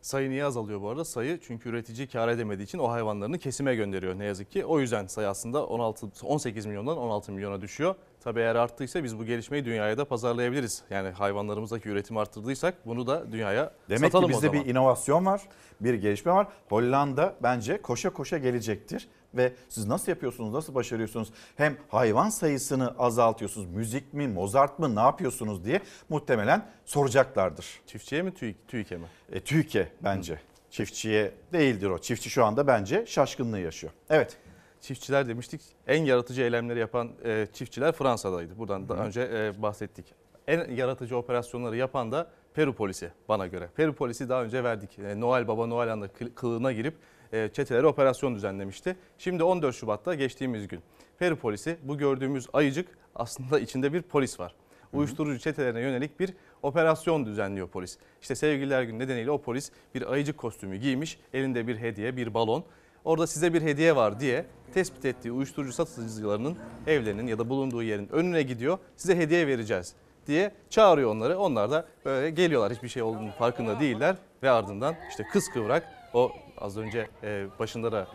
Sayı 0.00 0.30
niye 0.30 0.44
azalıyor 0.44 0.80
bu 0.80 0.88
arada? 0.88 1.04
Sayı 1.04 1.40
çünkü 1.40 1.68
üretici 1.68 2.08
kar 2.08 2.28
edemediği 2.28 2.64
için 2.64 2.78
o 2.78 2.90
hayvanlarını 2.90 3.38
kesime 3.38 3.74
gönderiyor 3.74 4.18
ne 4.18 4.24
yazık 4.24 4.50
ki. 4.50 4.64
O 4.64 4.80
yüzden 4.80 5.06
sayı 5.06 5.28
aslında 5.28 5.66
16 5.66 6.26
18 6.26 6.66
milyondan 6.66 6.98
16 6.98 7.32
milyona 7.32 7.60
düşüyor. 7.60 7.94
Tabii 8.20 8.40
eğer 8.40 8.54
arttıysa 8.54 9.04
biz 9.04 9.18
bu 9.18 9.24
gelişmeyi 9.24 9.64
dünyaya 9.64 9.98
da 9.98 10.04
pazarlayabiliriz. 10.04 10.82
Yani 10.90 11.08
hayvanlarımızdaki 11.08 11.88
üretimi 11.88 12.20
arttırdıysak 12.20 12.86
bunu 12.86 13.06
da 13.06 13.32
dünyaya 13.32 13.72
Demek 13.88 14.12
satalım 14.12 14.30
ki 14.30 14.36
o 14.36 14.42
bizde 14.42 14.52
bir 14.52 14.66
inovasyon 14.66 15.26
var, 15.26 15.42
bir 15.80 15.94
gelişme 15.94 16.32
var. 16.32 16.48
Hollanda 16.68 17.34
bence 17.42 17.82
koşa 17.82 18.10
koşa 18.10 18.38
gelecektir. 18.38 19.08
Ve 19.34 19.52
siz 19.68 19.86
nasıl 19.86 20.12
yapıyorsunuz, 20.12 20.52
nasıl 20.52 20.74
başarıyorsunuz? 20.74 21.28
Hem 21.56 21.76
hayvan 21.88 22.28
sayısını 22.28 22.94
azaltıyorsunuz, 22.98 23.66
müzik 23.66 24.14
mi, 24.14 24.28
Mozart 24.28 24.78
mı, 24.78 24.96
ne 24.96 25.00
yapıyorsunuz 25.00 25.64
diye 25.64 25.80
muhtemelen 26.08 26.66
soracaklardır. 26.84 27.66
Çiftçiye 27.86 28.22
mi, 28.22 28.34
TÜİ, 28.34 28.56
TÜİK'e 28.68 28.96
mi? 28.96 29.06
E, 29.32 29.40
TÜİK'e 29.40 29.88
bence. 30.04 30.40
Çiftçiye 30.70 31.34
değildir 31.52 31.90
o. 31.90 31.98
Çiftçi 31.98 32.30
şu 32.30 32.44
anda 32.44 32.66
bence 32.66 33.06
şaşkınlığı 33.06 33.58
yaşıyor. 33.60 33.92
Evet. 34.10 34.36
Çiftçiler 34.80 35.28
demiştik 35.28 35.60
en 35.86 36.04
yaratıcı 36.04 36.42
eylemleri 36.42 36.78
yapan 36.78 37.10
e, 37.24 37.46
çiftçiler 37.52 37.92
Fransa'daydı. 37.92 38.58
Buradan 38.58 38.88
daha 38.88 39.06
önce 39.06 39.20
e, 39.34 39.62
bahsettik. 39.62 40.14
En 40.46 40.70
yaratıcı 40.74 41.16
operasyonları 41.16 41.76
yapan 41.76 42.12
da 42.12 42.30
Peru 42.54 42.74
polisi 42.74 43.10
bana 43.28 43.46
göre. 43.46 43.68
Peru 43.76 43.92
polisi 43.94 44.28
daha 44.28 44.42
önce 44.44 44.64
verdik. 44.64 44.98
E, 44.98 45.20
Noel 45.20 45.48
Baba 45.48 45.66
Noel 45.66 45.92
Anda 45.92 46.06
kı- 46.06 46.34
kılığına 46.34 46.72
girip 46.72 46.94
çetelere 47.30 47.86
operasyon 47.86 48.34
düzenlemişti. 48.34 48.96
Şimdi 49.18 49.42
14 49.42 49.74
Şubat'ta 49.74 50.14
geçtiğimiz 50.14 50.68
gün 50.68 50.80
Peru 51.18 51.36
polisi 51.36 51.76
bu 51.82 51.98
gördüğümüz 51.98 52.46
ayıcık 52.52 52.88
aslında 53.14 53.60
içinde 53.60 53.92
bir 53.92 54.02
polis 54.02 54.40
var. 54.40 54.54
Uyuşturucu 54.92 55.38
çetelerine 55.38 55.80
yönelik 55.80 56.20
bir 56.20 56.34
operasyon 56.62 57.26
düzenliyor 57.26 57.68
polis. 57.68 57.98
İşte 58.22 58.34
sevgililer 58.34 58.82
günü 58.82 58.98
nedeniyle 58.98 59.30
o 59.30 59.42
polis 59.42 59.70
bir 59.94 60.12
ayıcık 60.12 60.38
kostümü 60.38 60.76
giymiş, 60.76 61.18
elinde 61.34 61.66
bir 61.66 61.78
hediye, 61.78 62.16
bir 62.16 62.34
balon. 62.34 62.64
Orada 63.04 63.26
size 63.26 63.54
bir 63.54 63.62
hediye 63.62 63.96
var 63.96 64.20
diye 64.20 64.46
tespit 64.74 65.04
ettiği 65.04 65.32
uyuşturucu 65.32 65.72
satıcılarının 65.72 66.56
evlerinin 66.86 67.26
ya 67.26 67.38
da 67.38 67.48
bulunduğu 67.48 67.82
yerin 67.82 68.08
önüne 68.12 68.42
gidiyor. 68.42 68.78
Size 68.96 69.16
hediye 69.16 69.46
vereceğiz 69.46 69.94
diye 70.26 70.52
çağırıyor 70.70 71.10
onları. 71.10 71.38
Onlar 71.38 71.70
da 71.70 71.86
böyle 72.04 72.30
geliyorlar 72.30 72.72
hiçbir 72.72 72.88
şey 72.88 73.02
olduğunu 73.02 73.30
farkında 73.30 73.80
değiller 73.80 74.16
ve 74.42 74.50
ardından 74.50 74.94
işte 75.10 75.24
kıskıvrak 75.32 75.99
o 76.14 76.32
az 76.58 76.76
önce 76.78 77.08
e, 77.22 77.46
başında 77.58 77.92
da 77.92 78.06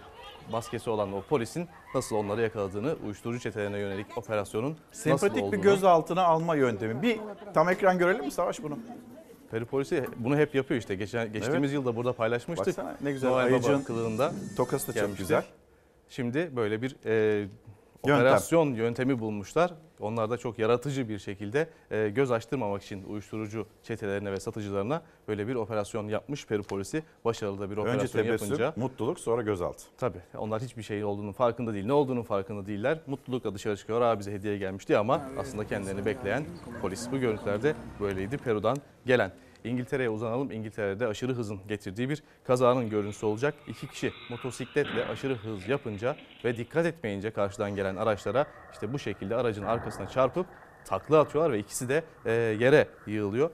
maskesi 0.52 0.90
olan 0.90 1.14
o 1.14 1.22
polisin 1.22 1.68
nasıl 1.96 2.16
onları 2.16 2.42
yakaladığını, 2.42 2.96
uyuşturucu 3.06 3.40
çetelerine 3.40 3.78
yönelik 3.78 4.18
operasyonun 4.18 4.78
nasıl 4.90 5.02
Sempatik 5.02 5.36
bir 5.38 5.42
olduğunu. 5.42 5.62
gözaltına 5.62 6.24
alma 6.24 6.56
yöntemi. 6.56 7.02
Bir 7.02 7.20
tam 7.54 7.70
ekran 7.70 7.98
görelim 7.98 8.26
mi 8.26 8.32
Savaş 8.32 8.64
bunu? 8.64 8.78
Peri 9.52 9.66
polisi 9.66 10.06
bunu 10.18 10.38
hep 10.38 10.56
yapıyor 10.56 10.80
işte. 10.80 10.96
Geçen, 10.96 11.34
geçtiğimiz 11.34 11.72
Evet. 11.72 11.80
yılda 11.80 11.96
burada 11.96 12.14
paylaşmıştık. 12.14 12.68
Baksana 12.68 12.96
ne 13.02 13.12
güzel 13.12 13.30
Noel 13.30 13.46
Baba 13.46 13.54
ayıcığın 13.54 13.82
kılığında. 13.82 14.32
tokası 14.58 14.96
da 14.96 15.00
çok 15.08 15.18
güzel. 15.18 15.44
Şimdi 16.10 16.52
böyle 16.56 16.82
bir 16.82 16.96
e, 17.06 17.48
Yöntem. 18.08 18.26
operasyon 18.26 18.74
yöntemi 18.74 19.20
bulmuşlar. 19.20 19.74
Onlar 20.00 20.30
da 20.30 20.38
çok 20.38 20.60
yaratıcı 20.60 21.10
bir 21.10 21.20
şekilde 21.20 21.70
e, 21.92 22.10
göz 22.10 22.32
açtırmamak 22.32 22.84
için 22.84 23.04
uyuşturucu 23.04 23.66
çetelerine 23.84 24.32
ve 24.32 24.40
satıcılarına 24.40 25.02
böyle 25.28 25.48
bir 25.48 25.56
operasyon 25.56 26.08
yapmış 26.08 26.46
Peri 26.48 26.62
polisi. 26.62 27.04
Başarılı 27.26 27.60
da 27.60 27.72
bir 27.72 27.78
Önce 27.78 27.82
operasyon 27.82 28.24
tebessüm, 28.24 28.48
yapınca. 28.48 28.74
mutluluk 28.76 29.20
sonra 29.20 29.42
gözaltı. 29.42 29.84
Tabii 29.98 30.20
onlar 30.38 30.62
hiçbir 30.62 30.84
şey 30.84 31.04
olduğunun 31.04 31.32
farkında 31.32 31.74
değil. 31.74 31.86
Ne 31.86 31.94
olduğunun 31.94 32.24
farkında 32.24 32.66
değiller. 32.66 33.00
Mutlulukla 33.08 33.56
dışarı 33.56 33.78
çıkıyor. 33.78 34.02
Aa 34.02 34.20
bize 34.20 34.32
hediye 34.34 34.58
gelmişti 34.58 34.98
ama 34.98 35.22
aslında 35.40 35.68
kendilerini 35.68 36.06
bekleyen 36.06 36.46
polis. 36.82 37.12
Bu 37.12 37.18
görüntülerde 37.18 37.76
böyleydi 38.00 38.38
Peru'dan 38.38 38.78
gelen. 39.06 39.32
İngiltere'ye 39.66 40.10
uzanalım. 40.10 40.52
İngiltere'de 40.52 41.08
aşırı 41.08 41.34
hızın 41.34 41.60
getirdiği 41.68 42.10
bir 42.10 42.24
kazanın 42.44 42.90
görüntüsü 42.90 43.26
olacak. 43.26 43.56
İki 43.68 43.88
kişi 43.88 44.14
motosikletle 44.30 45.06
aşırı 45.06 45.36
hız 45.36 45.68
yapınca 45.68 46.16
ve 46.46 46.58
dikkat 46.58 46.86
etmeyince 46.86 47.32
karşıdan 47.32 47.76
gelen 47.76 47.96
araçlara 47.96 48.46
işte 48.74 48.94
bu 48.94 49.00
şekilde 49.00 49.36
aracın 49.36 49.64
arkasına 49.64 50.10
çarpıp 50.10 50.46
takla 50.86 51.20
atıyorlar 51.20 51.52
ve 51.54 51.60
ikisi 51.60 51.90
de 51.90 52.04
e, 52.26 52.32
yere 52.32 52.88
yığılıyor. 53.08 53.50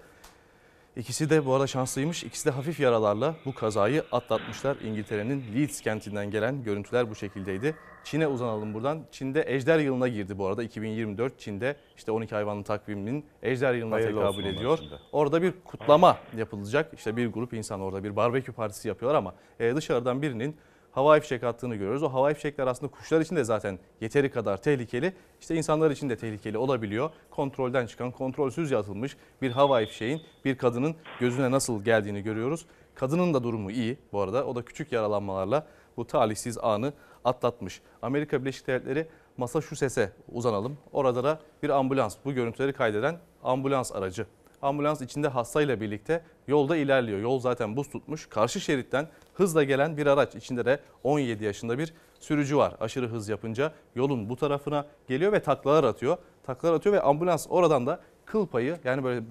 İkisi 0.96 1.30
de 1.30 1.46
bu 1.46 1.54
arada 1.54 1.68
şanslıymış. 1.68 2.24
İkisi 2.24 2.46
de 2.46 2.50
hafif 2.50 2.80
yaralarla 2.80 3.36
bu 3.46 3.54
kazayı 3.54 4.04
atlatmışlar. 4.12 4.78
İngiltere'nin 4.78 5.44
Leeds 5.56 5.82
kentinden 5.82 6.32
gelen 6.32 6.64
görüntüler 6.64 7.10
bu 7.10 7.16
şekildeydi. 7.16 7.76
Çin'e 8.04 8.28
uzanalım 8.28 8.74
buradan. 8.74 9.02
Çin'de 9.12 9.44
Ejder 9.48 9.80
yılına 9.80 10.08
girdi 10.08 10.38
bu 10.38 10.48
arada. 10.48 10.64
2024 10.64 11.40
Çin'de 11.40 11.76
işte 11.98 12.12
12 12.12 12.36
hayvanlı 12.36 12.64
takviminin 12.64 13.26
Ejder 13.44 13.74
yılına 13.74 13.96
Hayırlı 13.96 14.20
tekabül 14.20 14.46
ediyor. 14.46 14.80
Orada 15.12 15.42
bir 15.42 15.54
kutlama 15.66 16.18
yapılacak. 16.38 16.94
İşte 16.94 17.18
bir 17.18 17.28
grup 17.28 17.54
insan 17.54 17.82
orada 17.82 18.04
bir 18.04 18.16
barbekü 18.16 18.52
partisi 18.52 18.88
yapıyorlar 18.88 19.18
ama 19.18 19.36
e, 19.60 19.76
dışarıdan 19.76 20.22
birinin 20.22 20.58
havai 20.92 21.20
fişek 21.20 21.44
attığını 21.44 21.76
görüyoruz. 21.76 22.04
O 22.04 22.14
havai 22.14 22.34
fişekler 22.34 22.68
aslında 22.68 22.92
kuşlar 22.92 23.22
için 23.22 23.36
de 23.36 23.44
zaten 23.44 23.80
yeteri 24.02 24.32
kadar 24.32 24.62
tehlikeli. 24.62 25.14
İşte 25.42 25.56
insanlar 25.56 25.92
için 25.92 26.10
de 26.10 26.18
tehlikeli 26.18 26.58
olabiliyor. 26.58 27.10
Kontrolden 27.32 27.86
çıkan, 27.86 28.12
kontrolsüz 28.12 28.74
atılmış 28.74 29.18
bir 29.42 29.52
havai 29.52 29.86
fişeğin 29.86 30.22
bir 30.46 30.58
kadının 30.58 30.96
gözüne 31.20 31.52
nasıl 31.52 31.84
geldiğini 31.84 32.24
görüyoruz. 32.24 32.66
Kadının 32.96 33.34
da 33.34 33.44
durumu 33.44 33.72
iyi 33.72 33.98
bu 34.12 34.22
arada. 34.22 34.46
O 34.46 34.56
da 34.56 34.66
küçük 34.66 34.92
yaralanmalarla 34.92 35.68
bu 35.98 36.08
talihsiz 36.08 36.58
anı 36.58 36.94
atlatmış. 37.26 37.82
Amerika 38.02 38.42
Birleşik 38.42 38.68
Devletleri 38.68 39.08
Massachusetts'e 39.38 40.12
uzanalım. 40.32 40.78
Orada 40.92 41.24
da 41.24 41.40
bir 41.64 41.70
ambulans 41.70 42.16
bu 42.26 42.34
görüntüleri 42.34 42.74
kaydeden 42.74 43.18
ambulans 43.44 43.92
aracı. 43.92 44.26
Ambulans 44.62 45.02
içinde 45.02 45.28
hastayla 45.28 45.82
birlikte 45.82 46.24
yolda 46.48 46.78
ilerliyor. 46.78 47.20
Yol 47.20 47.40
zaten 47.40 47.76
buz 47.76 47.90
tutmuş. 47.90 48.30
Karşı 48.30 48.60
şeritten 48.60 49.08
hızla 49.34 49.64
gelen 49.64 49.98
bir 49.98 50.08
araç. 50.08 50.36
İçinde 50.36 50.66
de 50.66 50.80
17 51.04 51.44
yaşında 51.44 51.78
bir 51.78 51.94
sürücü 52.20 52.58
var. 52.58 52.74
Aşırı 52.80 53.08
hız 53.08 53.30
yapınca 53.30 53.72
yolun 53.96 54.30
bu 54.30 54.36
tarafına 54.36 54.86
geliyor 55.08 55.32
ve 55.32 55.40
taklalar 55.40 55.84
atıyor. 55.84 56.18
Taklalar 56.44 56.74
atıyor 56.74 56.96
ve 56.96 57.02
ambulans 57.02 57.48
oradan 57.50 57.88
da 57.88 58.00
kıl 58.26 58.48
payı 58.48 58.78
yani 58.84 59.04
böyle 59.04 59.24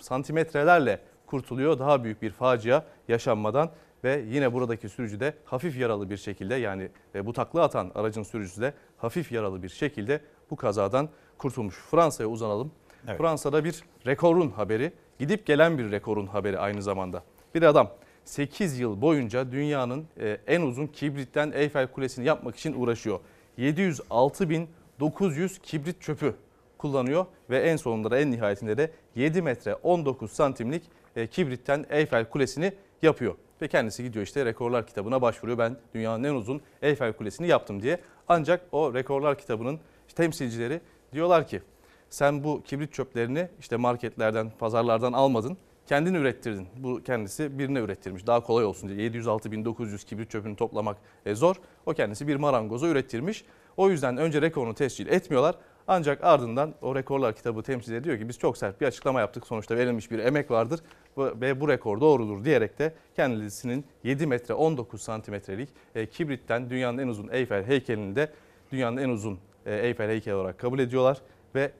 santimetrelerle 0.00 1.00
kurtuluyor. 1.26 1.78
Daha 1.78 2.04
büyük 2.04 2.22
bir 2.22 2.30
facia 2.30 2.82
yaşanmadan 3.08 3.70
ve 4.04 4.24
yine 4.28 4.52
buradaki 4.52 4.88
sürücü 4.88 5.20
de 5.20 5.34
hafif 5.44 5.78
yaralı 5.78 6.10
bir 6.10 6.16
şekilde 6.16 6.54
yani 6.54 6.88
e, 7.14 7.26
bu 7.26 7.32
takla 7.32 7.62
atan 7.62 7.92
aracın 7.94 8.22
sürücüsü 8.22 8.60
de 8.60 8.74
hafif 8.96 9.32
yaralı 9.32 9.62
bir 9.62 9.68
şekilde 9.68 10.20
bu 10.50 10.56
kazadan 10.56 11.08
kurtulmuş. 11.38 11.74
Fransa'ya 11.90 12.28
uzanalım. 12.28 12.72
Evet. 13.08 13.18
Fransa'da 13.18 13.64
bir 13.64 13.82
rekorun 14.06 14.50
haberi, 14.50 14.92
gidip 15.18 15.46
gelen 15.46 15.78
bir 15.78 15.90
rekorun 15.90 16.26
haberi 16.26 16.58
aynı 16.58 16.82
zamanda. 16.82 17.22
Bir 17.54 17.62
adam 17.62 17.90
8 18.24 18.78
yıl 18.78 19.00
boyunca 19.00 19.52
dünyanın 19.52 20.06
e, 20.20 20.38
en 20.46 20.60
uzun 20.60 20.86
kibritten 20.86 21.52
Eyfel 21.54 21.86
Kulesi'ni 21.86 22.24
yapmak 22.24 22.56
için 22.56 22.80
uğraşıyor. 22.80 23.20
706.900 23.58 25.60
kibrit 25.62 26.00
çöpü 26.00 26.34
kullanıyor 26.78 27.26
ve 27.50 27.58
en 27.58 27.76
sonunda 27.76 28.10
da 28.10 28.18
en 28.18 28.30
nihayetinde 28.30 28.76
de 28.76 28.90
7 29.14 29.42
metre 29.42 29.74
19 29.74 30.32
santimlik 30.32 30.82
e, 31.16 31.26
kibritten 31.26 31.86
Eyfel 31.90 32.30
Kulesi'ni 32.30 32.72
yapıyor. 33.02 33.34
Ve 33.62 33.68
kendisi 33.68 34.02
gidiyor 34.02 34.24
işte 34.24 34.44
rekorlar 34.44 34.86
kitabına 34.86 35.22
başvuruyor. 35.22 35.58
Ben 35.58 35.76
dünyanın 35.94 36.24
en 36.24 36.34
uzun 36.34 36.60
Eyfel 36.82 37.12
Kulesi'ni 37.12 37.46
yaptım 37.46 37.82
diye. 37.82 38.00
Ancak 38.28 38.60
o 38.72 38.94
rekorlar 38.94 39.38
kitabının 39.38 39.80
temsilcileri 40.16 40.80
diyorlar 41.12 41.46
ki 41.46 41.62
sen 42.10 42.44
bu 42.44 42.62
kibrit 42.62 42.92
çöplerini 42.92 43.48
işte 43.60 43.76
marketlerden, 43.76 44.50
pazarlardan 44.58 45.12
almadın. 45.12 45.56
Kendin 45.86 46.14
ürettirdin. 46.14 46.68
Bu 46.76 47.02
kendisi 47.02 47.58
birine 47.58 47.78
ürettirmiş. 47.78 48.26
Daha 48.26 48.40
kolay 48.40 48.64
olsun 48.64 48.88
diye. 48.88 49.10
706.900 49.10 50.06
kibrit 50.06 50.30
çöpünü 50.30 50.56
toplamak 50.56 50.96
e, 51.26 51.34
zor. 51.34 51.56
O 51.86 51.92
kendisi 51.92 52.28
bir 52.28 52.36
marangoza 52.36 52.86
ürettirmiş. 52.86 53.44
O 53.76 53.90
yüzden 53.90 54.16
önce 54.16 54.42
rekorunu 54.42 54.74
tescil 54.74 55.06
etmiyorlar. 55.06 55.54
Ancak 55.88 56.24
ardından 56.24 56.74
o 56.82 56.94
rekorlar 56.94 57.34
kitabı 57.34 57.62
temsilcileri 57.62 58.04
diyor 58.04 58.18
ki 58.18 58.28
biz 58.28 58.38
çok 58.38 58.58
sert 58.58 58.80
bir 58.80 58.86
açıklama 58.86 59.20
yaptık. 59.20 59.46
Sonuçta 59.46 59.76
verilmiş 59.76 60.10
bir 60.10 60.18
emek 60.18 60.50
vardır 60.50 60.80
ve 61.18 61.60
bu 61.60 61.68
rekor 61.68 62.00
doğrudur 62.00 62.44
diyerek 62.44 62.78
de 62.78 62.94
kendisinin 63.16 63.84
7 64.04 64.26
metre 64.26 64.54
19 64.54 65.02
santimetrelik 65.02 65.68
e, 65.94 66.06
kibritten 66.06 66.70
dünyanın 66.70 66.98
en 66.98 67.08
uzun 67.08 67.28
Eyfel 67.32 67.64
heykelini 67.64 68.16
de 68.16 68.32
dünyanın 68.72 68.96
en 68.96 69.08
uzun 69.08 69.38
e, 69.66 69.74
Eyfel 69.74 70.08
heykeli 70.08 70.34
olarak 70.34 70.58
kabul 70.58 70.78
ediyorlar 70.78 71.18
ve 71.54 71.72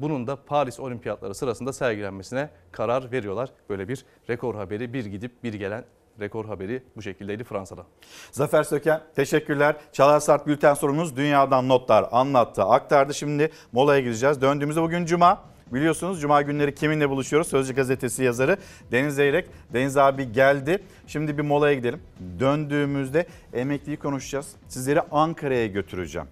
bunun 0.00 0.26
da 0.26 0.36
Paris 0.36 0.80
Olimpiyatları 0.80 1.34
sırasında 1.34 1.72
sergilenmesine 1.72 2.50
karar 2.72 3.12
veriyorlar. 3.12 3.50
Böyle 3.68 3.88
bir 3.88 4.04
rekor 4.30 4.54
haberi 4.54 4.92
bir 4.92 5.06
gidip 5.06 5.44
bir 5.44 5.54
gelen 5.54 5.84
rekor 6.20 6.44
haberi 6.44 6.82
bu 6.96 7.02
şekildeydi 7.02 7.44
Fransa'da. 7.44 7.86
Zafer 8.32 8.62
Söken 8.62 9.00
teşekkürler. 9.16 9.76
Çalar 9.92 10.20
Saat 10.20 10.46
Bülten 10.46 10.74
sorumuz 10.74 11.16
dünyadan 11.16 11.68
notlar 11.68 12.08
anlattı, 12.12 12.62
aktardı. 12.62 13.14
Şimdi 13.14 13.50
molaya 13.72 14.00
gideceğiz. 14.00 14.40
Döndüğümüzde 14.40 14.82
bugün 14.82 15.06
Cuma. 15.06 15.42
Biliyorsunuz 15.72 16.20
Cuma 16.20 16.42
günleri 16.42 16.74
kiminle 16.74 17.10
buluşuyoruz? 17.10 17.48
Sözcü 17.48 17.74
gazetesi 17.74 18.24
yazarı 18.24 18.56
Deniz 18.92 19.14
Zeyrek. 19.14 19.48
Deniz 19.72 19.96
abi 19.96 20.32
geldi. 20.32 20.82
Şimdi 21.06 21.38
bir 21.38 21.42
molaya 21.42 21.74
gidelim. 21.74 22.00
Döndüğümüzde 22.40 23.26
emekliyi 23.52 23.96
konuşacağız. 23.96 24.48
Sizleri 24.68 25.00
Ankara'ya 25.00 25.66
götüreceğim. 25.66 26.28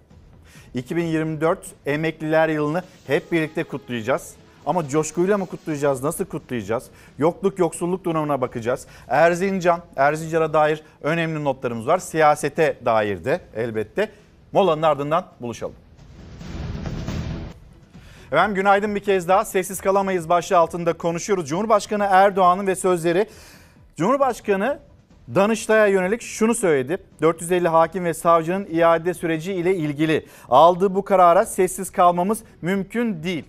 2024 0.73 1.59
Emekliler 1.85 2.49
Yılını 2.49 2.83
hep 3.07 3.31
birlikte 3.31 3.63
kutlayacağız. 3.63 4.33
Ama 4.65 4.89
coşkuyla 4.89 5.37
mı 5.37 5.45
kutlayacağız? 5.45 6.03
Nasıl 6.03 6.25
kutlayacağız? 6.25 6.83
Yokluk 7.17 7.59
yoksulluk 7.59 8.03
durumuna 8.05 8.41
bakacağız. 8.41 8.87
Erzincan, 9.07 9.81
Erzincan'a 9.95 10.53
dair 10.53 10.83
önemli 11.01 11.43
notlarımız 11.43 11.87
var. 11.87 11.97
Siyasete 11.97 12.77
dair 12.85 13.25
de 13.25 13.41
elbette. 13.55 14.11
Molanın 14.51 14.81
ardından 14.81 15.25
buluşalım. 15.41 15.75
Efendim 18.31 18.55
günaydın 18.55 18.95
bir 18.95 18.99
kez 18.99 19.27
daha. 19.27 19.45
Sessiz 19.45 19.81
kalamayız 19.81 20.29
başlığı 20.29 20.57
altında 20.57 20.93
konuşuyoruz. 20.93 21.49
Cumhurbaşkanı 21.49 22.07
Erdoğan'ın 22.09 22.67
ve 22.67 22.75
sözleri. 22.75 23.27
Cumhurbaşkanı 23.97 24.79
Danıştay'a 25.27 25.87
yönelik 25.87 26.21
şunu 26.21 26.55
söyledi. 26.55 26.97
450 27.21 27.67
hakim 27.67 28.05
ve 28.05 28.13
savcının 28.13 28.67
iade 28.71 29.13
süreci 29.13 29.53
ile 29.53 29.75
ilgili 29.75 30.25
aldığı 30.49 30.95
bu 30.95 31.03
karara 31.05 31.45
sessiz 31.45 31.89
kalmamız 31.89 32.43
mümkün 32.61 33.23
değil. 33.23 33.45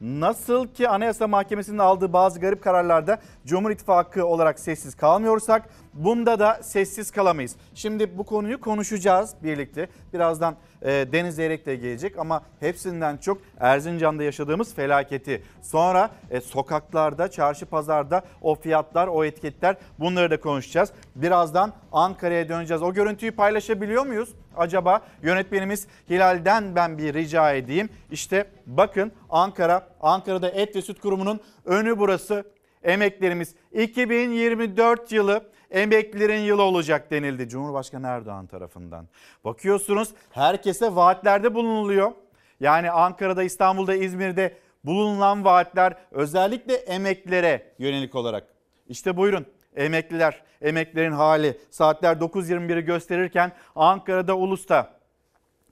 Nasıl 0.00 0.66
ki 0.66 0.88
Anayasa 0.88 1.26
Mahkemesi'nin 1.26 1.78
aldığı 1.78 2.12
bazı 2.12 2.40
garip 2.40 2.62
kararlarda 2.62 3.20
Cumhur 3.46 3.70
İttifakı 3.70 4.26
olarak 4.26 4.60
sessiz 4.60 4.94
kalmıyorsak 4.94 5.68
bunda 5.98 6.38
da 6.38 6.58
sessiz 6.62 7.10
kalamayız. 7.10 7.56
Şimdi 7.74 8.18
bu 8.18 8.24
konuyu 8.24 8.60
konuşacağız 8.60 9.34
birlikte. 9.42 9.88
Birazdan 10.12 10.56
e, 10.82 10.88
Deniz 11.12 11.34
Zeyrek 11.34 11.66
de 11.66 11.76
gelecek 11.76 12.18
ama 12.18 12.42
hepsinden 12.60 13.16
çok 13.16 13.38
Erzincan'da 13.60 14.22
yaşadığımız 14.22 14.74
felaketi. 14.74 15.42
Sonra 15.62 16.10
e, 16.30 16.40
sokaklarda, 16.40 17.30
çarşı 17.30 17.66
pazarda 17.66 18.22
o 18.42 18.54
fiyatlar, 18.54 19.08
o 19.08 19.24
etiketler 19.24 19.76
bunları 19.98 20.30
da 20.30 20.40
konuşacağız. 20.40 20.92
Birazdan 21.14 21.72
Ankara'ya 21.92 22.48
döneceğiz. 22.48 22.82
O 22.82 22.94
görüntüyü 22.94 23.32
paylaşabiliyor 23.32 24.06
muyuz? 24.06 24.34
Acaba 24.56 25.00
yönetmenimiz 25.22 25.86
Hilal'den 26.10 26.74
ben 26.74 26.98
bir 26.98 27.14
rica 27.14 27.52
edeyim. 27.52 27.88
İşte 28.10 28.46
bakın 28.66 29.12
Ankara, 29.30 29.88
Ankara'da 30.00 30.48
Et 30.48 30.76
ve 30.76 30.82
Süt 30.82 31.00
Kurumu'nun 31.00 31.40
önü 31.64 31.98
burası. 31.98 32.44
Emeklerimiz 32.82 33.54
2024 33.72 35.12
yılı 35.12 35.42
emeklilerin 35.70 36.40
yılı 36.40 36.62
olacak 36.62 37.10
denildi 37.10 37.48
Cumhurbaşkanı 37.48 38.06
Erdoğan 38.06 38.46
tarafından. 38.46 39.08
Bakıyorsunuz 39.44 40.08
herkese 40.30 40.94
vaatlerde 40.94 41.54
bulunuluyor. 41.54 42.12
Yani 42.60 42.90
Ankara'da, 42.90 43.42
İstanbul'da, 43.42 43.94
İzmir'de 43.94 44.56
bulunan 44.84 45.44
vaatler 45.44 45.94
özellikle 46.10 46.74
emeklilere 46.74 47.72
yönelik 47.78 48.14
olarak. 48.14 48.44
İşte 48.88 49.16
buyurun 49.16 49.46
emekliler, 49.76 50.42
emeklilerin 50.62 51.12
hali 51.12 51.58
saatler 51.70 52.16
9.21'i 52.16 52.80
gösterirken 52.80 53.52
Ankara'da 53.76 54.36
Ulus'ta 54.36 54.98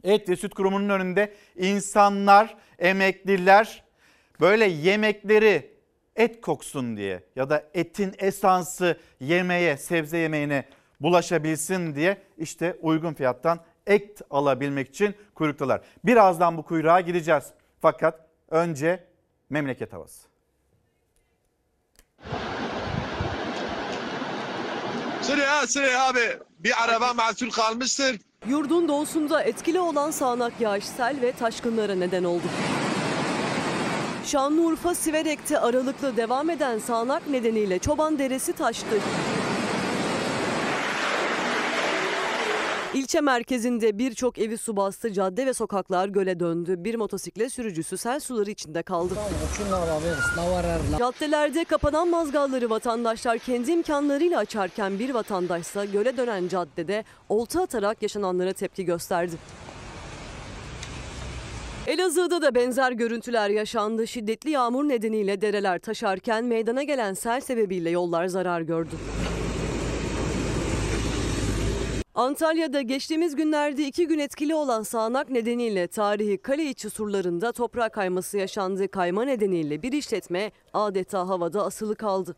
Et 0.05 0.29
ve 0.29 0.37
Süt 0.37 0.55
Kurumu'nun 0.55 0.89
önünde 0.89 1.35
insanlar, 1.57 2.57
emekliler 2.79 3.85
böyle 4.41 4.65
yemekleri 4.65 5.76
et 6.17 6.41
koksun 6.41 6.97
diye 6.97 7.23
ya 7.37 7.51
da 7.51 7.65
etin 7.75 8.15
esansı 8.19 8.99
yemeğe, 9.21 9.77
sebze 9.77 10.19
yemeğine 10.19 10.65
bulaşabilsin 11.01 11.95
diye 11.95 12.23
işte 12.39 12.77
uygun 12.83 13.15
fiyattan 13.15 13.61
et 13.87 14.21
alabilmek 14.31 14.89
için 14.89 15.15
kuyruktalar. 15.35 15.81
Birazdan 16.05 16.57
bu 16.57 16.63
kuyruğa 16.63 17.01
gideceğiz. 17.01 17.45
Fakat 17.81 18.27
önce 18.51 19.05
memleket 19.51 19.93
havası. 19.93 20.29
Sıraya 25.23 25.67
sıraya 25.67 26.09
abi 26.09 26.39
bir 26.59 26.85
araba 26.85 27.15
mahsul 27.15 27.51
kalmıştır. 27.51 28.21
Yurdun 28.49 28.89
doğusunda 28.89 29.43
etkili 29.43 29.81
olan 29.81 30.11
sağanak 30.11 30.61
yağış 30.61 30.85
sel 30.85 31.21
ve 31.23 31.33
taşkınlara 31.33 31.95
neden 31.95 32.25
oldu. 32.25 32.45
Şanlıurfa 34.27 34.95
Siverek'te 34.95 35.59
aralıklı 35.59 36.17
devam 36.17 36.51
eden 36.51 36.79
sağanak 36.79 37.29
nedeniyle 37.29 37.79
Çoban 37.79 38.19
Deresi 38.19 38.53
taştı. 38.53 38.97
İlçe 42.95 43.21
merkezinde 43.21 43.99
birçok 43.99 44.39
evi 44.39 44.59
su 44.59 44.77
bastı, 44.77 45.13
cadde 45.13 45.47
ve 45.47 45.55
sokaklar 45.55 46.09
göle 46.09 46.41
döndü. 46.41 46.75
Bir 46.79 46.95
motosiklet 46.95 47.53
sürücüsü 47.53 47.97
sel 47.97 48.21
suları 48.21 48.51
içinde 48.51 48.83
kaldı. 48.83 49.15
Caddelerde 50.99 51.65
kapanan 51.65 52.09
mazgalları 52.09 52.71
vatandaşlar 52.71 53.39
kendi 53.39 53.71
imkanlarıyla 53.71 54.39
açarken 54.39 54.99
bir 54.99 55.15
vatandaşsa 55.15 55.85
göle 55.85 56.17
dönen 56.17 56.49
caddede 56.49 57.05
olta 57.29 57.63
atarak 57.63 58.03
yaşananlara 58.03 58.53
tepki 58.53 58.85
gösterdi. 58.85 59.37
Elazığ'da 61.87 62.43
da 62.43 62.55
benzer 62.55 62.93
görüntüler 62.93 63.51
yaşandı. 63.51 64.07
Şiddetli 64.07 64.51
yağmur 64.51 64.89
nedeniyle 64.89 65.41
dereler 65.41 65.79
taşarken 65.79 66.45
meydana 66.45 66.83
gelen 66.83 67.15
sel 67.15 67.41
sebebiyle 67.41 67.91
yollar 67.91 68.27
zarar 68.27 68.61
gördü. 68.61 68.91
Antalya'da 72.15 72.81
geçtiğimiz 72.83 73.37
günlerde 73.37 73.87
iki 73.87 74.07
gün 74.07 74.19
etkili 74.19 74.55
olan 74.55 74.83
sağanak 74.83 75.31
nedeniyle 75.31 75.87
tarihi 75.87 76.39
kale 76.39 76.65
içi 76.65 76.91
surlarında 76.91 77.53
toprak 77.53 77.93
kayması 77.93 78.39
yaşandı. 78.39 78.89
Kayma 78.89 79.25
nedeniyle 79.25 79.83
bir 79.83 79.93
işletme 79.93 80.53
adeta 80.73 81.29
havada 81.29 81.65
asılı 81.65 81.95
kaldı. 81.95 82.37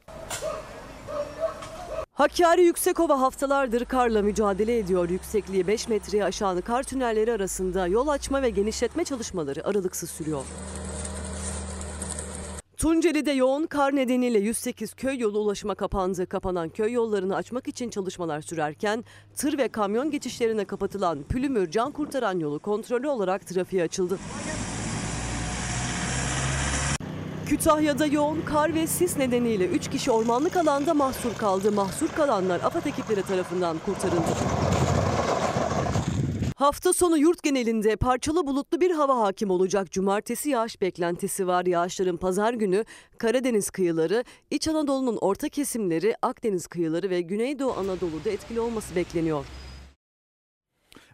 Hakkari 2.18 2.62
Yüksekova 2.62 3.20
haftalardır 3.20 3.84
karla 3.84 4.22
mücadele 4.22 4.78
ediyor. 4.78 5.10
Yüksekliği 5.10 5.66
5 5.66 5.88
metreye 5.88 6.24
aşan 6.24 6.60
kar 6.60 6.82
tünelleri 6.82 7.32
arasında 7.32 7.86
yol 7.86 8.08
açma 8.08 8.42
ve 8.42 8.50
genişletme 8.50 9.04
çalışmaları 9.04 9.66
aralıksız 9.66 10.10
sürüyor. 10.10 10.44
Tunceli'de 12.76 13.30
yoğun 13.30 13.66
kar 13.66 13.96
nedeniyle 13.96 14.38
108 14.38 14.94
köy 14.94 15.18
yolu 15.18 15.38
ulaşıma 15.38 15.74
kapandı. 15.74 16.26
Kapanan 16.26 16.68
köy 16.68 16.92
yollarını 16.92 17.36
açmak 17.36 17.68
için 17.68 17.90
çalışmalar 17.90 18.40
sürerken 18.40 19.04
tır 19.36 19.58
ve 19.58 19.68
kamyon 19.68 20.10
geçişlerine 20.10 20.64
kapatılan 20.64 21.22
Pülümür 21.22 21.70
can 21.70 21.92
kurtaran 21.92 22.38
yolu 22.38 22.58
kontrolü 22.58 23.08
olarak 23.08 23.46
trafiğe 23.46 23.82
açıldı. 23.82 24.18
Kütahya'da 27.48 28.06
yoğun 28.06 28.42
kar 28.42 28.74
ve 28.74 28.86
sis 28.86 29.16
nedeniyle 29.16 29.66
3 29.66 29.90
kişi 29.90 30.10
ormanlık 30.10 30.56
alanda 30.56 30.94
mahsur 30.94 31.34
kaldı. 31.34 31.72
Mahsur 31.72 32.08
kalanlar 32.08 32.60
AFAD 32.60 32.86
ekipleri 32.86 33.22
tarafından 33.22 33.76
kurtarıldı. 33.78 34.28
Hafta 36.56 36.92
sonu 36.92 37.18
yurt 37.18 37.42
genelinde 37.42 37.96
parçalı 37.96 38.46
bulutlu 38.46 38.80
bir 38.80 38.90
hava 38.90 39.20
hakim 39.20 39.50
olacak. 39.50 39.92
Cumartesi 39.92 40.50
yağış 40.50 40.80
beklentisi 40.80 41.46
var. 41.46 41.66
Yağışların 41.66 42.16
pazar 42.16 42.54
günü 42.54 42.84
Karadeniz 43.18 43.70
kıyıları, 43.70 44.24
İç 44.50 44.68
Anadolu'nun 44.68 45.18
orta 45.20 45.48
kesimleri, 45.48 46.14
Akdeniz 46.22 46.66
kıyıları 46.66 47.10
ve 47.10 47.20
Güneydoğu 47.20 47.72
Anadolu'da 47.72 48.30
etkili 48.30 48.60
olması 48.60 48.96
bekleniyor. 48.96 49.44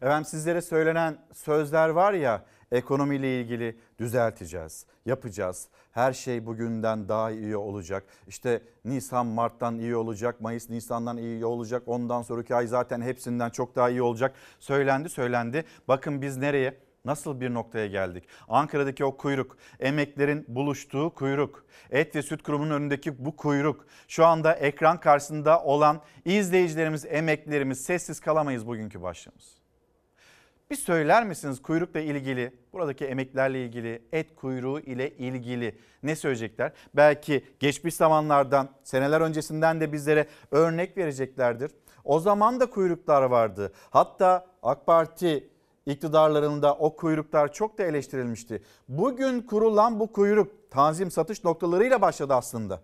Efendim 0.03 0.25
sizlere 0.25 0.63
söylenen 0.63 1.19
sözler 1.33 1.89
var 1.89 2.13
ya 2.13 2.45
ekonomiyle 2.73 3.41
ilgili 3.41 3.79
düzelteceğiz, 3.99 4.87
yapacağız. 5.07 5.69
Her 5.93 6.13
şey 6.13 6.47
bugünden 6.47 7.09
daha 7.09 7.31
iyi 7.31 7.57
olacak. 7.57 8.05
İşte 8.29 8.63
Nisan 8.85 9.27
Mart'tan 9.27 9.79
iyi 9.79 9.97
olacak, 9.97 10.41
Mayıs 10.41 10.71
Nisan'dan 10.71 11.17
iyi 11.17 11.45
olacak. 11.45 11.83
Ondan 11.87 12.23
sonraki 12.23 12.55
ay 12.55 12.67
zaten 12.67 13.01
hepsinden 13.01 13.51
çok 13.51 13.77
daha 13.77 13.91
iyi 13.91 14.03
olacak. 14.03 14.35
Söylendi 14.59 15.09
söylendi. 15.09 15.65
Bakın 15.89 16.23
biz 16.23 16.37
nereye? 16.37 16.85
Nasıl 17.05 17.41
bir 17.41 17.55
noktaya 17.55 17.87
geldik? 17.87 18.25
Ankara'daki 18.49 19.05
o 19.05 19.17
kuyruk, 19.17 19.57
emeklerin 19.81 20.45
buluştuğu 20.49 21.11
kuyruk, 21.15 21.65
et 21.91 22.17
ve 22.17 22.23
süt 22.23 22.43
kurumunun 22.43 22.71
önündeki 22.71 23.25
bu 23.25 23.37
kuyruk, 23.37 23.87
şu 24.09 24.27
anda 24.27 24.55
ekran 24.55 25.01
karşısında 25.01 25.65
olan 25.65 26.01
izleyicilerimiz, 26.25 27.05
emeklilerimiz 27.05 27.85
sessiz 27.85 28.21
kalamayız 28.21 28.67
bugünkü 28.67 29.03
başlığımız. 29.03 29.64
Bir 30.71 30.77
söyler 30.77 31.27
misiniz 31.27 31.63
kuyrukla 31.63 32.01
ilgili, 32.01 32.53
buradaki 32.73 33.05
emeklerle 33.05 33.65
ilgili, 33.65 34.03
et 34.13 34.37
kuyruğu 34.37 34.81
ile 34.81 35.11
ilgili 35.11 35.79
ne 36.03 36.17
söyleyecekler? 36.17 36.73
Belki 36.97 37.45
geçmiş 37.61 37.95
zamanlardan, 37.95 38.69
seneler 38.85 39.21
öncesinden 39.21 39.81
de 39.81 39.93
bizlere 39.93 40.27
örnek 40.51 40.97
vereceklerdir. 40.97 41.71
O 42.05 42.21
zaman 42.21 42.61
da 42.61 42.71
kuyruklar 42.71 43.23
vardı. 43.23 43.73
Hatta 43.91 44.47
AK 44.63 44.87
Parti 44.87 45.51
iktidarlarında 45.87 46.75
o 46.75 46.97
kuyruklar 46.97 47.53
çok 47.53 47.79
da 47.79 47.83
eleştirilmişti. 47.83 48.63
Bugün 48.89 49.41
kurulan 49.41 50.01
bu 50.01 50.13
kuyruk 50.13 50.71
tanzim 50.71 51.11
satış 51.11 51.45
noktalarıyla 51.45 52.01
başladı 52.01 52.35
aslında. 52.35 52.83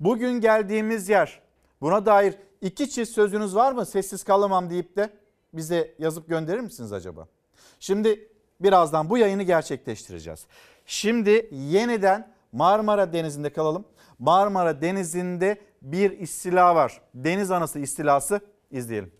Bugün 0.00 0.40
geldiğimiz 0.40 1.08
yer 1.08 1.42
buna 1.80 2.06
dair 2.06 2.34
iki 2.60 2.90
çift 2.90 3.12
sözünüz 3.12 3.56
var 3.56 3.72
mı? 3.72 3.86
Sessiz 3.86 4.24
kalamam 4.24 4.70
deyip 4.70 4.96
de 4.96 5.21
bize 5.54 5.94
yazıp 5.98 6.28
gönderir 6.28 6.60
misiniz 6.60 6.92
acaba? 6.92 7.28
Şimdi 7.80 8.28
birazdan 8.60 9.10
bu 9.10 9.18
yayını 9.18 9.42
gerçekleştireceğiz. 9.42 10.46
Şimdi 10.86 11.48
yeniden 11.52 12.32
Marmara 12.52 13.12
Denizi'nde 13.12 13.52
kalalım. 13.52 13.84
Marmara 14.18 14.80
Denizi'nde 14.80 15.60
bir 15.82 16.10
istila 16.10 16.74
var. 16.74 17.00
Deniz 17.14 17.50
anası 17.50 17.78
istilası 17.78 18.40
izleyelim. 18.70 19.12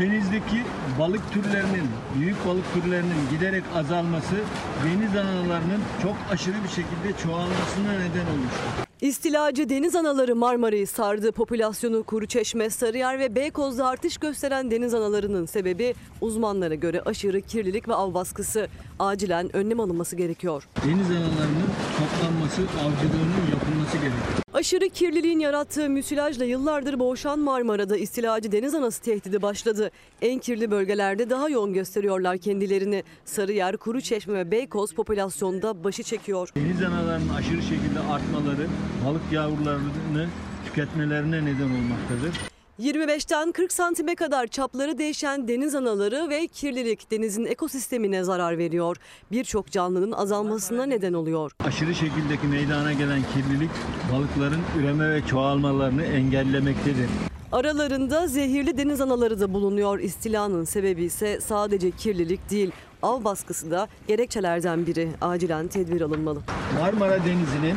Denizdeki 0.00 0.64
balık 0.98 1.32
türlerinin, 1.32 1.88
büyük 2.18 2.46
balık 2.46 2.64
türlerinin 2.74 3.30
giderek 3.30 3.64
azalması 3.74 4.36
deniz 4.84 5.16
analarının 5.16 5.82
çok 6.02 6.16
aşırı 6.30 6.64
bir 6.64 6.68
şekilde 6.68 7.22
çoğalmasına 7.22 7.92
neden 7.92 8.26
olmuştur. 8.26 8.87
İstilacı 9.00 9.68
deniz 9.68 9.96
anaları 9.96 10.36
Marmara'yı 10.36 10.86
sardı. 10.86 11.32
Popülasyonu 11.32 12.02
Kuruçeşme, 12.02 12.70
Sarıyer 12.70 13.18
ve 13.18 13.34
Beykoz'da 13.34 13.86
artış 13.86 14.16
gösteren 14.18 14.70
deniz 14.70 14.94
analarının 14.94 15.46
sebebi 15.46 15.94
uzmanlara 16.20 16.74
göre 16.74 17.00
aşırı 17.00 17.40
kirlilik 17.40 17.88
ve 17.88 17.94
av 17.94 18.14
baskısı. 18.14 18.68
Acilen 18.98 19.56
önlem 19.56 19.80
alınması 19.80 20.16
gerekiyor. 20.16 20.68
Deniz 20.84 21.10
analarının 21.10 21.68
toplanması, 21.98 22.62
avcılığının 22.62 23.50
yapılması 23.52 23.92
gerekiyor. 23.92 24.38
Aşırı 24.54 24.88
kirliliğin 24.88 25.38
yarattığı 25.38 25.90
müsilajla 25.90 26.44
yıllardır 26.44 26.98
boğuşan 26.98 27.38
Marmara'da 27.38 27.96
istilacı 27.96 28.52
deniz 28.52 28.74
anası 28.74 29.02
tehdidi 29.02 29.42
başladı. 29.42 29.90
En 30.22 30.38
kirli 30.38 30.70
bölgelerde 30.70 31.30
daha 31.30 31.48
yoğun 31.48 31.72
gösteriyorlar 31.72 32.38
kendilerini. 32.38 33.04
Sarıyer, 33.24 33.76
Kuruçeşme 33.76 34.34
ve 34.34 34.50
Beykoz 34.50 34.94
popülasyonda 34.94 35.84
başı 35.84 36.02
çekiyor. 36.02 36.52
Deniz 36.56 36.82
analarının 36.82 37.34
aşırı 37.34 37.62
şekilde 37.62 38.00
artmaları 38.00 38.66
balık 39.06 39.32
yavrularını 39.32 40.26
tüketmelerine 40.66 41.44
neden 41.44 41.70
olmaktadır. 41.70 42.48
25'ten 42.80 43.52
40 43.52 43.72
santime 43.72 44.14
kadar 44.14 44.46
çapları 44.46 44.98
değişen 44.98 45.48
deniz 45.48 45.74
anaları 45.74 46.28
ve 46.28 46.46
kirlilik 46.46 47.10
denizin 47.10 47.44
ekosistemine 47.44 48.24
zarar 48.24 48.58
veriyor. 48.58 48.96
Birçok 49.32 49.70
canlının 49.70 50.12
azalmasına 50.12 50.86
neden 50.86 51.12
oluyor. 51.12 51.52
Aşırı 51.64 51.94
şekildeki 51.94 52.46
meydana 52.46 52.92
gelen 52.92 53.20
kirlilik 53.34 53.70
balıkların 54.12 54.60
üreme 54.78 55.14
ve 55.14 55.26
çoğalmalarını 55.26 56.04
engellemektedir. 56.04 57.08
Aralarında 57.52 58.26
zehirli 58.26 58.78
deniz 58.78 59.00
anaları 59.00 59.40
da 59.40 59.54
bulunuyor. 59.54 59.98
İstilanın 59.98 60.64
sebebi 60.64 61.04
ise 61.04 61.40
sadece 61.40 61.90
kirlilik 61.90 62.50
değil, 62.50 62.72
av 63.02 63.24
baskısı 63.24 63.70
da 63.70 63.88
gerekçelerden 64.06 64.86
biri. 64.86 65.08
Acilen 65.20 65.68
tedbir 65.68 66.00
alınmalı. 66.00 66.40
Marmara 66.80 67.24
Denizi'nin 67.24 67.76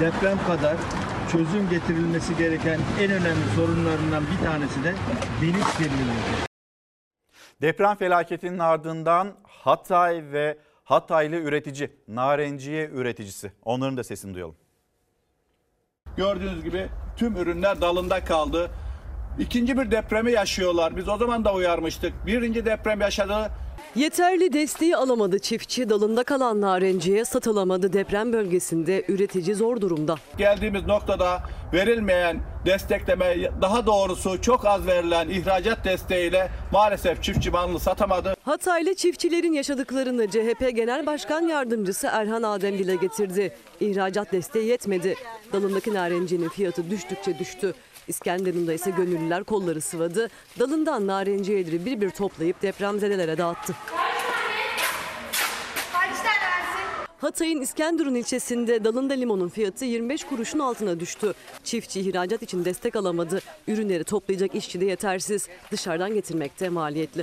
deprem 0.00 0.38
kadar 0.46 0.76
çözüm 1.32 1.70
getirilmesi 1.70 2.36
gereken 2.36 2.80
en 3.00 3.10
önemli 3.10 3.50
sorunlarından 3.56 4.24
bir 4.32 4.46
tanesi 4.46 4.84
de 4.84 4.94
deniz 5.42 5.76
kirliliğidir. 5.76 6.44
Deprem 7.62 7.96
felaketinin 7.96 8.58
ardından 8.58 9.32
Hatay 9.42 10.32
ve 10.32 10.58
Hataylı 10.84 11.36
üretici, 11.36 11.90
narenciye 12.08 12.88
üreticisi. 12.88 13.52
Onların 13.64 13.96
da 13.96 14.04
sesini 14.04 14.34
duyalım. 14.34 14.56
Gördüğünüz 16.16 16.64
gibi 16.64 16.88
tüm 17.16 17.36
ürünler 17.36 17.80
dalında 17.80 18.24
kaldı. 18.24 18.70
İkinci 19.38 19.78
bir 19.78 19.90
depremi 19.90 20.32
yaşıyorlar. 20.32 20.96
Biz 20.96 21.08
o 21.08 21.16
zaman 21.16 21.44
da 21.44 21.54
uyarmıştık. 21.54 22.26
Birinci 22.26 22.64
deprem 22.64 23.00
yaşadı. 23.00 23.50
Yeterli 23.96 24.52
desteği 24.52 24.96
alamadı 24.96 25.38
çiftçi. 25.38 25.88
Dalında 25.88 26.24
kalan 26.24 26.60
narenciye 26.60 27.24
satılamadı. 27.24 27.92
Deprem 27.92 28.32
bölgesinde 28.32 29.04
üretici 29.08 29.54
zor 29.54 29.80
durumda. 29.80 30.16
Geldiğimiz 30.38 30.86
noktada 30.86 31.42
verilmeyen 31.72 32.40
destekleme, 32.66 33.36
daha 33.62 33.86
doğrusu 33.86 34.42
çok 34.42 34.66
az 34.66 34.86
verilen 34.86 35.28
ihracat 35.28 35.84
desteğiyle 35.84 36.50
maalesef 36.72 37.22
çiftçi 37.22 37.50
malını 37.50 37.80
satamadı. 37.80 38.34
Hataylı 38.42 38.94
çiftçilerin 38.94 39.52
yaşadıklarını 39.52 40.30
CHP 40.30 40.76
Genel 40.76 41.06
Başkan 41.06 41.42
Yardımcısı 41.48 42.06
Erhan 42.12 42.42
Adem 42.42 42.78
dile 42.78 42.96
getirdi. 42.96 43.54
İhracat 43.80 44.32
desteği 44.32 44.66
yetmedi. 44.66 45.14
Dalındaki 45.52 45.94
narencinin 45.94 46.48
fiyatı 46.48 46.90
düştükçe 46.90 47.38
düştü. 47.38 47.74
İskenderun'da 48.08 48.72
ise 48.72 48.90
gönüllüler 48.90 49.44
kolları 49.44 49.80
sıvadı. 49.80 50.30
Dalından 50.58 51.06
narenciyeleri 51.06 51.86
bir 51.86 52.00
bir 52.00 52.10
toplayıp 52.10 52.62
depremzedelere 52.62 53.38
dağıttı. 53.38 53.74
Hatay'ın 57.18 57.60
İskenderun 57.60 58.14
ilçesinde 58.14 58.84
dalında 58.84 59.14
limonun 59.14 59.48
fiyatı 59.48 59.84
25 59.84 60.24
kuruşun 60.24 60.58
altına 60.58 61.00
düştü. 61.00 61.34
Çiftçi 61.64 62.00
ihracat 62.00 62.42
için 62.42 62.64
destek 62.64 62.96
alamadı. 62.96 63.40
Ürünleri 63.68 64.04
toplayacak 64.04 64.54
işçi 64.54 64.80
de 64.80 64.84
yetersiz. 64.84 65.48
Dışarıdan 65.72 66.14
getirmekte 66.14 66.68
maliyetli. 66.68 67.22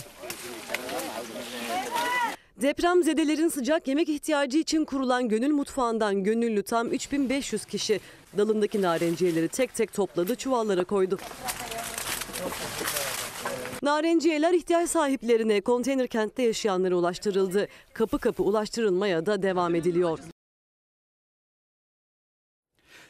Depremzedelerin 2.62 3.48
sıcak 3.48 3.88
yemek 3.88 4.10
ihtiyacı 4.10 4.58
için 4.58 4.86
kurulan 4.86 5.30
gönül 5.30 5.52
mutfağından 5.52 6.24
gönüllü 6.24 6.64
tam 6.64 6.88
3500 6.88 7.66
kişi 7.66 8.00
dalındaki 8.38 8.82
narenciyeleri 8.82 9.48
tek 9.48 9.76
tek 9.76 9.94
topladı, 9.94 10.36
çuvallara 10.36 10.84
koydu. 10.84 11.18
Narenciyeler 13.84 14.54
ihtiyaç 14.54 14.90
sahiplerine 14.90 15.62
konteyner 15.62 16.08
kentte 16.08 16.44
yaşayanlara 16.44 16.96
ulaştırıldı. 16.96 17.68
Kapı 17.94 18.20
kapı 18.20 18.44
ulaştırılmaya 18.44 19.26
da 19.26 19.44
devam 19.44 19.76
ediliyor. 19.76 20.20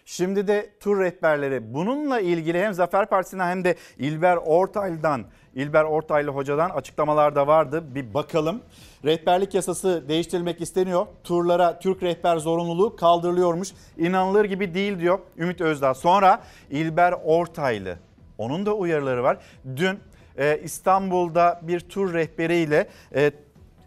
Şimdi 0.06 0.48
de 0.48 0.70
tur 0.80 1.00
rehberleri. 1.00 1.74
Bununla 1.74 2.20
ilgili 2.20 2.64
hem 2.64 2.74
Zafer 2.74 3.06
Partisi'nden 3.06 3.48
hem 3.48 3.64
de 3.64 3.76
İlber 3.98 4.38
Ortaylı'dan, 4.38 5.26
İlber 5.56 5.84
Ortaylı 5.84 6.32
hocadan 6.32 6.70
açıklamalar 6.70 7.36
da 7.36 7.48
vardı. 7.48 7.96
Bir 7.96 8.14
bakalım. 8.14 8.62
Rehberlik 9.06 9.54
yasası 9.54 10.04
değiştirilmek 10.10 10.62
isteniyor. 10.62 11.06
Turlara 11.24 11.80
Türk 11.80 12.04
rehber 12.04 12.38
zorunluluğu 12.38 12.96
kaldırılıyormuş. 12.96 13.70
İnanılır 13.98 14.46
gibi 14.46 14.74
değil 14.74 15.00
diyor 15.00 15.20
Ümit 15.38 15.62
Özdağ. 15.62 15.94
Sonra 15.94 16.44
İlber 16.70 17.14
Ortaylı. 17.24 17.98
Onun 18.38 18.66
da 18.66 18.74
uyarıları 18.74 19.24
var. 19.24 19.38
Dün 19.76 20.00
e, 20.38 20.60
İstanbul'da 20.64 21.60
bir 21.64 21.80
tur 21.80 22.14
rehberiyle 22.14 22.88
e, 23.16 23.32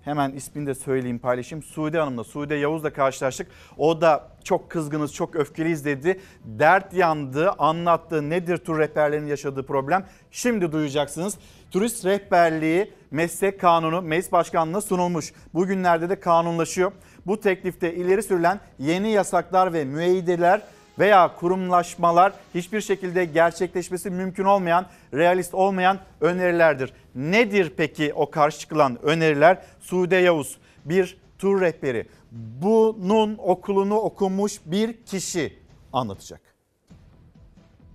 hemen 0.05 0.33
ismini 0.33 0.67
de 0.67 0.75
söyleyeyim 0.75 1.19
paylaşayım. 1.19 1.62
Sude 1.62 1.99
Hanım'la, 1.99 2.25
Sude 2.25 2.55
Yavuz'la 2.55 2.93
karşılaştık. 2.93 3.47
O 3.79 4.01
da 4.01 4.34
çok 4.45 4.70
kızgınız, 4.70 5.14
çok 5.14 5.36
öfkeliyiz 5.36 5.84
dedi. 5.84 6.20
Dert 6.45 6.95
yandı, 6.95 7.51
anlattı 7.51 8.30
nedir 8.30 8.57
tur 8.57 8.78
rehberlerinin 8.78 9.28
yaşadığı 9.28 9.66
problem. 9.66 10.07
Şimdi 10.30 10.72
duyacaksınız. 10.72 11.38
Turist 11.70 12.05
rehberliği 12.05 12.92
meslek 13.11 13.61
kanunu 13.61 14.03
meclis 14.03 14.32
başkanlığına 14.32 14.80
sunulmuş. 14.80 15.32
Bugünlerde 15.55 16.09
de 16.09 16.20
kanunlaşıyor. 16.20 16.92
Bu 17.26 17.40
teklifte 17.40 17.95
ileri 17.95 18.22
sürülen 18.22 18.61
yeni 18.78 19.11
yasaklar 19.11 19.72
ve 19.72 19.84
müeyyideler 19.84 20.61
veya 20.99 21.34
kurumlaşmalar 21.36 22.32
hiçbir 22.55 22.80
şekilde 22.80 23.24
gerçekleşmesi 23.24 24.11
mümkün 24.11 24.45
olmayan, 24.45 24.86
realist 25.14 25.55
olmayan 25.55 25.99
önerilerdir. 26.20 26.92
Nedir 27.14 27.72
peki 27.76 28.12
o 28.14 28.30
karşı 28.30 28.59
çıkılan 28.59 28.99
öneriler? 29.03 29.59
Sude 29.80 30.16
Yavuz 30.16 30.59
bir 30.84 31.18
tur 31.38 31.61
rehberi. 31.61 32.07
Bunun 32.35 33.39
okulunu 33.39 33.95
okumuş 33.95 34.61
bir 34.66 35.05
kişi 35.05 35.59
anlatacak. 35.93 36.41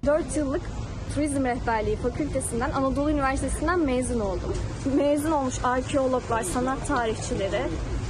4 0.05 0.37
yıllık 0.37 0.61
Turizm 1.15 1.45
Rehberliği 1.45 1.95
Fakültesinden 1.95 2.71
Anadolu 2.71 3.11
Üniversitesi'nden 3.11 3.79
mezun 3.79 4.19
oldum. 4.19 4.53
Mezun 4.95 5.31
olmuş 5.31 5.55
arkeologlar, 5.63 6.43
sanat 6.43 6.87
tarihçileri 6.87 7.61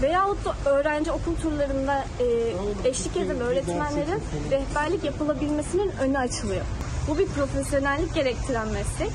veyahut 0.01 0.45
da 0.45 0.55
öğrenci 0.69 1.11
okul 1.11 1.35
turlarında 1.35 2.05
e, 2.19 2.89
eşlik 2.89 3.17
eden 3.17 3.39
öğretmenlerin 3.39 4.21
rehberlik 4.51 5.03
yapılabilmesinin 5.03 5.91
önü 6.01 6.17
açılıyor. 6.17 6.65
Bu 7.07 7.17
bir 7.17 7.25
profesyonellik 7.25 8.15
gerektiren 8.15 8.67
meslek. 8.67 9.09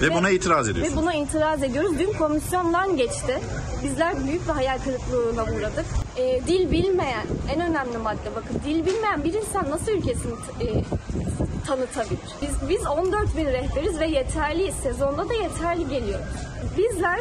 Ve 0.00 0.14
buna 0.14 0.30
itiraz 0.30 0.68
ediyorsunuz. 0.68 0.98
Ve 0.98 1.02
buna 1.02 1.14
itiraz 1.14 1.62
ediyoruz. 1.62 1.98
Dün 1.98 2.12
komisyondan 2.12 2.96
geçti. 2.96 3.40
Bizler 3.84 4.26
büyük 4.26 4.48
bir 4.48 4.52
hayal 4.52 4.78
kırıklığına 4.78 5.42
uğradık. 5.42 5.86
E, 6.16 6.40
dil 6.46 6.70
bilmeyen, 6.70 7.26
en 7.54 7.60
önemli 7.60 7.98
madde 7.98 8.34
bakın, 8.34 8.60
dil 8.64 8.86
bilmeyen 8.86 9.24
bir 9.24 9.34
insan 9.34 9.70
nasıl 9.70 9.92
ülkesini 9.92 10.32
e, 10.60 10.66
tanıtabilir? 11.66 12.20
Biz, 12.42 12.68
biz 12.68 12.86
14 12.86 13.36
bin 13.36 13.46
rehberiz 13.46 14.00
ve 14.00 14.06
yeterliyiz. 14.06 14.74
Sezonda 14.74 15.28
da 15.28 15.34
yeterli 15.34 15.88
geliyoruz. 15.88 16.26
Bizler 16.78 17.20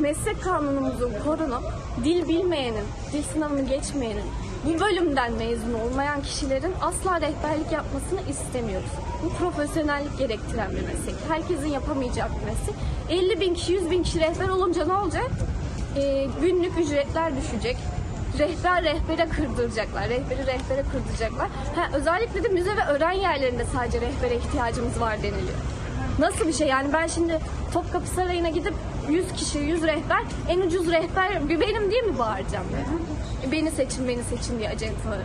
meslek 0.00 0.42
kanunumuzun 0.42 1.12
korunup 1.24 1.62
dil 2.04 2.28
bilmeyenin, 2.28 2.84
dil 3.12 3.22
sınavını 3.22 3.62
geçmeyenin, 3.62 4.24
bu 4.64 4.80
bölümden 4.80 5.32
mezun 5.32 5.74
olmayan 5.74 6.22
kişilerin 6.22 6.72
asla 6.82 7.20
rehberlik 7.20 7.72
yapmasını 7.72 8.20
istemiyoruz. 8.30 8.90
Bu 9.24 9.28
profesyonellik 9.28 10.18
gerektiren 10.18 10.70
bir 10.70 10.82
meslek. 10.82 11.14
Herkesin 11.28 11.68
yapamayacağı 11.68 12.28
bir 12.28 12.44
meslek. 12.44 12.74
50 13.10 13.40
bin 13.40 13.54
kişi, 13.54 13.72
100 13.72 13.90
bin 13.90 14.02
kişi 14.02 14.20
rehber 14.20 14.48
olunca 14.48 14.86
ne 14.86 14.94
olacak? 14.94 15.30
Ee, 15.96 16.26
günlük 16.40 16.78
ücretler 16.78 17.32
düşecek. 17.36 17.76
Rehber 18.38 18.84
rehbere 18.84 19.28
kırdıracaklar. 19.28 20.08
Rehberi 20.08 20.46
rehbere 20.46 20.82
kırdıracaklar. 20.92 21.48
Ha, 21.76 21.88
özellikle 21.94 22.44
de 22.44 22.48
müze 22.48 22.76
ve 22.76 22.84
öğren 22.90 23.12
yerlerinde 23.12 23.64
sadece 23.64 24.00
rehbere 24.00 24.36
ihtiyacımız 24.36 25.00
var 25.00 25.16
deniliyor. 25.22 25.58
Nasıl 26.18 26.48
bir 26.48 26.52
şey 26.52 26.68
yani 26.68 26.92
ben 26.92 27.06
şimdi 27.06 27.38
Topkapı 27.72 28.06
Sarayı'na 28.06 28.48
gidip 28.48 28.74
100 29.10 29.32
kişi 29.32 29.58
100 29.58 29.82
rehber 29.82 30.22
en 30.48 30.60
ucuz 30.60 30.86
rehber 30.86 31.48
benim 31.48 31.90
diye 31.90 32.02
mi 32.02 32.18
bağıracağım 32.18 32.66
yani? 32.74 33.52
beni 33.52 33.70
seçin 33.70 34.08
beni 34.08 34.22
seçin 34.22 34.58
diye 34.58 34.68
acentaları. 34.68 35.22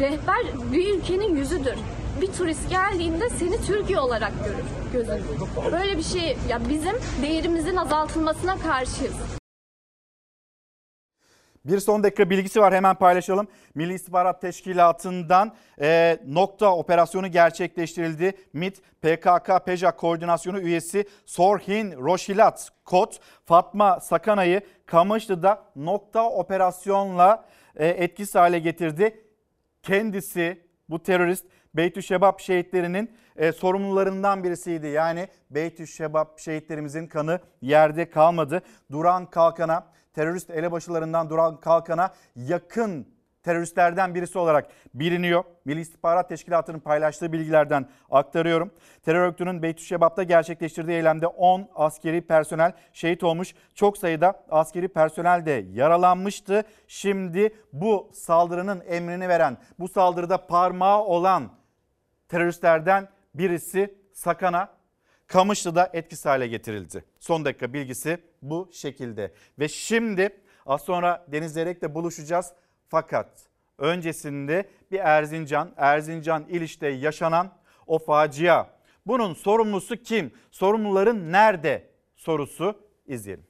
Rehber 0.00 0.72
bir 0.72 0.94
ülkenin 0.94 1.36
yüzüdür. 1.36 1.76
Bir 2.20 2.32
turist 2.32 2.70
geldiğinde 2.70 3.30
seni 3.30 3.60
Türkiye 3.66 4.00
olarak 4.00 4.32
görür 4.44 4.84
gözün. 4.92 5.24
Böyle 5.72 5.98
bir 5.98 6.02
şey 6.02 6.36
ya 6.48 6.60
bizim 6.68 6.96
değerimizin 7.22 7.76
azaltılmasına 7.76 8.58
karşıyız. 8.58 9.14
Bir 11.64 11.80
son 11.80 12.02
dakika 12.02 12.30
bilgisi 12.30 12.60
var 12.60 12.74
hemen 12.74 12.94
paylaşalım. 12.94 13.48
Milli 13.74 13.94
İstihbarat 13.94 14.40
Teşkilatı'ndan 14.40 15.54
e, 15.80 16.18
nokta 16.26 16.76
operasyonu 16.76 17.28
gerçekleştirildi. 17.28 18.32
MİT 18.52 18.82
PKK 19.02 19.66
PEJAK 19.66 19.98
koordinasyonu 19.98 20.60
üyesi 20.60 21.08
Sorhin 21.26 21.92
Roşilat 21.92 22.70
Kot 22.84 23.20
Fatma 23.44 24.00
Sakana'yı 24.00 24.60
Kamışlı'da 24.86 25.64
nokta 25.76 26.30
operasyonla 26.30 27.44
e, 27.76 27.88
etkisiz 27.88 28.34
hale 28.34 28.58
getirdi. 28.58 29.24
Kendisi 29.82 30.62
bu 30.88 31.02
terörist 31.02 31.44
Beytü 31.74 32.02
Şebap 32.02 32.40
şehitlerinin 32.40 33.10
e, 33.36 33.52
sorumlularından 33.52 34.44
birisiydi. 34.44 34.86
Yani 34.86 35.28
Beytü 35.50 35.86
Şebap 35.86 36.38
şehitlerimizin 36.38 37.06
kanı 37.06 37.40
yerde 37.60 38.10
kalmadı. 38.10 38.62
Duran 38.92 39.30
Kalkan'a 39.30 39.94
terörist 40.14 40.50
elebaşılarından 40.50 41.30
Duran 41.30 41.60
Kalkan'a 41.60 42.14
yakın 42.36 43.14
teröristlerden 43.44 44.14
birisi 44.14 44.38
olarak 44.38 44.68
biliniyor. 44.94 45.44
Milli 45.64 45.80
İstihbarat 45.80 46.28
Teşkilatı'nın 46.28 46.80
paylaştığı 46.80 47.32
bilgilerden 47.32 47.88
aktarıyorum. 48.10 48.70
Terör 49.02 49.20
örgütünün 49.20 49.62
Beytü 49.62 49.82
Şebap'ta 49.84 50.22
gerçekleştirdiği 50.22 50.96
eylemde 50.96 51.26
10 51.26 51.68
askeri 51.74 52.20
personel 52.20 52.72
şehit 52.92 53.24
olmuş. 53.24 53.54
Çok 53.74 53.98
sayıda 53.98 54.44
askeri 54.50 54.88
personel 54.88 55.46
de 55.46 55.64
yaralanmıştı. 55.72 56.62
Şimdi 56.86 57.54
bu 57.72 58.10
saldırının 58.14 58.82
emrini 58.86 59.28
veren, 59.28 59.58
bu 59.78 59.88
saldırıda 59.88 60.46
parmağı 60.46 61.02
olan 61.02 61.50
teröristlerden 62.28 63.08
birisi 63.34 64.04
Sakana 64.12 64.68
Kamışlı'da 65.26 65.90
etkisiz 65.92 66.24
hale 66.24 66.46
getirildi. 66.46 67.04
Son 67.20 67.44
dakika 67.44 67.72
bilgisi 67.72 68.18
bu 68.42 68.70
şekilde. 68.72 69.32
Ve 69.58 69.68
şimdi 69.68 70.30
az 70.66 70.82
sonra 70.82 71.26
Deniz 71.28 71.52
Zerek'le 71.52 71.94
buluşacağız. 71.94 72.52
Fakat 72.88 73.28
öncesinde 73.78 74.68
bir 74.90 74.98
Erzincan, 74.98 75.74
Erzincan 75.76 76.44
İliş'te 76.48 76.88
yaşanan 76.88 77.52
o 77.86 77.98
facia. 77.98 78.66
Bunun 79.06 79.34
sorumlusu 79.34 79.96
kim? 79.96 80.32
Sorumluların 80.50 81.32
nerede? 81.32 81.90
Sorusu 82.16 82.78
izleyelim. 83.06 83.46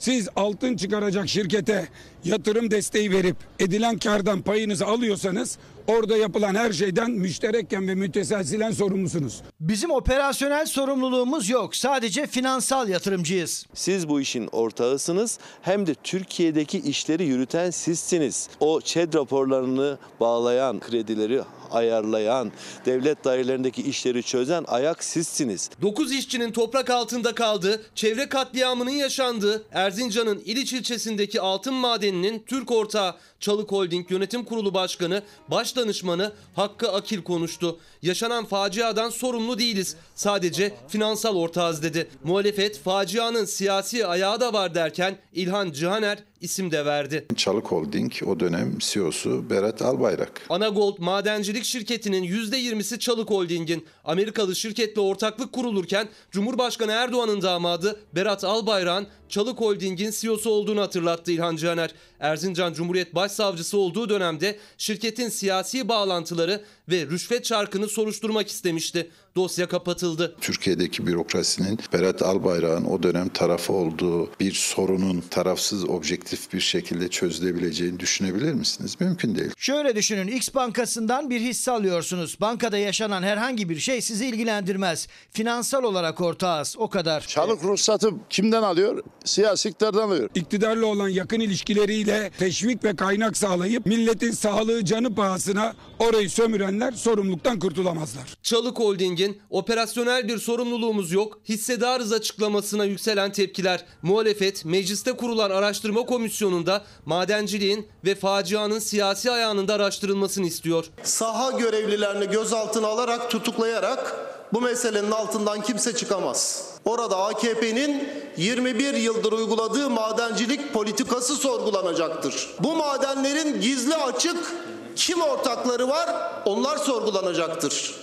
Siz 0.00 0.28
altın 0.36 0.76
çıkaracak 0.76 1.28
şirkete 1.28 1.88
yatırım 2.24 2.70
desteği 2.70 3.10
verip 3.10 3.36
edilen 3.58 3.98
kardan 3.98 4.42
payınızı 4.42 4.86
alıyorsanız 4.86 5.58
orada 5.86 6.16
yapılan 6.16 6.54
her 6.54 6.72
şeyden 6.72 7.10
müşterekken 7.10 7.88
ve 7.88 7.94
müteselsilen 7.94 8.70
sorumlusunuz. 8.70 9.42
Bizim 9.60 9.90
operasyonel 9.90 10.66
sorumluluğumuz 10.66 11.48
yok. 11.48 11.76
Sadece 11.76 12.26
finansal 12.26 12.88
yatırımcıyız. 12.88 13.66
Siz 13.74 14.08
bu 14.08 14.20
işin 14.20 14.48
ortağısınız 14.52 15.38
hem 15.62 15.86
de 15.86 15.94
Türkiye'deki 15.94 16.78
işleri 16.78 17.24
yürüten 17.24 17.70
sizsiniz. 17.70 18.48
O 18.60 18.80
ÇED 18.80 19.14
raporlarını 19.14 19.98
bağlayan, 20.20 20.80
kredileri 20.80 21.40
ayarlayan, 21.74 22.52
devlet 22.86 23.24
dairelerindeki 23.24 23.82
işleri 23.82 24.22
çözen 24.22 24.64
ayak 24.68 25.04
sizsiniz. 25.04 25.70
9 25.82 26.12
işçinin 26.12 26.52
toprak 26.52 26.90
altında 26.90 27.34
kaldığı, 27.34 27.82
çevre 27.94 28.28
katliamının 28.28 28.90
yaşandığı 28.90 29.64
Erzincan'ın 29.72 30.42
İliç 30.44 30.72
ilçesindeki 30.72 31.40
altın 31.40 31.74
madeninin 31.74 32.44
Türk 32.46 32.70
ortağı 32.70 33.14
Çalık 33.40 33.72
Holding 33.72 34.10
Yönetim 34.10 34.44
Kurulu 34.44 34.74
Başkanı, 34.74 35.22
Baş 35.48 35.76
Danışmanı 35.76 36.32
Hakkı 36.56 36.92
Akil 36.92 37.22
konuştu. 37.22 37.78
Yaşanan 38.02 38.44
faciadan 38.44 39.10
sorumlu 39.10 39.58
değiliz. 39.58 39.96
Sadece 40.14 40.74
finansal 40.88 41.36
ortağız 41.36 41.82
dedi. 41.82 42.10
Muhalefet 42.24 42.78
facianın 42.78 43.44
siyasi 43.44 44.06
ayağı 44.06 44.40
da 44.40 44.52
var 44.52 44.74
derken 44.74 45.18
İlhan 45.32 45.72
Cihaner 45.72 46.18
isim 46.42 46.70
de 46.70 46.84
verdi. 46.84 47.26
Çalık 47.36 47.66
Holding 47.66 48.12
o 48.26 48.40
dönem 48.40 48.78
CEO'su 48.78 49.50
Berat 49.50 49.82
Albayrak. 49.82 50.42
Anagold 50.48 50.98
madencilik 50.98 51.64
şirketinin 51.64 52.24
%20'si 52.24 52.98
Çalık 52.98 53.30
Holding'in. 53.30 53.86
Amerikalı 54.04 54.56
şirketle 54.56 55.00
ortaklık 55.00 55.52
kurulurken 55.52 56.08
Cumhurbaşkanı 56.30 56.92
Erdoğan'ın 56.92 57.42
damadı 57.42 58.00
Berat 58.14 58.44
Albayrak'ın 58.44 59.06
Çalık 59.32 59.60
Holding'in 59.60 60.10
CEO'su 60.10 60.50
olduğunu 60.50 60.80
hatırlattı 60.80 61.32
İlhan 61.32 61.56
Caner. 61.56 61.90
Erzincan 62.20 62.72
Cumhuriyet 62.72 63.14
Başsavcısı 63.14 63.78
olduğu 63.78 64.08
dönemde 64.08 64.58
şirketin 64.78 65.28
siyasi 65.28 65.88
bağlantıları 65.88 66.64
ve 66.88 67.06
rüşvet 67.06 67.44
çarkını 67.44 67.88
soruşturmak 67.88 68.48
istemişti. 68.48 69.10
Dosya 69.36 69.68
kapatıldı. 69.68 70.36
Türkiye'deki 70.40 71.06
bürokrasinin 71.06 71.78
Berat 71.92 72.22
Albayrak'ın 72.22 72.84
o 72.84 73.02
dönem 73.02 73.28
tarafı 73.28 73.72
olduğu 73.72 74.30
bir 74.40 74.52
sorunun 74.52 75.20
tarafsız 75.30 75.88
objektif 75.90 76.52
bir 76.52 76.60
şekilde 76.60 77.08
çözülebileceğini 77.08 78.00
düşünebilir 78.00 78.52
misiniz? 78.52 78.96
Mümkün 79.00 79.34
değil. 79.34 79.50
Şöyle 79.56 79.96
düşünün 79.96 80.26
X 80.26 80.54
bankasından 80.54 81.30
bir 81.30 81.40
hisse 81.40 81.70
alıyorsunuz. 81.70 82.36
Bankada 82.40 82.78
yaşanan 82.78 83.22
herhangi 83.22 83.68
bir 83.68 83.78
şey 83.78 84.00
sizi 84.00 84.26
ilgilendirmez. 84.26 85.08
Finansal 85.30 85.82
olarak 85.82 86.20
ortağız 86.20 86.76
o 86.78 86.88
kadar. 86.90 87.20
Çalık 87.20 87.64
ruhsatı 87.64 88.10
kimden 88.30 88.62
alıyor? 88.62 89.02
Siyasi 89.24 89.68
iktidardan 89.68 90.08
alıyor. 90.08 90.30
İktidarla 90.34 90.86
olan 90.86 91.08
yakın 91.08 91.40
ilişkileriyle 91.40 92.30
teşvik 92.38 92.84
ve 92.84 92.96
kaynak 92.96 93.36
sağlayıp 93.36 93.86
milletin 93.86 94.30
sağlığı 94.30 94.84
canı 94.84 95.14
pahasına 95.14 95.74
orayı 95.98 96.30
sömürenler 96.30 96.92
sorumluluktan 96.92 97.58
kurtulamazlar. 97.58 98.36
Çalık 98.42 98.78
Holding'in 98.78 99.38
operasyonel 99.50 100.28
bir 100.28 100.38
sorumluluğumuz 100.38 101.12
yok, 101.12 101.38
hissedarız 101.48 102.12
açıklamasına 102.12 102.84
yükselen 102.84 103.32
tepkiler. 103.32 103.84
Muhalefet 104.02 104.64
mecliste 104.64 105.12
kurulan 105.12 105.50
araştırma 105.50 106.06
komisyonunda 106.06 106.84
madenciliğin 107.06 107.86
ve 108.04 108.14
facianın 108.14 108.78
siyasi 108.78 109.30
ayağının 109.30 109.68
da 109.68 109.74
araştırılmasını 109.74 110.46
istiyor. 110.46 110.84
Saha 111.02 111.58
görevlilerini 111.58 112.30
gözaltına 112.30 112.86
alarak 112.86 113.30
tutuklayarak 113.30 114.31
bu 114.52 114.60
meselenin 114.60 115.10
altından 115.10 115.60
kimse 115.62 115.94
çıkamaz. 115.94 116.68
Orada 116.84 117.24
AKP'nin 117.24 118.08
21 118.36 118.94
yıldır 118.94 119.32
uyguladığı 119.32 119.90
madencilik 119.90 120.72
politikası 120.72 121.36
sorgulanacaktır. 121.36 122.54
Bu 122.60 122.76
madenlerin 122.76 123.60
gizli 123.60 123.94
açık 123.94 124.52
kim 124.96 125.20
ortakları 125.20 125.88
var 125.88 126.08
onlar 126.44 126.76
sorgulanacaktır. 126.76 127.94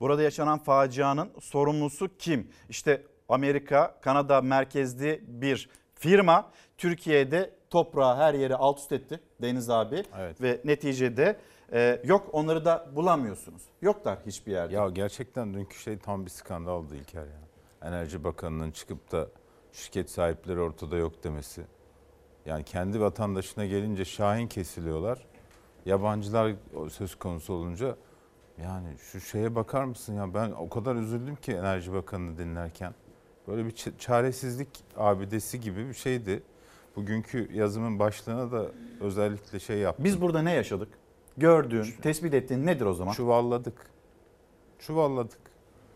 Burada 0.00 0.22
yaşanan 0.22 0.58
facianın 0.58 1.30
sorumlusu 1.40 2.16
kim? 2.18 2.50
İşte 2.68 3.06
Amerika, 3.28 3.98
Kanada 4.00 4.40
merkezli 4.40 5.24
bir 5.26 5.68
firma 5.94 6.50
Türkiye'de 6.78 7.54
toprağı 7.70 8.16
her 8.16 8.34
yere 8.34 8.54
alt 8.54 8.78
üst 8.78 8.92
etti 8.92 9.20
Deniz 9.42 9.70
abi. 9.70 10.04
Evet. 10.18 10.40
Ve 10.40 10.60
neticede 10.64 11.36
e, 11.72 12.00
yok 12.04 12.28
onları 12.32 12.64
da 12.64 12.90
bulamıyorsunuz. 12.94 13.62
Yoklar 13.82 14.18
hiçbir 14.26 14.52
yerde. 14.52 14.74
Ya 14.74 14.88
gerçekten 14.88 15.54
dünkü 15.54 15.78
şey 15.78 15.98
tam 15.98 16.24
bir 16.24 16.30
skandaldı 16.30 16.96
İlker 16.96 17.24
ya. 17.24 17.42
Enerji 17.82 18.24
Bakanı'nın 18.24 18.70
çıkıp 18.70 19.12
da 19.12 19.28
şirket 19.72 20.10
sahipleri 20.10 20.60
ortada 20.60 20.96
yok 20.96 21.24
demesi. 21.24 21.62
Yani 22.46 22.64
kendi 22.64 23.00
vatandaşına 23.00 23.66
gelince 23.66 24.04
şahin 24.04 24.46
kesiliyorlar. 24.46 25.26
Yabancılar 25.86 26.54
söz 26.90 27.14
konusu 27.14 27.52
olunca 27.52 27.96
yani 28.62 28.88
şu 28.98 29.20
şeye 29.20 29.54
bakar 29.54 29.84
mısın 29.84 30.14
ya 30.14 30.34
ben 30.34 30.50
o 30.50 30.68
kadar 30.68 30.96
üzüldüm 30.96 31.36
ki 31.36 31.52
Enerji 31.52 31.92
Bakanı'nı 31.92 32.38
dinlerken. 32.38 32.94
Böyle 33.48 33.66
bir 33.66 33.74
çaresizlik 33.98 34.68
abidesi 34.96 35.60
gibi 35.60 35.88
bir 35.88 35.94
şeydi. 35.94 36.42
Bugünkü 36.96 37.52
yazımın 37.52 37.98
başlığına 37.98 38.52
da 38.52 38.66
özellikle 39.00 39.60
şey 39.60 39.78
yaptım. 39.78 40.04
Biz 40.04 40.20
burada 40.20 40.42
ne 40.42 40.52
yaşadık? 40.52 40.88
Gördüğün, 41.36 41.86
tespit 42.02 42.34
ettiğin 42.34 42.66
nedir 42.66 42.86
o 42.86 42.94
zaman? 42.94 43.12
Çuvalladık. 43.12 43.90
Çuvalladık. 44.78 45.38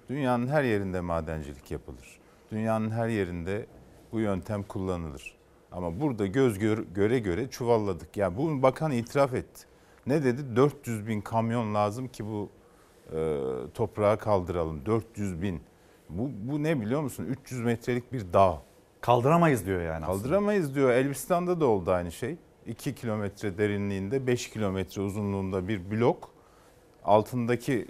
Dünyanın 0.09 0.47
her 0.47 0.65
yerinde 0.65 1.01
madencilik 1.01 1.71
yapılır. 1.71 2.19
Dünyanın 2.53 2.91
her 2.91 3.09
yerinde 3.09 3.67
bu 4.13 4.21
yöntem 4.21 4.63
kullanılır. 4.63 5.37
Ama 5.73 6.01
burada 6.01 6.27
göz 6.27 6.59
gör, 6.59 6.79
göre 6.79 7.19
göre 7.19 7.51
çuvalladık. 7.51 8.17
Yani 8.17 8.37
bu 8.37 8.63
bakan 8.63 8.93
itiraf 8.93 9.35
etti. 9.35 9.67
Ne 10.07 10.25
dedi? 10.25 10.57
400 10.57 11.07
bin 11.07 11.21
kamyon 11.21 11.75
lazım 11.75 12.09
ki 12.09 12.27
bu 12.27 12.49
e, 13.13 13.41
toprağı 13.75 14.19
kaldıralım. 14.19 14.87
400 14.87 15.43
bin. 15.43 15.61
Bu, 16.09 16.31
bu 16.53 16.63
ne 16.63 16.81
biliyor 16.81 17.03
musun? 17.03 17.25
300 17.25 17.61
metrelik 17.61 18.13
bir 18.13 18.33
dağ. 18.33 18.63
Kaldıramayız 19.01 19.67
diyor 19.67 19.83
yani 19.83 20.07
Kaldıramayız 20.07 20.65
aslında. 20.65 20.77
diyor. 20.77 20.91
Elbistan'da 20.91 21.61
da 21.61 21.67
oldu 21.67 21.91
aynı 21.91 22.13
şey. 22.13 22.37
2 22.67 22.95
kilometre 22.95 23.59
derinliğinde 23.59 24.27
5 24.27 24.51
kilometre 24.51 25.03
uzunluğunda 25.03 25.69
bir 25.69 25.91
blok 25.91 26.31
altındaki 27.05 27.87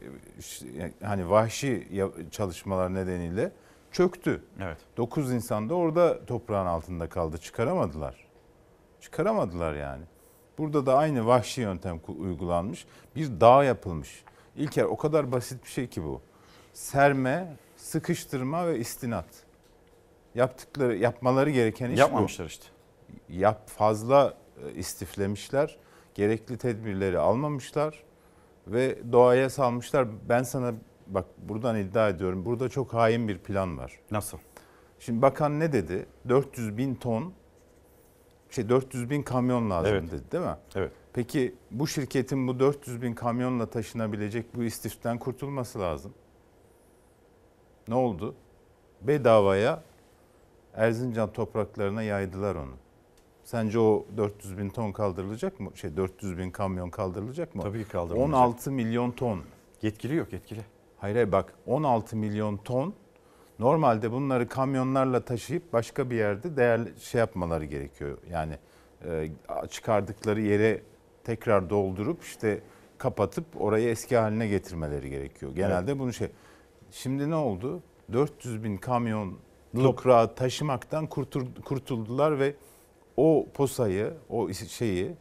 hani 1.03 1.31
vahşi 1.31 1.89
çalışmalar 2.31 2.95
nedeniyle 2.95 3.53
çöktü. 3.93 4.43
Evet. 4.61 4.79
9 4.97 5.33
insan 5.33 5.69
da 5.69 5.75
orada 5.75 6.27
toprağın 6.27 6.67
altında 6.67 7.09
kaldı. 7.09 7.39
Çıkaramadılar. 7.39 8.27
Çıkaramadılar 9.01 9.75
yani. 9.75 10.05
Burada 10.59 10.87
da 10.87 10.97
aynı 10.97 11.27
vahşi 11.27 11.61
yöntem 11.61 12.01
uygulanmış. 12.19 12.87
Bir 13.17 13.41
dağ 13.41 13.65
yapılmış. 13.65 14.25
İlker 14.57 14.85
o 14.85 14.97
kadar 14.97 15.33
basit 15.33 15.65
bir 15.65 15.69
şey 15.69 15.87
ki 15.87 16.05
bu. 16.05 16.21
Serme, 16.73 17.57
sıkıştırma 17.77 18.67
ve 18.67 18.79
istinat. 18.79 19.27
Yaptıkları, 20.35 20.97
yapmaları 20.97 21.51
gereken 21.51 21.91
iş 21.91 21.99
Yapmamışlar 21.99 22.45
bu. 22.47 22.49
işte. 22.49 22.67
Yap 23.29 23.69
fazla 23.69 24.35
istiflemişler. 24.75 25.79
Gerekli 26.15 26.59
tedbirleri 26.59 27.19
almamışlar 27.19 28.03
ve 28.67 28.99
doğaya 29.13 29.51
salmışlar. 29.51 30.09
Ben 30.29 30.43
sana 30.43 30.75
bak 31.07 31.25
buradan 31.39 31.77
iddia 31.77 32.09
ediyorum. 32.09 32.45
Burada 32.45 32.69
çok 32.69 32.95
hain 32.95 33.29
bir 33.29 33.39
plan 33.39 33.79
var. 33.79 34.01
Nasıl? 34.11 34.39
Şimdi 34.99 35.23
bakan 35.23 35.61
ne 35.61 35.73
dedi? 35.73 36.07
400 36.29 36.79
bin 36.79 36.95
ton 36.95 37.33
şey 38.51 38.69
400 38.69 39.11
bin 39.11 39.23
kamyon 39.23 39.71
lazım 39.71 39.93
Evet. 39.93 40.13
dedi 40.13 40.33
değil 40.33 40.45
mi? 40.45 40.57
Evet. 40.75 40.93
Peki 41.13 41.55
bu 41.71 41.87
şirketin 41.87 42.49
bu 42.49 42.61
400 42.61 43.03
bin 43.03 43.15
kamyonla 43.15 43.67
taşınabilecek 43.67 44.57
bu 44.57 44.63
istiften 44.63 45.19
kurtulması 45.19 45.81
lazım. 45.81 46.15
Ne 47.89 47.95
oldu? 47.95 48.35
Bedavaya 49.03 49.83
Erzincan 50.75 51.33
topraklarına 51.33 52.03
yaydılar 52.03 52.55
onu. 52.55 52.75
Sence 53.47 53.79
o 53.79 54.07
400 54.17 54.59
bin 54.59 54.69
ton 54.69 54.93
kaldırılacak 54.93 55.61
mı? 55.61 55.71
Şey 55.75 55.97
400 55.97 56.39
bin 56.39 56.51
kamyon 56.51 56.91
kaldırılacak 56.91 57.55
mı? 57.55 57.63
Tabii 57.63 57.85
ki 57.85 57.89
kaldırılacak. 57.89 58.29
16 58.29 58.73
milyon 58.73 59.11
ton. 59.11 59.41
Yetkili 59.83 60.15
yok 60.15 60.33
yetkili. 60.33 60.61
Hayır 60.99 61.15
hayır 61.17 61.33
bak 61.33 61.55
16 61.67 62.17
milyon 62.17 62.57
ton 62.57 62.95
normalde 63.59 64.13
bunları 64.13 64.49
kamyonlarla 64.49 65.21
taşıyıp 65.21 65.73
başka 65.73 66.11
bir 66.11 66.17
yerde 66.17 66.57
değerli 66.57 67.01
şey 67.01 67.19
yapmaları 67.19 67.65
gerekiyor. 67.65 68.19
Yani 68.31 68.59
e, 69.05 69.31
çıkardıkları 69.71 70.41
yere 70.41 70.83
tekrar 71.25 71.71
doldurup 71.71 72.23
işte 72.23 72.61
kapatıp 72.99 73.45
orayı 73.59 73.89
eski 73.89 74.17
haline 74.17 74.49
getirmeleri 74.49 75.11
gerekiyor. 75.11 75.53
Genelde 75.55 75.99
bunu 75.99 76.13
şey. 76.13 76.29
Şimdi 76.91 77.31
ne 77.31 77.35
oldu? 77.37 77.83
400 78.13 78.65
bin 78.65 78.77
kamyon 78.77 79.39
toprağı 79.77 80.35
taşımaktan 80.35 81.07
kurtul- 81.07 81.63
kurtuldular 81.65 82.39
ve 82.39 82.55
o 83.17 83.47
posayı, 83.55 84.13
o 84.31 84.53
şeyi 84.53 85.15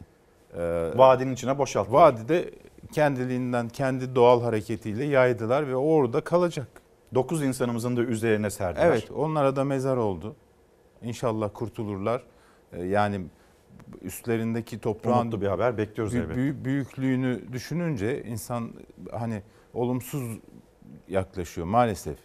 e, 0.57 0.91
Vadinin 0.95 1.33
içine 1.33 1.57
boşalttılar. 1.57 2.01
Vadide 2.01 2.51
kendiliğinden 2.91 3.69
kendi 3.69 4.15
doğal 4.15 4.41
hareketiyle 4.41 5.03
yaydılar 5.05 5.67
ve 5.67 5.75
orada 5.75 6.21
kalacak. 6.21 6.67
9 7.13 7.43
insanımızın 7.43 7.97
da 7.97 8.01
üzerine 8.01 8.49
serdiler. 8.49 8.85
Evet 8.87 9.11
onlara 9.11 9.55
da 9.55 9.63
mezar 9.63 9.97
oldu. 9.97 10.35
İnşallah 11.01 11.49
kurtulurlar. 11.53 12.23
Ee, 12.73 12.83
Yani 12.83 13.21
üstlerindeki 14.01 14.79
toprağın 14.79 15.21
Umutlu 15.21 15.41
bir 15.41 15.47
haber 15.47 15.77
bekliyoruz 15.77 16.13
büyü- 16.13 16.23
elbette. 16.23 16.37
büyü- 16.39 16.65
büyüklüğünü 16.65 17.53
düşününce 17.53 18.23
insan 18.23 18.71
hani 19.11 19.41
olumsuz 19.73 20.39
yaklaşıyor 21.07 21.67
maalesef. 21.67 22.17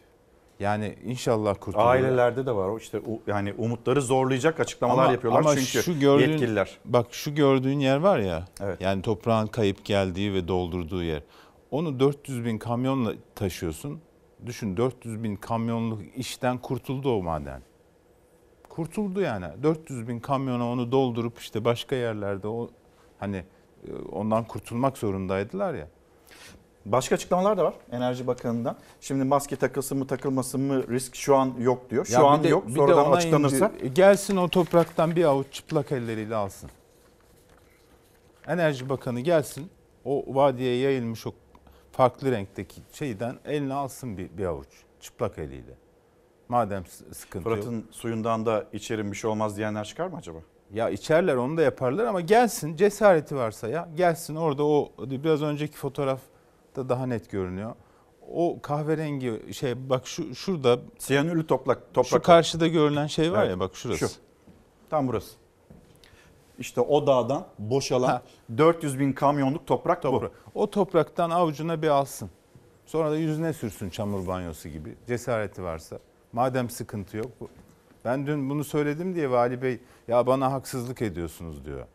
Yani 0.61 0.97
inşallah 1.05 1.55
kurtulurlar. 1.61 1.91
Ailelerde 1.95 2.47
de 2.47 2.53
var 2.53 2.69
o 2.69 2.79
işte 2.79 3.01
yani 3.27 3.55
umutları 3.59 4.03
zorlayacak 4.03 4.61
açıklamalar 4.61 5.13
yapıyorlar 5.13 5.41
ama 5.41 5.55
çünkü 5.55 5.83
şu 5.83 6.01
gördüğün, 6.01 6.29
yetkililer. 6.29 6.79
Bak 6.85 7.07
şu 7.11 7.35
gördüğün 7.35 7.79
yer 7.79 7.97
var 7.97 8.19
ya. 8.19 8.45
Evet. 8.61 8.81
Yani 8.81 9.03
toprağın 9.03 9.47
kayıp 9.47 9.85
geldiği 9.85 10.35
ve 10.35 10.49
doldurduğu 10.49 11.03
yer. 11.03 11.23
Onu 11.71 12.01
400 12.01 12.45
bin 12.45 12.59
kamyonla 12.59 13.13
taşıyorsun. 13.35 14.01
Düşün 14.47 14.77
400 14.77 15.23
bin 15.23 15.37
kamyonluk 15.37 16.03
işten 16.17 16.59
kurtuldu 16.59 17.17
o 17.17 17.23
maden. 17.23 17.63
Kurtuldu 18.69 19.21
yani. 19.21 19.47
400 19.63 20.09
bin 20.09 20.21
kamyona 20.21 20.71
onu 20.71 20.93
doldurup 20.93 21.39
işte 21.39 21.65
başka 21.65 21.97
yerlerde 21.97 22.49
o 22.49 22.71
hani 23.19 23.37
e, 23.37 23.93
ondan 24.13 24.45
kurtulmak 24.45 24.99
zorundaydılar 24.99 25.75
ya. 25.75 25.89
Başka 26.87 27.15
açıklamalar 27.15 27.57
da 27.57 27.65
var 27.65 27.75
Enerji 27.93 28.27
Bakanı'ndan. 28.27 28.77
Şimdi 29.01 29.25
maske 29.25 29.57
takılsın 29.57 29.99
mı 29.99 30.07
takılmasın 30.07 30.61
mı 30.61 30.89
risk 30.89 31.15
şu 31.15 31.37
an 31.37 31.55
yok 31.59 31.91
diyor. 31.91 32.05
Şu 32.05 32.13
Ya 32.13 32.25
an 32.25 32.45
de- 32.45 32.49
yok. 32.49 32.65
Sonradan 32.77 33.13
açıklanırsa 33.13 33.67
inci- 33.67 33.95
gelsin 33.95 34.37
o 34.37 34.49
topraktan 34.49 35.17
bir 35.17 35.25
avuç 35.25 35.47
çıplak 35.53 35.93
elleriyle 35.93 36.35
alsın. 36.37 36.71
Enerji 38.47 38.89
Bakanı 38.89 39.21
gelsin. 39.21 39.71
O 40.05 40.25
vadiye 40.29 40.77
yayılmış 40.77 41.27
o 41.27 41.33
farklı 41.93 42.31
renkteki 42.33 42.81
şeyden 42.93 43.37
eline 43.45 43.75
alsın 43.75 44.19
bir, 44.19 44.39
bir 44.39 44.45
avuç 44.45 44.69
çıplak 45.01 45.39
eliyle. 45.39 45.75
Madem 46.49 46.85
sıkıntı 47.13 47.49
yok. 47.49 47.59
Fırat'ın 47.59 47.87
suyundan 47.91 48.47
da 48.47 48.65
içerim 48.73 49.13
bir 49.13 49.17
şey 49.17 49.31
olmaz 49.31 49.57
diyenler 49.57 49.85
çıkar 49.85 50.07
mı 50.07 50.17
acaba? 50.17 50.39
Ya 50.73 50.91
içerler 50.91 51.37
onu 51.37 51.57
da 51.57 51.63
yaparlar 51.63 52.05
ama 52.05 52.21
gelsin 52.21 52.77
cesareti 52.77 53.37
varsa 53.37 53.69
ya 53.69 53.89
gelsin 53.97 54.37
orada 54.37 54.65
o 54.67 54.93
biraz 54.99 55.43
önceki 55.43 55.77
fotoğrafta 56.71 56.89
daha 56.89 57.07
net 57.07 57.31
görünüyor. 57.31 57.75
O 58.33 58.59
kahverengi 58.63 59.41
şey 59.55 59.91
bak 59.91 60.07
şu 60.07 60.35
şurada 60.35 60.79
siyanürlü 60.99 61.47
toprak 61.47 61.79
şu 61.89 61.93
toprak. 61.93 62.25
karşıda 62.25 62.67
görülen 62.67 63.07
şey 63.07 63.33
var 63.33 63.39
Evet, 63.43 63.51
ya 63.51 63.61
bak 63.61 63.77
şurası. 63.77 63.99
Şu. 64.09 64.21
Tam 64.91 65.09
burası. 65.09 65.37
İşte 66.59 66.81
o 66.81 67.07
dağdan 67.07 67.47
boşalan 67.59 68.23
400 68.59 68.99
bin 68.99 69.13
kamyonluk 69.13 69.67
toprak, 69.67 70.03
Toprak. 70.03 70.33
O 70.55 70.71
topraktan 70.71 71.31
avucuna 71.31 71.83
bir 71.83 71.89
alsın. 71.89 72.31
Sonra 72.87 73.11
da 73.11 73.17
yüzüne 73.17 73.53
sürsün 73.53 73.91
çamur 73.91 74.27
banyosu 74.27 74.69
gibi. 74.69 74.95
Cesareti 75.07 75.63
varsa. 75.63 75.99
Madem 76.33 76.71
sıkıntı 76.71 77.17
yok. 77.17 77.27
bu- 77.41 77.49
Ben 78.05 78.27
dün 78.27 78.51
bunu 78.51 78.65
söyledim 78.65 79.15
diye 79.15 79.31
Vali 79.31 79.63
Bey 79.63 79.81
ya 80.09 80.27
bana 80.27 80.53
haksızlık 80.53 81.03
ediyorsunuz 81.03 81.65
diyor. 81.65 81.87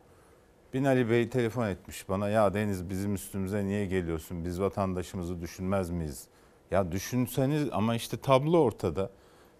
Binali 0.76 1.10
Bey 1.10 1.30
telefon 1.30 1.68
etmiş 1.68 2.10
bana 2.10 2.30
ya 2.30 2.54
Deniz 2.54 2.90
bizim 2.90 3.16
üstümüze 3.16 3.66
niye 3.66 3.86
geliyorsun? 3.86 4.46
Biz 4.46 4.62
vatandaşımızı 4.62 5.42
düşünmez 5.42 5.90
miyiz? 5.90 6.28
Ya 6.72 6.92
düşünseniz 6.92 7.68
ama 7.72 7.96
işte 7.96 8.18
tablo 8.18 8.60
ortada. 8.60 9.10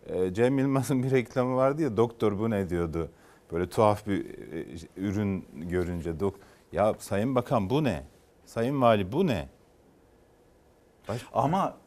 Ee, 0.08 0.34
Cem 0.34 0.60
Yılmaz'ın 0.60 1.04
bir 1.04 1.12
reklamı 1.12 1.56
vardı 1.56 1.82
ya 1.82 1.98
doktor 1.98 2.40
bu 2.40 2.50
ne 2.50 2.70
diyordu. 2.70 3.10
Böyle 3.52 3.70
tuhaf 3.70 4.08
bir 4.08 4.26
e, 4.54 4.66
ürün 4.98 5.46
görünce 5.54 6.20
dok 6.20 6.36
ya 6.72 6.94
Sayın 7.00 7.36
Bakan 7.36 7.70
bu 7.70 7.84
ne? 7.84 8.04
Sayın 8.46 8.82
Vali 8.82 9.12
bu 9.12 9.28
ne? 9.28 9.50
Ama 11.34 11.78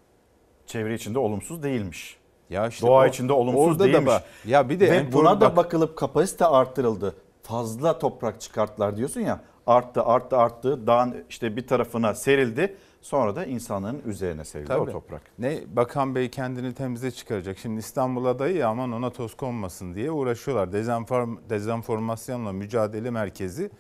çevre 0.67 0.95
içinde 0.95 1.19
olumsuz 1.19 1.63
değilmiş. 1.63 2.17
Ya 2.51 2.69
işte 2.69 2.87
Doğa 2.87 3.05
o- 3.05 3.07
içinde 3.07 3.33
olumsuz 3.33 3.79
da 3.79 3.85
değilmiş. 3.85 4.07
bak- 4.07 4.25
ya 4.47 4.69
bir 4.69 4.81
de 4.81 4.91
Ve 4.91 5.13
buna 5.13 5.41
da 5.41 5.41
bak- 5.41 5.57
bakılıp 5.57 5.97
kapasite 5.97 6.45
arttırıldı. 6.47 7.15
Fazla 7.49 7.99
toprak 7.99 8.41
çıkarttılar 8.41 8.97
diyorsun 8.97 9.21
ya. 9.21 9.41
Arttı, 9.67 10.03
arttı, 10.03 10.37
arttı. 10.37 10.87
Dağın 10.87 11.25
işte 11.29 11.57
bir 11.57 11.67
tarafına 11.67 12.15
serildi. 12.15 12.77
Sonra 13.03 13.37
da 13.37 13.45
insanların 13.45 14.03
üzerine 14.07 14.45
serildi 14.45 14.75
o 14.75 14.85
Tabii. 14.85 14.93
toprak. 14.93 15.23
Ne 15.39 15.61
Bakan 15.77 16.15
Bey 16.15 16.31
kendini 16.31 16.75
temize 16.75 17.11
çıkaracak. 17.11 17.59
Şimdi 17.59 17.81
İstanbul 17.81 18.25
adayı 18.25 18.57
ya 18.57 18.69
aman 18.69 18.93
ona 18.93 19.11
toz 19.11 19.37
konmasın 19.37 19.95
diye 19.95 20.11
uğraşıyorlar. 20.11 20.73
Dezenform, 20.73 21.37
dezenformasyonla 21.51 22.53
mücadele 22.53 23.11
merkezi 23.11 23.71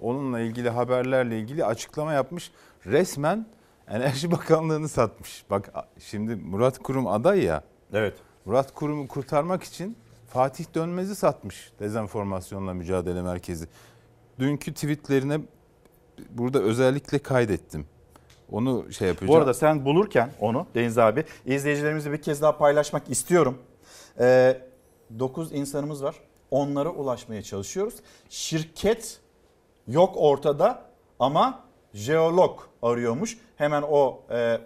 onunla 0.00 0.40
ilgili 0.40 0.70
haberlerle 0.70 1.38
ilgili 1.38 1.64
açıklama 1.64 2.12
yapmış. 2.12 2.52
Resmen 2.86 3.46
Enerji 3.88 4.30
Bakanlığı'nı 4.32 4.88
satmış. 4.88 5.44
Bak 5.50 5.72
şimdi 5.98 6.36
Murat 6.36 6.78
Kurum 6.78 7.06
aday 7.06 7.42
ya. 7.44 7.62
Evet. 7.92 8.14
Murat 8.44 8.74
Kurum'u 8.74 9.08
kurtarmak 9.08 9.62
için 9.62 9.96
Fatih 10.28 10.64
Dönmez'i 10.74 11.16
satmış 11.16 11.72
dezenformasyonla 11.80 12.74
mücadele 12.74 13.22
merkezi. 13.22 13.68
Dünkü 14.38 14.74
tweetlerine 14.74 15.40
burada 16.30 16.58
özellikle 16.58 17.18
kaydettim. 17.18 17.86
Onu 18.52 18.92
şey 18.92 19.08
yapacağım. 19.08 19.32
Bu 19.32 19.36
arada 19.36 19.54
sen 19.54 19.84
bulurken 19.84 20.30
onu 20.40 20.66
Deniz 20.74 20.98
abi 20.98 21.24
izleyicilerimizle 21.46 22.12
bir 22.12 22.22
kez 22.22 22.42
daha 22.42 22.58
paylaşmak 22.58 23.10
istiyorum. 23.10 23.58
9 25.18 25.52
insanımız 25.52 26.02
var. 26.02 26.14
Onlara 26.50 26.90
ulaşmaya 26.90 27.42
çalışıyoruz. 27.42 27.94
Şirket 28.28 29.20
yok 29.88 30.14
ortada 30.16 30.82
ama 31.18 31.64
jeolog 31.94 32.60
arıyormuş. 32.82 33.38
Hemen 33.56 33.82
o 33.82 34.20
e, 34.30 34.58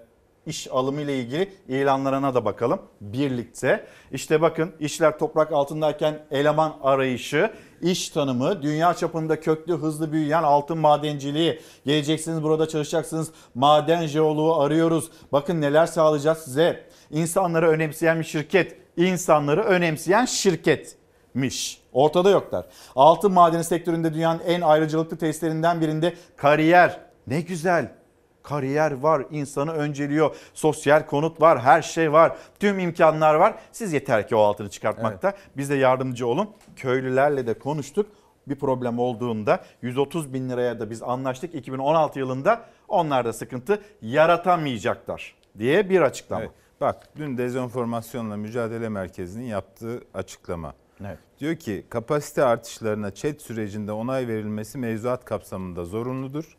iş 0.46 0.68
alımı 0.70 1.00
ile 1.00 1.18
ilgili 1.18 1.52
ilanlarına 1.68 2.34
da 2.34 2.44
bakalım 2.44 2.80
birlikte. 3.00 3.86
İşte 4.12 4.40
bakın 4.40 4.72
işler 4.80 5.18
toprak 5.18 5.52
altındayken 5.52 6.18
eleman 6.30 6.76
arayışı, 6.82 7.50
iş 7.82 8.08
tanımı, 8.08 8.62
dünya 8.62 8.94
çapında 8.94 9.40
köklü 9.40 9.72
hızlı 9.72 10.12
büyüyen 10.12 10.42
altın 10.42 10.78
madenciliği. 10.78 11.60
Geleceksiniz 11.86 12.42
burada 12.42 12.68
çalışacaksınız. 12.68 13.30
Maden 13.54 14.06
jeoloğu 14.06 14.60
arıyoruz. 14.60 15.10
Bakın 15.32 15.60
neler 15.60 15.86
sağlayacağız 15.86 16.38
size. 16.38 16.84
İnsanları 17.10 17.68
önemseyen 17.68 18.18
bir 18.18 18.24
şirket, 18.24 18.76
insanları 18.96 19.62
önemseyen 19.62 20.24
şirketmiş. 20.24 21.82
Ortada 21.92 22.30
yoklar. 22.30 22.66
Altın 22.96 23.32
madeni 23.32 23.64
sektöründe 23.64 24.14
dünyanın 24.14 24.40
en 24.46 24.60
ayrıcalıklı 24.60 25.16
testlerinden 25.16 25.80
birinde 25.80 26.14
kariyer. 26.36 27.00
Ne 27.26 27.40
güzel. 27.40 28.01
Kariyer 28.42 28.92
var, 28.92 29.24
insanı 29.30 29.72
önceliyor. 29.72 30.36
Sosyal 30.54 31.06
konut 31.06 31.40
var, 31.40 31.60
her 31.60 31.82
şey 31.82 32.12
var. 32.12 32.36
Tüm 32.60 32.78
imkanlar 32.78 33.34
var. 33.34 33.54
Siz 33.72 33.92
yeter 33.92 34.28
ki 34.28 34.36
o 34.36 34.40
altını 34.40 34.70
çıkartmakta. 34.70 35.32
Bize 35.56 35.74
yardımcı 35.74 36.26
olun. 36.26 36.50
Köylülerle 36.76 37.46
de 37.46 37.54
konuştuk. 37.54 38.06
Bir 38.46 38.54
problem 38.54 38.98
olduğunda 38.98 39.64
130 39.82 40.34
bin 40.34 40.50
liraya 40.50 40.80
da 40.80 40.90
biz 40.90 41.02
anlaştık. 41.02 41.54
2016 41.54 42.18
yılında 42.18 42.64
onlar 42.88 43.24
da 43.24 43.32
sıkıntı 43.32 43.82
yaratamayacaklar 44.02 45.34
diye 45.58 45.88
bir 45.90 46.00
açıklama. 46.00 46.42
Evet. 46.42 46.52
Bak 46.80 47.08
dün 47.16 47.38
Dezenformasyonla 47.38 48.36
Mücadele 48.36 48.88
Merkezi'nin 48.88 49.44
yaptığı 49.44 50.04
açıklama. 50.14 50.74
Evet. 51.00 51.18
Diyor 51.40 51.56
ki 51.56 51.86
kapasite 51.90 52.44
artışlarına 52.44 53.10
ÇED 53.10 53.40
sürecinde 53.40 53.92
onay 53.92 54.28
verilmesi 54.28 54.78
mevzuat 54.78 55.24
kapsamında 55.24 55.84
zorunludur. 55.84 56.56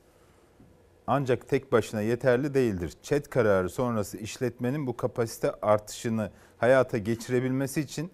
Ancak 1.08 1.50
tek 1.50 1.72
başına 1.72 2.02
yeterli 2.02 2.54
değildir. 2.54 2.94
ÇED 3.02 3.26
kararı 3.26 3.70
sonrası 3.70 4.18
işletmenin 4.18 4.88
bu 4.88 4.98
kapasite 4.98 5.52
artışını 5.62 6.32
hayata 6.58 6.98
geçirebilmesi 6.98 7.82
için 7.82 8.12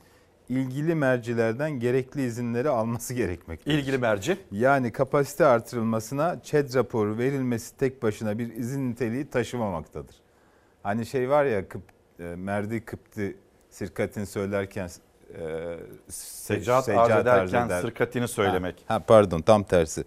ilgili 0.50 0.96
mercilerden 0.96 1.72
gerekli 1.72 2.26
izinleri 2.26 2.70
alması 2.70 3.14
gerekmektedir. 3.14 3.78
İlgili 3.78 3.98
merci? 3.98 4.38
Yani 4.52 4.92
kapasite 4.92 5.46
artırılmasına 5.46 6.42
ÇED 6.44 6.76
raporu 6.76 7.18
verilmesi 7.18 7.78
tek 7.78 8.04
başına 8.04 8.38
bir 8.38 8.56
izin 8.56 8.92
niteliği 8.92 9.30
taşımamaktadır. 9.30 10.16
Hani 10.84 11.06
şey 11.06 11.30
var 11.30 11.46
ya 11.46 11.68
kıp, 11.68 11.82
e, 12.20 12.24
merdi 12.24 12.86
kıptı 12.86 13.34
sirkatin 13.70 14.24
söylerken 14.24 14.90
e, 15.40 15.78
Secat 16.08 16.90
arz 16.90 17.10
ederken 17.10 17.82
sırkatini 17.82 18.28
söylemek. 18.28 18.76
Ha, 18.88 18.96
ha, 18.96 19.00
pardon 19.00 19.42
tam 19.42 19.64
tersi. 19.64 20.04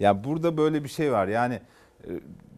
Ya 0.00 0.24
burada 0.24 0.56
böyle 0.56 0.84
bir 0.84 0.88
şey 0.88 1.12
var. 1.12 1.28
Yani 1.28 1.60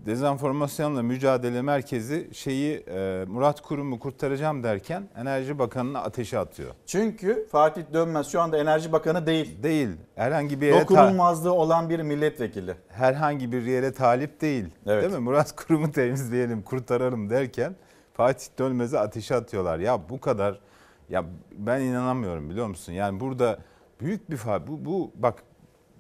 dezenformasyonla 0.07 1.03
mücadele 1.03 1.63
merkezi 1.63 2.29
şeyi 2.33 2.77
e, 2.77 3.25
Murat 3.29 3.61
Kurum'u 3.61 3.99
kurtaracağım 3.99 4.63
derken 4.63 5.09
Enerji 5.17 5.59
Bakanı'na 5.59 6.03
ateşe 6.03 6.39
atıyor. 6.39 6.71
Çünkü 6.87 7.47
Fatih 7.53 7.83
Dönmez 7.93 8.27
şu 8.27 8.41
anda 8.41 8.59
Enerji 8.59 8.93
Bakanı 8.93 9.27
değil. 9.27 9.63
Değil. 9.63 9.89
Herhangi 10.15 10.61
bir 10.61 10.67
yere 10.67 10.81
dokunulmazlığı 10.81 11.53
olan 11.53 11.91
bir 11.91 12.01
milletvekili. 12.01 12.75
Herhangi 12.89 13.53
bir 13.53 13.63
yere 13.63 13.93
talip 13.93 14.41
değil. 14.41 14.65
Evet. 14.87 15.03
Değil 15.03 15.15
mi? 15.15 15.19
Murat 15.19 15.57
Kurum'u 15.57 15.93
temizleyelim, 15.93 16.63
kurtaralım 16.63 17.31
derken 17.31 17.77
Fatih 18.15 18.47
Dönmez'e 18.59 18.99
ateşe 18.99 19.35
atıyorlar. 19.35 19.79
Ya 19.79 20.09
bu 20.09 20.21
kadar 20.21 20.61
ya 21.09 21.25
ben 21.53 21.81
inanamıyorum 21.81 22.51
biliyor 22.51 22.67
musun? 22.67 22.93
Yani 22.93 23.21
burada 23.21 23.59
büyük 24.01 24.31
bir 24.31 24.37
fa 24.37 24.67
bu 24.67 24.85
bu 24.85 25.13
bak 25.15 25.43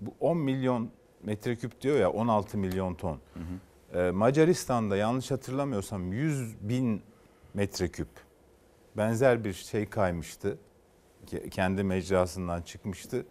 bu 0.01 0.15
10 0.20 0.39
milyon 0.39 0.90
metreküp 1.23 1.81
diyor 1.81 1.99
ya 1.99 2.11
16 2.11 2.59
milyon 2.59 2.95
ton. 2.95 3.20
Hı 3.35 3.40
hı. 3.40 3.99
Ee, 3.99 4.11
Macaristan'da 4.11 4.97
yanlış 4.97 5.31
hatırlamıyorsam 5.31 6.12
100 6.12 6.69
bin 6.69 7.03
metreküp 7.55 8.09
benzer 8.97 9.45
bir 9.45 9.53
şey 9.53 9.86
kaymıştı. 9.86 10.59
Kendi 11.51 11.85
mecrasından 11.85 12.62
çıkmıştı. 12.62 13.27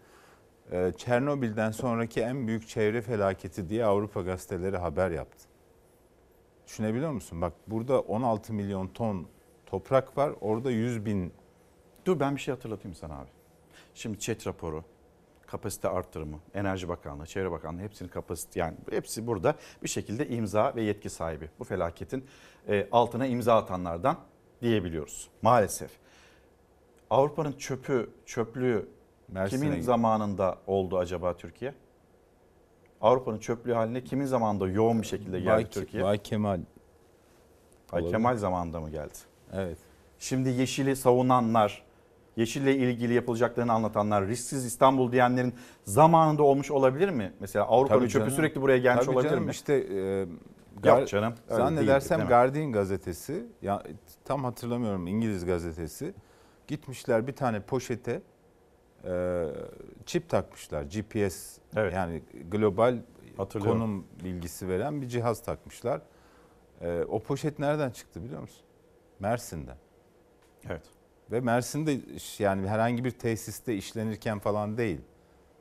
Ee, 0.72 0.92
Çernobil'den 0.96 1.70
sonraki 1.70 2.20
en 2.20 2.46
büyük 2.46 2.68
çevre 2.68 3.02
felaketi 3.02 3.68
diye 3.68 3.84
Avrupa 3.84 4.22
gazeteleri 4.22 4.76
haber 4.76 5.10
yaptı. 5.10 5.48
Düşünebiliyor 6.66 7.12
musun? 7.12 7.40
Bak 7.40 7.52
burada 7.66 8.00
16 8.00 8.52
milyon 8.52 8.88
ton 8.88 9.26
toprak 9.66 10.16
var. 10.16 10.32
Orada 10.40 10.70
100 10.70 11.06
bin. 11.06 11.32
Dur 12.04 12.20
ben 12.20 12.36
bir 12.36 12.40
şey 12.40 12.54
hatırlatayım 12.54 12.94
sana 12.94 13.18
abi. 13.18 13.28
Şimdi 13.94 14.18
ÇED 14.18 14.46
raporu, 14.46 14.84
kapasite 15.50 15.88
arttırımı, 15.88 16.40
Enerji 16.54 16.88
Bakanlığı, 16.88 17.26
Çevre 17.26 17.50
Bakanlığı 17.50 17.80
hepsinin 17.80 18.08
kapasite 18.08 18.60
yani 18.60 18.74
hepsi 18.90 19.26
burada 19.26 19.54
bir 19.82 19.88
şekilde 19.88 20.28
imza 20.28 20.72
ve 20.76 20.82
yetki 20.82 21.10
sahibi. 21.10 21.50
Bu 21.58 21.64
felaketin 21.64 22.24
e, 22.68 22.88
altına 22.92 23.26
imza 23.26 23.56
atanlardan 23.56 24.16
diyebiliyoruz 24.62 25.28
maalesef. 25.42 25.90
Avrupa'nın 27.10 27.52
çöpü, 27.52 28.10
çöplüğü 28.26 28.88
Mersin'e 29.28 29.60
kimin 29.60 29.80
zamanında 29.80 30.58
oldu 30.66 30.98
acaba 30.98 31.36
Türkiye? 31.36 31.74
Avrupa'nın 33.00 33.38
çöplüğü 33.38 33.72
haline 33.72 34.04
kimin 34.04 34.26
zamanında 34.26 34.68
yoğun 34.68 35.02
bir 35.02 35.06
şekilde 35.06 35.40
geldi 35.40 35.64
Bay, 35.64 35.70
Türkiye? 35.70 36.02
Bay 36.02 36.18
Kemal. 36.18 36.60
Bay 37.92 38.00
Olabilir. 38.02 38.10
Kemal 38.10 38.36
zamanında 38.36 38.80
mı 38.80 38.90
geldi? 38.90 39.18
Evet. 39.52 39.78
Şimdi 40.18 40.48
Yeşil'i 40.48 40.96
savunanlar, 40.96 41.84
Yeşille 42.38 42.76
ilgili 42.76 43.14
yapılacaklarını 43.14 43.72
anlatanlar, 43.72 44.26
risksiz 44.26 44.64
İstanbul 44.64 45.12
diyenlerin 45.12 45.54
zamanında 45.84 46.42
olmuş 46.42 46.70
olabilir 46.70 47.08
mi? 47.08 47.32
Mesela 47.40 47.64
Avrupa'nın 47.64 48.00
çöpü 48.00 48.12
canım. 48.12 48.30
sürekli 48.30 48.60
buraya 48.60 48.78
gelmiş 48.78 49.06
Tabii 49.06 49.14
olabilir 49.14 49.30
canım, 49.30 49.44
mi? 49.44 49.50
İşte 49.50 49.74
e, 49.74 50.26
Yok 50.88 51.08
canım. 51.08 51.34
Zannedersem 51.48 52.18
değildi, 52.18 52.28
Guardian 52.28 52.72
gazetesi, 52.72 53.46
ya 53.62 53.82
tam 54.24 54.44
hatırlamıyorum 54.44 55.06
İngiliz 55.06 55.44
gazetesi. 55.46 56.14
Gitmişler 56.66 57.26
bir 57.26 57.32
tane 57.32 57.60
poşete 57.60 58.22
e, 59.04 59.44
çip 60.06 60.28
takmışlar. 60.28 60.82
GPS 60.82 61.58
Evet. 61.76 61.94
yani 61.94 62.22
global 62.50 62.98
konum 63.52 64.06
bilgisi 64.24 64.68
veren 64.68 65.02
bir 65.02 65.08
cihaz 65.08 65.42
takmışlar. 65.42 66.00
E, 66.80 67.02
o 67.02 67.18
poşet 67.20 67.58
nereden 67.58 67.90
çıktı 67.90 68.24
biliyor 68.24 68.40
musun? 68.40 68.62
Mersin'den. 69.20 69.76
Evet. 70.68 70.97
Ve 71.32 71.40
Mersin'de 71.40 72.00
yani 72.38 72.68
herhangi 72.68 73.04
bir 73.04 73.10
tesiste 73.10 73.74
işlenirken 73.74 74.38
falan 74.38 74.78
değil. 74.78 75.00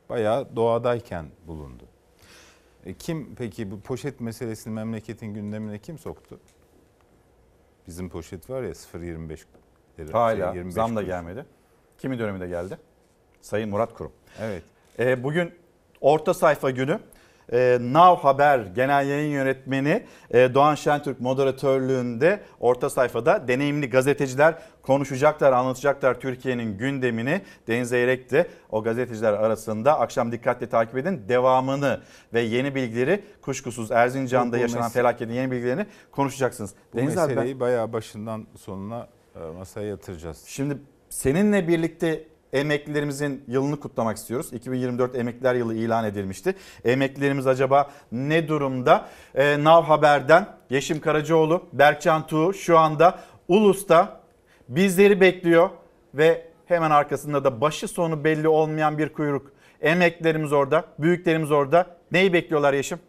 Bayağı 0.10 0.56
doğadayken 0.56 1.26
bulundu. 1.48 1.84
E 2.86 2.94
kim 2.94 3.36
peki 3.36 3.72
bu 3.72 3.80
poşet 3.82 4.22
meselesini 4.22 4.74
memleketin 4.74 5.28
gündemine 5.34 5.80
kim 5.80 5.98
soktu? 5.98 6.40
Bizim 7.88 8.10
poşet 8.10 8.50
var 8.50 8.64
ya 8.64 8.70
0.25 8.72 9.40
lira. 10.00 10.20
Hala 10.20 10.52
şey, 10.52 10.56
25 10.58 10.74
zam 10.74 10.92
da 10.96 11.00
kuruş. 11.00 11.08
gelmedi. 11.08 11.46
Kimin 11.98 12.20
döneminde 12.20 12.48
geldi? 12.48 12.78
Sayın 13.42 13.70
Murat 13.70 13.94
Kurum. 13.94 14.12
Evet. 14.40 14.64
E, 15.00 15.24
bugün 15.24 15.54
orta 16.02 16.34
sayfa 16.34 16.70
günü. 16.72 17.00
E, 17.54 17.78
Now 17.82 18.22
Haber 18.28 18.60
Genel 18.60 19.08
Yayın 19.08 19.32
Yönetmeni 19.32 20.04
e, 20.32 20.54
Doğan 20.54 20.76
Şentürk 20.76 21.22
moderatörlüğünde 21.22 22.40
orta 22.60 22.90
sayfada 22.90 23.48
deneyimli 23.48 23.90
gazeteciler 23.90 24.56
konuşacaklar, 24.82 25.52
anlatacaklar 25.52 26.20
Türkiye'nin 26.20 26.78
gündemini. 26.78 27.42
Deniz 27.68 27.94
Eyrek 27.94 28.32
de 28.32 28.48
o 28.72 28.84
gazeteciler 28.84 29.34
arasında 29.34 30.00
akşam 30.00 30.32
dikkatle 30.32 30.70
takip 30.70 30.98
edin 30.98 31.22
devamını 31.30 32.00
ve 32.34 32.42
yeni 32.42 32.76
bilgileri 32.76 33.24
kuşkusuz 33.42 33.92
Erzincan'da 33.92 34.52
Bu- 34.54 34.58
bu 34.58 34.62
yaşanan 34.62 34.88
mes- 34.90 34.94
felaketin 34.94 35.34
yeni 35.34 35.52
bilgilerini 35.52 35.86
konuşacaksınız. 36.12 36.74
Bu 36.94 36.98
Deniz 36.98 37.18
abi 37.18 37.30
ben- 37.30 37.36
meseleyi 37.36 37.60
bayağı 37.60 37.94
başından 37.94 38.48
sonuna 38.58 39.08
e, 39.36 39.40
masaya 39.58 39.88
yatıracağız. 39.88 40.44
Şimdi 40.48 40.78
seninle 41.10 41.68
birlikte 41.68 42.24
emeklilerimizin 42.54 43.44
yılını 43.48 43.80
kutlamak 43.80 44.18
istiyoruz. 44.18 44.54
2024 44.54 45.16
Emekliler 45.16 45.56
Yılı 45.56 45.76
ilan 45.76 46.06
edilmişti. 46.06 46.56
Emeklilerimiz 46.86 47.48
acaba 47.48 47.92
ne 48.12 48.48
durumda? 48.48 49.08
Ee, 49.36 49.64
Nav 49.64 49.84
Haber'den 49.84 50.48
Yeşim 50.70 51.00
Karacaoğlu, 51.00 51.66
Berkcan 51.74 52.28
Tuğ 52.28 52.54
şu 52.54 52.78
anda 52.78 53.20
Ulus'ta 53.48 54.22
bizleri 54.70 55.22
bekliyor 55.22 55.70
ve 56.14 56.48
hemen 56.66 56.92
arkasında 56.92 57.44
da 57.44 57.62
başı 57.62 57.88
sonu 57.88 58.24
belli 58.24 58.48
olmayan 58.48 58.98
bir 58.98 59.10
kuyruk. 59.10 59.52
Emeklilerimiz 59.82 60.54
orada, 60.54 60.86
büyüklerimiz 61.00 61.52
orada. 61.52 61.98
Neyi 62.12 62.34
bekliyorlar 62.34 62.74
Yeşim? 62.74 63.00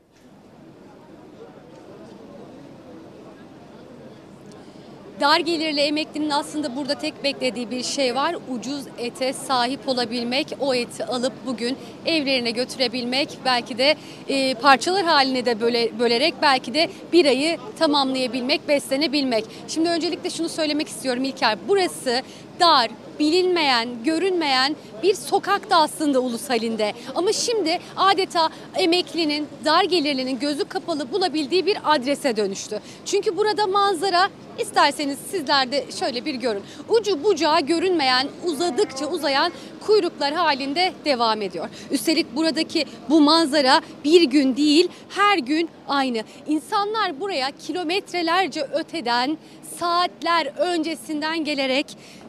Dar 5.20 5.40
gelirli 5.40 5.80
emeklinin 5.80 6.30
aslında 6.30 6.76
burada 6.76 6.94
tek 6.94 7.24
beklediği 7.24 7.70
bir 7.70 7.82
şey 7.82 8.14
var. 8.14 8.36
Ucuz 8.48 8.84
ete 8.98 9.32
sahip 9.32 9.88
olabilmek, 9.88 10.46
o 10.60 10.74
eti 10.74 11.04
alıp 11.04 11.32
bugün 11.46 11.76
evlerine 12.06 12.50
götürebilmek, 12.50 13.28
belki 13.44 13.78
de 13.78 13.96
e, 14.28 14.54
parçalar 14.54 15.04
haline 15.04 15.46
de 15.46 15.60
böyle, 15.60 15.98
bölerek 15.98 16.34
belki 16.42 16.74
de 16.74 16.88
bir 17.12 17.26
ayı 17.26 17.58
tamamlayabilmek, 17.78 18.68
beslenebilmek. 18.68 19.44
Şimdi 19.68 19.88
öncelikle 19.88 20.30
şunu 20.30 20.48
söylemek 20.48 20.88
istiyorum 20.88 21.24
İlker. 21.24 21.58
Burası 21.68 22.22
dar, 22.60 22.90
bilinmeyen, 23.18 23.88
görünmeyen 24.04 24.76
bir 25.02 25.14
sokakta 25.14 25.76
aslında 25.76 26.20
ulus 26.20 26.50
halinde. 26.50 26.92
Ama 27.14 27.32
şimdi 27.32 27.78
adeta 27.96 28.48
emeklinin, 28.76 29.46
dar 29.64 29.84
gelirlinin 29.84 30.38
gözü 30.38 30.64
kapalı 30.64 31.12
bulabildiği 31.12 31.66
bir 31.66 31.78
adrese 31.84 32.36
dönüştü. 32.36 32.80
Çünkü 33.04 33.36
burada 33.36 33.66
manzara 33.66 34.28
isterseniz 34.58 35.18
sizler 35.30 35.72
de 35.72 35.84
şöyle 35.98 36.24
bir 36.24 36.34
görün. 36.34 36.62
Ucu 36.88 37.24
bucağı 37.24 37.60
görünmeyen, 37.60 38.28
uzadıkça 38.44 39.06
uzayan 39.06 39.52
kuyruklar 39.86 40.34
halinde 40.34 40.92
devam 41.04 41.42
ediyor. 41.42 41.68
Üstelik 41.90 42.36
buradaki 42.36 42.84
bu 43.10 43.20
manzara 43.20 43.80
bir 44.04 44.22
gün 44.22 44.56
değil, 44.56 44.88
her 45.08 45.38
gün 45.38 45.68
aynı. 45.88 46.22
İnsanlar 46.46 47.20
buraya 47.20 47.50
kilometrelerce 47.66 48.62
öteden 48.62 49.38
saatler 49.78 50.46
öncesinden 50.46 51.44
gelerek 51.44 51.86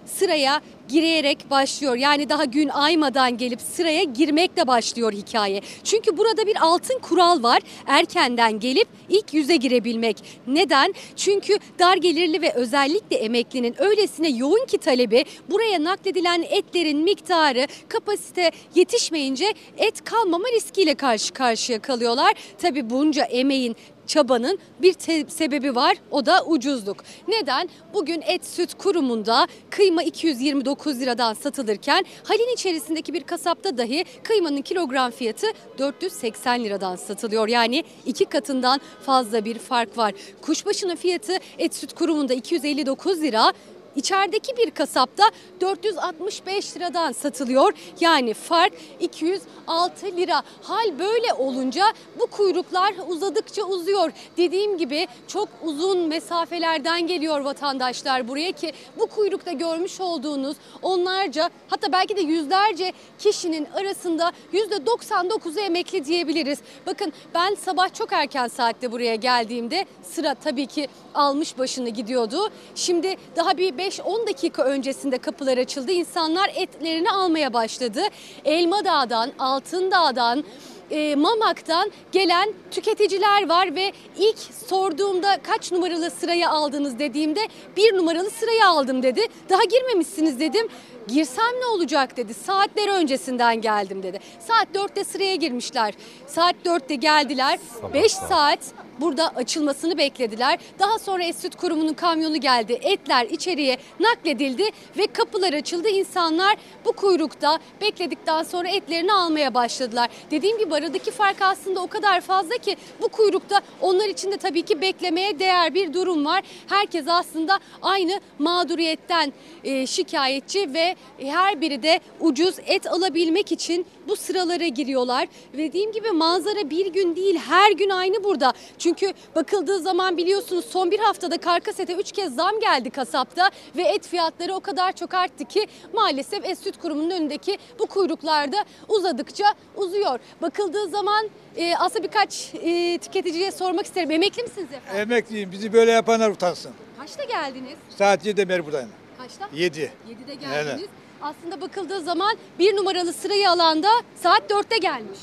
sıraya 0.10 0.62
girerek 0.90 1.50
başlıyor. 1.50 1.96
Yani 1.96 2.30
daha 2.30 2.46
gün 2.46 2.70
aymadan 2.70 3.38
gelip 3.38 3.62
sıraya 3.62 4.04
girmekle 4.04 4.68
başlıyor 4.68 5.14
hikaye. 5.14 5.62
Çünkü 5.84 6.18
burada 6.18 6.48
bir 6.48 6.56
altın 6.62 7.00
kural 7.00 7.44
var. 7.44 7.62
Erkenden 7.88 8.60
gelip 8.60 8.88
ilk 9.10 9.34
yüze 9.34 9.56
girebilmek. 9.56 10.18
Neden? 10.48 10.94
Çünkü 11.16 11.58
dar 11.80 11.98
gelirli 11.98 12.42
ve 12.42 12.54
özellikle 12.54 13.16
emeklinin 13.16 13.76
öylesine 13.82 14.30
yoğun 14.30 14.66
ki 14.66 14.78
talebi 14.78 15.26
buraya 15.50 15.84
nakledilen 15.84 16.46
etlerin 16.50 16.98
miktarı 16.98 17.68
kapasite 17.90 18.52
yetişmeyince 18.76 19.54
et 19.78 20.04
kalmama 20.04 20.46
riskiyle 20.56 20.96
karşı 20.96 21.34
karşıya 21.34 21.82
kalıyorlar. 21.82 22.34
Tabi 22.58 22.90
bunca 22.90 23.24
emeğin 23.24 23.76
çabanın 24.10 24.60
bir 24.82 24.96
sebebi 25.28 25.76
var 25.76 25.98
o 26.12 26.26
da 26.26 26.46
ucuzluk. 26.46 27.04
Neden? 27.28 27.70
Bugün 27.94 28.22
et 28.22 28.46
süt 28.46 28.74
kurumunda 28.74 29.48
kıyma 29.70 30.04
229 30.04 31.00
liradan 31.00 31.34
satılırken 31.34 32.06
halin 32.24 32.54
içerisindeki 32.54 33.14
bir 33.14 33.24
kasapta 33.24 33.78
dahi 33.78 34.06
kıymanın 34.24 34.62
kilogram 34.62 35.12
fiyatı 35.12 35.48
480 35.78 36.64
liradan 36.64 36.96
satılıyor. 36.96 37.48
Yani 37.48 37.84
iki 38.06 38.26
katından 38.26 38.82
fazla 39.06 39.46
bir 39.46 39.60
fark 39.60 39.98
var. 39.98 40.14
Kuşbaşının 40.42 40.96
fiyatı 40.96 41.38
et 41.58 41.76
süt 41.76 41.94
kurumunda 41.94 42.34
259 42.34 43.22
lira 43.22 43.54
İçerideki 44.00 44.58
bir 44.58 44.72
kasapta 44.72 45.24
465 45.62 46.78
liradan 46.78 47.12
satılıyor. 47.12 47.74
Yani 48.00 48.34
fark 48.34 48.74
206 49.00 50.06
lira. 50.18 50.44
Hal 50.62 51.00
böyle 51.00 51.34
olunca 51.34 51.86
bu 52.20 52.28
kuyruklar 52.28 52.94
uzadıkça 53.08 53.64
uzuyor. 53.64 54.12
Dediğim 54.38 54.78
gibi 54.78 55.08
çok 55.28 55.50
uzun 55.64 56.08
mesafelerden 56.08 57.08
geliyor 57.08 57.40
vatandaşlar 57.40 58.28
buraya 58.28 58.52
ki 58.52 58.72
bu 59.00 59.08
kuyrukta 59.08 59.52
görmüş 59.52 60.02
olduğunuz 60.02 60.58
onlarca 60.82 61.50
hatta 61.68 61.92
belki 61.92 62.18
de 62.18 62.22
yüzlerce 62.22 62.94
kişinin 63.20 63.68
arasında 63.76 64.32
%99'u 64.54 65.60
emekli 65.60 66.06
diyebiliriz. 66.06 66.60
Bakın 66.86 67.14
ben 67.34 67.56
sabah 67.56 67.94
çok 67.94 68.14
erken 68.14 68.48
saatte 68.48 68.92
buraya 68.92 69.16
geldiğimde 69.16 69.86
sıra 70.04 70.34
tabii 70.34 70.66
ki 70.66 70.88
almış 71.16 71.58
başını 71.58 71.90
gidiyordu. 71.90 72.50
Şimdi 72.76 73.16
daha 73.36 73.58
bir 73.58 73.78
5-10 73.90 74.28
dakika 74.28 74.64
öncesinde 74.64 75.18
kapılar 75.18 75.58
açıldı. 75.58 75.92
İnsanlar 75.92 76.52
etlerini 76.56 77.12
almaya 77.12 77.54
başladı. 77.54 78.02
Elmadağ'dan, 78.46 79.32
Altındağ'dan, 79.40 80.44
e, 80.92 81.16
Mamak'tan 81.16 81.92
gelen 82.12 82.54
tüketiciler 82.72 83.50
var 83.50 83.76
ve 83.76 83.92
ilk 84.18 84.38
sorduğumda 84.68 85.38
kaç 85.44 85.72
numaralı 85.72 86.12
sırayı 86.12 86.50
aldınız 86.50 87.00
dediğimde 87.00 87.40
bir 87.78 87.98
numaralı 87.98 88.30
sırayı 88.30 88.66
aldım 88.66 89.04
dedi. 89.04 89.22
Daha 89.50 89.64
girmemişsiniz 89.64 90.40
dedim. 90.40 90.68
Girsem 91.08 91.60
ne 91.62 91.66
olacak 91.66 92.18
dedi. 92.18 92.34
Saatler 92.34 92.88
öncesinden 92.88 93.62
geldim 93.62 94.04
dedi. 94.04 94.20
Saat 94.40 94.68
4'te 94.76 95.04
sıraya 95.04 95.36
girmişler. 95.36 95.94
Saat 96.28 96.56
4'te 96.66 96.96
geldiler. 96.96 97.60
5 97.94 98.12
saat 98.12 98.60
burada 99.02 99.28
açılmasını 99.28 99.98
beklediler. 99.98 100.60
Daha 100.80 101.00
sonra 101.00 101.24
Esüt 101.24 101.56
Kurumu'nun 101.56 101.94
kamyonu 101.94 102.38
geldi. 102.38 102.80
Etler 102.82 103.26
içeriye 103.26 103.78
nakledildi 104.00 104.64
ve 104.98 105.08
kapılar 105.08 105.54
açıldı. 105.54 105.88
İnsanlar 105.88 106.58
bu 106.86 106.92
kuyrukta 106.92 107.60
bekledikten 107.82 108.44
sonra 108.44 108.70
etlerini 108.70 109.14
almaya 109.14 109.54
başladılar. 109.54 110.10
Dediğim 110.32 110.58
gibi 110.58 110.76
aradaki 110.76 111.12
fark 111.12 111.42
aslında 111.42 111.82
o 111.82 111.88
kadar 111.88 112.22
fazla 112.22 112.58
ki 112.58 112.76
bu 113.02 113.08
kuyrukta 113.08 113.62
onlar 113.82 114.06
için 114.06 114.32
de 114.32 114.38
tabii 114.38 114.62
ki 114.62 114.82
beklemeye 114.82 115.40
değer 115.40 115.74
bir 115.74 115.94
durum 115.94 116.26
var. 116.26 116.44
Herkes 116.68 117.08
aslında 117.08 117.60
aynı 117.82 118.20
mağduriyetten 118.40 119.34
e, 119.64 119.88
şikayetçi 119.88 120.74
ve 120.74 120.96
her 121.18 121.62
biri 121.62 121.84
de 121.84 122.00
ucuz 122.20 122.56
et 122.68 122.88
alabilmek 122.88 123.52
için 123.52 123.86
bu 124.08 124.16
sıralara 124.16 124.68
giriyorlar. 124.68 125.28
Ve 125.54 125.70
Dediğim 125.70 125.92
gibi 125.92 126.12
manzara 126.12 126.70
bir 126.70 126.86
gün 126.86 127.16
değil 127.16 127.38
her 127.38 127.72
gün 127.72 127.90
aynı 127.90 128.24
burada. 128.24 128.54
Çünkü 128.78 128.89
bakıldığı 129.36 129.80
zaman 129.80 130.18
biliyorsunuz 130.18 130.66
son 130.66 130.92
bir 130.92 131.00
haftada 131.00 131.38
karkas 131.38 131.80
ete 131.80 131.94
3 131.96 132.12
kez 132.12 132.36
zam 132.36 132.60
geldi 132.60 132.90
kasapta 132.90 133.50
ve 133.78 133.82
et 133.84 134.08
fiyatları 134.08 134.54
o 134.56 134.60
kadar 134.60 134.92
çok 134.92 135.14
arttı 135.14 135.46
ki 135.46 135.68
maalesef 135.94 136.46
et 136.46 136.60
süt 136.60 136.78
kurumunun 136.78 137.10
önündeki 137.10 137.58
bu 137.80 137.86
kuyruklarda 137.86 138.58
uzadıkça 138.88 139.46
uzuyor. 139.76 140.20
Bakıldığı 140.42 140.88
zaman 140.88 141.30
e, 141.56 141.76
aslında 141.76 142.04
birkaç 142.04 142.54
e, 142.56 142.98
tüketiciye 142.98 143.52
sormak 143.52 143.86
isterim. 143.86 144.12
Emekli 144.12 144.44
misiniz 144.44 144.68
efendim? 144.74 145.02
Emekliyim. 145.02 145.52
Bizi 145.52 145.74
böyle 145.74 145.92
yapanlar 145.92 146.30
utansın. 146.30 146.72
Kaçta 147.00 147.24
geldiniz? 147.24 147.78
Saat 147.98 148.26
7'de 148.26 148.50
beri 148.50 148.66
buradayım. 148.66 148.90
Kaçta? 149.18 149.50
7. 149.54 149.92
7'de 150.10 150.36
geldiniz. 150.36 150.90
Aslında 151.22 151.62
bakıldığı 151.62 152.02
zaman 152.02 152.38
bir 152.60 152.76
numaralı 152.76 153.14
sırayı 153.14 153.50
alanda 153.50 153.88
saat 154.24 154.52
4'te 154.52 154.78
gelmiş. 154.78 155.20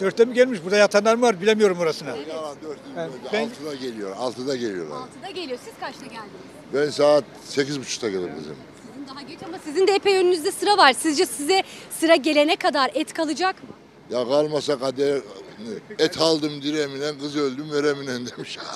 Dörtte 0.00 0.24
mi 0.24 0.34
gelmiş? 0.34 0.64
Burada 0.64 0.76
yatanlar 0.76 1.14
mı 1.14 1.22
var? 1.22 1.40
Bilemiyorum 1.40 1.78
orasını. 1.80 2.16
Ben, 2.96 3.10
ben- 3.32 3.44
Altıda 3.48 3.74
geliyor, 3.74 4.16
altıda 4.16 4.56
geliyorlar. 4.56 4.96
6'da 4.96 5.30
geliyor. 5.30 5.58
Siz 5.64 5.72
kaçta 5.80 6.04
geldiniz? 6.06 6.30
Ben 6.74 6.90
saat 6.90 7.24
sekiz 7.44 7.80
buçukta 7.80 8.08
geldim 8.08 8.30
kızım. 8.38 8.56
Sizin 8.92 9.08
daha 9.08 9.22
geç 9.22 9.38
ama 9.48 9.58
sizin 9.64 9.86
de 9.86 9.92
epey 9.92 10.16
önünüzde 10.18 10.52
sıra 10.52 10.78
var. 10.78 10.92
Sizce 10.92 11.26
size 11.26 11.62
sıra 12.00 12.16
gelene 12.16 12.56
kadar 12.56 12.90
et 12.94 13.12
kalacak 13.12 13.62
mı? 13.62 13.68
Ya 14.10 14.24
kalmasa 14.28 14.78
kader 14.78 15.20
et 15.98 16.20
aldım 16.20 16.62
direminen 16.62 17.18
kız 17.18 17.36
öldüm 17.36 17.72
vereminen 17.72 18.26
demiş. 18.26 18.58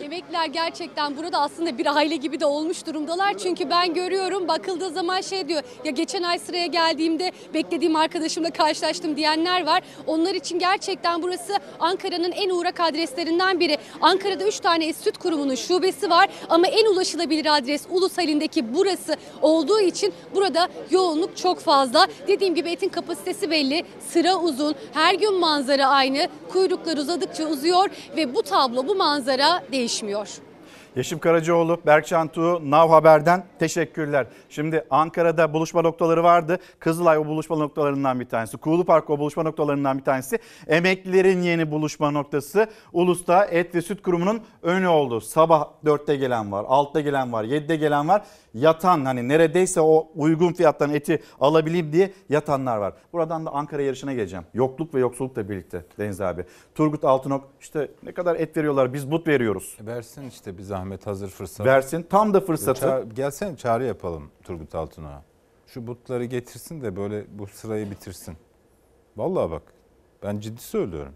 Emekliler 0.00 0.46
gerçekten 0.46 1.16
burada 1.16 1.40
aslında 1.40 1.78
bir 1.78 1.96
aile 1.96 2.16
gibi 2.16 2.40
de 2.40 2.46
olmuş 2.46 2.86
durumdalar. 2.86 3.38
Çünkü 3.38 3.70
ben 3.70 3.94
görüyorum 3.94 4.48
bakıldığı 4.48 4.90
zaman 4.90 5.20
şey 5.20 5.48
diyor 5.48 5.62
ya 5.84 5.90
geçen 5.90 6.22
ay 6.22 6.38
sıraya 6.38 6.66
geldiğimde 6.66 7.32
beklediğim 7.54 7.96
arkadaşımla 7.96 8.50
karşılaştım 8.50 9.16
diyenler 9.16 9.66
var. 9.66 9.82
Onlar 10.06 10.34
için 10.34 10.58
gerçekten 10.58 11.22
burası 11.22 11.52
Ankara'nın 11.80 12.32
en 12.32 12.50
uğrak 12.50 12.80
adreslerinden 12.80 13.60
biri. 13.60 13.78
Ankara'da 14.00 14.44
3 14.44 14.60
tane 14.60 14.92
süt 14.92 15.18
kurumunun 15.18 15.54
şubesi 15.54 16.10
var 16.10 16.28
ama 16.48 16.66
en 16.66 16.86
ulaşılabilir 16.86 17.56
adres 17.56 17.82
Ulus 17.90 18.18
halindeki 18.18 18.74
burası 18.74 19.16
olduğu 19.42 19.80
için 19.80 20.12
burada 20.34 20.68
yoğunluk 20.90 21.36
çok 21.36 21.60
fazla. 21.60 22.06
Dediğim 22.28 22.54
gibi 22.54 22.70
etin 22.70 22.88
kapasitesi 22.88 23.50
belli, 23.50 23.84
sıra 24.08 24.36
uzun, 24.36 24.74
her 24.92 25.14
gün 25.14 25.34
manzara 25.34 25.86
aynı, 25.86 26.28
kuyruklar 26.52 26.96
uzadıkça 26.96 27.46
uzuyor 27.46 27.90
ve 28.16 28.34
bu 28.34 28.42
tablo, 28.42 28.86
bu 28.86 28.94
manzara 28.94 29.62
değişmiyor. 29.72 30.28
Yeşim 30.96 31.18
Karacaoğlu, 31.18 31.80
Berkcan 31.86 32.28
Tuğ, 32.28 32.70
Nav 32.70 32.90
Haber'den 32.90 33.44
teşekkürler. 33.58 34.26
Şimdi 34.48 34.84
Ankara'da 34.90 35.52
buluşma 35.52 35.82
noktaları 35.82 36.22
vardı. 36.22 36.58
Kızılay 36.78 37.18
o 37.18 37.26
buluşma 37.26 37.56
noktalarından 37.56 38.20
bir 38.20 38.24
tanesi. 38.24 38.56
Kuğulu 38.56 38.84
Park 38.84 39.10
o 39.10 39.18
buluşma 39.18 39.42
noktalarından 39.42 39.98
bir 39.98 40.04
tanesi. 40.04 40.38
Emeklilerin 40.66 41.42
yeni 41.42 41.70
buluşma 41.70 42.10
noktası 42.10 42.66
Ulus'ta 42.92 43.44
Et 43.44 43.74
ve 43.74 43.82
Süt 43.82 44.02
Kurumu'nun 44.02 44.40
önü 44.62 44.88
oldu. 44.88 45.20
Sabah 45.20 45.68
4'te 45.84 46.16
gelen 46.16 46.52
var, 46.52 46.64
6'da 46.64 47.00
gelen 47.00 47.32
var, 47.32 47.44
7'de 47.44 47.76
gelen 47.76 48.08
var. 48.08 48.22
Yatan 48.54 49.04
hani 49.04 49.28
neredeyse 49.28 49.80
o 49.80 50.08
uygun 50.14 50.52
fiyattan 50.52 50.94
eti 50.94 51.22
alabileyim 51.40 51.92
diye 51.92 52.12
yatanlar 52.28 52.76
var. 52.76 52.94
Buradan 53.12 53.46
da 53.46 53.50
Ankara 53.50 53.82
yarışına 53.82 54.12
geleceğim. 54.12 54.44
Yokluk 54.54 54.94
ve 54.94 55.00
yoksullukla 55.00 55.48
birlikte 55.48 55.84
Deniz 55.98 56.20
abi. 56.20 56.44
Turgut 56.74 57.04
Altınok 57.04 57.48
işte 57.60 57.90
ne 58.02 58.12
kadar 58.12 58.36
et 58.36 58.56
veriyorlar 58.56 58.92
biz 58.92 59.10
but 59.10 59.26
veriyoruz. 59.28 59.76
Versin 59.80 60.28
işte 60.28 60.58
bir 60.58 60.62
zahmet 60.80 61.06
hazır 61.06 61.28
fırsat. 61.28 61.66
Versin 61.66 62.02
tam 62.10 62.34
da 62.34 62.40
fırsatı. 62.40 62.86
Ça- 62.86 63.14
gelsene 63.14 63.56
çağrı 63.56 63.84
yapalım 63.84 64.30
Turgut 64.44 64.74
Altınok'a. 64.74 65.22
Şu 65.66 65.86
butları 65.86 66.24
getirsin 66.24 66.82
de 66.82 66.96
böyle 66.96 67.24
bu 67.38 67.46
sırayı 67.46 67.90
bitirsin. 67.90 68.36
Vallahi 69.16 69.50
bak 69.50 69.62
ben 70.22 70.40
ciddi 70.40 70.60
söylüyorum. 70.60 71.12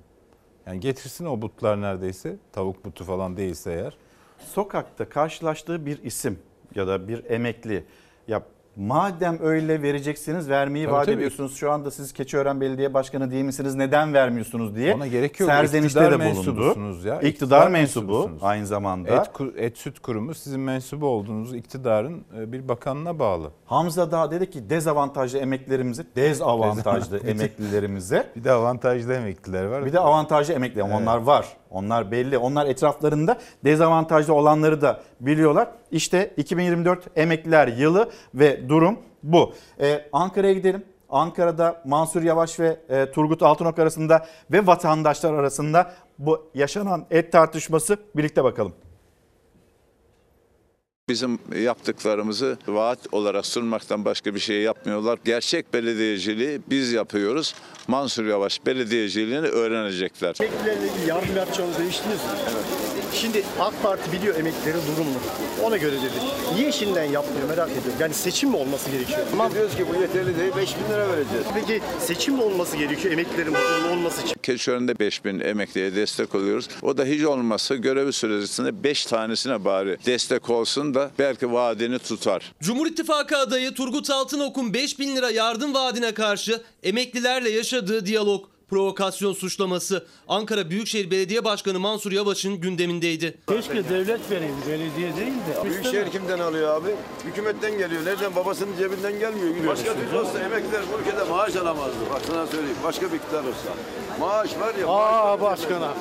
Yani 0.66 0.80
getirsin 0.80 1.24
o 1.24 1.42
butlar 1.42 1.80
neredeyse 1.80 2.36
tavuk 2.52 2.84
butu 2.84 3.04
falan 3.04 3.36
değilse 3.36 3.72
eğer. 3.72 3.96
Sokakta 4.38 5.08
karşılaştığı 5.08 5.86
bir 5.86 6.02
isim 6.02 6.38
ya 6.74 6.86
da 6.86 7.08
bir 7.08 7.24
emekli 7.24 7.84
ya 8.28 8.42
madem 8.76 9.38
öyle 9.42 9.82
vereceksiniz 9.82 10.48
vermeyi 10.50 10.84
Tabii, 10.84 10.94
vaat 10.94 11.04
tabii. 11.06 11.14
ediyorsunuz. 11.16 11.56
Şu 11.56 11.70
anda 11.70 11.90
siz 11.90 12.12
Keçiören 12.12 12.60
Belediye 12.60 12.94
Başkanı 12.94 13.30
değil 13.30 13.44
misiniz? 13.44 13.74
Neden 13.74 14.14
vermiyorsunuz 14.14 14.76
diye 14.76 14.94
Ona 14.94 15.06
gerek 15.06 15.40
yok. 15.40 15.50
serzenişte 15.50 16.00
İktidar 16.00 16.20
de 16.20 16.34
bulundu. 16.34 16.62
ya. 16.64 17.14
İktidar, 17.14 17.22
İktidar 17.22 17.68
mensubu 17.70 18.30
aynı 18.42 18.66
zamanda. 18.66 19.08
Et, 19.08 19.30
Et 19.56 19.78
Süt 19.78 19.98
Kurumu 19.98 20.34
sizin 20.34 20.60
mensubu 20.60 21.06
olduğunuz 21.06 21.54
iktidarın 21.54 22.24
e, 22.38 22.52
bir 22.52 22.68
bakanına 22.68 23.18
bağlı. 23.18 23.50
Hamza 23.66 24.10
Dağ 24.12 24.30
dedi 24.30 24.50
ki 24.50 24.70
dezavantajlı 24.70 25.38
emeklilerimize, 25.38 26.04
dezavantajlı 26.16 27.16
Dezavant- 27.18 27.30
emeklilerimize 27.30 28.26
Bir 28.36 28.44
de 28.44 28.52
avantajlı 28.52 29.14
emekliler 29.14 29.64
var. 29.64 29.86
Bir 29.86 29.92
de 29.92 30.00
avantajlı 30.00 30.54
emekli. 30.54 30.82
Onlar 30.82 31.16
var. 31.18 31.46
Onlar 31.74 32.10
belli. 32.10 32.38
Onlar 32.38 32.66
etraflarında 32.66 33.38
dezavantajlı 33.64 34.34
olanları 34.34 34.80
da 34.80 35.00
biliyorlar. 35.20 35.68
İşte 35.90 36.30
2024 36.36 37.18
emekliler 37.18 37.68
yılı 37.68 38.10
ve 38.34 38.68
durum 38.68 38.98
bu. 39.22 39.52
Ee, 39.80 40.04
Ankara'ya 40.12 40.52
gidelim. 40.52 40.84
Ankara'da 41.08 41.82
Mansur 41.84 42.22
Yavaş 42.22 42.60
ve 42.60 42.76
e, 42.88 43.10
Turgut 43.10 43.42
Altınok 43.42 43.78
arasında 43.78 44.26
ve 44.52 44.66
vatandaşlar 44.66 45.34
arasında 45.34 45.92
bu 46.18 46.50
yaşanan 46.54 47.06
et 47.10 47.32
tartışması 47.32 47.96
birlikte 48.16 48.44
bakalım. 48.44 48.72
Bizim 51.08 51.38
yaptıklarımızı 51.62 52.58
vaat 52.66 52.98
olarak 53.12 53.46
sunmaktan 53.46 54.04
başka 54.04 54.34
bir 54.34 54.40
şey 54.40 54.62
yapmıyorlar. 54.62 55.18
Gerçek 55.24 55.74
belediyeciliği 55.74 56.60
biz 56.70 56.92
yapıyoruz. 56.92 57.54
Mansur 57.88 58.24
Yavaş 58.26 58.66
belediyeciliğini 58.66 59.46
öğrenecekler. 59.46 60.34
Emeklilerle 60.40 60.92
ilgili 60.92 61.08
yardım 61.08 61.36
yapacağınızı 61.36 61.78
değiştiniz 61.78 62.16
mi? 62.16 62.30
Evet. 62.44 62.93
Şimdi 63.14 63.42
AK 63.60 63.82
Parti 63.82 64.12
biliyor 64.12 64.34
emeklilerin 64.36 64.80
durumunu. 64.94 65.16
Ona 65.62 65.76
göre 65.76 65.96
dedi. 65.96 66.12
Niye 66.54 66.72
şimdiden 66.72 67.04
yapmıyor 67.04 67.48
merak 67.48 67.70
ediyorum. 67.70 67.92
Yani 68.00 68.14
seçim 68.14 68.50
mi 68.50 68.56
olması 68.56 68.90
gerekiyor? 68.90 69.18
Tamam. 69.30 69.54
Diyoruz 69.54 69.76
ki 69.76 69.86
bu 69.94 70.00
yeterli 70.00 70.38
değil 70.38 70.52
5 70.56 70.76
bin 70.76 70.94
lira 70.94 71.08
vereceğiz. 71.08 71.46
Peki 71.54 71.80
seçim 72.00 72.34
mi 72.34 72.42
olması 72.42 72.76
gerekiyor 72.76 73.12
emeklilerin 73.12 73.54
huzurlu 73.54 73.92
olması 73.92 74.22
için? 74.22 74.34
Keçiören'de 74.42 74.98
5000 74.98 75.40
emekliye 75.40 75.94
destek 75.96 76.34
oluyoruz. 76.34 76.68
O 76.82 76.96
da 76.98 77.04
hiç 77.04 77.24
olmazsa 77.24 77.74
görevi 77.74 78.12
süresinde 78.12 78.84
5 78.84 79.06
tanesine 79.06 79.64
bari 79.64 79.98
destek 80.06 80.50
olsun 80.50 80.94
da 80.94 81.10
belki 81.18 81.52
vaadini 81.52 81.98
tutar. 81.98 82.52
Cumhur 82.62 82.86
İttifakı 82.86 83.36
adayı 83.38 83.74
Turgut 83.74 84.10
Altınok'un 84.10 84.74
5 84.74 84.98
bin 84.98 85.16
lira 85.16 85.30
yardım 85.30 85.74
vaadine 85.74 86.14
karşı 86.14 86.62
emeklilerle 86.82 87.50
yaşadığı 87.50 88.06
diyalog 88.06 88.53
provokasyon 88.68 89.32
suçlaması 89.32 90.06
Ankara 90.28 90.70
Büyükşehir 90.70 91.10
Belediye 91.10 91.44
Başkanı 91.44 91.80
Mansur 91.80 92.12
Yavaş'ın 92.12 92.60
gündemindeydi. 92.60 93.38
Keşke 93.48 93.88
devlet 93.88 94.30
vereyim, 94.30 94.54
belediye 94.68 95.16
değil 95.16 95.32
de. 95.32 95.64
Büyükşehir 95.64 96.10
kimden 96.10 96.38
alıyor 96.38 96.74
abi? 96.80 96.94
Hükümetten 97.24 97.78
geliyor. 97.78 98.04
Nereden? 98.04 98.36
Babasının 98.36 98.76
cebinden 98.76 99.18
gelmiyor. 99.18 99.66
Başka 99.66 99.94
bir 100.00 100.16
olsa 100.16 100.40
emekliler 100.40 100.82
bu 100.92 101.00
ülkede 101.00 101.24
maaş 101.24 101.56
alamazdı. 101.56 101.96
Bak 102.14 102.22
sana 102.26 102.46
söyleyeyim. 102.46 102.76
Başka 102.84 103.12
bir 103.12 103.16
iktidar 103.16 103.40
olsa. 103.40 103.68
Maaş 104.20 104.58
var 104.60 104.74
ya. 104.74 104.88
Aa 104.88 105.40
başkana. 105.40 105.94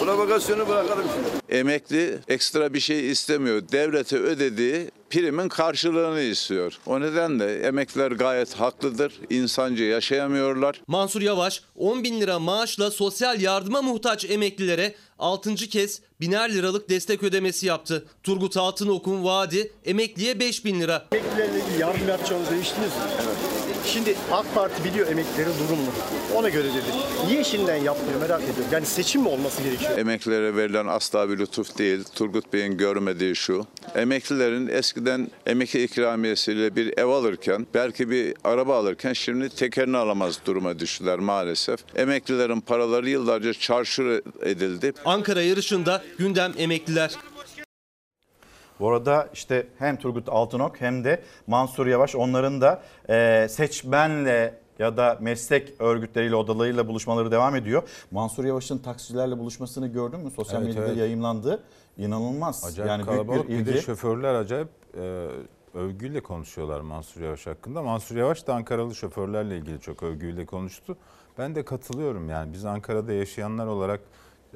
Provokasyonu 0.00 0.68
bırakalım 0.68 1.04
şimdi. 1.14 1.58
Emekli 1.58 2.18
ekstra 2.28 2.74
bir 2.74 2.80
şey 2.80 3.10
istemiyor. 3.10 3.62
Devlete 3.72 4.16
ödediği 4.16 4.90
primin 5.10 5.48
karşılığını 5.48 6.20
istiyor. 6.20 6.78
O 6.86 7.00
nedenle 7.00 7.60
emekliler 7.60 8.12
gayet 8.12 8.54
haklıdır. 8.54 9.12
İnsanca 9.30 9.84
yaşayamıyorlar. 9.84 10.80
Mansur 10.86 11.22
Yavaş 11.22 11.62
10 11.76 12.04
bin 12.04 12.20
lira 12.20 12.38
maaşla 12.38 12.90
sosyal 12.90 13.40
yardıma 13.40 13.82
muhtaç 13.82 14.24
emeklilere 14.24 14.94
6. 15.18 15.54
kez 15.54 16.00
biner 16.20 16.54
liralık 16.54 16.88
destek 16.88 17.22
ödemesi 17.22 17.66
yaptı. 17.66 18.04
Turgut 18.22 18.56
Altınok'un 18.56 19.24
vaadi 19.24 19.72
emekliye 19.84 20.40
5 20.40 20.64
bin 20.64 20.80
lira. 20.80 21.06
Emeklilerle 21.12 21.60
ilgili 21.60 21.80
yardım 21.80 22.08
yapacağınızı 22.08 22.50
değiştiniz 22.50 22.88
mi? 22.88 23.02
Evet. 23.14 23.61
Şimdi 23.86 24.14
AK 24.32 24.54
Parti 24.54 24.84
biliyor 24.84 25.06
emeklilerin 25.08 25.52
durumunu. 25.58 25.88
Ona 26.34 26.48
göre 26.48 26.68
dedi. 26.68 26.84
Niye 27.26 27.44
şimdiden 27.44 27.76
yapmıyor 27.76 28.20
merak 28.20 28.42
ediyorum. 28.42 28.64
Yani 28.72 28.86
seçim 28.86 29.22
mi 29.22 29.28
olması 29.28 29.62
gerekiyor? 29.62 29.98
Emeklilere 29.98 30.56
verilen 30.56 30.86
asla 30.86 31.30
bir 31.30 31.38
lütuf 31.38 31.78
değil. 31.78 32.04
Turgut 32.14 32.52
Bey'in 32.52 32.76
görmediği 32.76 33.36
şu. 33.36 33.66
Emeklilerin 33.94 34.66
eskiden 34.68 35.30
emekli 35.46 35.82
ikramiyesiyle 35.84 36.76
bir 36.76 36.98
ev 36.98 37.06
alırken, 37.06 37.66
belki 37.74 38.10
bir 38.10 38.34
araba 38.44 38.76
alırken 38.78 39.12
şimdi 39.12 39.48
tekerini 39.48 39.96
alamaz 39.96 40.38
duruma 40.46 40.78
düştüler 40.78 41.18
maalesef. 41.18 41.80
Emeklilerin 41.96 42.60
paraları 42.60 43.08
yıllarca 43.10 43.52
çarşur 43.54 44.20
edildi. 44.42 44.92
Ankara 45.04 45.42
yarışında 45.42 46.02
gündem 46.18 46.52
emekliler. 46.58 47.10
Bu 48.82 48.88
arada 48.88 49.28
işte 49.32 49.66
hem 49.78 49.96
Turgut 49.96 50.28
Altınok 50.28 50.80
hem 50.80 51.04
de 51.04 51.22
Mansur 51.46 51.86
Yavaş 51.86 52.14
onların 52.16 52.60
da 52.60 52.82
e, 53.08 53.46
seçmenle 53.48 54.54
ya 54.78 54.96
da 54.96 55.18
meslek 55.20 55.80
örgütleriyle 55.80 56.36
odalarıyla 56.36 56.88
buluşmaları 56.88 57.30
devam 57.30 57.56
ediyor. 57.56 57.82
Mansur 58.10 58.44
Yavaş'ın 58.44 58.78
taksicilerle 58.78 59.38
buluşmasını 59.38 59.86
gördün 59.86 60.20
mü? 60.20 60.30
Sosyal 60.30 60.62
Evet, 60.62 60.68
medyada 60.74 60.88
evet. 60.88 60.98
yayımlandı. 60.98 61.62
İnanılmaz. 61.98 62.64
Acayip 62.64 62.88
yani 62.90 63.04
kalabalık. 63.04 63.48
büyük 63.48 63.60
bir 63.60 63.66
Bir 63.66 63.70
ilgi. 63.70 63.74
de 63.74 63.82
şoförler 63.82 64.34
acayip 64.34 64.68
e, 64.98 65.26
övgüyle 65.74 66.20
konuşuyorlar 66.20 66.80
Mansur 66.80 67.20
Yavaş 67.20 67.46
hakkında. 67.46 67.82
Mansur 67.82 68.16
Yavaş 68.16 68.46
da 68.46 68.54
Ankaralı 68.54 68.94
şoförlerle 68.94 69.56
ilgili 69.58 69.80
çok 69.80 70.02
övgüyle 70.02 70.46
konuştu. 70.46 70.96
Ben 71.38 71.54
de 71.54 71.64
katılıyorum 71.64 72.28
yani 72.28 72.52
biz 72.52 72.64
Ankara'da 72.64 73.12
yaşayanlar 73.12 73.66
olarak 73.66 74.00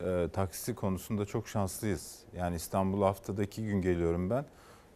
e, 0.05 0.29
taksi 0.33 0.75
konusunda 0.75 1.25
çok 1.27 1.49
şanslıyız. 1.49 2.19
Yani 2.37 2.57
İstanbul'a 2.57 3.07
haftada 3.07 3.43
iki 3.43 3.67
gün 3.67 3.83
geliyorum 3.83 4.31
ben. 4.31 4.45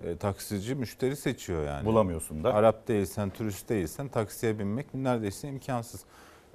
E, 0.04 0.16
taksici 0.16 0.74
müşteri 0.74 1.16
seçiyor 1.16 1.64
yani. 1.66 1.86
Bulamıyorsun 1.86 2.44
da. 2.44 2.54
Arap 2.54 2.88
değilsen, 2.88 3.30
turist 3.30 3.68
değilsen 3.68 4.08
taksiye 4.08 4.58
binmek 4.58 4.94
neredeyse 4.94 5.48
imkansız. 5.48 6.04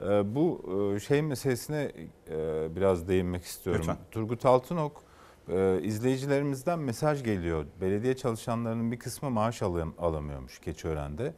E, 0.01 0.35
bu 0.35 0.61
e, 0.95 0.99
şey 0.99 1.21
meselesine 1.21 1.91
e, 2.29 2.75
biraz 2.75 3.07
değinmek 3.07 3.43
istiyorum. 3.43 3.81
Lütfen. 3.81 3.97
Turgut 4.11 4.45
Altınok 4.45 5.03
e, 5.49 5.79
izleyicilerimizden 5.81 6.79
mesaj 6.79 7.23
geliyor. 7.23 7.65
Belediye 7.81 8.17
çalışanlarının 8.17 8.91
bir 8.91 8.99
kısmı 8.99 9.29
maaş 9.29 9.61
alam- 9.61 9.93
alamıyormuş 9.97 10.59
Keçiören'de. 10.59 11.33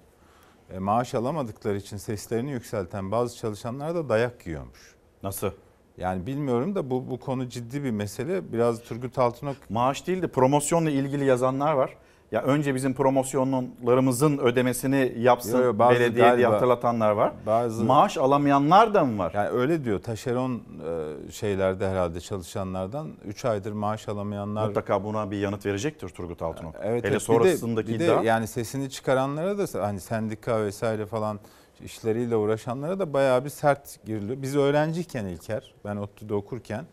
E, 0.70 0.80
maaş 0.80 1.16
alamadıkları 1.16 1.78
için 1.78 1.98
seslerini 1.98 2.52
yükselten 2.52 3.12
bazı 3.12 3.38
çalışanlar 3.38 3.96
da 3.96 4.10
dayak 4.10 4.48
yiyormuş. 4.48 4.96
Nasıl? 5.24 5.52
Yani 5.98 6.26
bilmiyorum 6.26 6.76
da 6.76 6.90
bu 6.90 7.10
bu 7.10 7.20
konu 7.20 7.50
ciddi 7.50 7.84
bir 7.84 7.92
mesele. 7.92 8.54
Biraz 8.54 8.82
Turgut 8.82 9.18
Altınok 9.20 9.56
Maaş 9.70 10.08
değil 10.08 10.22
de 10.22 10.28
promosyonla 10.28 10.90
ilgili 10.90 11.26
yazanlar 11.26 11.74
var. 11.74 11.94
Ya 12.32 12.42
önce 12.44 12.76
bizim 12.76 12.94
promosyonlarımızın 12.94 14.38
ödemesini 14.38 15.14
yapsın 15.18 15.58
Yo, 15.58 15.64
yo, 15.66 15.80
bazı 15.80 15.96
belediye 16.00 16.16
diye 16.26 16.28
galiba- 16.48 16.54
hatırlatanlar 16.54 17.12
var. 17.12 17.32
bazı 17.46 17.84
Maaş 17.84 18.18
alamayanlar 18.18 18.94
da 18.94 19.06
mı 19.06 19.18
var? 19.18 19.32
Yani 19.36 19.50
öyle 19.50 19.84
diyor. 19.86 20.00
Taşeron 20.00 20.56
e, 20.56 21.32
şeylerde 21.32 21.90
herhalde 21.90 22.20
çalışanlardan 22.20 23.08
3 23.26 23.46
aydır 23.46 23.72
maaş 23.72 24.10
alamayanlar 24.10 24.68
Mutlaka 24.68 25.04
buna 25.04 25.32
bir 25.32 25.38
yanıt 25.38 25.66
verecektir 25.66 26.10
Turgut 26.10 26.42
Altınok. 26.42 26.76
Evet, 26.76 26.86
Hele 26.86 26.94
evet. 26.98 27.04
Bir 27.10 27.12
de- 27.16 27.20
sonrasındaki 27.20 27.94
bir 27.94 28.00
de, 28.00 28.06
iddia. 28.06 28.24
yani 28.24 28.48
sesini 28.48 28.90
çıkaranlara 28.90 29.58
da 29.58 29.88
hani 29.88 30.00
sendika 30.00 30.62
vesaire 30.66 31.06
falan 31.06 31.40
işleriyle 31.82 32.36
uğraşanlara 32.36 33.00
da 33.00 33.14
bayağı 33.14 33.46
bir 33.46 33.50
sert 33.50 34.06
giriliyor. 34.06 34.42
Biz 34.42 34.56
öğrenciyken 34.56 35.26
İlker, 35.26 35.74
ben 35.86 35.96
ODTÜ'de 35.96 36.34
okurken 36.34 36.86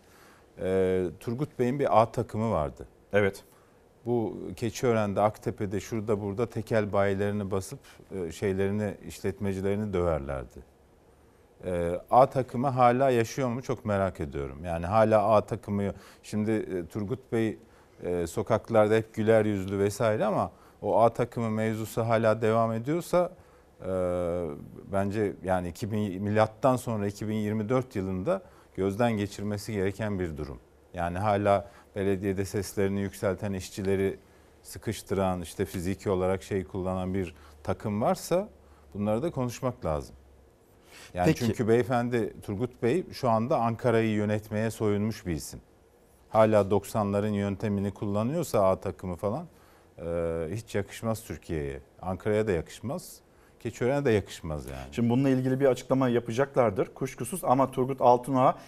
e, 0.61 1.05
Turgut 1.21 1.59
Bey'in 1.59 1.79
bir 1.79 2.03
A 2.03 2.13
takımı 2.13 2.51
vardı. 2.51 2.89
Evet. 3.13 3.45
Bu 4.07 4.39
Keçiören'de, 4.57 5.21
Aktepe'de, 5.21 5.81
şurada 5.81 6.21
burada 6.21 6.47
tekel 6.47 6.93
bayilerini 6.93 7.51
basıp 7.51 7.79
e, 8.11 8.33
şeylerini, 8.33 8.95
işletmecilerini 9.07 9.93
döverlerdi. 9.93 10.75
E, 11.65 12.01
A 12.11 12.27
takımı 12.27 12.69
hala 12.69 13.11
yaşıyor 13.11 13.49
mu 13.49 13.63
çok 13.63 13.85
merak 13.85 14.21
ediyorum. 14.21 14.65
Yani 14.65 14.87
hala 14.87 15.29
A 15.29 15.41
takımı 15.41 15.93
şimdi 16.23 16.51
e, 16.51 16.87
Turgut 16.87 17.33
Bey 17.33 17.59
e, 18.03 18.27
sokaklarda 18.27 18.95
hep 18.95 19.15
güler 19.15 19.45
yüzlü 19.45 19.79
vesaire 19.79 20.25
ama 20.25 20.51
o 20.83 21.01
A 21.01 21.09
takımı 21.09 21.51
mevzusu 21.51 22.03
hala 22.03 22.43
devam 22.43 22.73
ediyorsa 22.73 23.33
bence 24.93 25.33
yani 25.45 25.69
2000 25.69 26.23
milattan 26.23 26.77
sonra 26.77 27.07
2024 27.07 27.97
yılında 27.97 28.43
gözden 28.75 29.13
geçirmesi 29.13 29.73
gereken 29.73 30.19
bir 30.19 30.37
durum. 30.37 30.59
Yani 30.95 31.19
hala 31.19 31.71
belediyede 31.97 32.45
seslerini 32.45 33.01
yükselten 33.01 33.53
işçileri 33.53 34.19
sıkıştıran 34.63 35.43
işte 35.43 35.65
fiziki 35.65 36.11
olarak 36.11 36.43
şey 36.43 36.65
kullanan 36.65 37.15
bir 37.15 37.35
takım 37.63 38.03
varsa 38.03 38.49
bunları 38.95 39.23
da 39.23 39.31
konuşmak 39.31 39.85
lazım. 39.85 40.17
Yani 41.15 41.27
Peki. 41.27 41.47
çünkü 41.47 41.69
beyefendi 41.69 42.41
Turgut 42.43 42.83
Bey 42.83 43.05
şu 43.13 43.29
anda 43.29 43.59
Ankara'yı 43.59 44.11
yönetmeye 44.11 44.71
soyunmuş 44.71 45.27
bir 45.27 45.33
isim. 45.33 45.61
Hala 46.29 46.61
90'ların 46.61 47.35
yöntemini 47.35 47.91
kullanıyorsa 47.91 48.71
A 48.71 48.81
takımı 48.81 49.17
falan 49.17 49.47
e, 49.99 50.05
hiç 50.51 50.75
yakışmaz 50.75 51.25
Türkiye'ye. 51.25 51.81
Ankara'ya 52.03 52.47
da 52.47 52.53
yakışmaz. 52.53 53.24
Keçiören'e 53.65 54.05
de 54.05 54.11
yakışmaz 54.11 54.67
yani. 54.67 54.87
Şimdi 54.93 55.11
bununla 55.11 55.29
ilgili 55.29 55.61
bir 55.61 55.67
açıklama 55.67 56.09
yapacaklardır 56.09 56.95
kuşkusuz 56.95 57.45
ama 57.45 57.71
Turgut 57.71 58.01
Altınok'a 58.01 58.59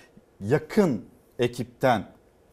yakın 0.40 1.04
ekipten 1.38 2.06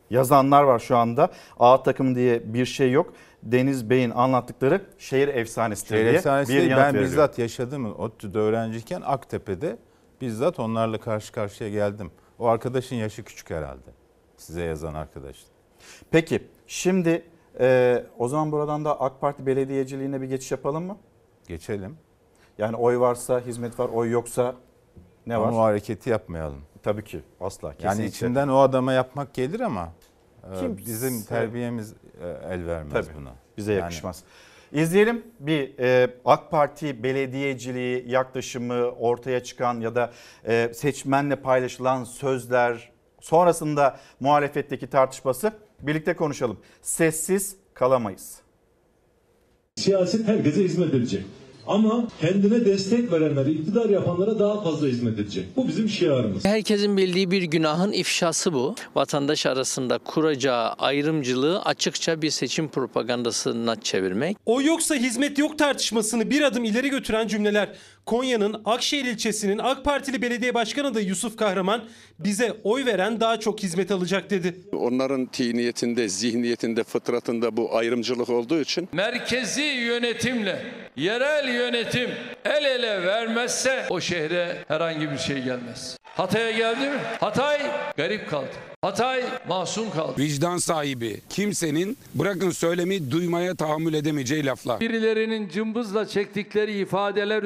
yazanlar 0.10 0.64
var 0.64 0.80
şu 0.80 0.98
anda. 0.98 1.30
A 1.60 1.84
takım 1.84 2.16
diye 2.16 2.54
bir 2.54 2.66
şey 2.66 2.92
yok. 2.92 3.14
Deniz 3.44 3.90
Bey'in 3.90 4.10
anlattıkları 4.10 4.82
şehir 4.98 5.28
efsanesidir 5.28 5.90
Şehir 5.90 6.04
diye 6.06 6.14
efsanesi 6.14 6.54
bir 6.54 6.58
yanıt 6.64 6.72
ben 6.72 6.86
veriliyor. 6.86 7.04
bizzat 7.04 7.40
yaşadım. 7.40 7.96
ODTÜ'de 8.00 8.40
öğrenciyken 8.40 9.02
Aktepe'de 9.06 9.78
bizzat 10.22 10.60
onlarla 10.60 11.00
karşı 11.00 11.34
karşıya 11.34 11.70
geldim. 11.70 12.12
O 12.40 12.48
arkadaşın 12.48 12.96
yaşı 12.96 13.24
küçük 13.24 13.50
herhalde. 13.50 13.90
Size 14.38 14.64
yazan 14.64 14.94
arkadaş. 14.94 15.38
Peki 16.12 16.48
şimdi 16.68 17.24
e, 17.60 18.04
o 18.18 18.28
zaman 18.28 18.52
buradan 18.52 18.86
da 18.86 19.00
AK 19.02 19.22
Parti 19.22 19.46
belediyeciliğine 19.46 20.22
bir 20.22 20.28
geçiş 20.28 20.52
yapalım 20.52 20.84
mı? 20.84 20.98
Geçelim. 21.48 21.98
Yani 22.58 22.76
oy 22.76 23.00
varsa 23.00 23.40
hizmet 23.40 23.80
var, 23.80 23.90
oy 23.90 24.12
yoksa 24.12 24.56
ne 25.28 25.40
var? 25.40 25.48
Ama 25.48 25.58
o 25.58 25.62
hareketi 25.62 26.10
yapmayalım. 26.10 26.62
Tabii 26.84 27.04
ki 27.04 27.22
asla. 27.42 27.68
Yani 27.68 27.78
kesinlikle. 27.78 28.08
içinden 28.08 28.48
o 28.48 28.58
adama 28.58 28.94
yapmak 28.94 29.34
gelir 29.34 29.60
ama 29.60 29.94
e, 30.44 30.60
Kimse- 30.60 30.78
bizim 30.78 31.24
terbiyemiz 31.24 31.94
e, 32.22 32.28
el 32.50 32.68
vermez 32.68 32.94
Tabii, 32.94 33.18
buna. 33.20 33.32
Bize 33.58 33.74
Yani 33.74 33.82
yakışmaz. 33.82 34.24
İzleyelim 34.72 35.24
bir 35.40 35.80
e, 35.80 36.14
AK 36.26 36.52
Parti 36.52 37.04
belediyeciliği 37.04 38.04
yaklaşımı 38.08 38.84
ortaya 38.84 39.44
çıkan 39.44 39.80
ya 39.80 39.96
da 39.96 40.12
e, 40.48 40.74
seçmenle 40.74 41.36
paylaşılan 41.36 42.04
sözler 42.04 42.92
sonrasında 43.22 44.00
muhalefetteki 44.20 44.88
tartışması 44.88 45.54
birlikte 45.82 46.16
konuşalım. 46.16 46.58
Sessiz 46.82 47.56
kalamayız. 47.74 48.40
Siyaset 49.76 50.28
herkese 50.28 50.64
hizmet 50.64 50.94
edecek. 50.94 51.26
Ama 51.68 52.08
kendine 52.22 52.66
destek 52.66 53.12
verenlere, 53.12 53.52
iktidar 53.52 53.90
yapanlara 53.90 54.40
daha 54.40 54.64
fazla 54.64 54.88
hizmet 54.88 55.20
edecek. 55.20 55.46
Bu 55.56 55.68
bizim 55.68 55.90
şiarımız. 55.90 56.46
Herkesin 56.46 56.98
bildiği 56.98 57.32
bir 57.32 57.42
günahın 57.44 57.92
ifşası 57.92 58.54
bu. 58.54 58.76
Vatandaş 58.96 59.46
arasında 59.46 59.98
kuracağı 59.98 60.70
ayrımcılığı 60.70 61.62
açıkça 61.62 62.22
bir 62.22 62.30
seçim 62.30 62.68
propagandasına 62.68 63.82
çevirmek. 63.82 64.38
O 64.46 64.62
yoksa 64.62 64.96
hizmet 64.96 65.38
yok 65.38 65.60
tartışmasını 65.60 66.30
bir 66.30 66.42
adım 66.42 66.64
ileri 66.64 66.90
götüren 66.90 67.28
cümleler. 67.28 67.70
Konya'nın 68.06 68.62
Akşehir 68.66 69.06
ilçesinin 69.06 69.58
AK 69.58 69.86
Partili 69.86 70.22
belediye 70.22 70.54
başkanı 70.54 70.88
adayı 70.88 71.08
Yusuf 71.08 71.38
Kahraman 71.38 71.84
bize 72.20 72.54
oy 72.64 72.86
veren 72.86 73.20
daha 73.20 73.40
çok 73.40 73.64
hizmet 73.64 73.92
alacak 73.92 74.30
dedi. 74.30 74.56
Onların 74.74 75.26
tiniyetinde, 75.26 76.10
zihniyetinde, 76.10 76.84
fıtratında 76.84 77.58
bu 77.58 77.78
ayrımcılık 77.78 78.30
olduğu 78.30 78.60
için 78.62 78.90
merkezi 78.94 79.62
yönetimle 79.62 80.66
yerel 80.96 81.48
yönetim 81.54 82.10
el 82.46 82.66
ele 82.66 83.06
vermezse 83.06 83.86
o 83.90 84.02
şehre 84.02 84.58
herhangi 84.68 85.12
bir 85.12 85.18
şey 85.18 85.44
gelmez. 85.44 85.98
Hatay'a 86.04 86.52
geldi 86.52 86.90
mi? 86.90 86.98
Hatay 87.20 87.60
garip 87.98 88.30
kaldı. 88.30 88.50
Hatay 88.82 89.24
masum 89.48 89.92
kaldı. 89.92 90.14
Vicdan 90.18 90.58
sahibi 90.58 91.22
kimsenin 91.30 91.98
bırakın 92.16 92.50
söylemi 92.50 93.12
duymaya 93.12 93.56
tahammül 93.56 93.94
edemeyeceği 93.94 94.46
laflar. 94.46 94.80
Birilerinin 94.80 95.50
cımbızla 95.50 96.08
çektikleri 96.08 96.80
ifadeler 96.80 97.44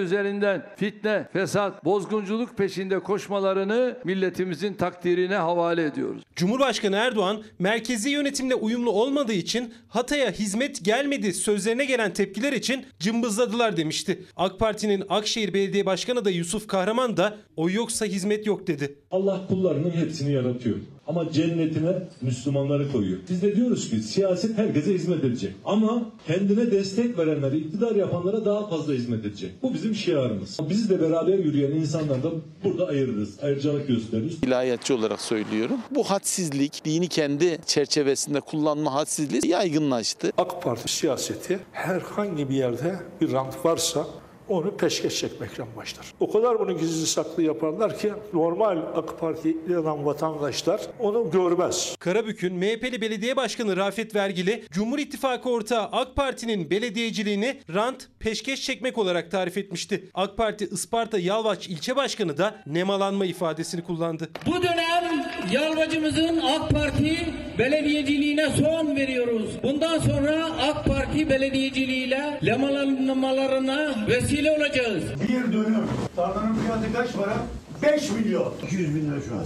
üzerinden 0.47 0.75
fitne, 0.75 1.27
fesat, 1.33 1.85
bozgunculuk 1.85 2.57
peşinde 2.57 2.99
koşmalarını 2.99 3.97
milletimizin 4.03 4.73
takdirine 4.73 5.35
havale 5.35 5.85
ediyoruz. 5.85 6.23
Cumhurbaşkanı 6.35 6.95
Erdoğan 6.95 7.43
merkezi 7.59 8.09
yönetimle 8.09 8.55
uyumlu 8.55 8.91
olmadığı 8.91 9.33
için 9.33 9.73
Hatay'a 9.87 10.31
hizmet 10.31 10.85
gelmedi 10.85 11.33
sözlerine 11.33 11.85
gelen 11.85 12.13
tepkiler 12.13 12.53
için 12.53 12.85
cımbızladılar 12.99 13.77
demişti. 13.77 14.23
AK 14.35 14.59
Parti'nin 14.59 15.03
Akşehir 15.09 15.53
Belediye 15.53 15.85
Başkanı 15.85 16.25
da 16.25 16.29
Yusuf 16.29 16.67
Kahraman 16.67 17.17
da 17.17 17.37
o 17.55 17.69
yoksa 17.69 18.05
hizmet 18.05 18.45
yok 18.47 18.67
dedi. 18.67 18.95
Allah 19.11 19.47
kullarının 19.47 19.91
hepsini 19.91 20.31
yaratıyor. 20.31 20.77
Ama 21.07 21.31
cennetine 21.31 21.93
Müslümanları 22.21 22.91
koyuyor. 22.91 23.19
Biz 23.29 23.41
de 23.41 23.55
diyoruz 23.55 23.89
ki 23.89 23.99
siyaset 23.99 24.57
herkese 24.57 24.93
hizmet 24.93 25.23
edecek. 25.23 25.53
Ama 25.65 26.11
kendine 26.27 26.71
destek 26.71 27.17
verenlere, 27.17 27.57
iktidar 27.57 27.95
yapanlara 27.95 28.45
daha 28.45 28.67
fazla 28.69 28.93
hizmet 28.93 29.25
edecek. 29.25 29.51
Bu 29.61 29.73
bizim 29.73 29.95
şiarımız. 29.95 30.57
Biz 30.69 30.89
de 30.89 31.01
beraber 31.01 31.37
yürüyen 31.37 31.71
insanlardan 31.71 32.33
burada 32.63 32.87
ayırırız. 32.87 33.43
Ayrıcalık 33.43 33.87
gösteririz. 33.87 34.43
İlahiyatçı 34.43 34.95
olarak 34.95 35.21
söylüyorum. 35.21 35.77
Bu 35.91 36.03
hadsizlik, 36.03 36.85
dini 36.85 37.07
kendi 37.07 37.59
çerçevesinde 37.65 38.39
kullanma 38.39 38.93
hadsizliği 38.93 39.47
yaygınlaştı. 39.47 40.31
AK 40.37 40.63
Parti 40.63 40.93
siyaseti 40.93 41.59
herhangi 41.71 42.49
bir 42.49 42.55
yerde 42.55 42.95
bir 43.21 43.31
rant 43.31 43.65
varsa 43.65 44.07
onu 44.49 44.77
peşkeş 44.77 45.19
çekmekle 45.19 45.63
başlar. 45.75 46.05
O 46.19 46.31
kadar 46.31 46.59
bunu 46.59 46.77
gizli 46.77 47.07
saklı 47.07 47.43
yaparlar 47.43 47.99
ki 47.99 48.11
normal 48.33 48.77
AK 48.95 49.19
Parti 49.19 49.57
inanan 49.69 50.05
vatandaşlar 50.05 50.81
onu 50.99 51.31
görmez. 51.31 51.95
Karabük'ün 51.99 52.55
MHP'li 52.55 53.01
belediye 53.01 53.35
başkanı 53.35 53.77
Rafet 53.77 54.15
Vergili, 54.15 54.63
Cumhur 54.71 54.99
İttifakı 54.99 55.49
ortağı 55.49 55.83
AK 55.83 56.15
Parti'nin 56.15 56.69
belediyeciliğini 56.69 57.59
rant, 57.73 58.07
peşkeş 58.19 58.61
çekmek 58.61 58.97
olarak 58.97 59.31
tarif 59.31 59.57
etmişti. 59.57 60.09
AK 60.13 60.37
Parti 60.37 60.65
Isparta 60.65 61.19
Yalvaç 61.19 61.67
ilçe 61.67 61.95
başkanı 61.95 62.37
da 62.37 62.55
nemalanma 62.65 63.25
ifadesini 63.25 63.83
kullandı. 63.83 64.29
Bu 64.45 64.63
dönem 64.63 65.27
Yalvacımızın 65.51 66.39
AK 66.39 66.69
Parti 66.69 67.17
belediyeciliğine 67.59 68.49
son 68.49 68.95
veriyoruz. 68.95 69.49
Bundan 69.63 69.99
sonra 69.99 70.45
AK 70.61 70.85
Parti 70.85 71.29
belediyeciliğiyle 71.29 72.39
lemalanmalarına 72.45 73.95
vesile 74.07 74.36
olacağız. 74.45 75.03
Bir 75.29 75.53
dönüm 75.53 75.85
tarlanın 76.15 76.55
fiyatı 76.55 76.93
kaç 76.93 77.13
para? 77.13 77.37
5 77.81 78.11
milyon. 78.11 78.53
200 78.63 78.95
bin 78.95 79.11
lira 79.11 79.21
şu 79.21 79.35
an. 79.35 79.45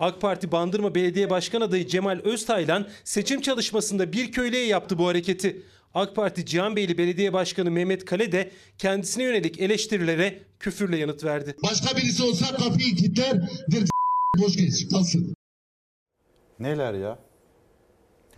AK 0.00 0.20
Parti 0.20 0.52
Bandırma 0.52 0.94
Belediye 0.94 1.30
Başkan 1.30 1.60
adayı 1.60 1.86
Cemal 1.86 2.20
Öztaylan 2.24 2.88
seçim 3.04 3.40
çalışmasında 3.40 4.12
bir 4.12 4.32
köylüye 4.32 4.66
yaptı 4.66 4.98
bu 4.98 5.08
hareketi. 5.08 5.62
AK 5.94 6.16
Parti 6.16 6.46
Cihanbeyli 6.46 6.98
Belediye 6.98 7.32
Başkanı 7.32 7.70
Mehmet 7.70 8.04
Kale 8.04 8.32
de 8.32 8.50
kendisine 8.78 9.24
yönelik 9.24 9.60
eleştirilere 9.60 10.38
küfürle 10.60 10.96
yanıt 10.96 11.24
verdi. 11.24 11.56
Başka 11.62 11.96
birisi 11.96 12.22
olsa 12.22 12.56
kapıyı 12.56 12.96
kilitler, 12.96 13.40
dir 13.70 13.88
boş 14.38 14.56
geç, 14.56 14.88
kalsın. 14.90 15.34
Neler 16.58 16.94
ya? 16.94 17.18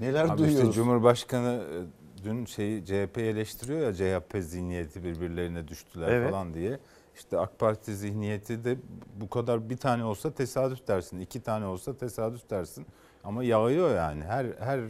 Neler 0.00 0.24
Abi 0.24 0.38
duyuyoruz? 0.38 0.68
işte 0.68 0.72
Cumhurbaşkanı 0.72 1.62
e, 1.72 1.76
dün 2.24 2.44
şeyi 2.44 2.84
CHP 2.84 3.18
eleştiriyor 3.18 3.80
ya 3.80 3.94
CHP 4.20 4.36
zihniyeti 4.42 5.04
birbirlerine 5.04 5.68
düştüler 5.68 6.08
Evet. 6.08 6.30
falan 6.30 6.54
diye. 6.54 6.78
İşte 7.16 7.38
AK 7.38 7.58
Parti 7.58 7.96
zihniyeti 7.96 8.64
de 8.64 8.76
bu 9.20 9.30
kadar 9.30 9.70
bir 9.70 9.76
tane 9.76 10.04
olsa 10.04 10.30
tesadüf 10.34 10.88
dersin, 10.88 11.20
iki 11.20 11.42
tane 11.42 11.66
olsa 11.66 11.96
tesadüf 11.96 12.50
dersin. 12.50 12.86
Ama 13.24 13.44
yağıyor 13.44 13.96
yani 13.96 14.24
her 14.24 14.46
her 14.60 14.80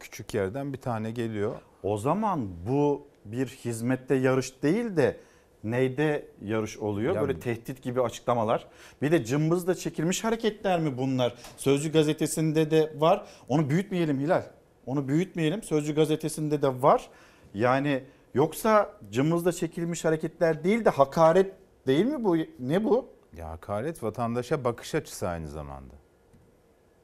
küçük 0.00 0.34
yerden 0.34 0.72
bir 0.72 0.78
tane 0.78 1.10
geliyor. 1.10 1.54
O 1.82 1.96
zaman 1.98 2.48
bu 2.68 3.06
bir 3.24 3.46
hizmette 3.46 4.14
yarış 4.14 4.62
değil 4.62 4.96
de 4.96 5.16
neyde 5.64 6.28
yarış 6.42 6.78
oluyor? 6.78 7.14
Ya- 7.14 7.20
Böyle 7.20 7.40
tehdit 7.40 7.82
gibi 7.82 8.02
açıklamalar. 8.02 8.66
Bir 9.02 9.12
de 9.12 9.24
cımbızla 9.24 9.74
çekilmiş 9.74 10.24
hareketler 10.24 10.80
mi 10.80 10.98
bunlar? 10.98 11.34
Sözcü 11.56 11.92
gazetesinde 11.92 12.70
de 12.70 12.92
var. 12.98 13.26
Onu 13.48 13.70
büyütmeyelim 13.70 14.20
Hilal. 14.20 14.42
Onu 14.88 15.08
büyütmeyelim. 15.08 15.62
Sözcü 15.62 15.94
gazetesinde 15.94 16.62
de 16.62 16.82
var. 16.82 17.10
Yani 17.54 18.04
yoksa 18.34 18.92
cımbızla 19.10 19.52
çekilmiş 19.52 20.04
hareketler 20.04 20.64
değil 20.64 20.84
de 20.84 20.90
hakaret 20.90 21.52
değil 21.86 22.04
mi 22.04 22.24
bu? 22.24 22.36
Ne 22.58 22.84
bu? 22.84 23.08
Ya 23.36 23.48
hakaret 23.48 24.02
vatandaşa 24.02 24.64
bakış 24.64 24.94
açısı 24.94 25.28
aynı 25.28 25.48
zamanda. 25.48 25.94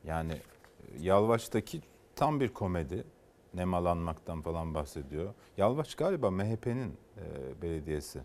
Yani 0.05 0.33
e, 0.33 0.39
Yalvaç'taki 1.01 1.83
tam 2.17 2.41
bir 2.41 2.49
komedi. 2.49 3.05
Nemalanmaktan 3.55 4.43
falan 4.43 4.75
bahsediyor. 4.75 5.35
Yalvaç 5.57 5.95
galiba 5.95 6.31
MHP'nin 6.31 6.97
e, 7.17 7.63
belediyesi. 7.63 8.21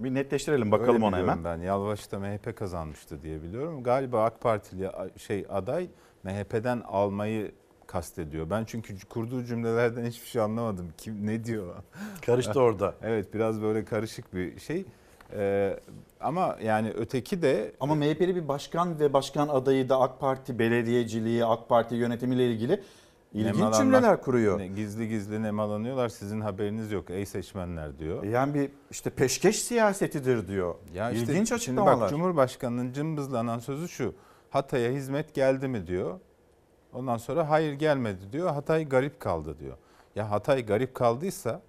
Bir 0.00 0.14
netleştirelim 0.14 0.72
bakalım 0.72 0.94
Öyle 0.94 1.04
ona 1.04 1.18
hemen. 1.18 1.44
Ben 1.44 1.58
Yalvaç'ta 1.58 2.18
MHP 2.18 2.56
kazanmıştı 2.56 3.22
diye 3.22 3.42
biliyorum. 3.42 3.82
Galiba 3.82 4.24
AK 4.24 4.40
Partili 4.40 4.90
şey 5.16 5.46
aday 5.48 5.88
MHP'den 6.24 6.80
almayı 6.80 7.52
kastediyor. 7.98 8.50
Ben 8.50 8.64
çünkü 8.64 8.94
kurduğu 9.08 9.44
cümlelerden 9.44 10.04
hiçbir 10.04 10.26
şey 10.26 10.42
anlamadım. 10.42 10.86
Kim 10.98 11.26
ne 11.26 11.44
diyor? 11.44 11.74
Karıştı 12.26 12.60
orada. 12.60 12.94
evet 13.02 13.34
biraz 13.34 13.62
böyle 13.62 13.84
karışık 13.84 14.34
bir 14.34 14.60
şey. 14.60 14.84
Ee, 15.32 15.76
ama 16.20 16.56
yani 16.62 16.92
öteki 16.96 17.42
de 17.42 17.72
Ama 17.80 17.94
MHP'li 17.94 18.36
bir 18.36 18.48
başkan 18.48 19.00
ve 19.00 19.12
başkan 19.12 19.48
adayı 19.48 19.88
da 19.88 20.00
AK 20.00 20.20
Parti 20.20 20.58
belediyeciliği, 20.58 21.44
AK 21.44 21.68
Parti 21.68 21.94
yönetimiyle 21.94 22.50
ilgili 22.50 22.82
ilginç 23.32 23.74
cümleler 23.76 24.20
kuruyor. 24.20 24.58
ne- 24.58 24.66
Gizli 24.66 25.08
gizli 25.08 25.42
nemalanıyorlar 25.42 26.08
sizin 26.08 26.40
haberiniz 26.40 26.92
yok 26.92 27.10
ey 27.10 27.26
seçmenler 27.26 27.98
diyor. 27.98 28.22
Yani 28.22 28.54
bir 28.54 28.70
işte 28.90 29.10
peşkeş 29.10 29.62
siyasetidir 29.62 30.48
diyor. 30.48 30.74
Ya 30.94 31.10
işte 31.10 31.32
İlginç 31.32 31.48
şimdi 31.48 31.54
açıklamalar. 31.54 32.00
bak 32.00 32.10
Cumhurbaşkanının 32.10 32.92
cımbızlanan 32.92 33.58
sözü 33.58 33.88
şu. 33.88 34.14
Hatay'a 34.50 34.90
hizmet 34.92 35.34
geldi 35.34 35.68
mi 35.68 35.86
diyor. 35.86 36.18
Ondan 36.94 37.16
sonra 37.16 37.50
hayır 37.50 37.72
gelmedi 37.72 38.32
diyor. 38.32 38.50
Hatay 38.50 38.88
garip 38.88 39.20
kaldı 39.20 39.58
diyor. 39.58 39.76
Ya 40.14 40.30
Hatay 40.30 40.66
garip 40.66 40.94
kaldıysa 40.94 41.62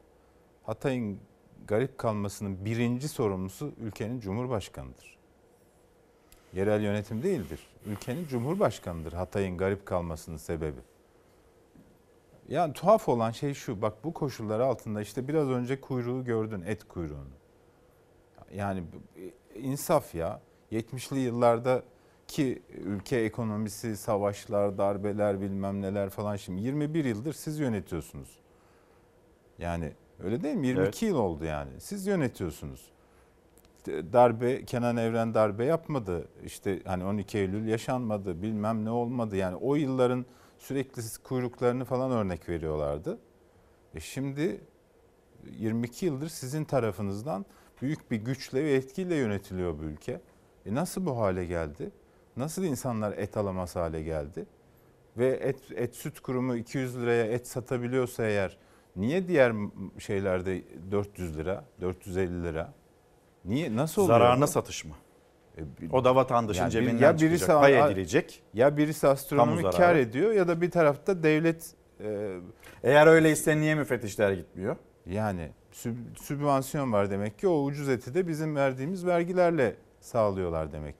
Hatay'ın 0.63 1.19
garip 1.67 1.97
kalmasının 1.97 2.65
birinci 2.65 3.07
sorumlusu 3.07 3.71
ülkenin 3.79 4.19
cumhurbaşkanıdır. 4.19 5.17
Yerel 6.53 6.81
yönetim 6.81 7.23
değildir. 7.23 7.59
Ülkenin 7.85 8.27
cumhurbaşkanıdır 8.27 9.13
Hatay'ın 9.13 9.57
garip 9.57 9.85
kalmasının 9.85 10.37
sebebi. 10.37 10.79
Yani 12.49 12.73
tuhaf 12.73 13.09
olan 13.09 13.31
şey 13.31 13.53
şu. 13.53 13.81
Bak 13.81 14.03
bu 14.03 14.13
koşullar 14.13 14.59
altında 14.59 15.01
işte 15.01 15.27
biraz 15.27 15.49
önce 15.49 15.81
kuyruğu 15.81 16.23
gördün 16.23 16.61
et 16.61 16.83
kuyruğunu. 16.87 17.35
Yani 18.53 18.83
b- 18.83 19.59
insaf 19.59 20.15
ya. 20.15 20.41
70'li 20.71 21.19
yıllarda 21.19 21.83
ki 22.27 22.61
ülke 22.69 23.17
ekonomisi, 23.17 23.97
savaşlar, 23.97 24.77
darbeler 24.77 25.41
bilmem 25.41 25.81
neler 25.81 26.09
falan 26.09 26.35
şimdi 26.35 26.61
21 26.61 27.05
yıldır 27.05 27.33
siz 27.33 27.59
yönetiyorsunuz. 27.59 28.39
Yani 29.59 29.93
öyle 30.23 30.43
değil 30.43 30.55
mi? 30.55 30.67
22 30.67 30.85
Evet. 30.85 31.01
yıl 31.01 31.15
oldu 31.17 31.45
yani. 31.45 31.71
Siz 31.79 32.07
yönetiyorsunuz. 32.07 32.91
Darbe, 33.87 34.65
Kenan 34.65 34.97
Evren 34.97 35.33
darbe 35.33 35.65
yapmadı. 35.65 36.27
İşte 36.45 36.81
hani 36.85 37.05
12 37.05 37.37
Eylül 37.37 37.67
yaşanmadı, 37.67 38.41
bilmem 38.41 38.85
ne 38.85 38.89
olmadı. 38.89 39.35
Yani 39.35 39.55
o 39.55 39.75
yılların 39.75 40.25
sürekli 40.57 41.01
kuyruklarını 41.23 41.85
falan 41.85 42.11
örnek 42.11 42.49
veriyorlardı. 42.49 43.19
E 43.95 43.99
şimdi 43.99 44.61
22 45.51 46.05
yıldır 46.05 46.29
sizin 46.29 46.63
tarafınızdan 46.63 47.45
büyük 47.81 48.11
bir 48.11 48.17
güçle 48.17 48.63
ve 48.63 48.73
etkiyle 48.73 49.15
yönetiliyor 49.15 49.79
bu 49.79 49.83
ülke. 49.83 50.21
E 50.65 50.75
nasıl 50.75 51.05
bu 51.05 51.17
hale 51.17 51.45
geldi? 51.45 51.91
Nasıl 52.37 52.63
insanlar 52.63 53.17
et 53.17 53.37
alamaz 53.37 53.75
hale 53.75 54.01
geldi? 54.01 54.45
ve 55.17 55.27
et, 55.27 55.59
et 55.75 55.95
süt 55.95 56.19
kurumu 56.19 56.55
200 56.55 56.97
liraya 57.01 57.25
et 57.25 57.47
satabiliyorsa 57.47 58.23
eğer 58.25 58.57
niye 58.95 59.27
diğer 59.27 59.53
şeylerde 59.99 60.61
400 60.91 61.37
lira, 61.37 61.63
450 61.81 62.43
lira? 62.43 62.73
Niye 63.45 63.75
nasıl 63.75 64.01
oluyor? 64.01 64.19
Zararına 64.19 64.43
bu? 64.43 64.47
satış 64.47 64.85
mı? 64.85 64.93
E, 65.57 65.61
O 65.91 66.03
da 66.05 66.15
vatandaşın 66.15 66.61
Yani 66.61 66.71
cebinden 66.71 66.97
ya 67.05 67.13
birisi 67.13 67.39
çıkacak, 67.39 67.61
pay 67.61 67.79
edilecek. 67.79 68.43
Ya 68.53 68.77
birisi 68.77 69.07
astronomik 69.07 69.71
kar 69.73 69.95
ediyor 69.95 70.31
ya 70.31 70.47
da 70.47 70.61
bir 70.61 70.71
tarafta 70.71 71.23
devlet 71.23 71.73
e, 72.03 72.37
Eğer 72.83 73.07
öyleyse 73.07 73.57
niye 73.57 73.75
müfettişler 73.75 74.31
gitmiyor? 74.31 74.75
yani 75.05 75.49
süb- 75.73 76.17
sübvansiyon 76.17 76.93
var 76.93 77.09
demek 77.11 77.39
ki 77.39 77.47
o 77.47 77.63
ucuz 77.63 77.89
eti 77.89 78.13
de 78.13 78.27
bizim 78.27 78.55
verdiğimiz 78.55 79.05
vergilerle 79.05 79.75
sağlıyorlar 79.99 80.71
demek. 80.71 80.95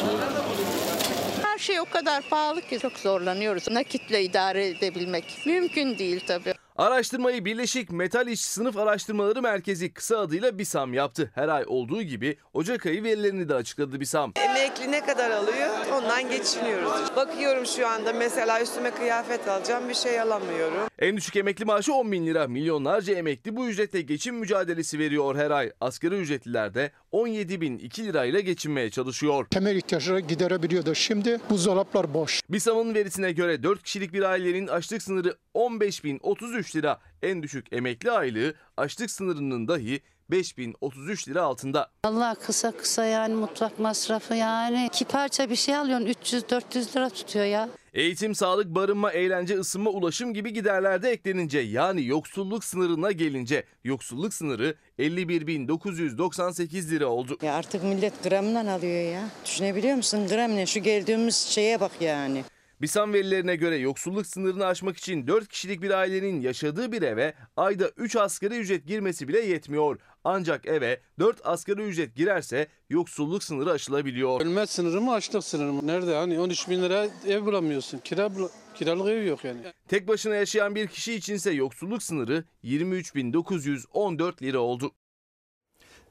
Her 1.43 1.59
şey 1.59 1.80
o 1.80 1.84
kadar 1.84 2.22
pahalı 2.22 2.60
ki 2.60 2.78
çok 2.78 2.98
zorlanıyoruz. 2.98 3.70
Nakitle 3.70 4.22
idare 4.22 4.68
edebilmek 4.68 5.24
mümkün 5.47 5.98
değil 5.98 6.20
tabii. 6.26 6.52
Araştırmayı 6.77 7.44
Birleşik 7.44 7.90
Metal 7.90 8.28
İş 8.28 8.40
Sınıf 8.40 8.77
Araştırmaları 8.77 9.43
Merkezi 9.43 9.93
kısa 9.94 10.19
adıyla 10.19 10.59
BİSAM 10.59 10.94
yaptı. 10.94 11.31
Her 11.35 11.49
ay 11.49 11.65
olduğu 11.66 12.03
gibi 12.03 12.36
Ocak 12.55 12.86
ayı 12.86 13.03
verilerini 13.05 13.49
de 13.49 13.55
açıkladı 13.55 14.01
BİSAM. 14.01 14.32
Emekli 14.36 14.93
ne 14.93 15.07
kadar 15.07 15.31
alıyor? 15.31 15.69
Ondan 15.93 16.31
geçiniyoruz. 16.31 17.16
Bakıyorum 17.16 17.66
şu 17.66 17.86
anda 17.89 18.12
mesela 18.12 18.62
üstüme 18.62 18.90
kıyafet 18.90 19.49
alacağım 19.49 19.89
bir 19.89 19.94
şey 19.94 20.20
alamıyorum. 20.20 20.89
En 20.99 21.16
düşük 21.16 21.36
emekli 21.36 21.65
maaşı 21.65 21.94
10 21.94 22.12
bin 22.12 22.27
lira. 22.27 22.47
Milyonlarca 22.49 23.15
emekli 23.15 23.57
bu 23.57 23.69
ücretle 23.69 24.01
geçim 24.01 24.36
mücadelesi 24.36 24.99
veriyor 24.99 25.36
her 25.36 25.51
ay. 25.51 25.73
Asgari 25.81 26.15
ücretliler 26.15 26.74
de 26.74 26.90
17 27.12 27.60
bin 27.60 27.78
2 27.78 28.05
lirayla 28.05 28.40
geçinmeye 28.40 28.90
çalışıyor. 28.90 29.47
Temel 29.51 29.76
ihtiyaçları 29.76 30.20
giderebiliyordu. 30.20 30.94
Şimdi 30.94 31.40
buzdolaplar 31.51 32.14
boş. 32.14 32.40
BİSAM'ın 32.51 32.94
verisine 32.94 33.32
göre 33.32 33.62
4 33.62 33.82
kişilik 33.82 34.12
bir 34.12 34.22
ailenin 34.22 34.66
açlık 34.66 35.02
sınırı 35.02 35.36
15.033 35.55 36.76
lira. 36.76 37.01
En 37.22 37.43
düşük 37.43 37.66
emekli 37.72 38.10
aylığı 38.10 38.55
açlık 38.76 39.10
sınırının 39.10 39.68
dahi 39.68 40.01
5033 40.30 41.28
lira 41.28 41.43
altında. 41.43 41.90
Allah 42.05 42.34
kısa 42.47 42.72
kısa 42.72 43.05
yani 43.05 43.34
mutfak 43.34 43.78
masrafı 43.78 44.34
yani. 44.34 44.86
iki 44.86 45.05
parça 45.05 45.51
bir 45.51 45.56
şey 45.56 45.76
alıyorsun 45.76 46.06
300-400 46.06 46.97
lira 46.97 47.10
tutuyor 47.10 47.44
ya. 47.44 47.68
Eğitim, 47.94 48.35
sağlık, 48.35 48.74
barınma, 48.74 49.12
eğlence, 49.12 49.59
ısınma, 49.59 49.90
ulaşım 49.90 50.35
gibi 50.35 50.52
giderlerde 50.52 51.10
eklenince 51.10 51.59
yani 51.59 52.06
yoksulluk 52.06 52.64
sınırına 52.64 53.12
gelince 53.12 53.64
yoksulluk 53.85 54.35
sınırı 54.35 54.74
51.998 54.98 56.90
lira 56.90 57.06
oldu. 57.06 57.39
Ya 57.43 57.55
artık 57.55 57.85
millet 57.85 58.24
gramla 58.24 58.73
alıyor 58.73 59.12
ya. 59.12 59.28
Düşünebiliyor 59.44 59.97
musun 59.97 60.28
gramla 60.28 60.66
şu 60.66 60.81
geldiğimiz 60.81 61.36
şeye 61.36 61.81
bak 61.81 61.93
yani. 62.01 62.44
BİSAM 62.82 63.12
verilerine 63.12 63.56
göre 63.56 63.77
yoksulluk 63.77 64.27
sınırını 64.27 64.66
aşmak 64.66 64.97
için 64.97 65.27
4 65.27 65.48
kişilik 65.48 65.82
bir 65.82 65.90
ailenin 65.90 66.40
yaşadığı 66.40 66.93
bir 66.93 67.02
eve 67.02 67.35
ayda 67.56 67.89
3 67.97 68.16
asgari 68.16 68.59
ücret 68.59 68.86
girmesi 68.86 69.28
bile 69.28 69.40
yetmiyor. 69.40 69.98
Ancak 70.24 70.66
eve 70.66 71.01
4 71.19 71.47
asgari 71.47 71.82
ücret 71.82 72.15
girerse 72.16 72.66
yoksulluk 72.90 73.43
sınırı 73.44 73.70
aşılabiliyor. 73.70 74.40
Ölmez 74.40 74.70
sınırı 74.70 75.01
mı 75.01 75.12
açlık 75.12 75.44
sınırı 75.44 75.73
mı? 75.73 75.86
Nerede 75.86 76.15
hani 76.15 76.40
13 76.40 76.69
bin 76.69 76.82
lira 76.82 77.07
ev 77.27 77.47
bulamıyorsun. 77.47 77.99
Kira, 77.99 78.27
bula- 78.27 78.51
kiralık 78.74 79.09
ev 79.09 79.24
yok 79.24 79.44
yani. 79.44 79.61
Tek 79.89 80.09
başına 80.09 80.35
yaşayan 80.35 80.74
bir 80.74 80.86
kişi 80.86 81.15
içinse 81.15 81.51
yoksulluk 81.51 82.03
sınırı 82.03 82.44
23.914 82.65 84.43
lira 84.43 84.59
oldu. 84.59 84.93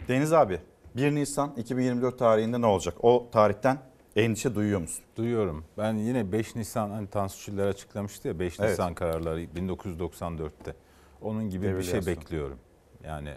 Deniz 0.07 0.33
abi 0.33 0.59
1 0.95 1.15
Nisan 1.15 1.53
2024 1.57 2.19
tarihinde 2.19 2.61
ne 2.61 2.65
olacak? 2.65 2.93
O 3.03 3.29
tarihten 3.31 3.77
endişe 4.15 4.55
duyuyor 4.55 4.79
musun? 4.79 5.03
Duyuyorum. 5.15 5.65
Ben 5.77 5.93
yine 5.93 6.31
5 6.31 6.55
Nisan 6.55 6.89
hani 6.89 7.07
Tansu 7.07 7.39
Çiller 7.45 7.67
açıklamıştı 7.67 8.27
ya 8.27 8.39
5 8.39 8.59
Evet. 8.59 8.69
Nisan 8.69 8.93
kararları 8.93 9.43
1994'te. 9.43 10.75
Onun 11.21 11.49
gibi 11.49 11.77
bir 11.77 11.83
şey 11.83 12.05
bekliyorum. 12.05 12.59
Yani 13.03 13.33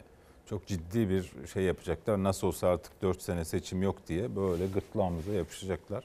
çok 0.46 0.66
ciddi 0.66 1.08
bir 1.08 1.46
şey 1.46 1.62
yapacaklar. 1.62 2.22
Nasıl 2.22 2.46
olsa 2.46 2.68
artık 2.68 3.02
4 3.02 3.22
sene 3.22 3.44
seçim 3.44 3.82
yok 3.82 4.06
diye 4.06 4.36
böyle 4.36 4.66
gırtlağımıza 4.66 5.32
yapışacaklar. 5.32 6.04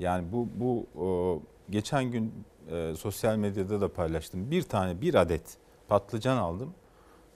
Yani 0.00 0.32
bu 0.32 0.48
bu 0.54 0.86
o, 1.04 1.42
geçen 1.70 2.04
gün 2.04 2.32
e, 2.70 2.94
sosyal 2.98 3.36
medyada 3.36 3.80
da 3.80 3.92
paylaştım. 3.92 4.50
Bir 4.50 4.62
tane 4.62 5.00
bir 5.00 5.14
adet 5.14 5.58
patlıcan 5.88 6.36
aldım. 6.36 6.74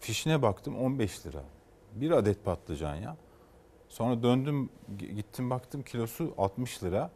Fişine 0.01 0.43
baktım 0.43 0.79
15 0.79 1.27
lira. 1.27 1.43
Bir 1.95 2.11
adet 2.11 2.45
patlıcan 2.45 2.95
ya. 2.95 3.17
Sonra 3.89 4.23
döndüm 4.23 4.71
gittim 4.99 5.51
baktım 5.51 5.83
kilosu 5.83 6.35
60 6.39 6.85
lira. 6.85 7.11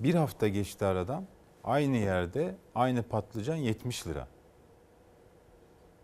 Bir 0.00 0.14
hafta 0.14 0.48
geçti 0.48 0.84
aradan. 0.84 1.26
Aynı 1.64 1.96
yerde 1.96 2.54
aynı 2.74 3.02
patlıcan 3.02 3.56
70 3.56 4.06
lira. 4.06 4.28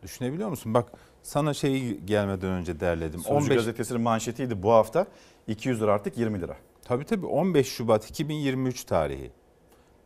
Düşünebiliyor 0.02 0.48
musun? 0.48 0.74
Bak 0.74 0.92
sana 1.26 1.54
şeyi 1.54 2.06
gelmeden 2.06 2.50
önce 2.50 2.80
derledim. 2.80 3.20
Sözcü 3.20 3.54
gazetesinin 3.54 4.00
manşetiydi 4.00 4.62
bu 4.62 4.72
hafta 4.72 5.06
200 5.46 5.82
lira 5.82 5.92
artık 5.92 6.18
20 6.18 6.40
lira. 6.40 6.56
Tabii 6.84 7.04
tabii 7.04 7.26
15 7.26 7.68
Şubat 7.68 8.10
2023 8.10 8.84
tarihi. 8.84 9.32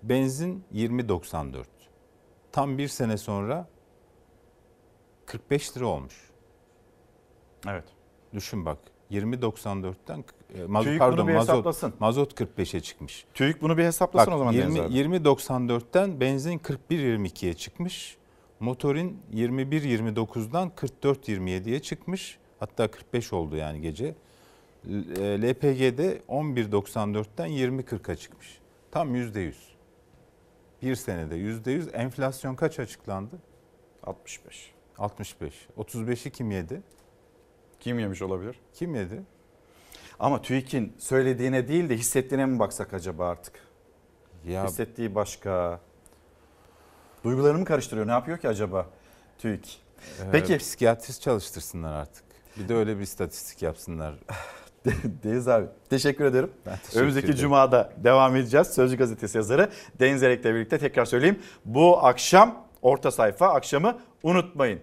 Benzin 0.03 0.65
20.94. 0.75 1.65
Tam 2.53 2.79
bir 2.79 2.89
sene 2.89 3.17
sonra 3.17 3.69
45 5.27 5.77
lira 5.77 5.87
olmuş. 5.87 6.31
Evet. 7.69 7.85
Düşün 8.35 8.65
bak 8.67 8.79
20.94'ten 9.11 10.25
e, 10.55 10.65
mazot, 10.65 10.87
TÜİK 10.87 11.01
bunu 11.01 11.09
pardon 11.09 11.29
bir 11.29 11.35
mazot, 11.35 11.49
hesaplasın. 11.55 11.95
mazot 12.01 12.41
45'e 12.41 12.81
çıkmış. 12.81 13.25
TÜİK 13.35 13.63
bunu 13.63 13.79
bir 13.79 13.85
hesaplasın 13.85 14.31
Bak, 14.33 14.37
o 14.37 14.39
zaman 14.39 14.53
20, 14.53 14.77
Deniz 14.77 15.11
abi. 15.11 15.17
20.94'ten 15.19 16.21
benzin 16.21 16.59
41.22'ye 16.59 17.55
çıkmış. 17.55 18.20
Motorin 18.61 19.23
21.29'dan 19.35 20.71
44.27'ye 20.77 21.83
çıkmış. 21.83 22.39
Hatta 22.59 22.91
45 22.91 23.33
oldu 23.33 23.57
yani 23.57 23.81
gece. 23.81 24.15
LPG'de 25.19 26.23
11.94'ten 26.29 27.49
20.40'a 27.49 28.17
çıkmış. 28.17 28.59
Tam 28.91 29.17
%100. 29.17 29.53
Bir 30.83 30.95
senede 30.95 31.37
%100. 31.37 31.91
Enflasyon 31.91 32.55
kaç 32.55 32.79
açıklandı? 32.79 33.39
65. 34.03 34.73
65. 34.99 35.69
35'i 35.79 36.31
kim 36.31 36.51
yedi? 36.51 36.83
Kim 37.81 37.99
yemiş 37.99 38.23
olabilir? 38.23 38.61
Kim 38.75 38.95
yedi? 38.95 39.23
Ama 40.19 40.43
TÜİK'in 40.43 40.93
söylediğine 40.99 41.69
değil 41.69 41.89
de 41.89 41.97
hissettiğine 41.97 42.47
mi 42.47 42.59
baksak 42.59 42.95
acaba 42.95 43.29
artık? 43.29 43.55
Ya 44.49 44.65
Hissettiği 44.65 45.15
başka. 45.15 45.81
Duygularını 47.25 47.59
mı 47.59 47.65
karıştırıyor? 47.65 48.07
Ne 48.07 48.11
yapıyor 48.11 48.39
ki 48.39 48.49
acaba 48.49 48.87
TÜİK? 49.39 49.79
Peki. 50.19 50.31
Peki 50.33 50.59
Psikiyatrist 50.59 51.23
çalıştırsınlar 51.23 51.93
artık. 51.93 52.25
Bir 52.57 52.69
de 52.69 52.75
öyle 52.75 52.97
bir 52.97 53.03
istatistik 53.03 53.63
yapsınlar. 53.63 54.15
Deniz 55.25 55.49
abi 55.49 55.67
teşekkür 55.91 56.25
ederim. 56.25 56.51
Ben 56.67 56.77
teşekkür 56.77 56.99
Önümüzdeki 56.99 57.25
ederim. 57.25 57.41
Cuma'da 57.41 57.93
devam 57.97 58.37
edeceğiz. 58.37 58.67
Sözcü 58.67 58.97
gazetesi 58.97 59.39
yazarı 59.39 59.71
Deniz 60.01 60.23
Erek'le 60.23 60.45
birlikte 60.45 60.79
tekrar 60.79 61.05
söyleyeyim. 61.05 61.39
Bu 61.65 62.05
akşam 62.07 62.65
orta 62.83 63.11
sayfa 63.11 63.49
akşamı 63.49 63.99
unutmayın. 64.23 64.81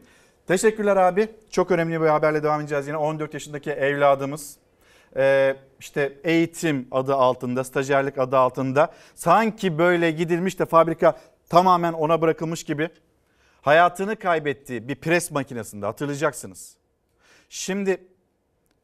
Teşekkürler 0.48 0.98
abi. 0.98 1.28
Çok 1.50 1.72
önemli 1.72 2.02
bir 2.02 2.08
haberle 2.08 2.44
devam 2.44 2.62
edeceğiz. 2.62 2.88
Yine 2.88 2.98
14 2.98 3.34
yaşındaki 3.34 3.72
evladımız 3.72 4.58
e, 5.16 5.56
işte 5.80 6.14
eğitim 6.24 6.88
adı 6.92 7.16
altında, 7.16 7.64
stajyerlik 7.64 8.18
adı 8.18 8.38
altında 8.38 8.92
sanki 9.16 9.78
böyle 9.78 10.12
gidilmiş 10.12 10.60
de 10.60 10.66
fabrika 10.66 11.18
tamamen 11.50 11.94
ona 11.94 12.22
bırakılmış 12.22 12.64
gibi 12.64 12.90
hayatını 13.62 14.16
kaybettiği 14.16 14.88
bir 14.88 14.96
pres 14.96 15.32
makinesinde 15.32 15.86
hatırlayacaksınız. 15.86 16.78
Şimdi 17.50 18.08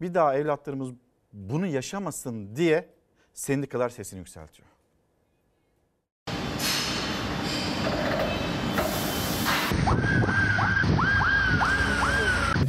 bir 0.02 0.14
daha 0.14 0.36
evlatlarımız 0.36 0.90
bunu 1.34 1.68
yaşamasın 1.68 2.56
diye 2.56 2.90
sendikalar 3.34 3.90
sesini 3.90 4.20
yükseltiyor. 4.20 4.68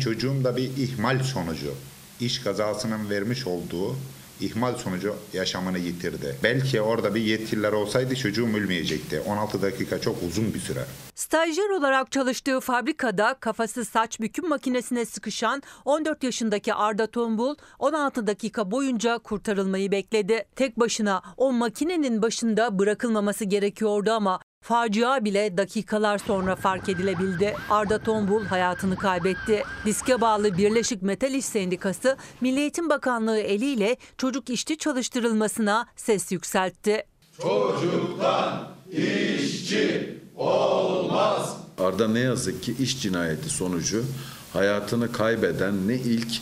Çocuğum 0.00 0.44
da 0.44 0.56
bir 0.56 0.76
ihmal 0.76 1.22
sonucu 1.22 1.74
iş 2.20 2.38
kazasının 2.38 3.10
vermiş 3.10 3.46
olduğu 3.46 3.96
ihmal 4.40 4.74
sonucu 4.74 5.16
yaşamını 5.32 5.78
yitirdi. 5.78 6.36
Belki 6.42 6.80
orada 6.80 7.14
bir 7.14 7.20
yetkililer 7.20 7.72
olsaydı 7.72 8.16
çocuğum 8.16 8.48
ölmeyecekti. 8.56 9.20
16 9.20 9.62
dakika 9.62 10.00
çok 10.00 10.22
uzun 10.22 10.54
bir 10.54 10.60
süre. 10.60 10.84
Stajyer 11.14 11.68
olarak 11.68 12.12
çalıştığı 12.12 12.60
fabrikada 12.60 13.34
kafası 13.40 13.84
saç 13.84 14.20
büküm 14.20 14.48
makinesine 14.48 15.04
sıkışan 15.04 15.62
14 15.84 16.22
yaşındaki 16.22 16.74
Arda 16.74 17.06
Tombul 17.06 17.54
16 17.78 18.26
dakika 18.26 18.70
boyunca 18.70 19.18
kurtarılmayı 19.18 19.90
bekledi. 19.90 20.44
Tek 20.56 20.80
başına 20.80 21.22
o 21.36 21.52
makinenin 21.52 22.22
başında 22.22 22.78
bırakılmaması 22.78 23.44
gerekiyordu 23.44 24.10
ama 24.10 24.40
Facia 24.64 25.24
bile 25.24 25.56
dakikalar 25.56 26.18
sonra 26.18 26.56
fark 26.56 26.88
edilebildi. 26.88 27.56
Arda 27.70 27.98
Tombul 27.98 28.44
hayatını 28.44 28.96
kaybetti. 28.96 29.62
Diske 29.84 30.20
bağlı 30.20 30.58
Birleşik 30.58 31.02
Metal 31.02 31.34
İş 31.34 31.44
Sendikası 31.44 32.16
Milli 32.40 32.60
Eğitim 32.60 32.90
Bakanlığı 32.90 33.38
eliyle 33.38 33.96
çocuk 34.18 34.50
işçi 34.50 34.78
çalıştırılmasına 34.78 35.86
ses 35.96 36.32
yükseltti. 36.32 37.06
Çocuktan 37.42 38.68
işçi 38.92 40.18
olmaz. 40.36 41.56
Arda 41.78 42.08
ne 42.08 42.20
yazık 42.20 42.62
ki 42.62 42.74
iş 42.80 43.02
cinayeti 43.02 43.50
sonucu 43.50 44.04
hayatını 44.52 45.12
kaybeden 45.12 45.88
ne 45.88 45.94
ilk 45.94 46.32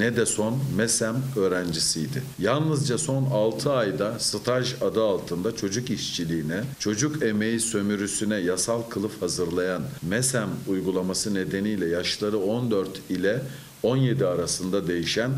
ne 0.00 0.16
de 0.16 0.26
son 0.26 0.58
MESEM 0.76 1.16
öğrencisiydi. 1.36 2.22
Yalnızca 2.38 2.98
son 2.98 3.24
6 3.24 3.72
ayda 3.72 4.18
staj 4.18 4.74
adı 4.82 5.02
altında 5.02 5.56
çocuk 5.56 5.90
işçiliğine, 5.90 6.60
çocuk 6.78 7.22
emeği 7.22 7.60
sömürüsüne 7.60 8.36
yasal 8.36 8.82
kılıf 8.82 9.22
hazırlayan 9.22 9.82
MESEM 10.02 10.48
uygulaması 10.68 11.34
nedeniyle 11.34 11.86
yaşları 11.86 12.38
14 12.38 12.88
ile 13.10 13.42
17 13.82 14.26
arasında 14.26 14.88
değişen 14.88 15.30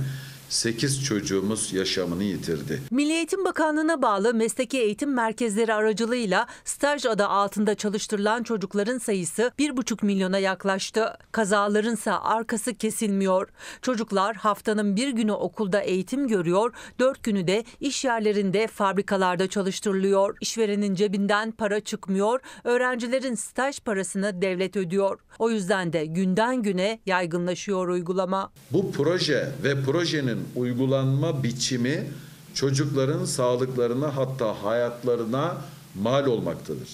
8 0.53 1.05
çocuğumuz 1.05 1.73
yaşamını 1.73 2.25
yitirdi. 2.25 2.83
Milli 2.91 3.13
Eğitim 3.13 3.45
Bakanlığı'na 3.45 4.03
bağlı 4.03 4.35
mesleki 4.35 4.79
eğitim 4.79 5.15
merkezleri 5.15 5.75
aracılığıyla 5.75 6.47
staj 6.65 7.07
adı 7.07 7.27
altında 7.27 7.75
çalıştırılan 7.75 8.43
çocukların 8.43 8.99
sayısı 8.99 9.53
1,5 9.59 10.07
milyona 10.07 10.39
yaklaştı. 10.39 11.17
Kazalarınsa 11.33 12.23
arkası 12.23 12.75
kesilmiyor. 12.75 13.49
Çocuklar 13.83 14.37
haftanın 14.37 14.97
bir 14.97 15.09
günü 15.09 15.33
okulda 15.33 15.81
eğitim 15.81 16.29
görüyor, 16.29 16.73
dört 16.99 17.23
günü 17.23 17.47
de 17.47 17.65
iş 17.81 18.05
yerlerinde, 18.05 18.67
fabrikalarda 18.67 19.49
çalıştırılıyor. 19.49 20.37
İşverenin 20.41 20.95
cebinden 20.95 21.53
para 21.53 21.81
çıkmıyor, 21.81 22.41
öğrencilerin 22.65 23.35
staj 23.35 23.81
parasını 23.81 24.43
devlet 24.43 24.77
ödüyor. 24.77 25.19
O 25.39 25.51
yüzden 25.51 25.93
de 25.93 26.07
günden 26.07 26.63
güne 26.63 27.01
yaygınlaşıyor 27.07 27.89
uygulama. 27.89 28.53
Bu 28.71 28.93
proje 28.93 29.51
ve 29.65 29.83
projenin 29.85 30.42
uygulanma 30.57 31.43
biçimi 31.43 32.07
çocukların 32.55 33.25
sağlıklarına 33.25 34.17
hatta 34.17 34.65
hayatlarına 34.65 35.57
mal 35.95 36.27
olmaktadır. 36.27 36.89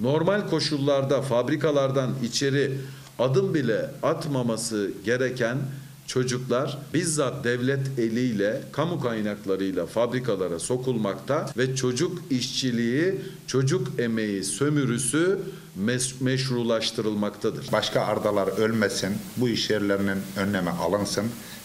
Normal 0.00 0.48
koşullarda 0.48 1.22
fabrikalardan 1.22 2.10
içeri 2.22 2.78
adım 3.18 3.54
bile 3.54 3.90
atmaması 4.02 4.90
gereken 5.04 5.58
çocuklar 6.06 6.78
bizzat 6.94 7.44
devlet 7.44 7.98
eliyle, 7.98 8.62
kamu 8.72 9.00
kaynaklarıyla 9.00 9.86
fabrikalara 9.86 10.58
sokulmakta 10.58 11.50
ve 11.56 11.76
çocuk 11.76 12.18
işçiliği, 12.30 13.20
çocuk 13.46 14.00
emeği 14.00 14.44
sömürüsü 14.44 15.38
mes- 15.84 16.22
meşrulaştırılmaktadır. 16.24 17.72
Başka 17.72 18.00
ardalar 18.00 18.48
ölmesin, 18.58 19.16
bu 19.36 19.48
iş 19.48 19.70
yerlerinin 19.70 20.18
önlemi 20.36 20.70
alınsın. 20.70 21.24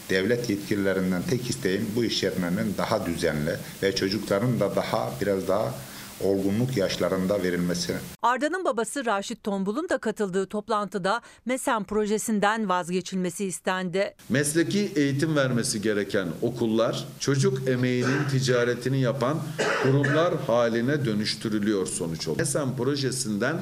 Devlet 0.09 0.49
yetkililerinden 0.49 1.21
tek 1.29 1.49
isteğim 1.49 1.87
bu 1.95 2.03
iş 2.03 2.23
yerlerinin 2.23 2.75
daha 2.77 3.05
düzenli 3.05 3.55
ve 3.83 3.95
çocukların 3.95 4.59
da 4.59 4.75
daha 4.75 5.11
biraz 5.21 5.47
daha 5.47 5.73
olgunluk 6.21 6.77
yaşlarında 6.77 7.43
verilmesi. 7.43 7.95
Arda'nın 8.21 8.65
babası 8.65 9.05
Raşit 9.05 9.43
Tombul'un 9.43 9.89
da 9.89 9.97
katıldığı 9.97 10.45
toplantıda 10.45 11.21
MESEM 11.45 11.83
projesinden 11.83 12.69
vazgeçilmesi 12.69 13.45
istendi. 13.45 14.13
Mesleki 14.29 14.91
eğitim 14.95 15.35
vermesi 15.35 15.81
gereken 15.81 16.27
okullar 16.41 17.05
çocuk 17.19 17.67
emeğinin 17.67 18.23
ticaretini 18.31 19.01
yapan 19.01 19.39
kurumlar 19.83 20.33
haline 20.47 21.05
dönüştürülüyor 21.05 21.87
sonuç 21.87 22.27
olarak. 22.27 22.39
MESEM 22.39 22.75
projesinden 22.77 23.61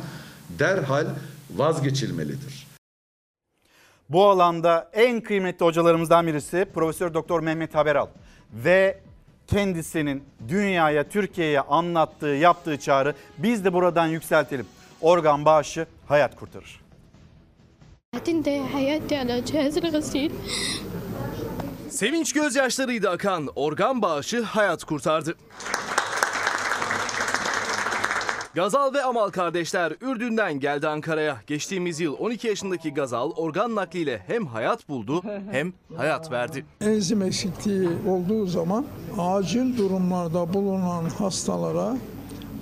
derhal 0.60 1.06
vazgeçilmelidir. 1.56 2.67
Bu 4.09 4.29
alanda 4.29 4.91
en 4.93 5.21
kıymetli 5.21 5.65
hocalarımızdan 5.67 6.27
birisi 6.27 6.67
Profesör 6.75 7.15
Doktor 7.15 7.41
Mehmet 7.41 7.75
Haberal 7.75 8.07
ve 8.53 8.99
kendisinin 9.47 10.25
dünyaya, 10.49 11.09
Türkiye'ye 11.09 11.61
anlattığı, 11.61 12.27
yaptığı 12.27 12.77
çağrı 12.77 13.15
biz 13.39 13.65
de 13.65 13.73
buradan 13.73 14.07
yükseltelim. 14.07 14.67
Organ 15.01 15.45
bağışı 15.45 15.87
hayat 16.09 16.37
kurtarır. 16.37 16.83
انت 18.17 18.49
حياتي 18.75 19.15
على 19.23 19.35
جهاز 19.49 19.77
الغسيل 19.79 20.31
Sevinç 21.91 22.33
gözyaşlarıydı 22.33 23.11
akan 23.11 23.49
organ 23.57 24.03
bağışı 24.03 24.43
hayat 24.43 24.85
kurtardı. 24.85 25.35
Gazal 28.58 28.94
ve 28.94 29.04
Amal 29.04 29.30
kardeşler 29.30 29.94
Ürdün'den 30.02 30.60
geldi 30.60 30.88
Ankara'ya. 30.88 31.38
Geçtiğimiz 31.48 32.00
yıl 32.00 32.16
12 32.20 32.48
yaşındaki 32.48 32.94
Gazal 32.94 33.32
organ 33.32 33.76
nakliyle 33.76 34.24
hem 34.28 34.46
hayat 34.46 34.90
buldu 34.90 35.24
hem 35.52 35.74
hayat 35.98 36.32
verdi. 36.32 36.66
Enzim 36.82 37.22
eksikliği 37.22 37.90
olduğu 38.08 38.46
zaman 38.46 38.86
acil 39.18 39.78
durumlarda 39.78 40.54
bulunan 40.54 41.06
hastalara 41.10 41.98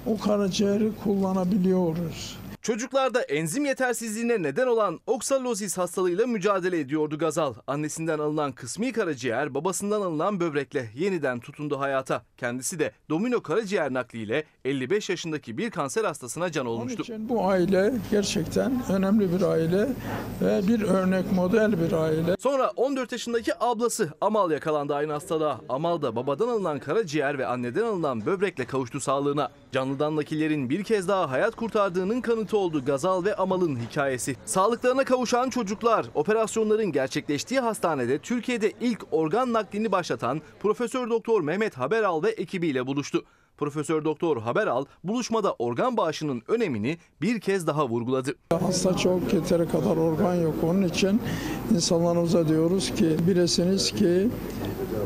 o 0.06 0.18
karaciğeri 0.18 0.92
kullanabiliyoruz. 1.04 2.38
Çocuklarda 2.66 3.22
enzim 3.22 3.66
yetersizliğine 3.66 4.44
neden 4.44 4.68
olan 4.68 5.00
oksalozis 5.08 5.78
hastalığıyla 5.78 6.28
mücadele 6.28 6.80
ediyordu 6.80 7.18
Gazal. 7.18 7.54
Annesinden 7.68 8.20
alınan 8.20 8.52
kısmi 8.52 8.92
karaciğer, 8.92 9.54
babasından 9.54 10.02
alınan 10.02 10.40
böbrekle 10.40 10.90
yeniden 10.96 11.40
tutundu 11.40 11.80
hayata. 11.80 12.24
Kendisi 12.38 12.80
de 12.80 12.92
domino 13.10 13.42
karaciğer 13.42 13.94
nakliyle 13.94 14.44
55 14.66 15.10
yaşındaki 15.10 15.58
bir 15.58 15.70
kanser 15.70 16.04
hastasına 16.04 16.52
can 16.52 16.66
Onun 16.66 16.80
olmuştu. 16.80 17.02
için 17.02 17.30
bu 17.30 17.48
aile 17.48 17.94
gerçekten 18.12 18.84
önemli 18.90 19.34
bir 19.34 19.42
aile 19.42 19.88
ve 20.42 20.68
bir 20.68 20.82
örnek 20.82 21.32
model 21.32 21.82
bir 21.82 21.92
aile. 21.92 22.36
Sonra 22.40 22.72
14 22.76 23.12
yaşındaki 23.12 23.64
ablası 23.64 24.14
Amal 24.22 24.52
yakalandı 24.52 24.96
aynı 24.96 25.12
hastalığa. 25.12 25.62
Amal 25.70 26.02
da 26.02 26.16
babadan 26.16 26.48
alınan 26.48 26.80
karaciğer 26.80 27.38
ve 27.38 27.48
anneden 27.48 27.84
alınan 27.84 28.26
böbrekle 28.26 28.66
kavuştu 28.66 29.00
sağlığına. 29.00 29.50
Canlıdan 29.72 30.16
nakillerin 30.16 30.70
bir 30.70 30.84
kez 30.84 31.08
daha 31.08 31.32
hayat 31.32 31.56
kurtardığının 31.56 32.22
kanıtı 32.22 32.55
oldu 32.56 32.86
Gazal 32.86 33.26
ve 33.26 33.36
Amal'ın 33.36 33.76
hikayesi. 33.76 34.36
Sağlıklarına 34.46 35.04
kavuşan 35.04 35.50
çocuklar, 35.50 36.06
operasyonların 36.14 36.92
gerçekleştiği 36.92 37.60
hastanede 37.60 38.20
Türkiye'de 38.20 38.72
ilk 38.82 39.06
organ 39.12 39.54
naklini 39.54 39.92
başlatan 39.92 40.42
Profesör 40.60 41.10
Doktor 41.10 41.42
Mehmet 41.42 41.78
Haberal 41.78 42.24
ve 42.24 42.30
ekibiyle 42.30 42.88
buluştu. 42.88 43.24
Profesör 43.58 44.06
Doktor 44.06 44.38
Haberal 44.38 44.86
buluşmada 45.04 45.54
organ 45.54 45.98
bağışının 45.98 46.42
önemini 46.48 46.98
bir 47.22 47.40
kez 47.40 47.68
daha 47.68 47.90
vurguladı. 47.90 48.36
Hasta 48.62 48.98
çok 48.98 49.34
yeteri 49.34 49.70
kadar 49.70 49.98
organ 49.98 50.36
yok. 50.36 50.56
Onun 50.64 50.82
için 50.82 51.22
insanlarımıza 51.72 52.48
diyoruz 52.48 52.94
ki 52.96 53.18
bilesiniz 53.28 53.92
ki 53.92 54.30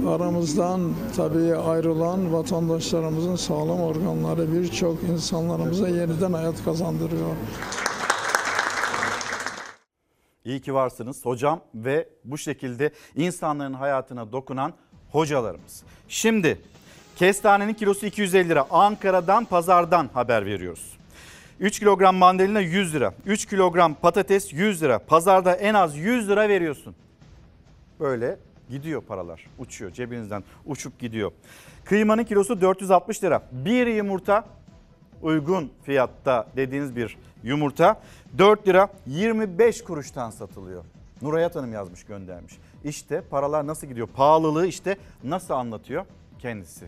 aramızdan 0.08 0.94
tabii 1.16 1.56
ayrılan 1.56 2.34
vatandaşlarımızın 2.34 3.36
sağlam 3.36 3.82
organları 3.82 4.54
birçok 4.54 5.04
insanlarımıza 5.04 5.90
yeniden 5.90 6.34
hayat 6.34 6.64
kazandırıyor. 6.66 7.36
İyi 10.46 10.62
ki 10.62 10.74
varsınız 10.74 11.26
hocam 11.26 11.62
ve 11.76 12.10
bu 12.24 12.38
şekilde 12.38 12.92
insanların 13.16 13.74
hayatına 13.74 14.32
dokunan 14.32 14.74
hocalarımız. 15.12 15.84
Şimdi 16.08 16.62
kestanenin 17.20 17.74
kilosu 17.74 18.06
250 18.06 18.50
lira. 18.50 18.66
Ankara'dan 18.72 19.46
pazardan 19.46 20.10
haber 20.14 20.46
veriyoruz. 20.46 20.98
3 21.60 21.80
kilogram 21.80 22.16
mandalina 22.16 22.60
100 22.60 22.94
lira. 22.96 23.14
3 23.26 23.46
kilogram 23.46 23.94
patates 23.94 24.54
100 24.54 24.84
lira. 24.84 25.00
Pazarda 25.00 25.54
en 25.54 25.74
az 25.74 25.98
100 25.98 26.30
lira 26.30 26.50
veriyorsun. 26.50 26.96
Böyle 28.00 28.38
gidiyor 28.70 29.02
paralar. 29.02 29.46
Uçuyor 29.58 29.92
cebinizden 29.92 30.44
uçup 30.66 31.00
gidiyor. 31.00 31.32
Kıymanın 31.86 32.24
kilosu 32.24 32.62
460 32.62 33.24
lira. 33.24 33.42
Bir 33.52 33.88
yumurta 33.88 34.46
uygun 35.22 35.72
fiyatta 35.84 36.48
dediğiniz 36.56 36.96
bir 36.96 37.18
yumurta 37.44 38.02
4 38.38 38.68
lira 38.68 38.90
25 39.08 39.84
kuruştan 39.84 40.30
satılıyor. 40.30 40.84
Nurayat 41.22 41.56
Hanım 41.56 41.74
yazmış 41.74 42.04
göndermiş. 42.04 42.54
İşte 42.84 43.22
paralar 43.22 43.68
nasıl 43.68 43.88
gidiyor? 43.88 44.08
Pahalılığı 44.08 44.68
işte 44.68 44.98
nasıl 45.24 45.54
anlatıyor 45.54 46.06
kendisi. 46.40 46.86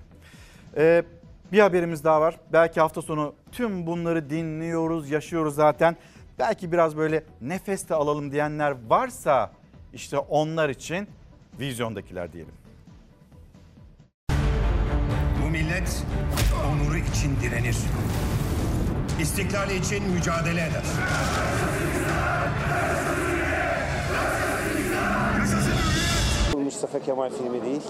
Ee, 0.77 1.03
bir 1.52 1.60
haberimiz 1.60 2.03
daha 2.03 2.22
var. 2.22 2.35
Belki 2.53 2.80
hafta 2.80 3.02
sonu 3.02 3.35
tüm 3.52 3.85
bunları 3.88 4.30
dinliyoruz, 4.30 5.10
yaşıyoruz 5.10 5.56
zaten. 5.56 5.95
Belki 6.39 6.72
biraz 6.72 6.98
böyle 6.98 7.23
nefes 7.41 7.89
de 7.89 7.95
alalım 7.95 8.31
diyenler 8.31 8.76
varsa 8.89 9.52
İşte 9.93 10.18
onlar 10.18 10.69
için 10.69 11.07
vizyondakiler 11.60 12.34
diyelim. 12.34 12.53
Bu 15.45 15.49
millet 15.49 16.03
onuru 16.72 16.98
için 16.98 17.35
direnir. 17.41 17.77
İstiklali 19.22 19.76
için 19.76 20.10
mücadele 20.10 20.61
eder. 20.61 20.84
Mustafa 26.82 27.06
Kemal 27.06 27.30
filmi 27.30 27.66
değil. 27.66 27.82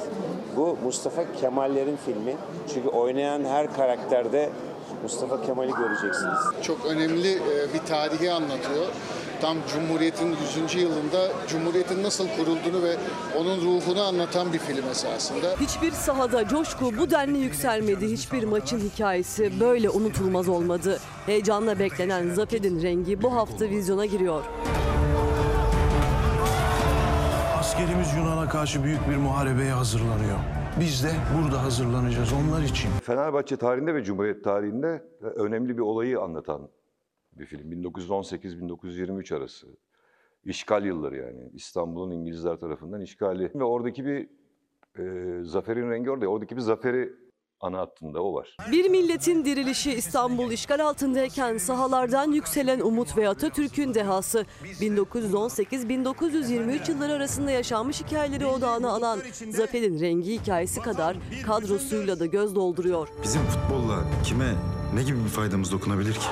Bu 0.55 0.77
Mustafa 0.83 1.33
Kemallerin 1.41 1.97
filmi. 2.05 2.35
Çünkü 2.73 2.89
oynayan 2.89 3.45
her 3.45 3.73
karakterde 3.73 4.49
Mustafa 5.03 5.41
Kemal'i 5.41 5.71
göreceksiniz. 5.71 6.39
Çok 6.61 6.85
önemli 6.85 7.31
e, 7.31 7.73
bir 7.73 7.79
tarihi 7.87 8.31
anlatıyor. 8.31 8.85
Tam 9.41 9.57
Cumhuriyet'in 9.73 10.35
100. 10.65 10.75
yılında 10.75 11.27
Cumhuriyet'in 11.47 12.03
nasıl 12.03 12.27
kurulduğunu 12.27 12.83
ve 12.83 12.95
onun 13.39 13.61
ruhunu 13.61 14.01
anlatan 14.01 14.53
bir 14.53 14.59
film 14.59 14.89
esasında. 14.89 15.55
Hiçbir 15.59 15.91
sahada 15.91 16.47
coşku 16.47 16.97
bu 16.97 17.11
denli 17.11 17.37
yükselmedi. 17.37 18.07
Hiçbir 18.07 18.43
maçın 18.43 18.79
hikayesi 18.79 19.59
böyle 19.59 19.89
unutulmaz 19.89 20.49
olmadı. 20.49 20.99
Heyecanla 21.25 21.79
beklenen 21.79 22.33
zaferin 22.33 22.81
rengi 22.81 23.21
bu 23.21 23.35
hafta 23.35 23.65
vizyona 23.69 24.05
giriyor. 24.05 24.43
Askerimiz 27.71 28.13
Yunan'a 28.17 28.49
karşı 28.49 28.83
büyük 28.83 29.09
bir 29.09 29.15
muharebeye 29.15 29.71
hazırlanıyor. 29.71 30.37
Biz 30.79 31.03
de 31.03 31.11
burada 31.37 31.63
hazırlanacağız 31.63 32.33
onlar 32.33 32.63
için. 32.63 32.89
Fenerbahçe 33.03 33.57
tarihinde 33.57 33.95
ve 33.95 34.03
Cumhuriyet 34.03 34.43
tarihinde 34.43 35.03
önemli 35.21 35.77
bir 35.77 35.81
olayı 35.81 36.19
anlatan 36.19 36.69
bir 37.33 37.45
film. 37.45 37.71
1918-1923 37.71 39.35
arası. 39.35 39.67
İşgal 40.45 40.85
yılları 40.85 41.17
yani. 41.17 41.49
İstanbul'un 41.53 42.11
İngilizler 42.11 42.55
tarafından 42.55 43.01
işgali. 43.01 43.51
Ve 43.55 43.63
oradaki 43.63 44.05
bir 44.05 44.29
e, 44.99 45.43
zaferin 45.43 45.91
rengi 45.91 46.11
orada. 46.11 46.27
Oradaki 46.27 46.55
bir 46.55 46.61
zaferi 46.61 47.13
ana 47.61 47.79
hattında 47.79 48.23
o 48.23 48.33
var. 48.33 48.55
Bir 48.71 48.89
milletin 48.89 49.45
dirilişi 49.45 49.93
İstanbul 49.93 50.51
işgal 50.51 50.79
altındayken 50.79 51.57
sahalardan 51.57 52.31
yükselen 52.31 52.79
umut 52.79 53.17
ve 53.17 53.29
Atatürk'ün 53.29 53.93
dehası 53.93 54.45
1918-1923 54.81 56.91
yılları 56.91 57.13
arasında 57.13 57.51
yaşanmış 57.51 58.01
hikayeleri 58.01 58.45
odağına 58.45 58.89
alan 58.89 59.19
Zafer'in 59.49 59.99
rengi 59.99 60.33
hikayesi 60.41 60.81
kadar 60.81 61.17
kadrosuyla 61.45 62.19
da 62.19 62.25
göz 62.25 62.55
dolduruyor. 62.55 63.07
Bizim 63.23 63.41
futbolla 63.41 64.03
kime 64.23 64.53
ne 64.93 65.03
gibi 65.03 65.23
bir 65.23 65.29
faydamız 65.29 65.71
dokunabilir 65.71 66.13
ki? 66.13 66.27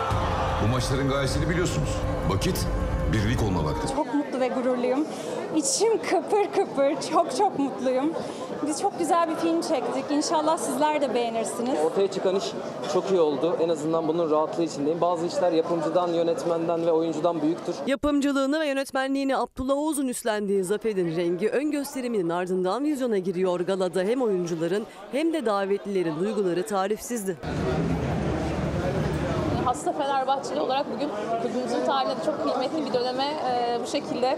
Bu 0.64 0.68
maçların 0.68 1.10
gayesini 1.10 1.50
biliyorsunuz. 1.50 1.90
Vakit 2.30 2.66
birlik 3.14 3.44
olma 3.44 3.66
vakti. 3.66 3.96
Çok 3.96 4.14
mutlu 4.14 4.40
ve 4.40 4.48
gururluyum. 4.48 5.08
İçim 5.56 6.02
kıpır 6.02 6.44
kıpır. 6.56 7.10
Çok 7.12 7.36
çok 7.38 7.60
mutluyum. 7.60 8.14
Biz 8.68 8.82
çok 8.82 9.00
güzel 9.00 9.30
bir 9.30 9.36
film 9.36 9.62
çektik. 9.62 10.06
İnşallah 10.12 10.58
sizler 10.58 11.02
de 11.02 11.14
beğenirsiniz. 11.14 11.80
Ortaya 11.86 12.12
çıkan 12.12 12.36
iş 12.36 12.44
çok 12.94 13.12
iyi 13.12 13.20
oldu. 13.20 13.58
En 13.62 13.70
azından 13.70 14.08
bunun 14.08 14.32
rahatlığı 14.32 14.64
içindeyim. 14.64 15.02
Bazı 15.02 15.26
işler 15.26 15.52
yapımcıdan, 15.52 16.08
yönetmenden 16.08 16.86
ve 16.86 16.92
oyuncudan 16.92 17.42
büyüktür. 17.42 17.76
Yapımcılığını 17.88 18.60
ve 18.60 18.68
yönetmenliğini 18.68 19.38
Abdullah 19.38 19.78
Oğuz'un 19.78 20.08
üstlendiği 20.08 20.64
Zafer'in 20.64 21.18
rengi 21.18 21.50
ön 21.50 21.72
gösteriminin 21.72 22.30
ardından 22.30 22.84
vizyona 22.84 23.18
giriyor 23.18 23.60
galada 23.60 24.02
hem 24.02 24.22
oyuncuların 24.22 24.86
hem 25.12 25.34
de 25.34 25.46
davetlilerin 25.46 26.20
duyguları 26.20 26.64
tarifsizdi. 26.66 27.38
Hasta 29.66 29.92
Fenerbahçeli 29.92 30.62
olarak 30.62 30.86
bugün 30.96 31.10
kulübümüzün 31.42 31.86
tarihinde 31.86 32.16
çok 32.26 32.44
kıymetli 32.44 32.86
bir 32.86 32.94
döneme 32.94 33.24
e, 33.24 33.80
bu 33.84 33.88
şekilde 33.88 34.38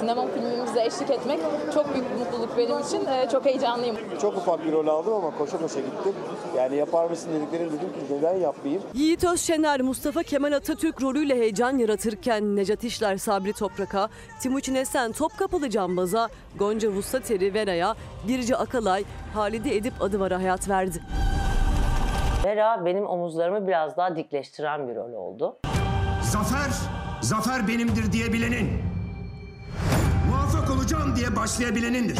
sinema 0.00 0.26
filmimizle 0.26 0.84
eşlik 0.84 1.10
etmek 1.10 1.40
çok 1.74 1.94
büyük 1.94 2.10
bir 2.10 2.18
mutluluk 2.18 2.56
benim 2.58 2.78
için. 2.80 3.06
E, 3.06 3.28
çok 3.32 3.44
heyecanlıyım. 3.44 3.96
Çok 4.20 4.36
ufak 4.36 4.64
bir 4.64 4.72
rol 4.72 4.86
aldım 4.86 5.12
ama 5.14 5.38
koşa 5.38 5.58
koşa 5.58 5.80
gittim. 5.80 6.12
Yani 6.56 6.76
yapar 6.76 7.10
mısın 7.10 7.30
dediklerim 7.34 7.66
dedim 7.68 7.78
ki 7.92 8.14
neden 8.14 8.36
yapmayayım? 8.36 8.82
Yiğit 8.94 9.24
Özşener 9.24 9.80
Mustafa 9.80 10.22
Kemal 10.22 10.52
Atatürk 10.52 11.02
rolüyle 11.02 11.34
heyecan 11.34 11.78
yaratırken 11.78 12.56
Necat 12.56 12.84
İşler 12.84 13.16
Sabri 13.16 13.52
Toprak'a, 13.52 14.08
Timuçin 14.40 14.74
Esen 14.74 15.12
Topkapılı 15.12 15.70
Cambaz'a, 15.70 16.28
Gonca 16.58 16.88
Vuslateri 16.88 17.54
Vera'ya, 17.54 17.94
Birce 18.28 18.56
Akalay, 18.56 19.04
Halide 19.34 19.76
Edip 19.76 19.92
Adıvar'a 20.00 20.38
hayat 20.38 20.68
verdi. 20.68 21.02
Vera 22.44 22.84
benim 22.84 23.06
omuzlarımı 23.06 23.66
biraz 23.66 23.96
daha 23.96 24.16
dikleştiren 24.16 24.88
bir 24.88 24.96
rol 24.96 25.12
oldu. 25.12 25.56
Zafer, 26.22 26.70
zafer 27.20 27.68
benimdir 27.68 28.12
diyebilenin. 28.12 28.68
Olacağım 30.96 31.16
diye 31.16 31.36
başlayabilenindir. 31.36 32.18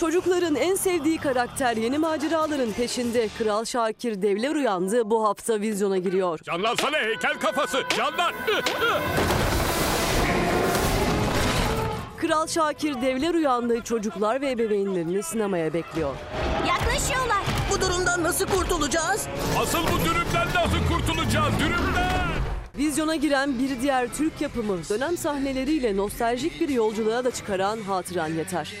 Çocukların 0.00 0.54
en 0.54 0.74
sevdiği 0.74 1.18
karakter 1.18 1.76
yeni 1.76 1.98
maceraların 1.98 2.72
peşinde 2.72 3.28
Kral 3.38 3.64
Şakir 3.64 4.22
Devler 4.22 4.54
uyandı 4.54 5.10
bu 5.10 5.24
hafta 5.28 5.60
vizyona 5.60 5.98
giriyor. 5.98 6.38
Canlansana 6.42 6.98
heykel 6.98 7.38
kafası, 7.40 7.82
canlan! 7.96 8.32
Kral 12.16 12.46
Şakir 12.46 13.02
Devler 13.02 13.34
uyandı 13.34 13.80
çocuklar 13.84 14.40
ve 14.40 14.50
ebeveynlerini 14.50 15.22
sinemaya 15.22 15.72
bekliyor. 15.72 16.14
Yaklaşıyorlar. 16.68 17.42
Bu 17.70 17.80
durumdan 17.80 18.22
nasıl 18.22 18.46
kurtulacağız? 18.46 19.26
Asıl 19.62 19.82
bu 19.82 20.04
dürümden 20.04 20.46
nasıl 20.54 20.86
kurtulacağız, 20.88 21.54
dürümden? 21.58 22.19
Vizyona 22.80 23.16
giren 23.16 23.58
bir 23.58 23.82
diğer 23.82 24.14
Türk 24.14 24.40
yapımı 24.40 24.78
dönem 24.90 25.16
sahneleriyle 25.16 25.96
nostaljik 25.96 26.60
bir 26.60 26.68
yolculuğa 26.68 27.24
da 27.24 27.30
çıkaran 27.30 27.78
Hatıran 27.80 28.28
Yeter. 28.28 28.74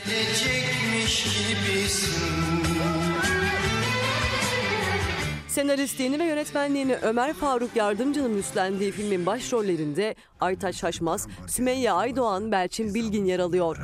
Senaristliğini 5.48 6.18
ve 6.18 6.24
yönetmenliğini 6.24 6.96
Ömer 6.96 7.32
Faruk 7.32 7.76
Yardımcı'nın 7.76 8.38
üstlendiği 8.38 8.92
filmin 8.92 9.26
başrollerinde 9.26 10.14
Aytaç 10.40 10.76
Şaşmaz, 10.76 11.28
Sümeyye 11.46 11.92
Aydoğan, 11.92 12.52
Belçin 12.52 12.94
Bilgin 12.94 13.24
yer 13.24 13.38
alıyor. 13.38 13.76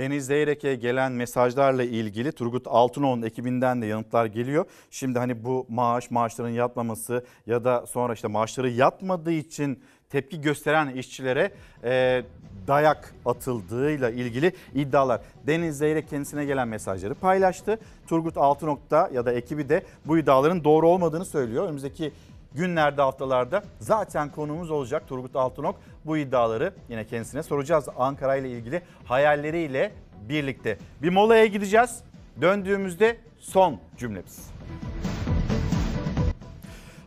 Deniz 0.00 0.26
Zeyrek'e 0.26 0.74
gelen 0.74 1.12
mesajlarla 1.12 1.82
ilgili 1.82 2.32
Turgut 2.32 2.66
Altınoğlu'nun 2.66 3.22
ekibinden 3.22 3.82
de 3.82 3.86
yanıtlar 3.86 4.26
geliyor. 4.26 4.64
Şimdi 4.90 5.18
hani 5.18 5.44
bu 5.44 5.66
maaş, 5.68 6.10
maaşların 6.10 6.50
yatmaması 6.50 7.24
ya 7.46 7.64
da 7.64 7.86
sonra 7.86 8.12
işte 8.14 8.28
maaşları 8.28 8.70
yatmadığı 8.70 9.32
için 9.32 9.82
tepki 10.10 10.40
gösteren 10.40 10.88
işçilere 10.88 11.52
e, 11.84 12.22
dayak 12.66 13.14
atıldığıyla 13.26 14.10
ilgili 14.10 14.52
iddialar. 14.74 15.20
Deniz 15.46 15.78
Zeyrek 15.78 16.08
kendisine 16.08 16.44
gelen 16.44 16.68
mesajları 16.68 17.14
paylaştı. 17.14 17.78
Turgut 18.06 18.36
Altınok'ta 18.36 19.10
ya 19.12 19.26
da 19.26 19.32
ekibi 19.32 19.68
de 19.68 19.82
bu 20.04 20.18
iddiaların 20.18 20.64
doğru 20.64 20.88
olmadığını 20.88 21.24
söylüyor. 21.24 21.64
Önümüzdeki 21.64 22.12
günlerde 22.54 23.02
haftalarda 23.02 23.62
zaten 23.78 24.30
konuğumuz 24.30 24.70
olacak 24.70 25.08
Turgut 25.08 25.36
Altınok. 25.36 25.76
Bu 26.06 26.16
iddiaları 26.16 26.72
yine 26.88 27.06
kendisine 27.06 27.42
soracağız 27.42 27.88
Ankara 27.98 28.36
ile 28.36 28.50
ilgili 28.50 28.82
hayalleriyle 29.04 29.92
birlikte. 30.28 30.78
Bir 31.02 31.10
molaya 31.10 31.46
gideceğiz. 31.46 32.00
Döndüğümüzde 32.40 33.16
son 33.38 33.78
cümlemiz. 33.98 34.50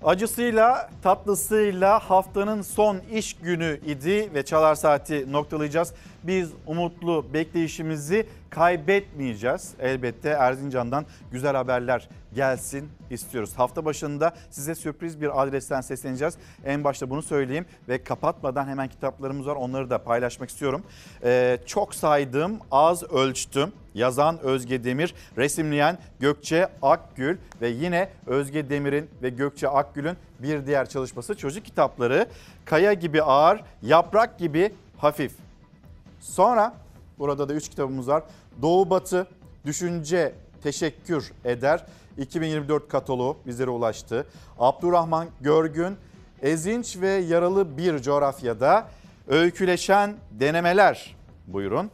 Acısıyla 0.04 0.90
tatlısıyla 1.04 2.00
haftanın 2.00 2.62
son 2.62 2.98
iş 3.12 3.34
günü 3.34 3.80
idi 3.86 4.30
ve 4.34 4.46
Çalar 4.46 4.76
Saati 4.76 5.32
noktalayacağız. 5.32 5.94
Biz 6.24 6.52
umutlu 6.68 7.34
bekleyişimizi 7.34 8.28
kaybetmeyeceğiz. 8.50 9.74
Elbette 9.80 10.30
Erzincan'dan 10.30 11.06
güzel 11.32 11.56
haberler 11.56 12.10
gelsin 12.34 12.90
istiyoruz. 13.10 13.54
Hafta 13.56 13.86
başında 13.86 14.34
size 14.50 14.76
sürpriz 14.76 15.22
bir 15.22 15.44
adresten 15.44 15.82
sesleneceğiz. 15.82 16.38
En 16.66 16.84
başta 16.84 17.10
bunu 17.10 17.22
söyleyeyim 17.22 17.66
ve 17.90 18.04
kapatmadan 18.04 18.68
hemen 18.68 18.88
kitaplarımız 18.88 19.48
var 19.48 19.56
onları 19.56 19.90
da 19.90 19.98
paylaşmak 19.98 20.50
istiyorum. 20.50 20.84
Ee, 21.24 21.60
çok 21.66 21.96
saydım, 21.96 22.60
az 22.72 23.04
ölçtüm. 23.04 23.72
Yazan 23.94 24.40
Özge 24.40 24.84
Demir, 24.84 25.16
resimleyen 25.38 25.98
Gökçe 26.20 26.68
Akgül 26.82 27.38
ve 27.62 27.70
yine 27.70 28.10
Özge 28.28 28.70
Demir'in 28.70 29.10
ve 29.22 29.30
Gökçe 29.30 29.70
Akgül'ün 29.70 30.18
bir 30.40 30.66
diğer 30.66 30.90
çalışması 30.90 31.36
çocuk 31.36 31.66
kitapları. 31.66 32.28
Kaya 32.66 32.94
gibi 32.94 33.24
ağır, 33.24 33.62
yaprak 33.82 34.40
gibi 34.40 34.74
hafif. 34.98 35.32
Sonra 36.20 36.74
burada 37.20 37.50
da 37.50 37.54
3 37.54 37.70
kitabımız 37.70 38.08
var. 38.08 38.24
Doğu 38.62 38.90
Batı, 38.90 39.28
Düşünce 39.66 40.34
Teşekkür 40.64 41.32
Eder. 41.46 41.86
2024 42.18 42.88
kataloğu 42.90 43.38
bizlere 43.46 43.70
ulaştı. 43.70 44.28
Abdurrahman 44.60 45.28
Görgün, 45.42 45.98
Ezinç 46.42 46.98
ve 47.02 47.10
Yaralı 47.10 47.78
Bir 47.78 48.02
Coğrafyada 48.02 48.88
Öyküleşen 49.28 50.16
denemeler 50.32 51.16
buyurun 51.48 51.92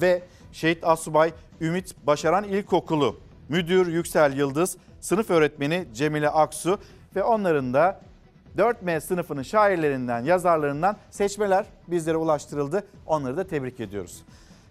ve 0.00 0.22
Şehit 0.52 0.84
Asubay 0.84 1.32
Ümit 1.60 2.06
Başaran 2.06 2.44
İlkokulu 2.44 3.16
Müdür 3.48 3.86
Yüksel 3.86 4.36
Yıldız, 4.36 4.76
sınıf 5.00 5.30
öğretmeni 5.30 5.86
Cemile 5.94 6.28
Aksu 6.28 6.78
ve 7.16 7.22
onların 7.22 7.74
da 7.74 8.00
4M 8.56 9.00
sınıfının 9.00 9.42
şairlerinden, 9.42 10.24
yazarlarından 10.24 10.96
seçmeler 11.10 11.66
bizlere 11.88 12.16
ulaştırıldı. 12.16 12.86
Onları 13.06 13.36
da 13.36 13.46
tebrik 13.46 13.80
ediyoruz. 13.80 14.22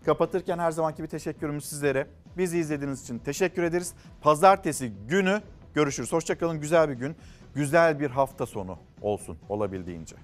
Kapatırken 0.08 0.60
her 0.60 0.72
zamanki 0.72 1.04
bir 1.04 1.08
teşekkürümüz 1.08 1.66
sizlere. 1.66 2.08
Bizi 2.38 2.58
izlediğiniz 2.58 3.04
için 3.04 3.20
teşekkür 3.20 3.64
ederiz. 3.64 3.94
Pazartesi 4.22 4.94
günü 5.08 5.42
görüşürüz. 5.74 6.14
Hoşçakalın. 6.14 6.62
Güzel 6.62 6.90
bir 6.90 6.94
gün, 6.94 7.16
güzel 7.56 8.00
bir 8.00 8.10
hafta 8.10 8.46
sonu 8.46 8.78
olsun 9.02 9.38
olabildiğince. 9.50 10.16